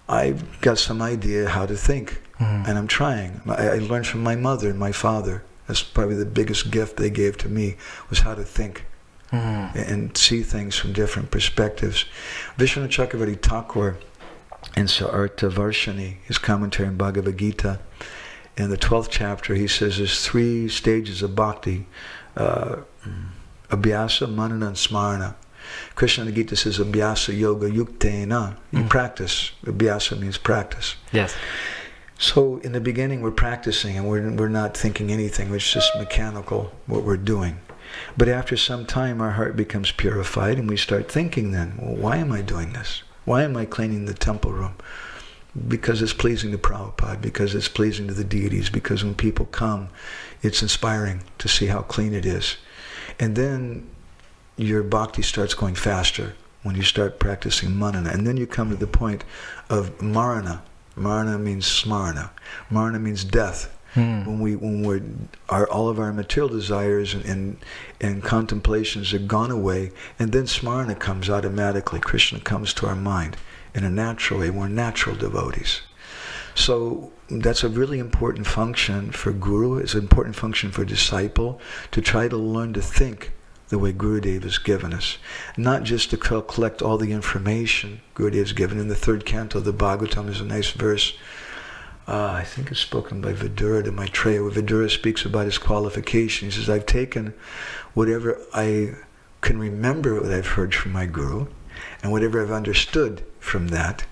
I've 0.09 0.61
got 0.61 0.79
some 0.79 1.01
idea 1.03 1.49
how 1.49 1.67
to 1.67 1.77
think, 1.77 2.21
Mhm. 2.41 2.69
and 2.69 2.79
I'm 2.79 2.87
trying. 2.89 3.41
I, 3.49 3.69
I 3.69 3.79
learned 3.79 4.07
from 4.07 4.23
my 4.23 4.37
mother 4.37 4.69
and 4.71 4.79
my 4.79 4.93
father. 4.93 5.43
That's 5.67 5.83
probably 5.83 6.17
the 6.17 6.27
biggest 6.27 6.71
gift 6.71 6.97
they 6.97 7.11
gave 7.11 7.37
to 7.39 7.49
me 7.49 7.77
was 8.11 8.21
how 8.21 8.35
to 8.35 8.45
think 8.45 8.85
Hmm. 9.31 9.67
and 9.75 10.17
see 10.17 10.43
things 10.43 10.77
from 10.77 10.93
different 10.93 11.31
perspectives. 11.31 12.05
Vishwanath 12.59 12.91
Chakravarti 12.91 13.41
Thakur 13.41 13.97
in 14.77 14.87
Sarartha 14.87 15.51
Varshini, 15.51 16.17
his 16.25 16.39
commentary 16.39 16.89
on 16.89 16.97
Bhagavad 16.97 17.37
Gita, 17.39 17.81
in 18.57 18.71
the 18.71 18.77
12th 18.79 19.09
chapter, 19.11 19.55
he 19.55 19.67
says 19.67 19.99
there's 19.99 20.25
three 20.25 20.69
stages 20.69 21.23
of 21.23 21.35
bhakti 21.35 21.87
uh, 22.37 22.77
Abhyasa, 23.71 24.33
Manana, 24.33 24.69
and 24.69 24.77
Smarana. 24.77 25.35
Krishna 25.95 26.23
in 26.25 26.27
the 26.31 26.35
Gita 26.35 26.57
says 26.57 26.79
Abhyasa 26.79 27.37
Yoga 27.37 27.71
Yuktena. 27.71 28.57
You 28.71 28.81
Mm. 28.81 28.89
practice. 28.91 29.53
Abhyasa 29.65 30.19
means 30.19 30.37
practice. 30.39 30.97
Yes. 31.13 31.35
So 32.19 32.59
in 32.59 32.73
the 32.73 32.81
beginning, 32.81 33.23
we're 33.23 33.31
practicing 33.31 33.97
and 33.97 34.07
we're, 34.09 34.31
we're 34.33 34.49
not 34.49 34.77
thinking 34.77 35.11
anything. 35.11 35.53
It's 35.55 35.73
just 35.73 35.91
mechanical 35.97 36.73
what 36.87 37.03
we're 37.03 37.17
doing. 37.17 37.59
But 38.17 38.29
after 38.29 38.57
some 38.57 38.85
time, 38.87 39.21
our 39.21 39.33
heart 39.33 39.57
becomes 39.57 39.91
purified 39.93 40.59
and 40.59 40.69
we 40.69 40.77
start 40.77 41.11
thinking 41.11 41.53
then, 41.53 41.79
well, 41.81 41.95
why 41.97 42.17
am 42.19 42.31
I 42.33 42.43
doing 42.43 42.73
this? 42.73 43.03
Why 43.25 43.43
am 43.43 43.57
I 43.57 43.65
cleaning 43.65 44.07
the 44.07 44.15
temple 44.15 44.53
room? 44.53 44.75
Because 45.69 46.03
it's 46.03 46.13
pleasing 46.13 46.51
to 46.51 46.59
Prabhupada, 46.59 47.21
because 47.21 47.55
it's 47.55 47.69
pleasing 47.69 48.09
to 48.09 48.15
the 48.15 48.25
deities, 48.25 48.71
because 48.71 49.05
when 49.05 49.15
people 49.15 49.47
come, 49.47 49.89
it's 50.43 50.63
inspiring 50.63 51.23
to 51.39 51.49
see 51.49 51.67
how 51.67 51.83
clean 51.83 52.13
it 52.13 52.27
is. 52.27 52.57
And 53.21 53.37
then 53.37 53.89
your 54.57 54.83
bhakti 54.83 55.23
starts 55.23 55.55
going 55.55 55.75
faster 55.75 56.35
when 56.63 56.75
you 56.75 56.83
start 56.83 57.19
practicing 57.19 57.79
manana. 57.79 58.11
And 58.11 58.27
then 58.27 58.37
you 58.37 58.47
come 58.47 58.71
to 58.71 58.77
the 58.77 58.87
point 58.87 59.25
of 59.71 60.01
marana. 60.03 60.63
Marana 60.97 61.39
means 61.39 61.67
smarana. 61.67 62.31
Marana 62.71 62.99
means 62.99 63.25
death. 63.25 63.77
Hmm. 63.95 64.25
When 64.25 64.41
we 64.41 64.57
when 64.57 64.83
we're 64.83 65.03
our 65.49 65.69
all 65.69 65.89
of 65.89 66.01
our 66.01 66.13
material 66.13 66.49
desires 66.49 67.15
and, 67.15 67.25
and 67.25 67.57
and 68.01 68.25
contemplations 68.25 69.15
are 69.15 69.21
gone 69.21 69.53
away, 69.53 69.93
and 70.19 70.33
then 70.33 70.45
smarana 70.45 70.99
comes 70.99 71.31
automatically. 71.31 72.01
Krishna 72.01 72.41
comes 72.41 72.75
to 72.75 72.87
our 72.87 72.97
mind 72.97 73.37
in 73.73 73.85
a 73.85 73.91
natural 73.91 74.41
way. 74.41 74.51
We're 74.51 74.69
natural 74.69 75.15
devotees. 75.15 75.83
So 76.57 77.13
that's 77.31 77.65
a 77.65 77.69
really 77.69 77.99
important 77.99 78.47
function 78.47 79.13
for 79.13 79.33
guru. 79.33 79.79
It's 79.79 79.95
an 79.95 80.01
important 80.01 80.37
function 80.37 80.71
for 80.71 80.85
disciple 80.85 81.61
to 81.91 82.01
try 82.01 82.29
to 82.29 82.37
learn 82.37 82.73
to 82.75 82.83
think 82.83 83.33
the 83.69 83.79
way 83.79 83.93
Gurudev 83.93 84.43
has 84.43 84.59
given 84.59 84.93
us. 84.93 85.19
Not 85.57 85.85
just 85.85 86.11
to 86.11 86.17
co- 86.17 86.43
collect 86.43 86.83
all 86.83 86.99
the 86.99 87.13
information 87.13 88.03
Gurudev 88.15 88.39
has 88.39 88.53
given. 88.53 88.79
In 88.79 88.89
the 88.89 88.95
third 88.95 89.25
canto 89.25 89.59
of 89.59 89.65
the 89.65 89.73
Bhagavatam 89.73 90.29
is 90.29 90.41
a 90.41 90.45
nice 90.45 90.71
verse. 90.71 91.17
Uh, 92.07 92.33
I 92.33 92.45
think 92.45 92.71
it's 92.71 92.81
spoken 92.81 93.21
by 93.21 93.33
Vidura 93.33 93.83
to 93.85 93.91
Maitreya, 93.91 94.43
where 94.43 94.53
Vidura 94.53 94.91
speaks 94.91 95.25
about 95.25 95.47
his 95.47 95.59
qualification. 95.59 96.49
He 96.49 96.55
says, 96.55 96.69
I've 96.69 96.87
taken 96.87 97.33
whatever 97.95 98.39
I 98.53 98.97
can 99.41 99.59
remember 99.59 100.21
that 100.21 100.37
I've 100.37 100.47
heard 100.49 100.75
from 100.75 100.93
my 100.93 101.07
Guru, 101.07 101.47
and 102.03 102.13
whatever 102.13 102.43
I've 102.43 102.51
understood 102.51 103.25
from 103.41 103.69
that. 103.69 104.05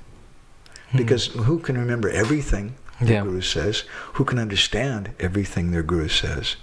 Because 0.94 1.26
who 1.28 1.58
can 1.58 1.78
remember 1.78 2.08
everything 2.08 2.74
the 3.00 3.12
Yeah. 3.12 3.22
Guru 3.22 3.40
says? 3.40 3.84
Who 4.14 4.24
can 4.24 4.38
understand 4.38 5.10
everything 5.18 5.70
their 5.70 5.82
Guru 5.82 6.08
says? 6.08 6.56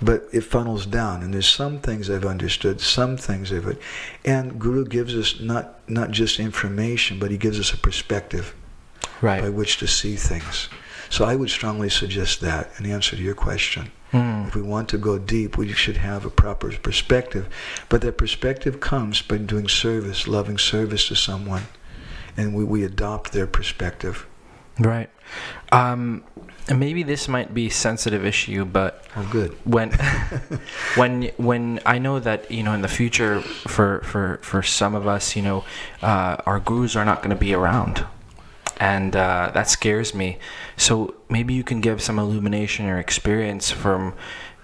But 0.00 0.28
it 0.32 0.42
funnels 0.42 0.86
down, 0.86 1.22
and 1.22 1.34
there's 1.34 1.48
some 1.48 1.78
things 1.78 2.08
I've 2.08 2.24
understood, 2.24 2.80
some 2.80 3.16
things 3.16 3.52
I've, 3.52 3.78
and 4.24 4.58
Guru 4.58 4.84
gives 4.84 5.14
us 5.14 5.40
not 5.40 5.78
not 5.88 6.10
just 6.10 6.40
information, 6.40 7.18
but 7.18 7.30
he 7.30 7.36
gives 7.36 7.58
us 7.60 7.72
a 7.72 7.76
perspective 7.76 8.54
by 9.40 9.48
which 9.48 9.76
to 9.78 9.86
see 9.86 10.16
things. 10.16 10.68
So 11.10 11.24
I 11.24 11.36
would 11.36 11.50
strongly 11.50 11.90
suggest 11.90 12.40
that 12.40 12.70
in 12.78 12.86
answer 12.86 13.16
to 13.16 13.22
your 13.22 13.34
question. 13.34 13.90
Hmm. 14.12 14.44
If 14.46 14.54
we 14.54 14.62
want 14.62 14.88
to 14.90 14.98
go 14.98 15.18
deep, 15.18 15.56
we 15.56 15.72
should 15.72 15.98
have 15.98 16.24
a 16.24 16.30
proper 16.30 16.72
perspective. 16.72 17.48
But 17.88 18.00
that 18.02 18.18
perspective 18.18 18.80
comes 18.80 19.22
by 19.22 19.38
doing 19.38 19.68
service, 19.68 20.26
loving 20.28 20.58
service 20.58 21.08
to 21.08 21.14
someone. 21.14 21.64
And 22.36 22.54
we, 22.54 22.64
we 22.64 22.84
adopt 22.84 23.32
their 23.32 23.46
perspective. 23.46 24.26
Right. 24.78 25.10
Um, 25.70 26.24
maybe 26.74 27.02
this 27.02 27.28
might 27.28 27.52
be 27.52 27.66
a 27.66 27.70
sensitive 27.70 28.24
issue, 28.24 28.64
but 28.64 29.04
Oh, 29.16 29.28
good. 29.30 29.52
when 29.64 29.90
when 30.96 31.24
when 31.36 31.80
I 31.84 31.98
know 31.98 32.18
that 32.20 32.50
you 32.50 32.62
know 32.62 32.72
in 32.72 32.80
the 32.80 32.88
future 32.88 33.40
for 33.42 34.00
for 34.02 34.38
for 34.42 34.62
some 34.62 34.94
of 34.94 35.06
us 35.06 35.36
you 35.36 35.42
know 35.42 35.64
uh, 36.00 36.36
our 36.46 36.58
gurus 36.60 36.96
are 36.96 37.04
not 37.04 37.18
going 37.18 37.30
to 37.30 37.36
be 37.36 37.52
around 37.54 38.06
and 38.82 39.14
uh, 39.14 39.48
that 39.54 39.68
scares 39.68 40.12
me 40.12 40.38
so 40.76 41.14
maybe 41.30 41.54
you 41.54 41.62
can 41.62 41.80
give 41.80 42.02
some 42.02 42.18
illumination 42.18 42.86
or 42.86 42.98
experience 42.98 43.70
from 43.70 44.12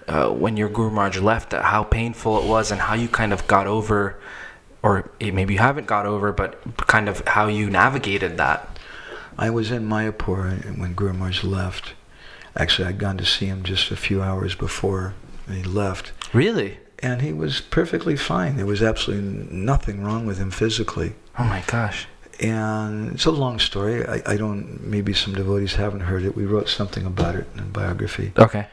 uh, 0.09 0.29
when 0.29 0.57
your 0.57 0.69
guru 0.69 0.91
Maharaj 0.91 1.19
left 1.19 1.55
uh, 1.55 1.62
how 1.62 1.85
painful 1.85 2.37
it 2.43 2.45
was 2.45 2.73
and 2.73 2.81
how 2.81 2.95
you 2.95 3.07
kind 3.07 3.33
of 3.33 3.47
got 3.47 3.69
over 3.69 4.19
or 4.83 5.09
maybe 5.21 5.55
you 5.55 5.61
haven't 5.61 5.87
got 5.87 6.05
over 6.05 6.33
but 6.33 6.61
kind 6.89 7.09
of 7.09 7.23
how 7.29 7.47
you 7.47 7.71
navigated 7.71 8.37
that 8.39 8.77
I 9.39 9.51
was 9.51 9.71
in 9.71 9.89
Mayapur 9.89 10.77
when 10.77 10.95
Guru 10.95 11.12
Maharaj 11.12 11.45
left. 11.45 11.95
Actually, 12.57 12.89
I'd 12.89 12.99
gone 12.99 13.19
to 13.19 13.25
see 13.25 13.47
him 13.47 13.62
just 13.62 13.93
a 13.93 13.97
few 13.97 14.21
hours 14.21 14.57
before 14.57 15.14
he 15.49 15.62
left. 15.62 16.11
really 16.33 16.79
And 16.99 17.23
he 17.23 17.33
was 17.33 17.61
perfectly 17.61 18.16
fine. 18.16 18.57
There 18.57 18.66
was 18.66 18.83
absolutely 18.83 19.47
nothing 19.57 20.03
wrong 20.03 20.27
with 20.27 20.39
him 20.39 20.51
physically. 20.51 21.14
oh 21.39 21.45
my 21.45 21.62
gosh 21.69 22.09
And 22.41 23.12
it's 23.14 23.26
a 23.26 23.30
long 23.30 23.59
story. 23.59 24.07
I, 24.07 24.22
I 24.26 24.36
don't, 24.36 24.84
maybe 24.84 25.12
some 25.12 25.34
devotees 25.34 25.74
haven't 25.74 26.01
heard 26.01 26.24
it. 26.24 26.36
We 26.36 26.45
wrote 26.45 26.68
something 26.68 27.05
about 27.05 27.34
it 27.34 27.47
in 27.55 27.61
a 27.61 27.64
biography. 27.64 28.32
okay 28.39 28.66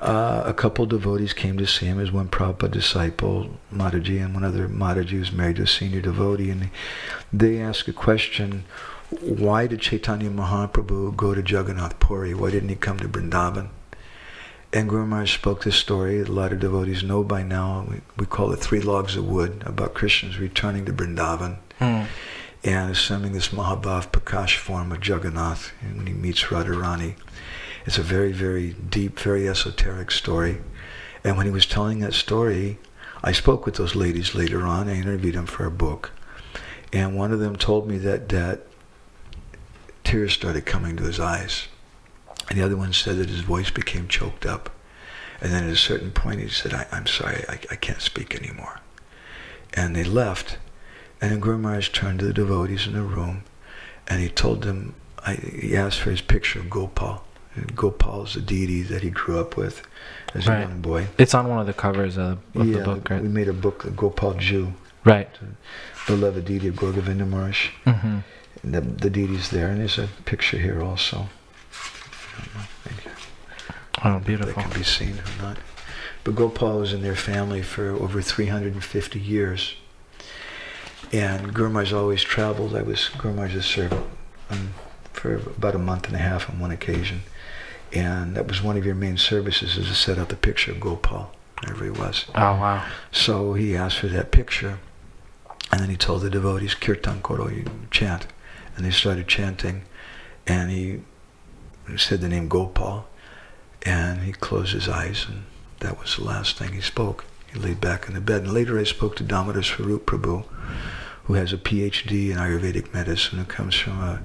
Uh, 0.00 0.42
a 0.44 0.52
couple 0.52 0.84
devotees 0.84 1.32
came 1.32 1.56
to 1.56 1.66
see 1.66 1.86
him 1.86 1.98
as 1.98 2.12
one 2.12 2.28
Prabhupada 2.28 2.70
disciple, 2.70 3.48
Mataji, 3.72 4.22
and 4.22 4.34
one 4.34 4.44
other 4.44 4.68
Mataji 4.68 5.18
was 5.18 5.32
married 5.32 5.56
to 5.56 5.62
a 5.62 5.66
senior 5.66 6.02
devotee. 6.02 6.50
And 6.50 6.68
they 7.32 7.58
asked 7.58 7.88
a 7.88 7.94
question, 7.94 8.64
why 9.20 9.66
did 9.66 9.80
Chaitanya 9.80 10.30
Mahaprabhu 10.30 11.16
go 11.16 11.34
to 11.34 11.40
Jagannath 11.40 11.98
Puri? 11.98 12.34
Why 12.34 12.50
didn't 12.50 12.68
he 12.68 12.74
come 12.76 12.98
to 12.98 13.08
Vrindavan? 13.08 13.68
And 14.72 14.88
Guru 14.90 15.06
Maharaj 15.06 15.32
spoke 15.34 15.64
this 15.64 15.76
story. 15.76 16.20
A 16.20 16.24
lot 16.24 16.52
of 16.52 16.60
devotees 16.60 17.02
know 17.02 17.24
by 17.24 17.42
now. 17.42 17.86
We, 17.88 18.00
we 18.18 18.26
call 18.26 18.52
it 18.52 18.58
Three 18.58 18.80
Logs 18.80 19.16
of 19.16 19.26
Wood, 19.26 19.62
about 19.64 19.94
Krishna's 19.94 20.38
returning 20.38 20.84
to 20.84 20.92
Vrindavan 20.92 21.56
Hmm. 21.78 22.04
And 22.66 22.90
assuming 22.90 23.32
this 23.32 23.50
Mahabhav 23.50 24.10
Prakash 24.10 24.56
form 24.56 24.90
of 24.90 25.06
Jagannath 25.06 25.70
when 25.94 26.08
he 26.08 26.12
meets 26.12 26.42
Radharani. 26.42 27.14
It's 27.86 27.96
a 27.96 28.02
very, 28.02 28.32
very 28.32 28.72
deep, 28.72 29.20
very 29.20 29.48
esoteric 29.48 30.10
story. 30.10 30.58
And 31.22 31.36
when 31.36 31.46
he 31.46 31.52
was 31.52 31.64
telling 31.64 32.00
that 32.00 32.12
story, 32.12 32.78
I 33.22 33.30
spoke 33.30 33.66
with 33.66 33.76
those 33.76 33.94
ladies 33.94 34.34
later 34.34 34.66
on. 34.66 34.88
I 34.88 34.96
interviewed 34.96 35.36
them 35.36 35.46
for 35.46 35.64
a 35.64 35.70
book. 35.70 36.10
And 36.92 37.16
one 37.16 37.30
of 37.30 37.38
them 37.38 37.54
told 37.54 37.86
me 37.86 37.98
that, 37.98 38.28
that 38.30 38.62
tears 40.02 40.32
started 40.32 40.66
coming 40.66 40.96
to 40.96 41.04
his 41.04 41.20
eyes. 41.20 41.68
And 42.48 42.58
the 42.58 42.64
other 42.64 42.76
one 42.76 42.92
said 42.92 43.18
that 43.18 43.28
his 43.28 43.40
voice 43.40 43.70
became 43.70 44.08
choked 44.08 44.44
up. 44.44 44.70
And 45.40 45.52
then 45.52 45.64
at 45.64 45.70
a 45.72 45.76
certain 45.76 46.10
point 46.10 46.40
he 46.40 46.48
said, 46.48 46.74
I, 46.74 46.88
I'm 46.90 47.06
sorry, 47.06 47.44
I, 47.48 47.60
I 47.70 47.76
can't 47.76 48.02
speak 48.02 48.34
anymore. 48.34 48.80
And 49.72 49.94
they 49.94 50.04
left. 50.04 50.58
And 51.20 51.40
Guru 51.40 51.58
Maharaj 51.58 51.90
turned 51.90 52.18
to 52.20 52.26
the 52.26 52.32
devotees 52.32 52.86
in 52.86 52.92
the 52.92 53.02
room 53.02 53.42
and 54.08 54.20
he 54.20 54.28
told 54.28 54.62
them, 54.62 54.94
I, 55.26 55.34
he 55.34 55.76
asked 55.76 55.98
for 56.00 56.10
his 56.10 56.20
picture 56.20 56.60
of 56.60 56.70
Gopal. 56.70 57.24
And 57.54 57.74
Gopal 57.74 58.24
is 58.24 58.36
a 58.36 58.40
deity 58.40 58.82
that 58.82 59.02
he 59.02 59.10
grew 59.10 59.40
up 59.40 59.56
with 59.56 59.82
as 60.34 60.46
Right. 60.46 60.58
a 60.58 60.60
young 60.68 60.80
boy. 60.82 61.06
it's 61.18 61.34
on 61.34 61.48
one 61.48 61.58
of 61.58 61.66
the 61.66 61.72
covers 61.72 62.18
of, 62.18 62.38
of 62.54 62.66
yeah, 62.68 62.78
the 62.78 62.84
book 62.84 63.08
right 63.10 63.22
we 63.22 63.28
made 63.28 63.48
a 63.48 63.52
book, 63.54 63.82
the 63.84 63.90
Gopal 63.90 64.34
Jiu, 64.34 64.74
right 65.04 65.28
The 66.06 66.14
beloved 66.16 66.44
deity 66.44 66.68
of 66.68 66.76
Gour 66.76 66.92
Govinda 66.92 67.24
Maharaj. 67.24 67.68
mm-hmm. 67.86 68.18
And 68.62 68.74
the, 68.74 68.80
the 68.80 69.10
deity's 69.10 69.50
there, 69.50 69.68
and 69.68 69.80
there's 69.80 69.98
a 69.98 70.08
picture 70.24 70.58
here 70.58 70.82
also. 70.82 71.28
I 73.98 74.08
don't 74.10 74.16
oh 74.16 74.18
that 74.18 74.26
beautiful 74.26 74.62
can 74.62 74.72
be 74.72 74.82
seen 74.84 75.18
or 75.18 75.42
not. 75.42 75.56
But 76.24 76.34
Gopal 76.34 76.80
was 76.80 76.92
in 76.92 77.02
their 77.02 77.16
family 77.16 77.62
for 77.62 77.90
over 77.90 78.20
350 78.20 79.18
years. 79.18 79.74
And 81.12 81.54
Guru 81.54 81.84
always 81.94 82.22
traveled. 82.22 82.74
I 82.74 82.82
was 82.82 83.08
Guru 83.18 83.60
servant 83.60 84.06
um, 84.50 84.74
for 85.12 85.36
about 85.36 85.74
a 85.74 85.78
month 85.78 86.06
and 86.06 86.16
a 86.16 86.18
half 86.18 86.50
on 86.50 86.58
one 86.58 86.70
occasion. 86.70 87.22
And 87.92 88.34
that 88.36 88.48
was 88.48 88.62
one 88.62 88.76
of 88.76 88.84
your 88.84 88.94
main 88.94 89.16
services, 89.16 89.76
is 89.76 89.88
to 89.88 89.94
set 89.94 90.18
out 90.18 90.28
the 90.28 90.36
picture 90.36 90.72
of 90.72 90.80
Gopal, 90.80 91.32
wherever 91.62 91.84
he 91.84 91.90
was. 91.90 92.26
oh 92.34 92.40
wow 92.40 92.84
So 93.12 93.54
he 93.54 93.76
asked 93.76 93.98
for 93.98 94.08
that 94.08 94.32
picture, 94.32 94.80
and 95.70 95.80
then 95.80 95.90
he 95.90 95.96
told 95.96 96.22
the 96.22 96.30
devotees, 96.30 96.74
Kirtan 96.74 97.22
Koro, 97.22 97.48
you 97.48 97.64
chant. 97.90 98.26
And 98.76 98.84
they 98.84 98.90
started 98.90 99.26
chanting, 99.26 99.84
and 100.46 100.70
he 100.70 101.00
said 101.96 102.20
the 102.20 102.28
name 102.28 102.48
Gopal, 102.48 103.06
and 103.82 104.20
he 104.20 104.32
closed 104.32 104.74
his 104.74 104.88
eyes, 104.88 105.24
and 105.28 105.44
that 105.80 105.98
was 105.98 106.16
the 106.16 106.24
last 106.24 106.58
thing 106.58 106.72
he 106.72 106.80
spoke. 106.82 107.24
He 107.56 107.62
laid 107.62 107.80
back 107.80 108.06
in 108.08 108.14
the 108.14 108.20
bed. 108.20 108.42
And 108.42 108.52
later 108.52 108.78
I 108.78 108.84
spoke 108.84 109.16
to 109.16 109.24
Damodar 109.24 109.62
Swarup 109.62 110.06
Prabhu, 110.06 110.44
who 111.24 111.34
has 111.34 111.52
a 111.52 111.58
PhD 111.58 112.30
in 112.30 112.36
Ayurvedic 112.36 112.92
medicine, 112.92 113.38
who 113.38 113.44
comes 113.44 113.74
from 113.74 113.98
a 114.00 114.22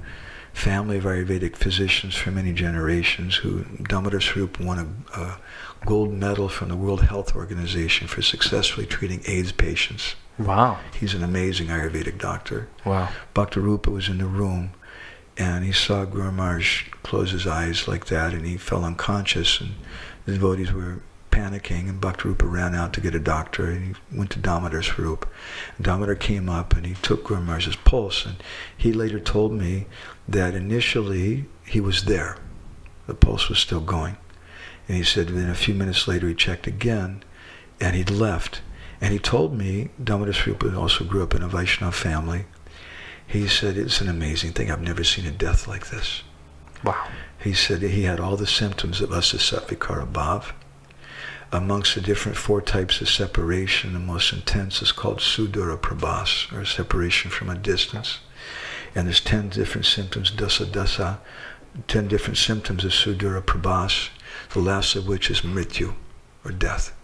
family 0.52 0.98
of 0.98 1.04
Ayurvedic 1.04 1.56
physicians 1.56 2.14
for 2.14 2.30
many 2.30 2.52
generations, 2.52 3.36
who 3.36 3.64
Damodar 3.88 4.20
Swarup 4.20 4.60
won 4.60 5.04
a, 5.14 5.18
a 5.20 5.38
gold 5.86 6.12
medal 6.12 6.48
from 6.48 6.68
the 6.68 6.76
World 6.76 7.02
Health 7.02 7.34
Organization 7.34 8.06
for 8.06 8.20
successfully 8.20 8.86
treating 8.86 9.22
AIDS 9.26 9.52
patients. 9.52 10.14
wow 10.38 10.78
He's 11.00 11.14
an 11.14 11.24
amazing 11.24 11.68
Ayurvedic 11.68 12.18
doctor. 12.18 12.68
wow 12.84 13.08
Bhakti 13.34 13.60
Rupa 13.60 13.90
was 13.90 14.08
in 14.08 14.18
the 14.18 14.26
room 14.26 14.72
and 15.38 15.64
he 15.64 15.72
saw 15.72 16.04
Guru 16.04 16.30
Maharaj 16.30 16.88
close 17.02 17.30
his 17.32 17.46
eyes 17.46 17.88
like 17.88 18.06
that 18.06 18.34
and 18.34 18.44
he 18.44 18.56
fell 18.58 18.84
unconscious 18.84 19.60
and 19.60 19.70
the 20.26 20.32
devotees 20.32 20.70
were 20.72 21.00
panicking 21.32 21.88
and 21.88 22.00
Bhakti 22.00 22.28
Rupa 22.28 22.46
ran 22.46 22.74
out 22.74 22.92
to 22.92 23.00
get 23.00 23.14
a 23.14 23.18
doctor 23.18 23.66
and 23.66 23.96
he 23.96 24.16
went 24.16 24.30
to 24.30 24.38
Damodar 24.38 24.82
Swarup. 24.82 25.28
Damodar 25.80 26.14
came 26.14 26.48
up 26.48 26.76
and 26.76 26.86
he 26.86 26.94
took 26.94 27.24
Guru 27.24 27.40
Maharaj's 27.40 27.74
pulse 27.74 28.24
and 28.24 28.36
he 28.76 28.92
later 28.92 29.18
told 29.18 29.52
me 29.52 29.86
that 30.28 30.54
initially 30.54 31.46
he 31.66 31.80
was 31.80 32.04
there. 32.04 32.36
The 33.06 33.14
pulse 33.14 33.48
was 33.48 33.58
still 33.58 33.80
going. 33.80 34.16
And 34.86 34.96
he 34.96 35.02
said 35.02 35.28
then 35.28 35.50
a 35.50 35.54
few 35.54 35.74
minutes 35.74 36.06
later 36.06 36.28
he 36.28 36.34
checked 36.34 36.66
again 36.66 37.24
and 37.80 37.96
he'd 37.96 38.10
left. 38.10 38.60
And 39.00 39.12
he 39.12 39.18
told 39.18 39.56
me, 39.56 39.88
Damodar 40.02 40.34
Swarup 40.34 40.76
also 40.76 41.04
grew 41.04 41.22
up 41.22 41.34
in 41.34 41.42
a 41.42 41.48
Vaishnava 41.48 41.92
family. 41.92 42.44
He 43.26 43.48
said, 43.48 43.76
it's 43.76 44.00
an 44.00 44.08
amazing 44.08 44.52
thing. 44.52 44.70
I've 44.70 44.82
never 44.82 45.02
seen 45.02 45.26
a 45.26 45.30
death 45.30 45.66
like 45.66 45.88
this. 45.88 46.22
wow 46.84 47.08
He 47.42 47.54
said 47.54 47.82
he 47.82 48.02
had 48.02 48.20
all 48.20 48.36
the 48.36 48.46
symptoms 48.46 49.00
of 49.00 49.10
Asasavikara 49.10 50.12
Bhav. 50.12 50.52
Amongst 51.52 51.94
the 51.94 52.00
different 52.00 52.38
four 52.38 52.62
types 52.62 53.02
of 53.02 53.10
separation, 53.10 53.92
the 53.92 53.98
most 53.98 54.32
intense 54.32 54.80
is 54.80 54.90
called 54.90 55.18
Sudura 55.18 55.76
Prabhas, 55.76 56.50
or 56.50 56.64
separation 56.64 57.30
from 57.30 57.50
a 57.50 57.54
distance. 57.54 58.20
And 58.94 59.06
there's 59.06 59.20
10 59.20 59.50
different 59.50 59.84
symptoms, 59.84 60.30
dasa 60.30 60.64
dasa, 60.64 61.18
10 61.88 62.08
different 62.08 62.38
symptoms 62.38 62.86
of 62.86 62.92
Sudura 62.92 63.42
Prabhas, 63.42 64.08
the 64.54 64.60
last 64.60 64.96
of 64.96 65.06
which 65.06 65.30
is 65.30 65.42
Mrityu, 65.42 65.94
or 66.42 66.52
death. 66.52 66.94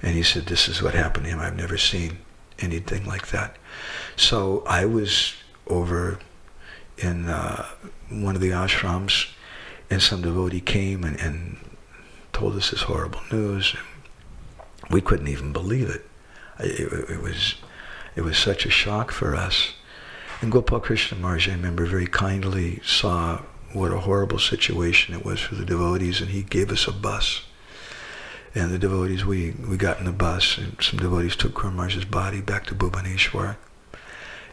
And 0.00 0.14
he 0.14 0.22
said, 0.22 0.46
this 0.46 0.68
is 0.68 0.80
what 0.80 0.94
happened 0.94 1.26
to 1.26 1.32
him. 1.32 1.40
I've 1.40 1.56
never 1.56 1.76
seen 1.76 2.18
anything 2.60 3.04
like 3.04 3.28
that. 3.28 3.56
So 4.14 4.62
I 4.66 4.84
was 4.84 5.34
over 5.66 6.20
in 6.98 7.28
uh, 7.28 7.66
one 8.08 8.36
of 8.36 8.40
the 8.40 8.50
ashrams, 8.50 9.28
and 9.90 10.00
some 10.00 10.22
devotee 10.22 10.60
came 10.60 11.02
and, 11.02 11.18
and 11.20 11.58
told 12.32 12.56
us 12.56 12.70
this 12.70 12.82
horrible 12.82 13.20
news. 13.30 13.74
We 14.90 15.00
couldn't 15.00 15.28
even 15.28 15.52
believe 15.52 15.88
it. 15.88 16.04
It, 16.58 16.92
it, 16.92 17.10
it 17.10 17.22
was 17.22 17.56
it 18.14 18.22
was 18.22 18.36
such 18.36 18.66
a 18.66 18.70
shock 18.70 19.10
for 19.10 19.34
us. 19.34 19.72
And 20.40 20.50
Gopal 20.50 20.80
Krishna 20.80 21.18
Maharaj, 21.18 21.48
I 21.48 21.52
remember, 21.52 21.86
very 21.86 22.06
kindly 22.06 22.80
saw 22.84 23.42
what 23.72 23.92
a 23.92 24.00
horrible 24.00 24.38
situation 24.38 25.14
it 25.14 25.24
was 25.24 25.40
for 25.40 25.54
the 25.54 25.64
devotees, 25.64 26.20
and 26.20 26.30
he 26.30 26.42
gave 26.42 26.70
us 26.70 26.86
a 26.86 26.92
bus. 26.92 27.42
And 28.54 28.70
the 28.70 28.78
devotees, 28.78 29.24
we, 29.24 29.52
we 29.52 29.78
got 29.78 29.98
in 29.98 30.04
the 30.04 30.12
bus, 30.12 30.58
and 30.58 30.76
some 30.82 30.98
devotees 30.98 31.36
took 31.36 31.54
Guru 31.54 31.70
Maharaj's 31.70 32.04
body 32.04 32.42
back 32.42 32.66
to 32.66 32.74
Bhubaneswar. 32.74 33.56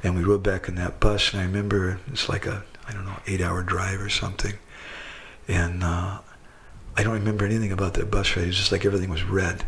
And 0.03 0.15
we 0.15 0.23
rode 0.23 0.43
back 0.43 0.69
in 0.69 0.75
that 0.75 1.01
bus, 1.01 1.33
and 1.33 1.41
I 1.41 1.45
remember 1.45 1.99
it's 2.07 2.29
like 2.29 2.45
a, 2.45 2.63
I 2.87 2.93
don't 2.93 3.05
know, 3.05 3.19
eight-hour 3.27 3.63
drive 3.63 3.99
or 3.99 4.09
something. 4.09 4.53
And 5.49 5.83
uh, 5.83 6.19
I 6.99 7.03
don't 7.03 7.13
remember 7.13 7.45
anything 7.45 7.71
about 7.71 7.93
that 7.93 8.11
bus 8.11 8.35
ride. 8.35 8.43
It 8.43 8.47
was 8.47 8.57
just 8.57 8.73
like 8.73 8.83
everything 8.83 9.09
was 9.09 9.23
red. 9.23 9.65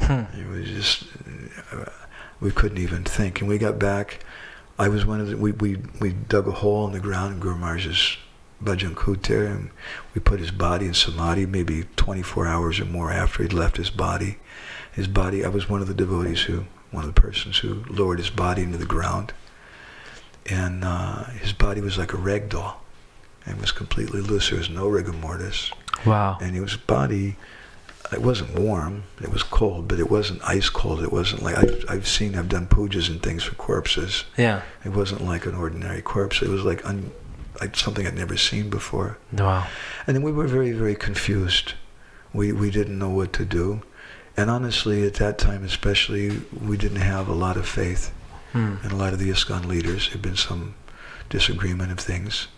Hmm. 0.00 0.22
It 0.34 0.48
was 0.48 0.66
just, 0.66 1.04
uh, 1.70 1.84
we 2.40 2.50
couldn't 2.50 2.78
even 2.78 3.04
think. 3.04 3.40
And 3.40 3.48
we 3.50 3.58
got 3.58 3.78
back. 3.78 4.24
I 4.78 4.88
was 4.88 5.04
one 5.04 5.20
of 5.20 5.28
the, 5.28 5.36
we, 5.36 5.52
we, 5.52 5.76
we 6.00 6.12
dug 6.12 6.48
a 6.48 6.50
hole 6.50 6.86
in 6.86 6.94
the 6.94 6.98
ground 6.98 7.34
in 7.34 7.40
Guru 7.40 7.56
Maharaj's 7.56 8.16
Bhajan 8.64 8.94
Kutir, 8.94 9.54
and 9.54 9.68
we 10.14 10.22
put 10.22 10.40
his 10.40 10.50
body 10.50 10.86
in 10.86 10.94
samadhi 10.94 11.44
maybe 11.44 11.84
24 11.96 12.46
hours 12.46 12.80
or 12.80 12.86
more 12.86 13.12
after 13.12 13.42
he'd 13.42 13.52
left 13.52 13.76
his 13.76 13.90
body. 13.90 14.38
His 14.92 15.06
body, 15.06 15.44
I 15.44 15.48
was 15.48 15.68
one 15.68 15.82
of 15.82 15.88
the 15.88 15.94
devotees 15.94 16.40
who, 16.40 16.64
one 16.90 17.04
of 17.04 17.14
the 17.14 17.20
persons 17.20 17.58
who 17.58 17.84
lowered 17.90 18.18
his 18.18 18.30
body 18.30 18.62
into 18.62 18.78
the 18.78 18.86
ground. 18.86 19.34
And 20.46 20.84
uh, 20.84 21.24
his 21.24 21.52
body 21.52 21.82
was 21.82 21.98
like 21.98 22.14
a 22.14 22.16
rag 22.16 22.48
doll. 22.48 22.80
It 23.46 23.60
was 23.60 23.72
completely 23.72 24.22
loose. 24.22 24.48
There 24.48 24.58
was 24.58 24.70
no 24.70 24.88
rigor 24.88 25.12
mortis. 25.12 25.70
Wow. 26.06 26.38
And 26.40 26.54
his 26.56 26.76
body, 26.76 27.36
it 28.12 28.22
wasn't 28.22 28.58
warm. 28.58 29.04
It 29.20 29.30
was 29.30 29.42
cold, 29.42 29.88
but 29.88 29.98
it 29.98 30.10
wasn't 30.10 30.42
ice 30.42 30.68
cold. 30.68 31.02
It 31.02 31.12
wasn't 31.12 31.42
like 31.42 31.56
I've, 31.56 31.84
I've 31.88 32.08
seen. 32.08 32.34
I've 32.36 32.48
done 32.48 32.66
pujas 32.66 33.08
and 33.08 33.22
things 33.22 33.44
for 33.44 33.54
corpses. 33.54 34.24
Yeah. 34.36 34.62
It 34.84 34.90
wasn't 34.90 35.24
like 35.24 35.46
an 35.46 35.54
ordinary 35.54 36.02
corpse. 36.02 36.42
It 36.42 36.48
was 36.48 36.64
like, 36.64 36.84
un, 36.86 37.10
like 37.60 37.76
something 37.76 38.06
I'd 38.06 38.14
never 38.16 38.36
seen 38.36 38.70
before. 38.70 39.18
Wow. 39.32 39.66
And 40.06 40.16
then 40.16 40.22
we 40.22 40.32
were 40.32 40.46
very, 40.46 40.72
very 40.72 40.94
confused. 40.94 41.74
We 42.34 42.50
we 42.52 42.70
didn't 42.70 42.98
know 42.98 43.10
what 43.10 43.32
to 43.34 43.44
do. 43.44 43.82
And 44.36 44.48
honestly, 44.50 45.06
at 45.06 45.14
that 45.14 45.36
time 45.38 45.62
especially, 45.64 46.40
we 46.66 46.76
didn't 46.78 47.02
have 47.02 47.28
a 47.28 47.34
lot 47.34 47.56
of 47.58 47.68
faith 47.68 48.10
Hmm. 48.52 48.74
in 48.84 48.90
a 48.90 48.96
lot 48.96 49.12
of 49.14 49.18
the 49.18 49.30
ISKCON 49.30 49.66
leaders. 49.66 50.04
There 50.06 50.12
had 50.12 50.22
been 50.22 50.36
some 50.36 50.74
disagreement 51.30 51.90
of 51.92 51.98
things. 52.00 52.48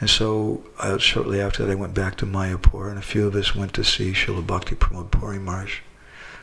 And 0.00 0.10
so 0.10 0.64
uh, 0.78 0.98
shortly 0.98 1.40
after 1.40 1.64
that, 1.64 1.72
I 1.72 1.76
went 1.76 1.94
back 1.94 2.16
to 2.16 2.26
Mayapur, 2.26 2.88
and 2.90 2.98
a 2.98 3.02
few 3.02 3.26
of 3.26 3.34
us 3.34 3.54
went 3.54 3.72
to 3.74 3.84
see 3.84 4.12
Srila 4.12 4.46
Bhakti 4.46 4.74
Pramod 4.74 5.10
Puri 5.10 5.38
Maharaj, 5.38 5.80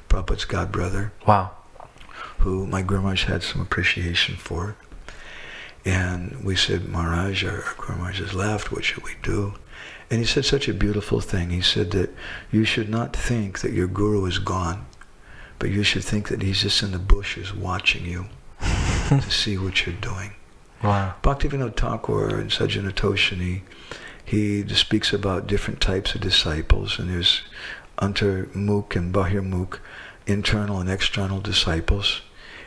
Prabhupada's 0.09 0.45
godbrother, 0.45 1.11
Wow. 1.27 1.51
who 2.39 2.65
my 2.65 2.81
Guru 2.81 3.01
Maharaj 3.01 3.25
had 3.25 3.43
some 3.43 3.61
appreciation 3.61 4.35
for. 4.35 4.75
And 5.83 6.43
we 6.43 6.55
said, 6.55 6.87
Maharaj, 6.89 7.43
our, 7.43 7.63
our 7.63 7.73
Guru 7.77 7.97
Maharaj 7.97 8.19
has 8.19 8.33
left, 8.33 8.71
what 8.71 8.83
should 8.85 9.03
we 9.03 9.15
do? 9.21 9.55
And 10.09 10.19
he 10.19 10.25
said 10.25 10.45
such 10.45 10.67
a 10.67 10.73
beautiful 10.73 11.21
thing. 11.21 11.49
He 11.49 11.61
said 11.61 11.91
that 11.91 12.09
you 12.51 12.65
should 12.65 12.89
not 12.89 13.15
think 13.15 13.59
that 13.59 13.71
your 13.73 13.87
Guru 13.87 14.25
is 14.25 14.39
gone, 14.39 14.85
but 15.59 15.69
you 15.71 15.83
should 15.83 16.03
think 16.03 16.27
that 16.29 16.41
he's 16.41 16.61
just 16.61 16.83
in 16.83 16.91
the 16.91 16.99
bushes 16.99 17.53
watching 17.53 18.05
you 18.05 18.25
to 19.09 19.21
see 19.29 19.57
what 19.57 19.85
you're 19.85 19.95
doing. 19.95 20.31
Wow. 20.83 21.13
Bhaktivinoda 21.21 21.75
Thakur 21.75 22.35
and 22.39 22.49
Sajjana 22.49 22.91
Toshini, 22.91 23.61
he 24.25 24.67
speaks 24.69 25.13
about 25.13 25.45
different 25.45 25.79
types 25.79 26.15
of 26.15 26.21
disciples, 26.21 26.97
and 26.97 27.09
there's 27.09 27.43
antarmukh 27.99 28.95
and 28.95 29.13
bahirmukh, 29.13 29.77
internal 30.25 30.79
and 30.79 30.89
external 30.89 31.39
disciples. 31.39 32.21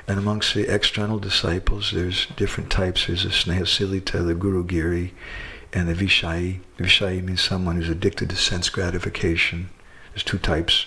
And 0.06 0.18
amongst 0.18 0.54
the 0.54 0.72
external 0.72 1.18
disciples, 1.18 1.90
there's 1.92 2.26
different 2.36 2.70
types. 2.70 3.06
There's 3.06 3.24
a 3.24 3.30
Snehasilita, 3.30 4.24
the 4.24 4.34
Guru 4.34 4.64
Giri, 4.64 5.14
and 5.72 5.88
the 5.88 5.94
Vishayi. 5.94 6.60
Vishayi 6.78 7.22
means 7.22 7.40
someone 7.40 7.76
who's 7.76 7.88
addicted 7.88 8.30
to 8.30 8.36
sense 8.36 8.68
gratification. 8.68 9.70
There's 10.12 10.22
two 10.22 10.38
types. 10.38 10.86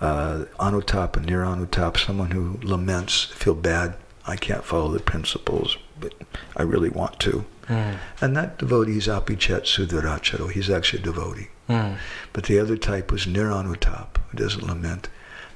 Uh, 0.00 0.46
anutap 0.58 1.16
and 1.16 1.26
nirantap, 1.26 1.96
someone 1.96 2.32
who 2.32 2.58
laments, 2.62 3.24
feel 3.24 3.54
bad, 3.54 3.94
I 4.26 4.36
can't 4.36 4.64
follow 4.64 4.90
the 4.90 5.00
principles, 5.00 5.76
but 6.00 6.14
I 6.56 6.62
really 6.62 6.88
want 6.88 7.20
to. 7.20 7.44
Hmm. 7.66 7.92
And 8.20 8.36
that 8.36 8.58
devotee 8.58 8.98
is 8.98 9.06
Apichet 9.06 9.62
Sudharacharo. 9.62 10.50
He's 10.50 10.70
actually 10.70 11.02
a 11.02 11.06
devotee. 11.06 11.48
Hmm. 11.68 11.94
But 12.32 12.44
the 12.44 12.58
other 12.58 12.76
type 12.76 13.12
was 13.12 13.26
Niranutap, 13.26 14.16
who 14.30 14.38
doesn't 14.38 14.66
lament. 14.66 15.08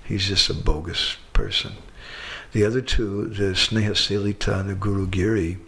He's 0.04 0.28
just 0.28 0.50
a 0.50 0.54
bogus 0.54 1.16
person. 1.32 1.72
The 2.52 2.64
other 2.64 2.80
two, 2.80 3.26
the 3.26 3.54
Snehasilita 3.54 4.60
and 4.60 4.70
the 4.70 4.74
Guru 4.74 5.08
Giri, 5.08 5.58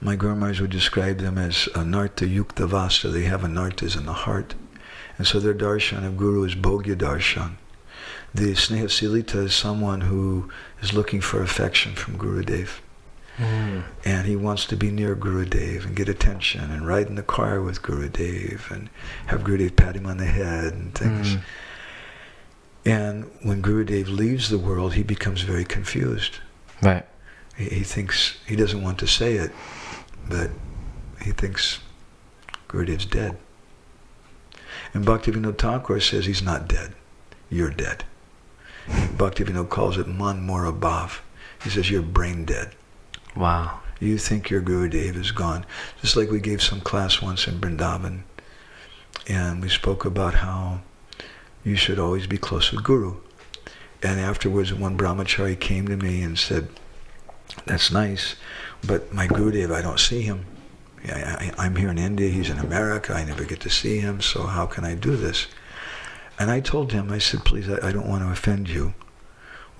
my 0.00 0.14
Guru 0.14 0.36
Maharaj 0.36 0.60
would 0.60 0.70
describe 0.70 1.18
them 1.18 1.38
as 1.38 1.68
Anartha 1.74 2.32
Yukta 2.32 2.68
Vasta. 2.68 3.08
They 3.08 3.24
have 3.24 3.40
anarthas 3.40 3.96
in 3.96 4.06
the 4.06 4.12
heart. 4.12 4.54
And 5.18 5.26
so 5.26 5.40
their 5.40 5.54
darshan 5.54 6.06
of 6.06 6.16
Guru 6.16 6.44
is 6.44 6.54
Bhogya 6.54 6.94
darshan. 6.94 7.52
The 8.34 8.52
Snehasilita 8.52 9.46
is 9.46 9.54
someone 9.54 10.02
who 10.02 10.50
is 10.82 10.92
looking 10.92 11.22
for 11.22 11.42
affection 11.42 11.94
from 11.94 12.18
Gurudev. 12.18 12.80
Hmm. 13.36 13.80
And 14.04 14.26
he 14.26 14.34
wants 14.34 14.64
to 14.66 14.76
be 14.76 14.90
near 14.90 15.14
Gurudev 15.14 15.84
and 15.84 15.94
get 15.94 16.08
attention 16.08 16.70
and 16.70 16.86
ride 16.86 17.06
in 17.06 17.16
the 17.16 17.22
car 17.22 17.60
with 17.60 17.82
Gurudev 17.82 18.70
and 18.70 18.88
have 19.26 19.42
Gurudev 19.42 19.76
pat 19.76 19.96
him 19.96 20.06
on 20.06 20.16
the 20.16 20.26
head 20.26 20.72
and 20.72 20.94
things. 20.94 21.34
Hmm. 21.34 21.40
And 22.86 23.30
when 23.42 23.62
Gurudev 23.62 24.08
leaves 24.08 24.48
the 24.48 24.58
world, 24.58 24.94
he 24.94 25.02
becomes 25.02 25.42
very 25.42 25.64
confused. 25.64 26.38
Right. 26.80 27.04
He, 27.56 27.64
he 27.64 27.82
thinks, 27.82 28.38
he 28.46 28.56
doesn't 28.56 28.82
want 28.82 28.98
to 29.00 29.06
say 29.06 29.34
it, 29.34 29.52
but 30.28 30.50
he 31.22 31.32
thinks 31.32 31.80
Gurudev's 32.68 33.06
dead. 33.06 33.36
And 34.94 35.04
Bhaktivinoda 35.04 35.58
Thakur 35.58 36.00
says 36.00 36.26
he's 36.26 36.42
not 36.42 36.68
dead. 36.68 36.94
You're 37.50 37.70
dead. 37.70 38.04
Bhaktivinoda 38.86 39.68
calls 39.68 39.98
it 39.98 40.06
man 40.06 40.46
morabhav. 40.46 41.18
He 41.62 41.70
says 41.70 41.90
you're 41.90 42.02
brain 42.02 42.44
dead. 42.44 42.74
Wow. 43.36 43.80
You 44.00 44.18
think 44.18 44.50
your 44.50 44.60
Guru 44.60 44.88
Gurudev 44.88 45.16
is 45.16 45.30
gone. 45.30 45.64
Just 46.00 46.16
like 46.16 46.30
we 46.30 46.40
gave 46.40 46.62
some 46.62 46.80
class 46.80 47.22
once 47.22 47.46
in 47.46 47.60
Vrindavan, 47.60 48.22
and 49.28 49.62
we 49.62 49.68
spoke 49.68 50.04
about 50.04 50.34
how 50.34 50.80
you 51.64 51.76
should 51.76 51.98
always 51.98 52.26
be 52.26 52.38
close 52.38 52.72
with 52.72 52.84
Guru. 52.84 53.16
And 54.02 54.20
afterwards, 54.20 54.72
one 54.72 54.96
brahmachari 54.98 55.58
came 55.58 55.88
to 55.88 55.96
me 55.96 56.22
and 56.22 56.38
said, 56.38 56.68
that's 57.64 57.90
nice, 57.90 58.36
but 58.86 59.12
my 59.12 59.26
Guru 59.26 59.50
Gurudev, 59.50 59.74
I 59.74 59.82
don't 59.82 60.00
see 60.00 60.22
him. 60.22 60.46
I, 61.08 61.52
I'm 61.56 61.76
here 61.76 61.88
in 61.88 61.98
India, 61.98 62.28
he's 62.28 62.50
in 62.50 62.58
America, 62.58 63.14
I 63.14 63.24
never 63.24 63.44
get 63.44 63.60
to 63.60 63.70
see 63.70 63.98
him, 63.98 64.20
so 64.20 64.42
how 64.42 64.66
can 64.66 64.84
I 64.84 64.94
do 64.94 65.16
this? 65.16 65.46
And 66.38 66.50
I 66.50 66.60
told 66.60 66.92
him, 66.92 67.10
I 67.10 67.18
said, 67.18 67.44
please, 67.44 67.68
I, 67.68 67.88
I 67.88 67.92
don't 67.92 68.08
want 68.08 68.24
to 68.24 68.30
offend 68.30 68.68
you, 68.68 68.94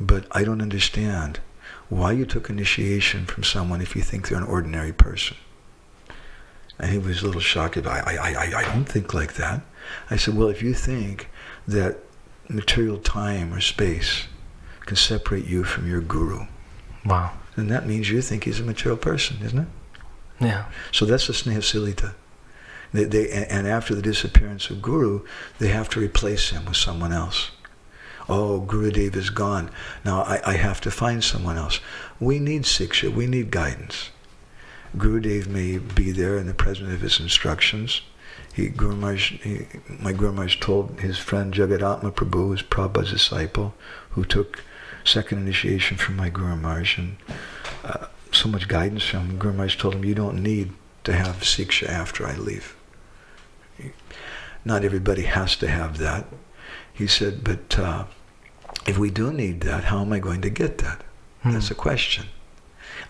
but 0.01 0.27
I 0.33 0.45
don't 0.45 0.63
understand 0.63 1.41
why 1.89 2.13
you 2.13 2.25
took 2.27 2.51
initiation 2.51 3.27
from 3.27 3.45
someone 3.45 3.81
if 3.81 3.95
you 3.97 4.03
think 4.03 4.29
they're 4.29 4.39
an 4.39 4.45
ordinary 4.45 4.93
person. 4.93 5.37
And 6.79 6.91
he 6.91 6.99
was 6.99 7.23
a 7.23 7.27
little 7.27 7.41
shocked. 7.41 7.79
I, 7.87 8.01
I, 8.01 8.33
I, 8.35 8.59
I 8.59 8.63
don't 8.65 8.85
think 8.85 9.15
like 9.15 9.35
that. 9.35 9.63
I 10.11 10.17
said, 10.17 10.37
well, 10.37 10.49
if 10.49 10.63
you 10.63 10.75
think 10.75 11.29
that 11.67 11.99
material 12.49 12.99
time 12.99 13.53
or 13.55 13.61
space 13.61 14.27
can 14.81 14.97
separate 14.97 15.47
you 15.47 15.65
from 15.65 15.89
your 15.89 16.01
guru, 16.01 16.47
Wow. 17.05 17.33
then 17.57 17.69
that 17.69 17.87
means 17.87 18.11
you 18.11 18.21
think 18.21 18.45
he's 18.45 18.61
a 18.61 18.65
material 18.65 18.97
person, 18.99 19.39
isn't 19.43 19.59
it? 19.59 19.69
Yeah. 20.41 20.67
So 20.93 21.07
that's 21.07 21.29
the 21.29 21.33
Snehasilita. 21.33 22.15
They, 22.93 23.05
they, 23.05 23.31
and 23.31 23.51
and 23.51 23.67
after 23.67 23.95
the 23.95 24.03
disappearance 24.03 24.71
of 24.71 24.81
Guru, 24.83 25.23
they 25.59 25.69
have 25.69 25.89
to 25.91 26.01
replace 26.01 26.51
him 26.51 26.65
with 26.67 26.77
someone 26.77 27.13
else. 27.13 27.51
Oh, 28.29 28.61
Gurudev 28.67 29.15
is 29.15 29.31
gone. 29.31 29.71
Now 30.05 30.23
I, 30.23 30.41
I 30.45 30.53
have 30.55 30.81
to 30.83 30.91
find 30.91 31.23
someone 31.23 31.57
else. 31.57 31.81
We 32.19 32.39
need 32.39 32.63
Siksha, 32.63 33.13
we 33.13 33.27
need 33.27 33.51
guidance. 33.51 34.11
Gurudev 34.97 35.47
may 35.47 35.79
be 35.79 36.11
there 36.11 36.37
in 36.39 36.47
the 36.47 36.55
presence 36.55 36.93
of 36.93 37.01
his 37.01 37.21
instructions. 37.21 38.01
He, 38.53 38.69
Guru 38.69 38.97
Maharaj, 38.97 39.33
he, 39.43 39.67
my 40.01 40.13
Guru 40.13 40.33
Maharaj 40.33 40.59
told 40.61 41.01
his 41.01 41.19
friend 41.19 41.53
Jagadatma 41.53 42.13
Prabhu, 42.13 42.49
was 42.49 42.63
Prabhupada's 42.63 43.13
disciple, 43.13 43.75
who 44.11 44.25
took 44.25 44.63
second 45.05 45.39
initiation 45.39 45.97
from 45.97 46.17
my 46.17 46.31
Guru 46.31 46.57
Maharaj, 46.57 46.99
and 46.99 47.17
uh, 47.85 48.07
so 48.33 48.49
much 48.49 48.67
guidance 48.67 49.05
from 49.05 49.31
him. 49.31 49.39
Guru 49.39 49.53
Maharaj 49.53 49.77
told 49.77 49.95
him, 49.95 50.05
you 50.05 50.15
don't 50.15 50.43
need 50.43 50.73
to 51.05 51.13
have 51.13 51.37
Siksha 51.37 51.89
after 51.89 52.27
I 52.27 52.35
leave. 52.37 52.77
Not 54.65 54.85
everybody 54.85 55.23
has 55.23 55.55
to 55.57 55.69
have 55.69 55.99
that. 55.99 56.27
He 56.93 57.07
said, 57.07 57.45
but 57.45 57.79
uh, 57.79 58.07
if 58.87 58.99
we 58.99 59.11
do 59.11 59.33
need 59.33 59.61
that, 59.63 59.85
how 59.85 60.01
am 60.01 60.13
I 60.13 60.19
going 60.19 60.43
to 60.43 60.51
get 60.51 60.79
that? 60.79 61.03
Hmm. 61.43 61.53
That's 61.53 61.71
a 61.71 61.75
question. 61.75 62.27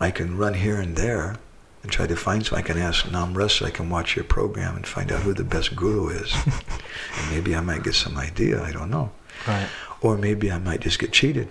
I 0.00 0.10
can 0.10 0.36
run 0.36 0.54
here 0.54 0.80
and 0.80 0.96
there 0.96 1.36
and 1.82 1.92
try 1.92 2.06
to 2.06 2.16
find 2.16 2.44
so 2.44 2.56
I 2.56 2.62
can 2.62 2.78
ask 2.78 3.04
Namrasa, 3.06 3.66
I 3.66 3.70
can 3.70 3.90
watch 3.90 4.16
your 4.16 4.24
program 4.24 4.76
and 4.76 4.86
find 4.86 5.12
out 5.12 5.22
who 5.22 5.32
the 5.32 5.44
best 5.44 5.76
guru 5.76 6.08
is. 6.08 6.34
and 6.44 7.30
maybe 7.30 7.54
I 7.54 7.60
might 7.60 7.84
get 7.84 7.94
some 7.94 8.16
idea, 8.18 8.62
I 8.62 8.72
don't 8.72 8.90
know. 8.90 9.12
Right. 9.46 9.68
Or 10.00 10.16
maybe 10.16 10.50
I 10.50 10.58
might 10.58 10.80
just 10.80 10.98
get 10.98 11.12
cheated 11.12 11.48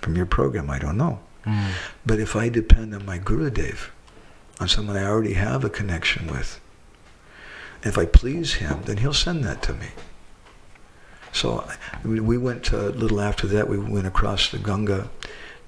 from 0.00 0.16
your 0.16 0.26
program, 0.26 0.70
I 0.70 0.78
don't 0.78 0.96
know. 0.96 1.20
Mm. 1.46 1.70
But 2.04 2.20
if 2.20 2.36
I 2.36 2.48
depend 2.48 2.94
on 2.94 3.06
my 3.06 3.18
Gurudev, 3.18 3.88
on 4.60 4.68
someone 4.68 4.96
I 4.96 5.06
already 5.06 5.34
have 5.34 5.64
a 5.64 5.70
connection 5.70 6.26
with, 6.26 6.60
if 7.82 7.98
I 7.98 8.06
please 8.06 8.54
him, 8.54 8.82
then 8.84 8.98
he'll 8.98 9.12
send 9.12 9.42
that 9.44 9.62
to 9.62 9.74
me. 9.74 9.88
So 11.32 11.64
I- 11.68 12.06
we 12.06 12.20
we 12.20 12.38
went 12.38 12.70
a 12.72 12.90
little 12.90 13.20
after 13.20 13.46
that, 13.48 13.68
we 13.68 13.78
went 13.78 14.06
across 14.06 14.50
the 14.50 14.58
Ganga 14.58 15.08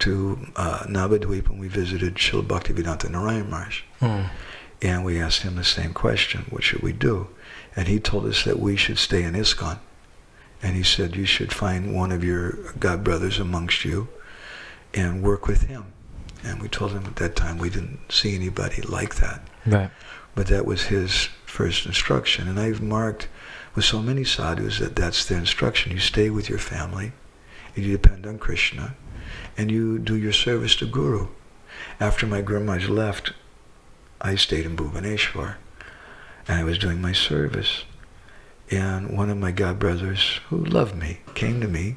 to 0.00 0.38
uh, 0.56 0.84
Navadvip 0.88 1.48
and 1.48 1.58
we 1.60 1.68
visited 1.68 2.16
Srila 2.16 2.42
Bhaktivedanta 2.46 3.08
Narayan 3.10 3.48
Maharaj. 3.50 3.82
Mm. 4.00 4.30
And 4.82 5.04
we 5.04 5.18
asked 5.20 5.42
him 5.42 5.56
the 5.56 5.64
same 5.64 5.94
question, 5.94 6.46
what 6.50 6.62
should 6.62 6.82
we 6.82 6.92
do? 6.92 7.28
And 7.76 7.88
he 7.88 7.98
told 8.00 8.26
us 8.26 8.44
that 8.44 8.58
we 8.58 8.76
should 8.76 8.98
stay 8.98 9.22
in 9.22 9.34
ISKCON. 9.34 9.78
And 10.62 10.76
he 10.76 10.82
said, 10.82 11.16
you 11.16 11.24
should 11.26 11.52
find 11.52 11.94
one 11.94 12.12
of 12.12 12.22
your 12.24 12.52
God 12.78 13.02
brothers 13.04 13.38
amongst 13.38 13.84
you 13.84 14.08
and 14.92 15.22
work 15.22 15.46
with 15.46 15.62
him. 15.62 15.86
And 16.42 16.60
we 16.60 16.68
told 16.68 16.92
him 16.92 17.04
at 17.06 17.16
that 17.16 17.36
time 17.36 17.56
we 17.58 17.70
didn't 17.70 18.00
see 18.10 18.34
anybody 18.34 18.82
like 18.82 19.14
that. 19.16 19.40
Right. 19.64 19.90
But 20.34 20.48
that 20.48 20.66
was 20.66 20.84
his 20.84 21.28
first 21.46 21.86
instruction. 21.86 22.48
And 22.48 22.58
I've 22.60 22.82
marked 22.82 23.28
with 23.74 23.84
so 23.84 24.00
many 24.00 24.24
sadhus 24.24 24.78
that 24.78 24.96
that's 24.96 25.24
their 25.24 25.38
instruction. 25.38 25.92
You 25.92 25.98
stay 25.98 26.30
with 26.30 26.48
your 26.48 26.58
family, 26.58 27.12
and 27.74 27.84
you 27.84 27.92
depend 27.92 28.26
on 28.26 28.38
Krishna, 28.38 28.94
and 29.56 29.70
you 29.70 29.98
do 29.98 30.16
your 30.16 30.32
service 30.32 30.76
to 30.76 30.86
Guru. 30.86 31.28
After 31.98 32.26
my 32.26 32.40
Maharaj 32.40 32.88
left, 32.88 33.32
I 34.20 34.36
stayed 34.36 34.66
in 34.66 34.76
Bhubaneswar, 34.76 35.56
and 36.46 36.58
I 36.58 36.64
was 36.64 36.78
doing 36.78 37.00
my 37.00 37.12
service. 37.12 37.84
And 38.70 39.16
one 39.16 39.28
of 39.30 39.36
my 39.36 39.50
god 39.50 39.78
brothers, 39.78 40.40
who 40.48 40.64
loved 40.64 40.94
me, 40.96 41.20
came 41.34 41.60
to 41.60 41.68
me, 41.68 41.96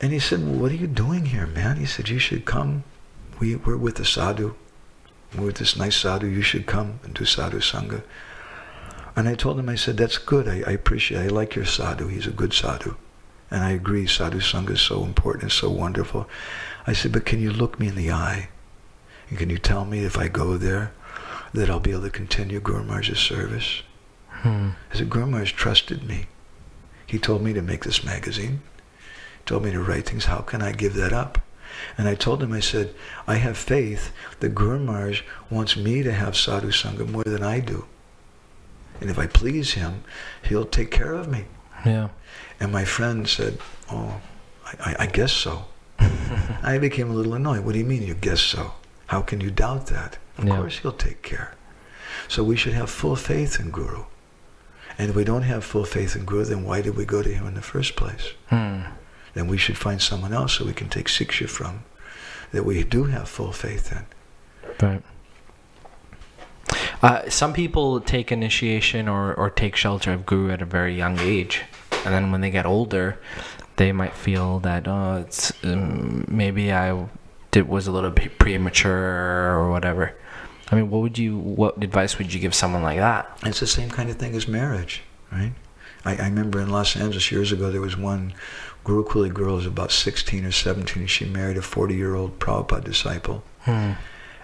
and 0.00 0.12
he 0.12 0.18
said, 0.18 0.40
well, 0.44 0.58
what 0.58 0.72
are 0.72 0.76
you 0.76 0.86
doing 0.86 1.26
here, 1.26 1.46
man? 1.46 1.76
He 1.76 1.86
said, 1.86 2.08
you 2.08 2.18
should 2.18 2.44
come. 2.44 2.84
We, 3.40 3.56
we're 3.56 3.76
with 3.76 3.96
the 3.96 4.04
sadhu. 4.04 4.54
We're 5.36 5.46
with 5.46 5.56
this 5.56 5.76
nice 5.76 5.96
sadhu. 5.96 6.26
You 6.26 6.42
should 6.42 6.66
come 6.66 7.00
and 7.02 7.14
do 7.14 7.24
sadhu 7.24 7.60
sangha. 7.60 8.02
And 9.16 9.28
I 9.28 9.34
told 9.34 9.58
him, 9.58 9.68
I 9.68 9.76
said, 9.76 9.96
that's 9.96 10.18
good. 10.18 10.48
I, 10.48 10.62
I 10.66 10.72
appreciate 10.72 11.20
I 11.20 11.28
like 11.28 11.54
your 11.54 11.64
sadhu. 11.64 12.08
He's 12.08 12.26
a 12.26 12.32
good 12.32 12.52
sadhu. 12.52 12.96
And 13.50 13.62
I 13.62 13.70
agree, 13.70 14.06
sadhu 14.06 14.40
sangha 14.40 14.70
is 14.70 14.80
so 14.80 15.04
important, 15.04 15.44
it's 15.44 15.54
so 15.54 15.70
wonderful. 15.70 16.28
I 16.86 16.92
said, 16.92 17.12
but 17.12 17.24
can 17.24 17.40
you 17.40 17.52
look 17.52 17.78
me 17.78 17.88
in 17.88 17.94
the 17.94 18.10
eye? 18.10 18.48
And 19.28 19.38
can 19.38 19.50
you 19.50 19.58
tell 19.58 19.84
me 19.84 20.04
if 20.04 20.18
I 20.18 20.28
go 20.28 20.56
there 20.56 20.92
that 21.52 21.70
I'll 21.70 21.78
be 21.78 21.92
able 21.92 22.02
to 22.02 22.10
continue 22.10 22.58
Guru 22.58 22.82
Maharaj's 22.82 23.20
service? 23.20 23.82
Hmm. 24.28 24.70
I 24.92 24.96
said, 24.96 25.10
Guru 25.10 25.26
Maharaj 25.26 25.52
trusted 25.52 26.02
me. 26.02 26.26
He 27.06 27.18
told 27.18 27.42
me 27.42 27.52
to 27.52 27.62
make 27.62 27.84
this 27.84 28.02
magazine. 28.04 28.62
He 29.38 29.44
told 29.46 29.62
me 29.62 29.70
to 29.70 29.82
write 29.82 30.06
things. 30.06 30.24
How 30.24 30.40
can 30.40 30.60
I 30.60 30.72
give 30.72 30.94
that 30.94 31.12
up? 31.12 31.40
And 31.96 32.08
I 32.08 32.14
told 32.14 32.42
him, 32.42 32.52
I 32.52 32.60
said, 32.60 32.94
I 33.26 33.36
have 33.36 33.56
faith 33.56 34.12
that 34.40 34.54
Guru 34.54 34.80
Maharaj 34.80 35.22
wants 35.50 35.76
me 35.76 36.02
to 36.02 36.12
have 36.12 36.36
sadhu 36.36 36.70
sangha 36.70 37.08
more 37.08 37.24
than 37.24 37.42
I 37.42 37.60
do. 37.60 37.86
And 39.00 39.10
if 39.10 39.18
I 39.18 39.26
please 39.26 39.72
him, 39.74 40.04
he'll 40.42 40.64
take 40.64 40.90
care 40.90 41.12
of 41.14 41.28
me. 41.28 41.44
Yeah. 41.84 42.08
And 42.60 42.72
my 42.72 42.84
friend 42.84 43.28
said, 43.28 43.58
oh, 43.90 44.20
I, 44.64 44.90
I, 44.90 44.96
I 45.00 45.06
guess 45.06 45.32
so. 45.32 45.64
I 46.62 46.78
became 46.78 47.10
a 47.10 47.14
little 47.14 47.34
annoyed. 47.34 47.64
What 47.64 47.72
do 47.72 47.78
you 47.78 47.84
mean 47.84 48.02
you 48.02 48.14
guess 48.14 48.40
so? 48.40 48.72
How 49.08 49.20
can 49.20 49.40
you 49.40 49.50
doubt 49.50 49.86
that? 49.88 50.18
Of 50.38 50.44
Yeah. 50.46 50.56
course 50.56 50.78
he'll 50.78 50.92
take 50.92 51.22
care. 51.22 51.54
So 52.28 52.42
we 52.42 52.56
should 52.56 52.72
have 52.74 52.88
full 52.90 53.16
faith 53.16 53.60
in 53.60 53.70
Guru. 53.70 54.04
And 54.96 55.10
if 55.10 55.16
we 55.16 55.24
don't 55.24 55.42
have 55.42 55.64
full 55.64 55.84
faith 55.84 56.14
in 56.16 56.24
Guru, 56.24 56.44
then 56.44 56.64
why 56.64 56.80
did 56.80 56.96
we 56.96 57.04
go 57.04 57.20
to 57.22 57.28
him 57.28 57.46
in 57.46 57.54
the 57.54 57.62
first 57.62 57.96
place? 57.96 58.32
Hmm. 58.48 58.82
Then 59.34 59.48
we 59.48 59.58
should 59.58 59.76
find 59.76 60.00
someone 60.00 60.32
else 60.32 60.58
that 60.58 60.66
we 60.66 60.72
can 60.72 60.88
take 60.88 61.06
siksha 61.08 61.48
from, 61.48 61.82
that 62.52 62.64
we 62.64 62.84
do 62.84 63.04
have 63.04 63.28
full 63.28 63.50
faith 63.52 63.90
in. 63.92 64.06
Right. 64.80 65.02
Uh, 67.04 67.28
some 67.28 67.52
people 67.52 68.00
take 68.00 68.32
initiation 68.32 69.08
or, 69.08 69.34
or 69.34 69.50
take 69.50 69.76
shelter 69.76 70.14
of 70.14 70.24
guru 70.24 70.50
at 70.50 70.62
a 70.62 70.64
very 70.64 70.96
young 70.96 71.18
age, 71.18 71.60
and 72.02 72.14
then 72.14 72.32
when 72.32 72.40
they 72.40 72.48
get 72.48 72.64
older, 72.64 73.18
they 73.76 73.92
might 73.92 74.14
feel 74.14 74.58
that 74.60 74.88
oh, 74.88 75.16
it's 75.16 75.52
um, 75.64 76.24
maybe 76.28 76.72
I 76.72 77.06
did 77.50 77.68
was 77.68 77.86
a 77.86 77.92
little 77.92 78.10
bit 78.10 78.38
premature 78.38 79.54
or 79.54 79.70
whatever. 79.70 80.14
I 80.70 80.76
mean, 80.76 80.88
what 80.88 81.02
would 81.02 81.18
you 81.18 81.36
what 81.36 81.82
advice 81.84 82.16
would 82.16 82.32
you 82.32 82.40
give 82.40 82.54
someone 82.54 82.82
like 82.82 82.96
that? 82.96 83.38
It's 83.44 83.60
the 83.60 83.66
same 83.66 83.90
kind 83.90 84.08
of 84.08 84.16
thing 84.16 84.34
as 84.34 84.48
marriage, 84.48 85.02
right? 85.30 85.52
I, 86.06 86.16
I 86.16 86.24
remember 86.24 86.58
in 86.62 86.70
Los 86.70 86.96
Angeles 86.96 87.30
years 87.30 87.52
ago, 87.52 87.70
there 87.70 87.82
was 87.82 87.98
one 87.98 88.32
Gurukuli 88.86 89.30
girl 89.30 89.50
who 89.50 89.56
was 89.56 89.66
about 89.66 89.92
16 89.92 90.46
or 90.46 90.52
17, 90.52 91.02
and 91.02 91.10
she 91.10 91.26
married 91.26 91.58
a 91.58 91.60
40-year-old 91.60 92.38
Prabhupada 92.38 92.84
disciple. 92.84 93.44
Hmm. 93.60 93.92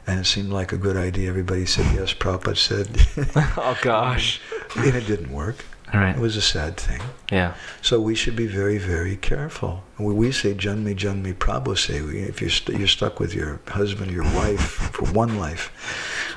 And 0.07 0.21
it 0.21 0.25
seemed 0.25 0.51
like 0.51 0.73
a 0.73 0.77
good 0.77 0.97
idea. 0.97 1.29
Everybody 1.29 1.67
said 1.67 1.87
yes, 1.95 2.13
Prabhupada 2.15 2.57
said. 2.57 2.89
oh 3.57 3.79
gosh. 3.83 4.41
and 4.77 4.95
it 4.95 5.07
didn't 5.07 5.33
work. 5.33 5.65
All 5.93 6.01
right. 6.01 6.15
It 6.15 6.21
was 6.21 6.37
a 6.37 6.43
sad 6.43 6.77
thing. 6.77 7.01
Yeah. 7.33 7.55
So 7.83 8.01
we 8.01 8.15
should 8.15 8.37
be 8.37 8.47
very, 8.47 8.79
very 8.79 9.17
careful. 9.17 9.83
We, 9.99 10.15
we 10.15 10.33
say 10.33 10.55
Janmi 10.55 10.95
Janmi 10.95 11.35
Prabhu 11.35 11.77
say 11.77 11.99
if 11.99 12.41
you're, 12.41 12.51
st- 12.51 12.79
you're 12.79 12.89
stuck 12.89 13.19
with 13.19 13.35
your 13.35 13.61
husband 13.67 14.11
or 14.11 14.15
your 14.15 14.35
wife 14.35 14.61
for 14.61 15.07
one 15.07 15.39
life. 15.39 15.73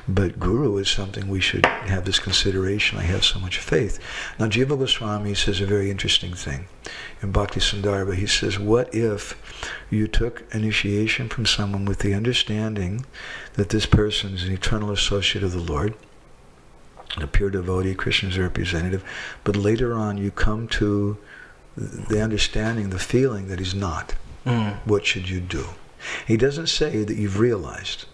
But 0.06 0.38
Guru 0.38 0.76
is 0.76 0.90
something 0.90 1.28
we 1.28 1.40
should 1.40 1.64
have 1.64 2.04
this 2.04 2.18
consideration. 2.18 2.98
I 2.98 3.04
have 3.04 3.24
so 3.24 3.38
much 3.38 3.58
faith. 3.58 3.98
Now 4.38 4.46
Jiva 4.46 4.78
Goswami 4.78 5.34
says 5.34 5.60
a 5.60 5.66
very 5.66 5.90
interesting 5.90 6.34
thing 6.34 6.66
in 7.22 7.32
Bhakti 7.32 7.60
Sandarbha. 7.60 8.14
He 8.14 8.26
says, 8.26 8.58
what 8.58 8.94
if 8.94 9.34
you 9.90 10.06
took 10.06 10.44
initiation 10.52 11.28
from 11.28 11.46
someone 11.46 11.86
with 11.86 12.00
the 12.00 12.12
understanding 12.12 13.06
that 13.54 13.70
this 13.70 13.86
person 13.86 14.34
is 14.34 14.44
an 14.44 14.52
eternal 14.52 14.90
associate 14.90 15.42
of 15.42 15.52
the 15.52 15.58
Lord, 15.58 15.94
a 17.16 17.26
pure 17.26 17.48
devotee, 17.48 17.94
Krishna's 17.94 18.38
representative, 18.38 19.02
but 19.42 19.56
later 19.56 19.94
on 19.94 20.18
you 20.18 20.30
come 20.30 20.68
to 20.68 21.16
the 21.76 22.22
understanding, 22.22 22.90
the 22.90 22.98
feeling 22.98 23.48
that 23.48 23.58
he's 23.58 23.74
not. 23.74 24.14
Mm. 24.44 24.76
What 24.84 25.06
should 25.06 25.30
you 25.30 25.40
do? 25.40 25.64
He 26.26 26.36
doesn't 26.36 26.66
say 26.66 27.04
that 27.04 27.16
you've 27.16 27.38
realized, 27.38 28.04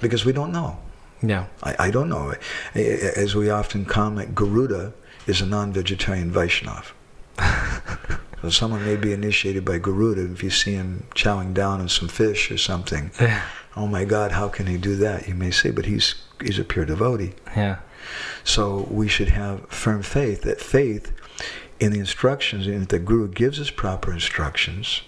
because 0.00 0.24
we 0.24 0.32
don't 0.32 0.50
know. 0.50 0.80
Yeah. 1.22 1.46
I, 1.62 1.76
I 1.78 1.90
don't 1.90 2.08
know. 2.08 2.34
As 2.74 3.34
we 3.34 3.50
often 3.50 3.84
comment, 3.84 4.34
Garuda 4.34 4.92
is 5.26 5.40
a 5.40 5.46
non-vegetarian 5.46 6.30
Vaishnav. 6.30 6.92
so 8.42 8.50
someone 8.50 8.84
may 8.84 8.96
be 8.96 9.12
initiated 9.12 9.64
by 9.64 9.78
Garuda 9.78 10.32
if 10.32 10.42
you 10.42 10.50
see 10.50 10.72
him 10.72 11.06
chowing 11.14 11.54
down 11.54 11.80
on 11.80 11.88
some 11.88 12.08
fish 12.08 12.50
or 12.50 12.58
something. 12.58 13.10
Yeah. 13.20 13.42
Oh 13.76 13.86
my 13.86 14.04
God, 14.04 14.32
how 14.32 14.48
can 14.48 14.66
he 14.66 14.78
do 14.78 14.96
that? 14.96 15.28
You 15.28 15.34
may 15.34 15.50
say, 15.50 15.70
but 15.70 15.84
he's 15.84 16.14
he's 16.42 16.58
a 16.58 16.64
pure 16.64 16.86
devotee. 16.86 17.34
Yeah. 17.54 17.78
So 18.44 18.86
we 18.90 19.08
should 19.08 19.28
have 19.28 19.68
firm 19.68 20.02
faith. 20.02 20.42
That 20.42 20.60
faith 20.60 21.12
in 21.78 21.92
the 21.92 21.98
instructions, 21.98 22.66
and 22.66 22.82
if 22.82 22.88
the 22.88 22.98
Guru 22.98 23.28
gives 23.28 23.60
us 23.60 23.70
proper 23.70 24.12
instructions, 24.12 25.02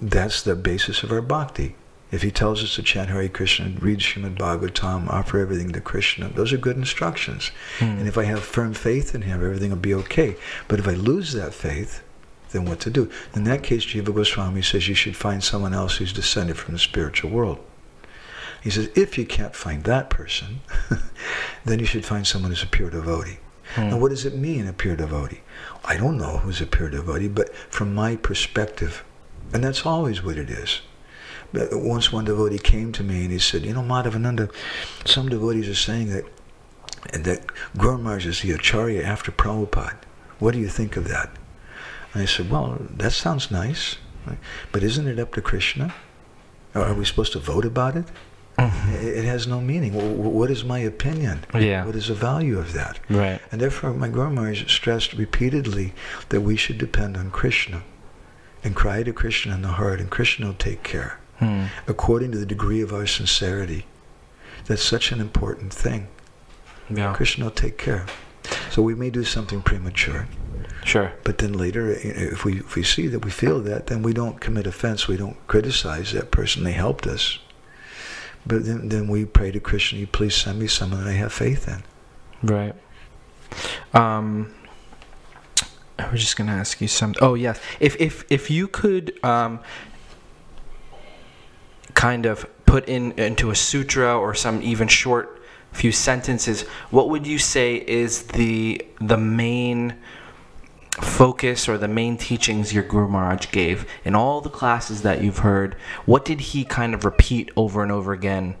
that's 0.00 0.42
the 0.42 0.54
basis 0.54 1.02
of 1.02 1.12
our 1.12 1.22
bhakti. 1.22 1.76
If 2.12 2.20
he 2.22 2.30
tells 2.30 2.62
us 2.62 2.74
to 2.74 2.82
chant 2.82 3.08
Hare 3.08 3.26
Krishna, 3.30 3.72
read 3.80 4.00
Srimad 4.00 4.36
Bhagavatam, 4.36 5.08
offer 5.08 5.38
everything 5.38 5.72
to 5.72 5.80
Krishna, 5.80 6.28
those 6.28 6.52
are 6.52 6.58
good 6.58 6.76
instructions. 6.76 7.50
Hmm. 7.78 7.86
And 7.86 8.06
if 8.06 8.18
I 8.18 8.24
have 8.24 8.44
firm 8.44 8.74
faith 8.74 9.14
in 9.14 9.22
him, 9.22 9.42
everything 9.42 9.70
will 9.70 9.78
be 9.78 9.94
okay. 9.94 10.36
But 10.68 10.78
if 10.78 10.86
I 10.86 10.92
lose 10.92 11.32
that 11.32 11.54
faith, 11.54 12.02
then 12.50 12.66
what 12.66 12.80
to 12.80 12.90
do? 12.90 13.10
In 13.34 13.44
that 13.44 13.62
case, 13.62 13.86
Jiva 13.86 14.14
Goswami 14.14 14.60
says 14.60 14.88
you 14.88 14.94
should 14.94 15.16
find 15.16 15.42
someone 15.42 15.72
else 15.72 15.96
who's 15.96 16.12
descended 16.12 16.58
from 16.58 16.74
the 16.74 16.78
spiritual 16.78 17.30
world. 17.30 17.58
He 18.62 18.68
says, 18.68 18.90
if 18.94 19.16
you 19.16 19.24
can't 19.24 19.56
find 19.56 19.82
that 19.84 20.10
person, 20.10 20.60
then 21.64 21.78
you 21.78 21.86
should 21.86 22.04
find 22.04 22.26
someone 22.26 22.50
who's 22.50 22.62
a 22.62 22.66
pure 22.66 22.90
devotee. 22.90 23.38
Hmm. 23.74 23.88
Now, 23.88 23.96
what 23.98 24.10
does 24.10 24.26
it 24.26 24.36
mean, 24.36 24.66
a 24.66 24.74
pure 24.74 24.96
devotee? 24.96 25.40
I 25.82 25.96
don't 25.96 26.18
know 26.18 26.38
who's 26.38 26.60
a 26.60 26.66
pure 26.66 26.90
devotee, 26.90 27.28
but 27.28 27.54
from 27.54 27.94
my 27.94 28.16
perspective, 28.16 29.02
and 29.54 29.64
that's 29.64 29.86
always 29.86 30.22
what 30.22 30.36
it 30.36 30.50
is. 30.50 30.82
Once 31.54 32.12
one 32.12 32.24
devotee 32.24 32.58
came 32.58 32.92
to 32.92 33.02
me 33.02 33.22
and 33.24 33.30
he 33.32 33.38
said, 33.38 33.64
you 33.64 33.74
know, 33.74 33.82
Madhavananda, 33.82 34.50
some 35.04 35.28
devotees 35.28 35.68
are 35.68 35.74
saying 35.74 36.08
that 36.10 36.24
that 37.12 37.40
Guru 37.76 37.98
Maharaj 37.98 38.26
is 38.26 38.40
the 38.42 38.52
Acharya 38.52 39.02
after 39.02 39.32
Prabhupada. 39.32 39.96
What 40.38 40.52
do 40.54 40.60
you 40.60 40.68
think 40.68 40.96
of 40.96 41.08
that? 41.08 41.30
And 42.14 42.22
I 42.22 42.26
said, 42.26 42.48
well, 42.50 42.78
that 42.96 43.12
sounds 43.12 43.50
nice, 43.50 43.96
right? 44.26 44.38
but 44.70 44.82
isn't 44.82 45.06
it 45.08 45.18
up 45.18 45.34
to 45.34 45.40
Krishna? 45.42 45.94
Are 46.74 46.94
we 46.94 47.04
supposed 47.04 47.32
to 47.32 47.38
vote 47.38 47.64
about 47.64 47.96
it? 47.96 48.06
Mm-hmm. 48.58 48.92
It 48.94 49.16
it 49.18 49.24
has 49.24 49.46
no 49.46 49.60
meaning. 49.60 49.92
Wh- 49.92 50.16
wh- 50.16 50.34
What 50.34 50.50
is 50.50 50.62
my 50.64 50.78
opinion? 50.78 51.44
Yeah. 51.54 51.84
What 51.84 51.96
is 51.96 52.06
the 52.08 52.14
value 52.14 52.58
of 52.58 52.72
that? 52.74 53.00
Right. 53.10 53.40
And 53.50 53.60
therefore, 53.60 53.92
my 53.94 54.08
Guru 54.08 54.30
Maharaj 54.30 54.72
stressed 54.72 55.12
repeatedly 55.14 55.92
that 56.28 56.42
we 56.42 56.56
should 56.56 56.78
depend 56.78 57.16
on 57.16 57.30
Krishna 57.30 57.82
and 58.62 58.76
cry 58.76 59.02
to 59.02 59.12
Krishna 59.12 59.54
in 59.54 59.62
the 59.62 59.68
heart, 59.80 60.00
and 60.00 60.08
Krishna 60.10 60.46
will 60.46 60.54
take 60.54 60.82
care 60.82 61.18
Hmm. 61.42 61.64
according 61.88 62.30
to 62.32 62.38
the 62.38 62.46
degree 62.46 62.80
of 62.82 62.92
our 62.92 63.04
sincerity. 63.06 63.86
That's 64.66 64.82
such 64.82 65.10
an 65.10 65.20
important 65.20 65.72
thing. 65.74 66.06
Yeah. 66.88 67.12
Krishna 67.14 67.44
will 67.46 67.50
take 67.50 67.78
care. 67.78 68.06
So 68.70 68.80
we 68.80 68.94
may 68.94 69.10
do 69.10 69.24
something 69.24 69.60
premature, 69.60 70.28
Sure. 70.84 71.12
but 71.24 71.38
then 71.38 71.52
later, 71.52 71.90
if 71.90 72.44
we 72.44 72.58
if 72.60 72.76
we 72.76 72.84
see 72.84 73.08
that 73.08 73.24
we 73.24 73.30
feel 73.32 73.60
that, 73.62 73.86
then 73.88 74.02
we 74.02 74.12
don't 74.12 74.40
commit 74.40 74.66
offense. 74.68 75.08
We 75.08 75.16
don't 75.16 75.36
criticize 75.48 76.12
that 76.12 76.30
person. 76.30 76.62
They 76.62 76.72
helped 76.72 77.06
us. 77.08 77.38
But 78.46 78.64
then, 78.64 78.88
then 78.88 79.08
we 79.08 79.24
pray 79.24 79.50
to 79.52 79.60
Krishna, 79.60 79.98
you 79.98 80.06
please 80.06 80.34
send 80.34 80.58
me 80.60 80.66
someone 80.68 81.02
that 81.04 81.10
I 81.10 81.14
have 81.14 81.32
faith 81.32 81.66
in. 81.68 81.82
Right. 82.42 82.74
Um, 83.94 84.52
I 85.98 86.08
was 86.10 86.20
just 86.20 86.36
gonna 86.36 86.52
ask 86.52 86.80
you 86.80 86.88
something. 86.88 87.22
Oh 87.22 87.34
yes, 87.34 87.60
if 87.80 87.96
if 88.00 88.24
if 88.30 88.50
you 88.50 88.66
could 88.68 89.12
um, 89.24 89.60
kind 92.02 92.26
of 92.26 92.44
put 92.66 92.88
in 92.88 93.12
into 93.12 93.50
a 93.50 93.54
sutra 93.54 94.18
or 94.18 94.34
some 94.34 94.60
even 94.60 94.88
short 94.88 95.40
few 95.70 95.92
sentences, 95.92 96.62
what 96.90 97.08
would 97.08 97.24
you 97.28 97.38
say 97.38 97.76
is 97.76 98.24
the 98.38 98.84
the 99.00 99.16
main 99.16 99.94
focus 101.00 101.68
or 101.68 101.78
the 101.78 101.86
main 101.86 102.16
teachings 102.16 102.74
your 102.74 102.82
Guru 102.82 103.06
Maharaj 103.06 103.52
gave 103.52 103.86
in 104.04 104.16
all 104.16 104.40
the 104.40 104.50
classes 104.50 105.02
that 105.02 105.22
you've 105.22 105.42
heard? 105.50 105.76
What 106.04 106.24
did 106.24 106.40
he 106.50 106.64
kind 106.64 106.92
of 106.92 107.04
repeat 107.04 107.52
over 107.56 107.84
and 107.84 107.92
over 107.92 108.12
again 108.12 108.56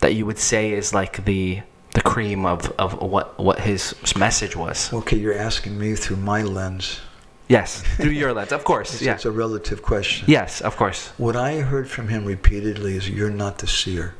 that 0.00 0.14
you 0.14 0.24
would 0.24 0.38
say 0.38 0.72
is 0.72 0.94
like 0.94 1.26
the 1.26 1.60
the 1.92 2.00
cream 2.00 2.46
of, 2.46 2.72
of 2.78 2.90
what 3.02 3.38
what 3.38 3.60
his 3.60 3.94
message 4.16 4.56
was? 4.56 4.90
Okay, 4.94 5.18
you're 5.18 5.38
asking 5.48 5.78
me 5.78 5.94
through 5.94 6.20
my 6.32 6.40
lens. 6.42 7.00
Yes, 7.48 7.80
through 7.96 8.10
your 8.10 8.32
lens, 8.34 8.52
of 8.52 8.62
course. 8.64 8.92
It's, 8.94 9.02
Yeah. 9.02 9.14
it's 9.14 9.24
a 9.24 9.30
relative 9.30 9.82
question. 9.82 10.26
Yes, 10.28 10.60
of 10.60 10.76
course. 10.76 11.12
What 11.16 11.34
I 11.34 11.60
heard 11.60 11.88
from 11.88 12.08
him 12.08 12.24
repeatedly 12.26 12.94
is, 12.96 13.08
"You're 13.08 13.30
not 13.30 13.58
the 13.58 13.66
seer. 13.66 14.14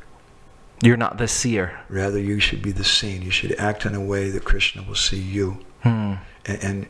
You're 0.81 0.97
not 0.97 1.17
the 1.17 1.27
seer. 1.27 1.79
Rather, 1.89 2.17
you 2.19 2.39
should 2.39 2.61
be 2.61 2.71
the 2.71 2.83
seen. 2.83 3.21
You 3.21 3.31
should 3.31 3.53
act 3.59 3.85
in 3.85 3.93
a 3.93 4.01
way 4.01 4.29
that 4.31 4.45
Krishna 4.45 4.81
will 4.81 4.95
see 4.95 5.19
you." 5.19 5.59
Hmm. 5.83 6.13
And, 6.45 6.63
and 6.63 6.85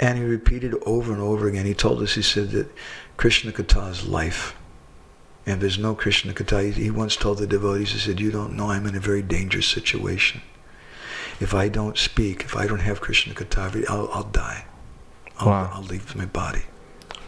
and 0.00 0.18
he 0.18 0.24
repeated 0.24 0.74
over 0.84 1.12
and 1.12 1.22
over 1.22 1.46
again. 1.46 1.66
He 1.66 1.74
told 1.74 2.02
us, 2.02 2.14
he 2.14 2.22
said 2.22 2.50
that 2.50 2.72
Krishna 3.16 3.52
Katha 3.52 3.90
is 3.90 4.04
life. 4.06 4.54
And 5.46 5.60
there's 5.60 5.78
no 5.78 5.94
Krishna 5.94 6.32
Katha, 6.32 6.72
he, 6.72 6.84
he 6.84 6.90
once 6.90 7.16
told 7.16 7.36
the 7.38 7.46
devotees, 7.46 7.92
he 7.92 7.98
said, 7.98 8.18
you 8.18 8.30
don't 8.32 8.54
know 8.54 8.70
I'm 8.70 8.86
in 8.86 8.96
a 8.96 9.00
very 9.00 9.20
dangerous 9.22 9.66
situation. 9.66 10.40
If 11.38 11.52
I 11.52 11.68
don't 11.68 11.98
speak, 11.98 12.44
if 12.44 12.56
I 12.56 12.66
don't 12.66 12.78
have 12.80 13.02
Krishna 13.02 13.34
Katha, 13.34 13.84
I'll, 13.90 14.08
I'll 14.12 14.22
die. 14.24 14.64
I'll, 15.38 15.48
Wow. 15.48 15.70
I'll 15.74 15.82
leave 15.82 16.14
my 16.14 16.26
body. 16.26 16.62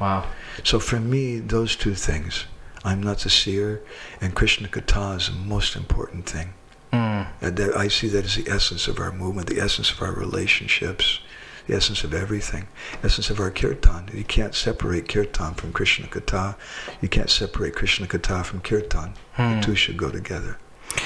Wow. 0.01 0.27
So 0.63 0.79
for 0.79 1.01
me, 1.01 1.39
those 1.39 1.77
two 1.77 1.95
things, 1.95 2.45
I'm 2.85 3.03
not 3.03 3.19
the 3.21 3.31
seer, 3.31 3.83
and 4.21 4.35
Krishna 4.35 4.69
Katha 4.69 5.17
is 5.17 5.27
the 5.29 5.35
most 5.35 5.75
important 5.77 6.27
thing. 6.27 6.55
Mm. 6.93 7.27
And 7.41 7.57
that, 7.57 7.77
I 7.77 7.89
see 7.89 8.09
that 8.09 8.25
as 8.25 8.37
the 8.37 8.49
essence 8.49 8.87
of 8.89 9.01
our 9.01 9.13
movement, 9.13 9.49
the 9.49 9.61
essence 9.61 9.91
of 9.91 10.01
our 10.03 10.13
relationships, 10.13 11.21
the 11.67 11.75
essence 11.75 12.05
of 12.05 12.15
everything, 12.15 12.69
essence 13.03 13.29
of 13.29 13.41
our 13.41 13.51
kirtan. 13.51 14.09
You 14.15 14.23
can't 14.25 14.55
separate 14.55 15.09
kirtan 15.09 15.55
from 15.55 15.73
Krishna 15.73 16.07
Katha. 16.07 16.55
You 17.01 17.09
can't 17.09 17.31
separate 17.31 17.75
Krishna 17.75 18.07
Katha 18.07 18.45
from 18.45 18.61
kirtan. 18.61 19.15
Hmm. 19.33 19.57
The 19.57 19.67
two 19.67 19.75
should 19.75 19.97
go 19.97 20.11
together. 20.11 20.59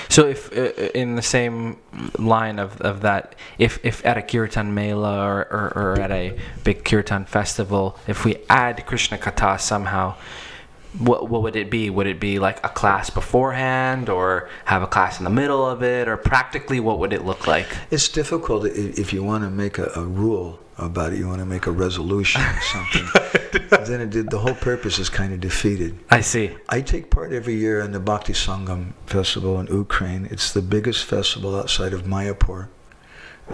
So 0.09 0.27
if 0.27 0.57
uh, 0.57 0.91
in 0.95 1.17
the 1.17 1.23
same 1.23 1.79
line 2.19 2.59
of, 2.59 2.81
of 2.81 3.03
that, 3.03 3.35
if, 3.59 3.79
if 3.85 4.05
at 4.05 4.19
a 4.19 4.23
kirtan 4.23 4.75
mela 4.75 5.25
or, 5.25 5.47
or, 5.51 5.73
or 5.77 6.01
at 6.01 6.11
a 6.11 6.37
big 6.65 6.85
kirtan 6.85 7.25
festival, 7.25 7.99
if 8.07 8.25
we 8.25 8.37
add 8.49 8.85
Krishna 8.87 9.19
Katha 9.19 9.61
somehow, 9.61 10.17
what 10.99 11.29
what 11.29 11.43
would 11.43 11.57
it 11.57 11.71
be? 11.71 11.91
Would 11.91 12.07
it 12.07 12.21
be 12.21 12.39
like 12.39 12.65
a 12.65 12.69
class 12.69 13.11
beforehand, 13.11 14.09
or 14.09 14.49
have 14.65 14.83
a 14.83 14.87
class 14.87 15.19
in 15.19 15.25
the 15.25 15.31
middle 15.31 15.65
of 15.65 15.83
it, 15.83 16.09
or 16.09 16.17
practically 16.17 16.81
what 16.81 16.99
would 16.99 17.12
it 17.12 17.25
look 17.25 17.47
like? 17.47 17.67
It's 17.91 18.09
difficult 18.09 18.67
if 18.67 19.12
you 19.12 19.23
want 19.23 19.45
to 19.45 19.51
make 19.51 19.79
a, 19.79 19.91
a 19.95 20.05
rule 20.05 20.59
about 20.81 21.12
it, 21.12 21.19
you 21.19 21.29
want 21.29 21.41
to 21.41 21.47
make 21.47 21.67
a 21.67 21.71
resolution 21.71 22.43
or 22.43 22.61
something. 22.62 23.07
then 23.87 24.01
it 24.01 24.11
did, 24.11 24.31
the 24.31 24.39
whole 24.39 24.55
purpose 24.55 24.99
is 24.99 25.09
kind 25.09 25.33
of 25.33 25.41
defeated. 25.41 25.99
I 26.11 26.21
see. 26.21 26.57
I 26.69 26.81
take 26.81 27.11
part 27.11 27.33
every 27.33 27.55
year 27.55 27.81
in 27.81 27.93
the 27.93 28.01
Bhakti 28.01 28.33
Sangam 28.33 28.93
festival 29.07 29.61
in 29.61 29.67
Ukraine. 29.67 30.27
It's 30.31 30.53
the 30.53 30.62
biggest 30.62 31.05
festival 31.05 31.55
outside 31.57 31.93
of 31.93 32.03
Mayapur, 32.03 32.69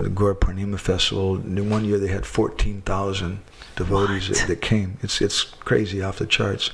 the 0.02 0.10
Purnima 0.10 0.78
festival. 0.78 1.36
In 1.36 1.70
one 1.70 1.84
year 1.84 1.98
they 1.98 2.08
had 2.08 2.26
14,000 2.26 3.40
devotees 3.76 4.28
that, 4.28 4.46
that 4.48 4.60
came. 4.62 4.98
It's 5.02 5.20
it's 5.20 5.42
crazy 5.44 6.02
off 6.02 6.18
the 6.18 6.26
charts, 6.26 6.70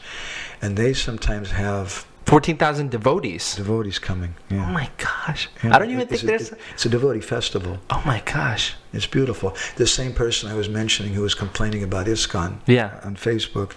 and 0.60 0.76
they 0.76 0.92
sometimes 0.94 1.50
have 1.52 2.06
Fourteen 2.24 2.56
thousand 2.56 2.90
devotees. 2.92 3.56
devotees 3.56 3.98
coming. 3.98 4.34
Yeah. 4.48 4.66
Oh 4.68 4.72
my 4.72 4.88
gosh! 4.96 5.48
Yeah. 5.62 5.74
I 5.74 5.78
don't 5.80 5.90
even 5.90 6.02
It's 6.02 6.10
think 6.10 6.22
a- 6.22 6.26
there's. 6.26 6.52
It's 6.72 6.86
a 6.86 6.88
devotee 6.88 7.20
festival. 7.20 7.78
Oh 7.90 8.00
my 8.06 8.22
gosh! 8.24 8.74
It's 8.92 9.06
beautiful. 9.08 9.56
The 9.76 9.86
same 9.88 10.12
person 10.14 10.48
I 10.48 10.54
was 10.54 10.68
mentioning 10.68 11.14
who 11.14 11.22
was 11.22 11.34
complaining 11.34 11.82
about 11.82 12.06
ISKCON 12.06 12.60
Yeah. 12.66 13.00
on 13.02 13.16
Facebook, 13.16 13.72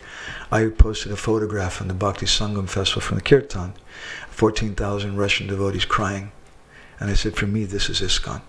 I 0.52 0.68
posted 0.68 1.12
a 1.12 1.16
photograph 1.18 1.74
from 1.74 1.88
the 1.88 1.96
Bhakti 1.96 2.28
Sangam 2.28 2.70
Festival 2.70 3.02
from 3.02 3.18
the 3.18 3.24
Kirtan. 3.24 3.74
14,000 4.30 5.18
Russian 5.18 5.48
devotees 5.48 5.86
crying. 5.86 6.32
And 7.00 7.10
I 7.10 7.14
said, 7.16 7.36
for 7.36 7.48
me, 7.48 7.66
this 7.66 7.90
is 7.90 8.00
ISKCON. 8.02 8.42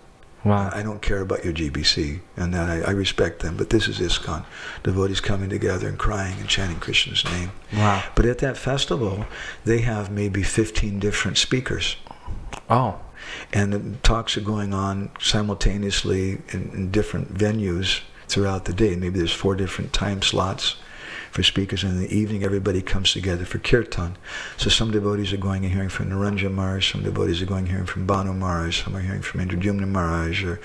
Wow. 0.47 0.69
I 0.73 0.81
don't 0.81 1.01
care 1.01 1.19
about 1.21 1.43
your 1.43 1.53
GBC, 1.53 2.21
and 2.37 2.53
that 2.53 2.69
I, 2.69 2.89
I 2.89 2.91
respect 2.91 3.41
them, 3.41 3.57
but 3.57 3.69
this 3.69 3.87
is 3.87 3.99
ISKCON. 3.99 4.45
Devotees 4.83 5.19
coming 5.19 5.49
together 5.49 5.87
and 5.89 5.97
crying 5.99 6.39
and 6.39 6.47
chanting 6.47 6.79
Krishna's 6.79 7.25
name. 7.25 7.51
Wow. 7.73 8.03
But 8.15 8.25
at 8.25 8.37
that 8.39 8.55
festival, 8.57 9.25
they 9.65 9.79
have 9.79 10.09
maybe 10.09 10.43
15 10.43 10.99
different 10.99 11.37
speakers 11.37 11.97
Oh. 12.69 12.99
and 13.53 13.73
the 13.73 13.97
talks 14.03 14.37
are 14.37 14.41
going 14.41 14.73
on 14.73 15.09
simultaneously 15.19 16.41
in, 16.49 16.69
in 16.73 16.91
different 16.91 17.33
venues 17.33 18.01
throughout 18.27 18.65
the 18.65 18.73
day. 18.73 18.95
Maybe 18.95 19.19
there's 19.19 19.33
four 19.33 19.55
different 19.55 19.91
time 19.93 20.21
slots 20.21 20.75
for 21.37 21.43
speakers, 21.43 21.83
and 21.83 21.93
in 21.93 21.99
the 21.99 22.11
evening 22.11 22.43
everybody 22.43 22.81
comes 22.81 23.13
together 23.13 23.45
for 23.45 23.59
kirtan. 23.59 24.17
So 24.57 24.71
some 24.71 24.89
devotees 24.89 25.31
are 25.33 25.37
going 25.37 25.63
and 25.65 25.71
hearing 25.71 25.87
from 25.89 26.09
Niranjana 26.09 26.51
Maharaj, 26.51 26.91
some 26.91 27.03
devotees 27.03 27.43
are 27.43 27.45
going 27.45 27.65
and 27.65 27.69
hearing 27.69 27.85
from 27.85 28.07
Bhanu 28.07 28.35
Maharaj, 28.35 28.83
some 28.83 28.95
are 28.95 29.01
hearing 29.01 29.21
from 29.21 29.41
Indradyumna 29.41 29.87
Maharaj, 29.87 30.43
or 30.43 30.59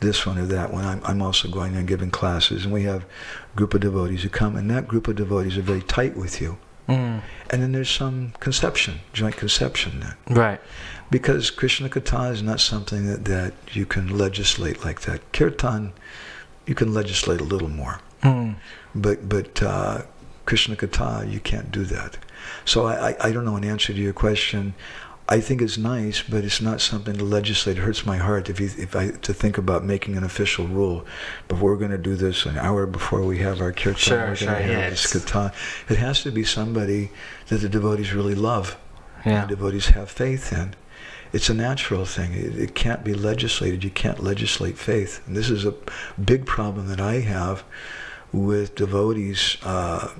this 0.00 0.26
one 0.26 0.36
or 0.36 0.46
that 0.46 0.72
one. 0.72 0.84
I'm, 0.84 1.00
I'm 1.04 1.22
also 1.22 1.48
going 1.48 1.70
there 1.70 1.78
and 1.78 1.86
giving 1.88 2.10
classes, 2.10 2.64
and 2.64 2.74
we 2.74 2.82
have 2.82 3.04
a 3.04 3.56
group 3.56 3.72
of 3.72 3.82
devotees 3.82 4.24
who 4.24 4.28
come, 4.28 4.56
and 4.56 4.68
that 4.68 4.88
group 4.88 5.06
of 5.06 5.14
devotees 5.14 5.56
are 5.56 5.62
very 5.62 5.82
tight 5.82 6.16
with 6.16 6.40
you. 6.40 6.58
Mm. 6.88 7.22
And 7.50 7.62
then 7.62 7.70
there's 7.70 7.88
some 7.90 8.32
conception, 8.40 8.94
joint 9.12 9.36
conception 9.36 10.00
there 10.00 10.16
Right. 10.28 10.60
because 11.08 11.52
Krishna 11.52 11.88
Katha 11.88 12.32
is 12.32 12.42
not 12.42 12.58
something 12.58 13.06
that, 13.06 13.24
that 13.26 13.54
you 13.72 13.86
can 13.86 14.18
legislate 14.18 14.84
like 14.84 15.02
that. 15.02 15.20
Kirtan, 15.32 15.92
you 16.66 16.74
can 16.74 16.92
legislate 16.92 17.40
a 17.40 17.44
little 17.44 17.68
more, 17.68 18.00
Mm. 18.24 18.56
but 18.92 19.28
but 19.28 19.62
uh, 19.62 20.02
Krishna 20.46 20.76
Katha, 20.76 21.30
you 21.30 21.40
can't 21.40 21.70
do 21.70 21.84
that. 21.84 22.16
So 22.64 22.86
I, 22.86 23.10
I, 23.10 23.16
I 23.28 23.32
don't 23.32 23.44
know 23.44 23.56
an 23.56 23.64
answer 23.64 23.92
to 23.92 23.98
your 23.98 24.12
question. 24.12 24.74
I 25.28 25.40
think 25.40 25.60
it's 25.60 25.76
nice, 25.76 26.22
but 26.22 26.44
it's 26.44 26.60
not 26.60 26.80
something 26.80 27.16
to 27.16 27.24
legislate. 27.24 27.78
It 27.78 27.80
hurts 27.80 28.06
my 28.06 28.16
heart 28.16 28.48
if 28.48 28.60
you, 28.60 28.70
if 28.78 28.94
I 28.94 29.10
to 29.10 29.34
think 29.34 29.58
about 29.58 29.84
making 29.84 30.16
an 30.16 30.22
official 30.22 30.68
rule. 30.68 31.04
But 31.48 31.58
we're 31.58 31.76
going 31.76 31.90
to 31.90 31.98
do 31.98 32.14
this 32.14 32.46
an 32.46 32.56
hour 32.56 32.86
before 32.86 33.22
we 33.24 33.38
have 33.38 33.60
our 33.60 33.72
kirtan. 33.72 33.96
Sure, 33.96 34.36
sure, 34.36 34.60
yeah, 34.60 34.90
this 34.90 35.12
katha. 35.12 35.52
It 35.90 35.98
has 35.98 36.22
to 36.22 36.30
be 36.30 36.44
somebody 36.44 37.10
that 37.48 37.58
the 37.58 37.68
devotees 37.68 38.12
really 38.12 38.36
love 38.36 38.76
Yeah. 39.24 39.40
the 39.42 39.48
devotees 39.48 39.86
have 39.88 40.08
faith 40.10 40.52
in. 40.52 40.74
It's 41.32 41.48
a 41.50 41.54
natural 41.54 42.04
thing. 42.04 42.32
It, 42.34 42.56
it 42.56 42.74
can't 42.76 43.02
be 43.02 43.12
legislated. 43.12 43.82
You 43.82 43.90
can't 43.90 44.22
legislate 44.22 44.78
faith. 44.78 45.26
And 45.26 45.36
this 45.36 45.50
is 45.50 45.64
a 45.64 45.74
big 46.24 46.46
problem 46.46 46.86
that 46.86 47.00
I 47.00 47.14
have 47.20 47.64
with 48.32 48.76
devotees 48.76 49.56
uh, 49.64 50.10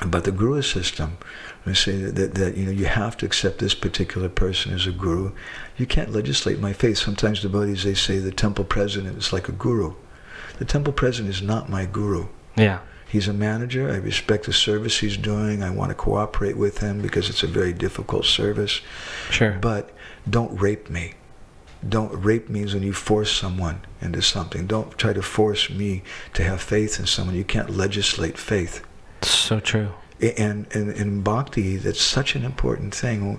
about 0.00 0.24
the 0.24 0.32
guru 0.32 0.62
system. 0.62 1.18
I 1.64 1.72
say 1.72 1.96
that, 1.96 2.14
that, 2.14 2.34
that 2.34 2.56
you 2.56 2.66
know 2.66 2.72
you 2.72 2.84
have 2.84 3.16
to 3.18 3.26
accept 3.26 3.58
this 3.58 3.74
particular 3.74 4.28
person 4.28 4.72
as 4.72 4.86
a 4.86 4.92
guru. 4.92 5.32
You 5.76 5.86
can't 5.86 6.12
legislate 6.12 6.60
my 6.60 6.72
faith. 6.72 6.98
Sometimes 6.98 7.40
devotees 7.40 7.82
they 7.82 7.94
say 7.94 8.18
the 8.18 8.30
temple 8.30 8.64
president 8.64 9.18
is 9.18 9.32
like 9.32 9.48
a 9.48 9.52
guru. 9.52 9.94
The 10.58 10.64
temple 10.64 10.92
president 10.92 11.34
is 11.34 11.42
not 11.42 11.68
my 11.68 11.84
guru. 11.84 12.28
Yeah. 12.56 12.80
He's 13.08 13.28
a 13.28 13.32
manager. 13.32 13.90
I 13.90 13.96
respect 13.96 14.46
the 14.46 14.52
service 14.52 14.98
he's 14.98 15.16
doing. 15.16 15.62
I 15.62 15.70
want 15.70 15.90
to 15.90 15.94
cooperate 15.94 16.56
with 16.56 16.78
him 16.78 17.00
because 17.00 17.28
it's 17.28 17.42
a 17.42 17.48
very 17.48 17.72
difficult 17.72 18.24
service. 18.24 18.80
Sure. 19.30 19.58
But 19.60 19.90
don't 20.28 20.60
rape 20.60 20.88
me. 20.90 21.14
Don't 21.86 22.12
rape 22.24 22.48
means 22.48 22.74
when 22.74 22.82
you 22.82 22.92
force 22.92 23.30
someone 23.30 23.82
into 24.00 24.22
something. 24.22 24.66
Don't 24.66 24.96
try 24.98 25.12
to 25.12 25.22
force 25.22 25.70
me 25.70 26.02
to 26.34 26.42
have 26.42 26.60
faith 26.60 26.98
in 26.98 27.06
someone. 27.06 27.36
You 27.36 27.44
can't 27.44 27.70
legislate 27.70 28.38
faith. 28.38 28.84
So 29.22 29.60
true. 29.60 29.90
And 30.20 30.66
in, 30.72 30.90
in 30.92 31.20
bhakti, 31.22 31.76
that's 31.76 32.00
such 32.00 32.34
an 32.34 32.44
important 32.44 32.94
thing. 32.94 33.38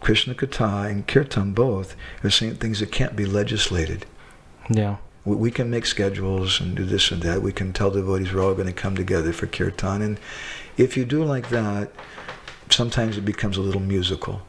Krishna 0.00 0.34
Katha 0.34 0.90
and 0.90 1.06
Kirtan 1.06 1.52
both 1.52 1.94
are 2.24 2.30
saying 2.30 2.56
things 2.56 2.80
that 2.80 2.90
can't 2.90 3.14
be 3.14 3.24
legislated. 3.24 4.04
Yeah. 4.68 4.96
We, 5.24 5.36
we 5.36 5.50
can 5.52 5.70
make 5.70 5.86
schedules 5.86 6.60
and 6.60 6.76
do 6.76 6.84
this 6.84 7.10
and 7.12 7.22
that. 7.22 7.40
We 7.42 7.52
can 7.52 7.72
tell 7.72 7.90
devotees 7.90 8.32
we're 8.32 8.42
all 8.42 8.54
going 8.54 8.66
to 8.66 8.72
come 8.72 8.96
together 8.96 9.32
for 9.32 9.46
kirtan. 9.46 10.02
And 10.02 10.18
if 10.76 10.96
you 10.96 11.04
do 11.04 11.22
like 11.24 11.50
that, 11.50 11.92
sometimes 12.68 13.16
it 13.16 13.24
becomes 13.24 13.56
a 13.56 13.60
little 13.60 13.80
musical, 13.80 14.42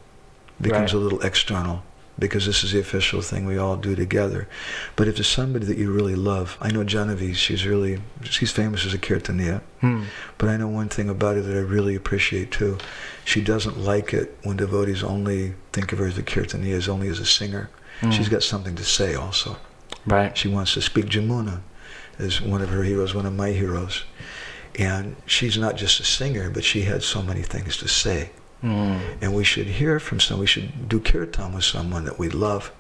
becomes 0.60 0.94
Right. 0.94 1.00
a 1.00 1.04
little 1.04 1.22
external. 1.22 1.84
Because 2.19 2.45
this 2.45 2.64
is 2.64 2.72
the 2.72 2.80
official 2.80 3.22
thing 3.22 3.45
we 3.45 3.57
all 3.57 3.76
do 3.76 3.95
together. 3.95 4.48
But 4.95 5.07
if 5.07 5.15
there's 5.15 5.27
somebody 5.27 5.65
that 5.65 5.77
you 5.77 5.91
really 5.91 6.15
love, 6.15 6.57
I 6.61 6.72
know 6.72 6.84
Genevieve, 6.84 7.38
she's 7.38 7.65
really, 7.65 8.02
she's 8.23 8.52
famous 8.52 8.85
as 8.85 8.94
a 8.94 8.99
Kirtaniya. 8.99 9.61
Hmm. 9.81 10.03
But 10.38 10.49
I 10.49 10.57
know 10.57 10.68
one 10.68 10.90
thing 10.90 11.10
about 11.10 11.35
her 11.35 11.41
that 11.41 11.57
I 11.57 11.61
really 11.61 11.95
appreciate 11.95 12.52
too. 12.52 12.77
She 13.26 13.41
doesn't 13.41 13.77
like 13.77 14.14
it 14.14 14.38
when 14.44 14.57
devotees 14.57 15.03
only 15.03 15.56
think 15.72 15.91
of 15.91 15.99
her 15.99 16.06
as 16.06 16.18
a 16.18 16.23
Kirtaniya, 16.23 16.76
as 16.76 16.88
only 16.88 17.07
as 17.07 17.19
a 17.19 17.26
singer. 17.26 17.69
Mm. 18.02 18.11
She's 18.11 18.30
got 18.30 18.44
something 18.44 18.76
to 18.76 18.84
say 18.84 19.15
also. 19.15 19.57
Right. 20.06 20.38
She 20.38 20.48
wants 20.48 20.73
to 20.73 20.81
speak. 20.81 21.06
Jamuna 21.06 21.61
is 22.19 22.41
one 22.41 22.61
of 22.61 22.69
her 22.69 22.84
heroes, 22.84 23.15
one 23.15 23.26
of 23.26 23.34
my 23.34 23.52
heroes. 23.52 24.03
And 24.77 25.15
she's 25.26 25.57
not 25.57 25.76
just 25.76 25.99
a 25.99 26.03
singer, 26.03 26.49
but 26.49 26.64
she 26.64 26.81
had 26.81 27.03
so 27.03 27.22
many 27.22 27.41
things 27.41 27.77
to 27.77 27.88
say. 27.88 28.31
Mm. 28.64 28.99
And 29.22 29.34
we 29.35 29.44
should 29.44 29.68
hear 29.68 29.99
from 29.99 30.19
someone, 30.19 30.41
we 30.41 30.48
should 30.48 30.88
do 30.88 30.99
kirtan 30.99 31.53
with 31.53 31.65
someone 31.65 32.06
that 32.06 32.18
we 32.18 32.30
love 32.30 32.72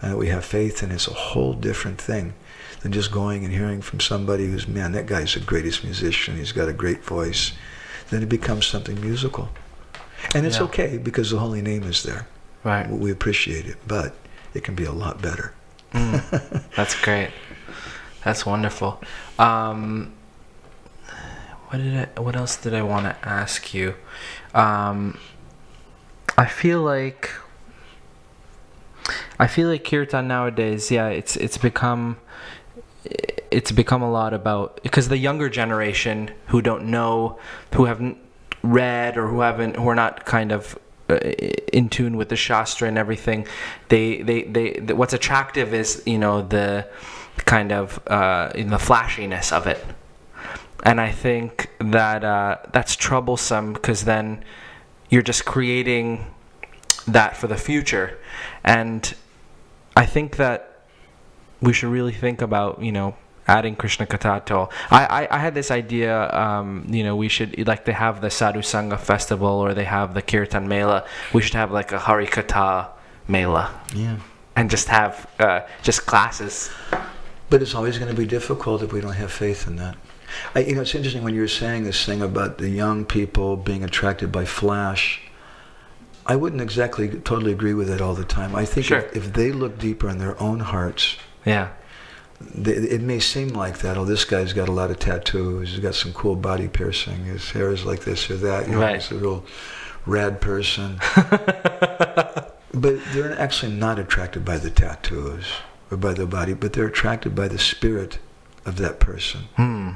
and 0.00 0.12
that 0.12 0.16
we 0.16 0.28
have 0.28 0.44
faith 0.44 0.82
in. 0.82 0.90
It's 0.92 1.08
a 1.08 1.12
whole 1.14 1.52
different 1.52 2.00
thing 2.00 2.34
than 2.80 2.92
just 2.92 3.10
going 3.10 3.44
and 3.44 3.52
hearing 3.52 3.82
from 3.82 4.00
somebody 4.00 4.46
who's, 4.46 4.66
man, 4.68 4.92
that 4.92 5.06
guy's 5.06 5.34
the 5.34 5.40
greatest 5.40 5.82
musician, 5.84 6.36
he's 6.36 6.52
got 6.52 6.68
a 6.68 6.72
great 6.72 7.04
voice. 7.04 7.52
Then 8.10 8.22
it 8.22 8.28
becomes 8.28 8.66
something 8.66 9.00
musical. 9.00 9.48
And 10.34 10.46
it's 10.46 10.56
Yeah. 10.58 10.64
okay 10.64 10.98
because 10.98 11.30
the 11.30 11.38
holy 11.38 11.62
name 11.62 11.82
is 11.82 12.02
there. 12.04 12.26
Right. 12.62 12.88
We 12.88 13.10
appreciate 13.10 13.66
it, 13.66 13.76
but 13.86 14.14
it 14.54 14.62
can 14.62 14.74
be 14.76 14.84
a 14.84 14.92
lot 14.92 15.20
better. 15.20 15.52
Mm. 15.92 16.62
That's 16.76 16.94
great. 17.00 17.30
That's 18.24 18.46
wonderful. 18.46 19.00
Um, 19.38 20.12
what 21.72 21.80
did 21.80 21.96
I? 21.96 22.20
What 22.20 22.36
else 22.36 22.56
did 22.56 22.74
I 22.74 22.82
want 22.82 23.06
to 23.06 23.16
ask 23.26 23.72
you? 23.72 23.94
Um, 24.54 25.18
I 26.36 26.44
feel 26.44 26.82
like 26.82 27.30
I 29.38 29.46
feel 29.46 29.68
like 29.68 29.82
kirtan 29.82 30.28
nowadays, 30.28 30.90
yeah, 30.90 31.08
it's 31.08 31.34
it's 31.36 31.56
become 31.56 32.18
it's 33.50 33.72
become 33.72 34.02
a 34.02 34.10
lot 34.10 34.34
about 34.34 34.82
because 34.82 35.08
the 35.08 35.16
younger 35.16 35.48
generation 35.48 36.32
who 36.48 36.60
don't 36.60 36.84
know, 36.84 37.38
who 37.74 37.86
haven't 37.86 38.18
read 38.62 39.16
or 39.16 39.28
who 39.28 39.40
haven't 39.40 39.76
who 39.76 39.88
are 39.88 39.94
not 39.94 40.26
kind 40.26 40.52
of 40.52 40.78
uh, 41.08 41.16
in 41.72 41.88
tune 41.88 42.18
with 42.18 42.28
the 42.28 42.36
shastra 42.36 42.86
and 42.86 42.98
everything 42.98 43.46
they 43.88 44.20
they 44.20 44.42
they 44.42 44.72
the, 44.74 44.94
what's 44.94 45.14
attractive 45.14 45.72
is 45.72 46.02
you 46.04 46.18
know 46.18 46.42
the 46.42 46.86
kind 47.38 47.72
of 47.72 47.98
uh 48.06 48.52
in 48.54 48.68
the 48.68 48.78
flashiness 48.78 49.50
of 49.52 49.66
it 49.66 49.84
and 50.82 51.00
i 51.00 51.10
think 51.10 51.70
that 51.78 52.24
uh 52.24 52.56
that's 52.72 52.96
troublesome 52.96 53.72
because 53.72 54.04
then 54.04 54.44
you're 55.10 55.22
just 55.22 55.44
creating 55.44 56.26
that 57.06 57.36
for 57.36 57.46
the 57.46 57.56
future 57.56 58.18
and 58.64 59.14
i 59.96 60.04
think 60.06 60.36
that 60.36 60.82
we 61.60 61.72
should 61.72 61.88
really 61.90 62.12
think 62.12 62.42
about 62.42 62.82
you 62.82 62.92
know 62.92 63.14
adding 63.48 63.74
Krishna 63.74 64.06
Katha 64.06 64.44
to 64.46 64.56
all. 64.56 64.72
I, 64.88 65.04
I, 65.28 65.36
I 65.36 65.38
had 65.40 65.52
this 65.52 65.72
idea, 65.72 66.30
um, 66.32 66.86
you 66.88 67.02
know, 67.02 67.16
we 67.16 67.28
should, 67.28 67.66
like 67.66 67.84
they 67.84 67.92
have 67.92 68.20
the 68.20 68.30
Sadhu 68.30 68.60
Sangha 68.60 68.96
festival 69.00 69.48
or 69.48 69.74
they 69.74 69.82
have 69.84 70.14
the 70.14 70.22
Kirtan 70.22 70.68
Mela. 70.68 71.04
We 71.34 71.42
should 71.42 71.54
have 71.54 71.72
like 71.72 71.90
a 71.90 71.98
Hari 71.98 72.28
Katha 72.28 72.90
Mela 73.26 73.74
Yeah. 73.96 74.18
and 74.54 74.70
just 74.70 74.86
have 74.86 75.26
uh, 75.40 75.62
just 75.82 76.06
classes. 76.06 76.70
But 77.50 77.62
it's 77.62 77.74
always 77.74 77.98
going 77.98 78.12
to 78.14 78.16
be 78.16 78.26
difficult 78.26 78.80
if 78.84 78.92
we 78.92 79.00
don't 79.00 79.14
have 79.14 79.32
faith 79.32 79.66
in 79.66 79.74
that. 79.76 79.96
I, 80.54 80.60
you 80.60 80.74
know, 80.74 80.82
it's 80.82 80.94
interesting 80.94 81.22
when 81.24 81.34
you 81.34 81.40
were 81.42 81.48
saying 81.48 81.84
this 81.84 82.04
thing 82.04 82.22
about 82.22 82.58
the 82.58 82.68
young 82.68 83.04
people 83.04 83.56
being 83.56 83.82
attracted 83.84 84.30
by 84.32 84.44
flash. 84.44 85.20
I 86.26 86.36
wouldn't 86.36 86.62
exactly 86.62 87.08
totally 87.08 87.52
agree 87.52 87.74
with 87.74 87.90
it 87.90 88.00
all 88.00 88.14
the 88.14 88.24
time. 88.24 88.54
I 88.54 88.64
think 88.64 88.86
Sure. 88.86 88.98
if, 88.98 89.16
if 89.16 89.32
they 89.32 89.50
look 89.52 89.78
deeper 89.78 90.08
in 90.08 90.18
their 90.18 90.40
own 90.40 90.60
hearts, 90.60 91.16
Yeah. 91.44 91.68
they, 92.54 92.72
it 92.74 93.00
may 93.02 93.18
seem 93.18 93.48
like 93.48 93.78
that. 93.78 93.96
Oh, 93.96 94.04
this 94.04 94.24
guy's 94.24 94.52
got 94.52 94.68
a 94.68 94.72
lot 94.72 94.90
of 94.90 94.98
tattoos. 95.00 95.70
He's 95.70 95.80
got 95.80 95.94
some 95.96 96.12
cool 96.12 96.36
body 96.36 96.68
piercing. 96.68 97.24
His 97.24 97.50
hair 97.50 97.70
is 97.72 97.84
like 97.84 98.04
this 98.04 98.30
or 98.30 98.36
that. 98.36 98.66
You 98.68 98.74
know, 98.74 98.80
Right. 98.80 99.02
He's 99.02 99.10
a 99.10 99.16
real 99.16 99.44
rad 100.06 100.40
person. 100.40 101.00
but 102.74 102.98
they're 103.12 103.38
actually 103.38 103.72
not 103.72 103.98
attracted 103.98 104.44
by 104.44 104.58
the 104.58 104.70
tattoos 104.70 105.46
or 105.90 105.96
by 105.96 106.14
the 106.14 106.26
body, 106.26 106.54
but 106.54 106.72
they're 106.72 106.86
attracted 106.86 107.34
by 107.34 107.48
the 107.48 107.58
spirit 107.58 108.18
of 108.64 108.76
that 108.76 109.00
person. 109.00 109.42
Hmm. 109.56 109.90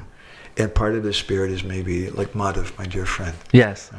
And 0.59 0.75
part 0.75 0.95
of 0.95 1.03
the 1.03 1.13
spirit 1.13 1.51
is 1.51 1.63
maybe 1.63 2.09
like 2.11 2.35
Madhav, 2.35 2.77
my 2.79 2.87
dear 2.87 3.05
friend. 3.05 3.37
Yes. 3.53 3.91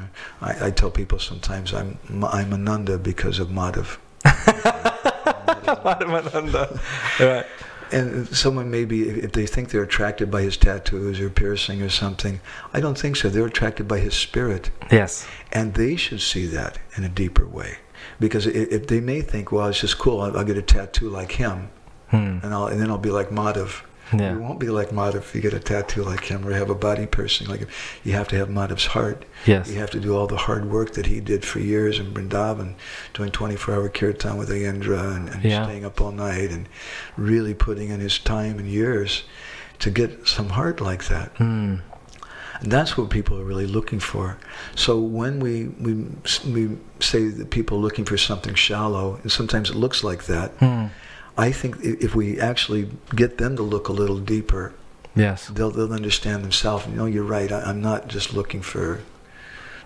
I, 0.41 0.67
I 0.67 0.71
tell 0.71 0.89
people 0.89 1.19
sometimes 1.19 1.73
I'm 1.73 1.97
I'm 2.23 2.53
Ananda 2.53 2.97
because 2.97 3.39
of 3.39 3.49
Madhav. 3.49 3.97
Madhav 4.25 6.35
Ananda. 6.35 6.79
right. 7.19 7.45
And 7.89 8.27
someone 8.35 8.69
maybe, 8.69 9.07
if 9.07 9.31
they 9.31 9.45
think 9.45 9.69
they're 9.69 9.83
attracted 9.83 10.29
by 10.29 10.41
his 10.41 10.57
tattoos 10.57 11.21
or 11.21 11.29
piercing 11.29 11.81
or 11.81 11.87
something, 11.89 12.41
I 12.73 12.81
don't 12.81 12.97
think 12.97 13.15
so. 13.15 13.29
They're 13.29 13.45
attracted 13.45 13.87
by 13.87 13.99
his 13.99 14.13
spirit. 14.13 14.71
Yes. 14.91 15.25
And 15.53 15.73
they 15.73 15.95
should 15.95 16.19
see 16.19 16.47
that 16.47 16.79
in 16.97 17.05
a 17.05 17.09
deeper 17.09 17.47
way. 17.47 17.77
Because 18.19 18.45
if 18.45 18.87
they 18.87 18.99
may 18.99 19.21
think, 19.21 19.53
well, 19.53 19.67
it's 19.69 19.79
just 19.79 19.99
cool, 19.99 20.19
I'll, 20.21 20.37
I'll 20.37 20.43
get 20.43 20.57
a 20.57 20.61
tattoo 20.61 21.09
like 21.09 21.31
him, 21.33 21.69
Hmm. 22.09 22.39
and, 22.41 22.53
I'll, 22.53 22.67
and 22.67 22.79
then 22.81 22.89
I'll 22.89 22.97
be 22.97 23.11
like 23.11 23.29
Madhav. 23.29 23.83
Yeah. 24.13 24.33
You 24.33 24.39
won't 24.39 24.59
be 24.59 24.69
like 24.69 24.89
Madhav 24.89 25.15
if 25.15 25.35
you 25.35 25.41
get 25.41 25.53
a 25.53 25.59
tattoo 25.59 26.03
like 26.03 26.23
him 26.25 26.47
or 26.47 26.53
have 26.53 26.69
a 26.69 26.75
body 26.75 27.05
piercing 27.05 27.47
like 27.47 27.59
him. 27.59 27.69
You 28.03 28.13
have 28.13 28.27
to 28.29 28.37
have 28.37 28.47
Madhav's 28.49 28.85
heart. 28.87 29.25
Yes. 29.45 29.69
You 29.69 29.79
have 29.79 29.89
to 29.91 29.99
do 29.99 30.15
all 30.15 30.27
the 30.27 30.37
hard 30.37 30.69
work 30.71 30.93
that 30.93 31.07
he 31.07 31.19
did 31.19 31.43
for 31.43 31.59
years 31.59 31.99
in 31.99 32.13
Vrindavan, 32.13 32.75
doing 33.13 33.31
24-hour 33.31 33.89
kirtan 33.89 34.37
with 34.37 34.49
Aindra 34.49 35.15
and, 35.15 35.29
and 35.29 35.43
Yeah. 35.43 35.63
staying 35.63 35.83
up 35.85 35.99
all 35.99 36.11
night 36.11 36.51
and 36.51 36.69
really 37.17 37.53
putting 37.53 37.89
in 37.89 37.99
his 37.99 38.17
time 38.19 38.59
and 38.59 38.67
years 38.69 39.23
to 39.79 39.89
get 39.91 40.27
some 40.27 40.49
heart 40.49 40.79
like 40.81 41.05
that. 41.07 41.29
Hmm. 41.37 41.75
And 42.59 42.71
that's 42.71 42.97
what 42.97 43.11
people 43.11 43.39
are 43.39 43.43
really 43.43 43.67
looking 43.67 43.99
for. 43.99 44.37
So 44.73 44.97
when 44.99 45.39
we, 45.39 45.65
we, 45.79 46.05
we 46.51 46.77
say 46.99 47.27
that 47.27 47.51
people 47.51 47.77
are 47.77 47.81
looking 47.81 48.03
for 48.05 48.17
something 48.17 48.55
shallow, 48.55 49.19
and 49.21 49.31
sometimes 49.31 49.69
it 49.69 49.75
looks 49.75 50.03
like 50.03 50.25
that, 50.25 50.51
Hmm. 50.53 50.85
I 51.37 51.51
think 51.51 51.77
if 51.81 52.15
we 52.15 52.39
actually 52.39 52.89
get 53.15 53.37
them 53.37 53.55
to 53.57 53.63
look 53.63 53.87
a 53.87 53.93
little 53.93 54.17
deeper, 54.19 54.73
Yes. 55.15 55.47
they'll, 55.47 55.71
they'll 55.71 55.93
understand 55.93 56.43
themselves. 56.43 56.85
You 56.87 56.93
know, 56.95 57.05
you're 57.05 57.23
right. 57.23 57.51
I, 57.51 57.61
I'm 57.61 57.81
not 57.81 58.07
just 58.07 58.33
looking 58.33 58.61
for 58.61 59.01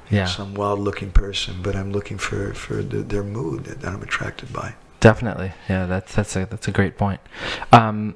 Yeah. 0.10 0.26
some 0.26 0.54
wild-looking 0.56 1.12
person, 1.12 1.56
but 1.62 1.76
I'm 1.76 1.92
looking 1.92 2.18
for, 2.18 2.54
for 2.54 2.82
the, 2.84 2.98
their 2.98 3.24
mood 3.24 3.66
that 3.66 3.86
I'm 3.88 4.02
attracted 4.02 4.52
by. 4.54 4.76
Definitely. 5.00 5.54
Yeah. 5.70 5.86
That's 5.88 6.14
that's 6.14 6.36
a 6.36 6.46
that's 6.46 6.68
a 6.68 6.72
great 6.72 6.96
point. 6.98 7.22
Um, 7.72 8.16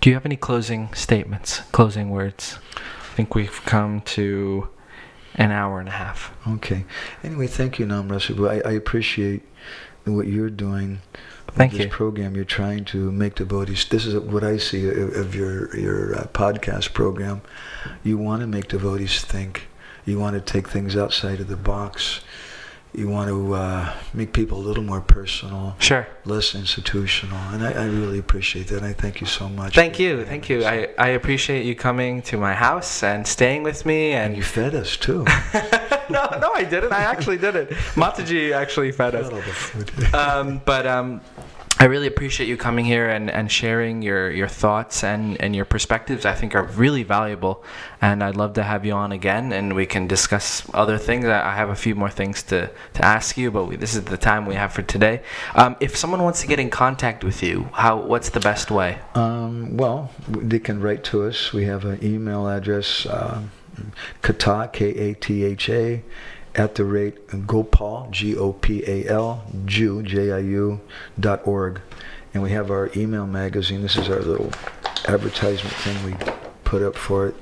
do 0.00 0.10
you 0.10 0.14
have 0.14 0.26
any 0.26 0.36
closing 0.36 0.92
statements? 0.94 1.60
Closing 1.72 2.10
words? 2.10 2.58
I 2.76 3.14
think 3.14 3.34
we've 3.34 3.60
come 3.64 4.00
to 4.16 4.68
an 5.36 5.52
hour 5.52 5.78
and 5.78 5.88
a 5.88 5.92
half. 5.92 6.34
Okay. 6.48 6.84
Anyway, 7.22 7.46
thank 7.46 7.78
you, 7.78 7.86
Namrasabu. 7.86 8.48
I, 8.50 8.68
I 8.68 8.72
appreciate 8.72 9.42
what 10.04 10.26
you're 10.26 10.50
doing. 10.50 11.00
Thank 11.48 11.72
this 11.72 11.82
you. 11.82 11.88
program. 11.88 12.34
You're 12.34 12.44
trying 12.44 12.84
to 12.86 13.12
make 13.12 13.34
devotees. 13.34 13.86
This 13.88 14.06
is 14.06 14.18
what 14.18 14.42
I 14.42 14.56
see 14.56 14.88
of, 14.88 15.14
of 15.14 15.34
your 15.34 15.74
your 15.76 16.16
uh, 16.16 16.24
podcast 16.32 16.94
program. 16.94 17.42
You 18.02 18.16
want 18.16 18.40
to 18.40 18.46
make 18.46 18.68
devotees 18.68 19.22
think. 19.22 19.68
You 20.04 20.18
want 20.18 20.34
to 20.34 20.40
take 20.40 20.68
things 20.68 20.96
outside 20.96 21.40
of 21.40 21.48
the 21.48 21.56
box. 21.56 22.20
You 22.94 23.08
want 23.08 23.28
to 23.28 23.54
uh, 23.54 23.90
make 24.12 24.34
people 24.34 24.58
a 24.58 24.64
little 24.68 24.82
more 24.84 25.00
personal, 25.00 25.74
Sure. 25.78 26.06
less 26.26 26.54
institutional, 26.54 27.38
and 27.52 27.64
I, 27.64 27.72
I 27.72 27.86
really 27.86 28.18
appreciate 28.18 28.66
that. 28.68 28.82
I 28.82 28.92
thank 28.92 29.22
you 29.22 29.26
so 29.26 29.48
much. 29.48 29.74
Thank 29.74 29.98
you. 29.98 30.26
Thank 30.26 30.50
you. 30.50 30.62
I, 30.64 30.88
I 30.98 31.08
appreciate 31.08 31.64
you 31.64 31.74
coming 31.74 32.20
to 32.22 32.36
my 32.36 32.52
house 32.52 33.02
and 33.02 33.26
staying 33.26 33.62
with 33.62 33.86
me 33.86 34.12
and 34.12 34.22
and 34.32 34.36
you 34.36 34.42
fed 34.42 34.74
us 34.74 34.96
too. 34.98 35.24
no, 36.10 36.22
no, 36.38 36.52
I 36.54 36.64
didn't. 36.68 36.92
I 36.92 37.02
actually 37.04 37.38
didn't. 37.38 37.70
Mataji 37.94 38.52
actually 38.52 38.92
fed 38.92 39.14
us. 39.14 39.24
Got 39.28 39.32
all 39.32 39.38
the 39.40 39.54
food. 39.54 40.14
um, 40.14 40.60
but 40.66 40.86
um, 40.86 41.20
I 41.82 41.86
really 41.86 42.06
appreciate 42.06 42.48
you 42.48 42.56
coming 42.56 42.84
here 42.84 43.10
and, 43.10 43.28
and 43.28 43.50
sharing 43.50 44.02
your, 44.02 44.30
your 44.30 44.46
thoughts 44.46 45.02
and, 45.02 45.36
and 45.42 45.56
your 45.56 45.64
perspectives. 45.64 46.24
I 46.24 46.32
think 46.32 46.54
are 46.54 46.62
really 46.62 47.02
valuable, 47.02 47.64
and 48.00 48.22
I'd 48.22 48.36
love 48.36 48.52
to 48.52 48.62
have 48.62 48.86
you 48.86 48.92
on 48.92 49.10
again, 49.10 49.52
and 49.52 49.74
we 49.74 49.84
can 49.84 50.06
discuss 50.06 50.62
other 50.72 50.96
things. 50.96 51.24
I 51.24 51.56
have 51.56 51.70
a 51.70 51.74
few 51.74 51.96
more 51.96 52.08
things 52.08 52.44
to, 52.44 52.70
to 52.94 53.04
ask 53.04 53.36
you, 53.36 53.50
but 53.50 53.64
we, 53.64 53.74
this 53.74 53.96
is 53.96 54.04
the 54.04 54.16
time 54.16 54.46
we 54.46 54.54
have 54.54 54.72
for 54.72 54.82
today. 54.82 55.22
Um, 55.56 55.74
if 55.80 55.96
someone 55.96 56.22
wants 56.22 56.40
to 56.42 56.46
get 56.46 56.60
in 56.60 56.70
contact 56.70 57.24
with 57.24 57.42
you, 57.42 57.68
how 57.72 57.96
what's 58.00 58.28
the 58.28 58.38
best 58.38 58.70
way? 58.70 59.00
Um, 59.16 59.76
well, 59.76 60.12
they 60.28 60.60
can 60.60 60.80
write 60.80 61.02
to 61.10 61.24
us. 61.24 61.52
We 61.52 61.64
have 61.64 61.84
an 61.84 61.98
email 62.04 62.46
address, 62.46 63.06
uh, 63.06 63.42
katha, 64.22 64.72
K-A-T-H-A, 64.72 66.04
at 66.54 66.74
the 66.74 66.84
rate 66.84 67.46
Gopal, 67.46 68.08
G-O-P-A-L, 68.10 69.44
Jiu, 69.64 70.02
J-I-U, 70.02 70.80
dot 71.18 71.46
org. 71.46 71.80
And 72.34 72.42
we 72.42 72.50
have 72.52 72.70
our 72.70 72.90
email 72.96 73.26
magazine. 73.26 73.82
This 73.82 73.96
is 73.96 74.08
our 74.08 74.20
little 74.20 74.50
advertisement 75.06 75.74
thing 75.76 76.04
we 76.04 76.14
put 76.64 76.82
up 76.82 76.96
for 76.96 77.28
it 77.28 77.34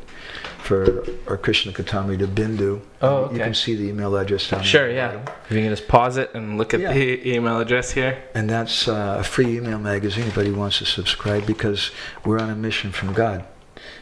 for 0.58 1.04
our 1.26 1.36
Krishna 1.36 1.72
Kathamrita 1.72 2.26
Bindu. 2.26 2.80
Oh, 3.02 3.16
okay. 3.24 3.34
You 3.36 3.40
can 3.40 3.54
see 3.54 3.74
the 3.74 3.84
email 3.88 4.14
address 4.16 4.48
down 4.50 4.62
Sure, 4.62 4.86
there. 4.86 4.94
yeah. 5.14 5.34
If 5.48 5.52
you 5.56 5.62
can 5.62 5.70
just 5.70 5.88
pause 5.88 6.16
it 6.16 6.32
and 6.34 6.58
look 6.58 6.74
at 6.74 6.80
Yeah. 6.80 6.92
the 6.92 7.28
email 7.34 7.58
address 7.58 7.90
here. 7.92 8.22
And 8.34 8.48
that's 8.48 8.86
uh, 8.86 9.16
a 9.20 9.24
free 9.24 9.56
email 9.56 9.78
magazine. 9.78 10.24
Anybody 10.24 10.52
wants 10.52 10.78
to 10.78 10.84
subscribe 10.86 11.46
because 11.46 11.90
we're 12.24 12.38
on 12.38 12.50
a 12.50 12.54
mission 12.54 12.92
from 12.92 13.12
God. 13.12 13.44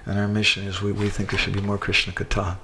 And 0.05 0.18
our 0.18 0.28
mission 0.28 0.64
is 0.66 0.82
we, 0.82 0.93
we 0.93 1.09
think 1.09 1.30
there 1.30 1.39
should 1.39 1.55
be 1.55 1.60
more 1.60 1.78
Krishna 1.78 2.12
Katha. 2.12 2.56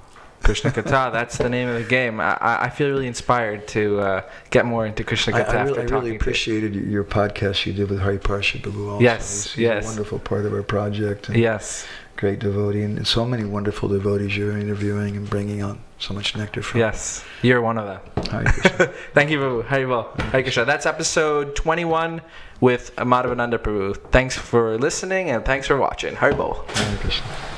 Krishna 0.45 0.71
Katha, 0.71 1.11
that's 1.11 1.37
the 1.37 1.49
name 1.49 1.67
of 1.67 1.75
the 1.75 1.89
game. 1.89 2.19
I, 2.19 2.37
I 2.39 2.65
I 2.65 2.69
feel 2.69 2.87
really 2.89 3.07
inspired 3.07 3.67
to 3.69 3.99
uh, 3.99 4.21
get 4.51 4.65
more 4.65 4.85
into 4.85 5.03
Krishna 5.03 5.35
I, 5.35 5.41
Katha 5.41 5.53
I 5.53 5.57
after 5.57 5.73
really, 5.81 5.91
I 5.91 5.95
really 5.95 6.15
appreciated 6.15 6.75
your, 6.75 6.85
your 6.85 7.03
podcast 7.03 7.65
you 7.65 7.73
did 7.73 7.89
with 7.89 7.99
Hari 7.99 8.19
Parsha 8.19 8.61
Babu 8.61 8.89
also. 8.89 9.03
Yes, 9.03 9.57
yes. 9.57 9.83
a 9.83 9.87
wonderful 9.87 10.19
part 10.19 10.45
of 10.45 10.53
our 10.53 10.63
project. 10.63 11.29
Yes, 11.29 11.87
Great 12.17 12.39
devotee. 12.39 12.81
And 12.81 13.05
so 13.05 13.25
many 13.25 13.43
wonderful 13.43 13.89
devotees 13.89 14.37
you're 14.37 14.57
interviewing 14.57 15.17
and 15.17 15.29
bringing 15.29 15.61
on 15.61 15.79
so 15.99 16.13
much 16.13 16.35
nectar 16.35 16.61
from. 16.61 16.79
yes. 16.79 17.25
You're 17.41 17.61
one 17.61 17.77
of 17.77 17.87
them. 17.87 18.25
Hare 18.31 18.43
Krishna. 18.45 18.87
Thank 19.13 19.29
you, 19.31 19.39
Prabhu. 19.39 19.63
Haribol. 19.65 20.19
Hare 20.31 20.43
Krishna. 20.43 20.63
That's 20.65 20.85
episode 20.85 21.55
21 21.55 22.21
with 22.61 22.95
Madhavananda 22.95 23.57
Prabhu. 23.57 23.97
Thanks 24.11 24.37
for 24.37 24.77
listening 24.77 25.29
and 25.29 25.43
thanks 25.43 25.67
for 25.67 25.77
watching. 25.77 26.15
Haribol. 26.15 26.65
Hare 26.69 26.97
Krishna. 26.99 27.54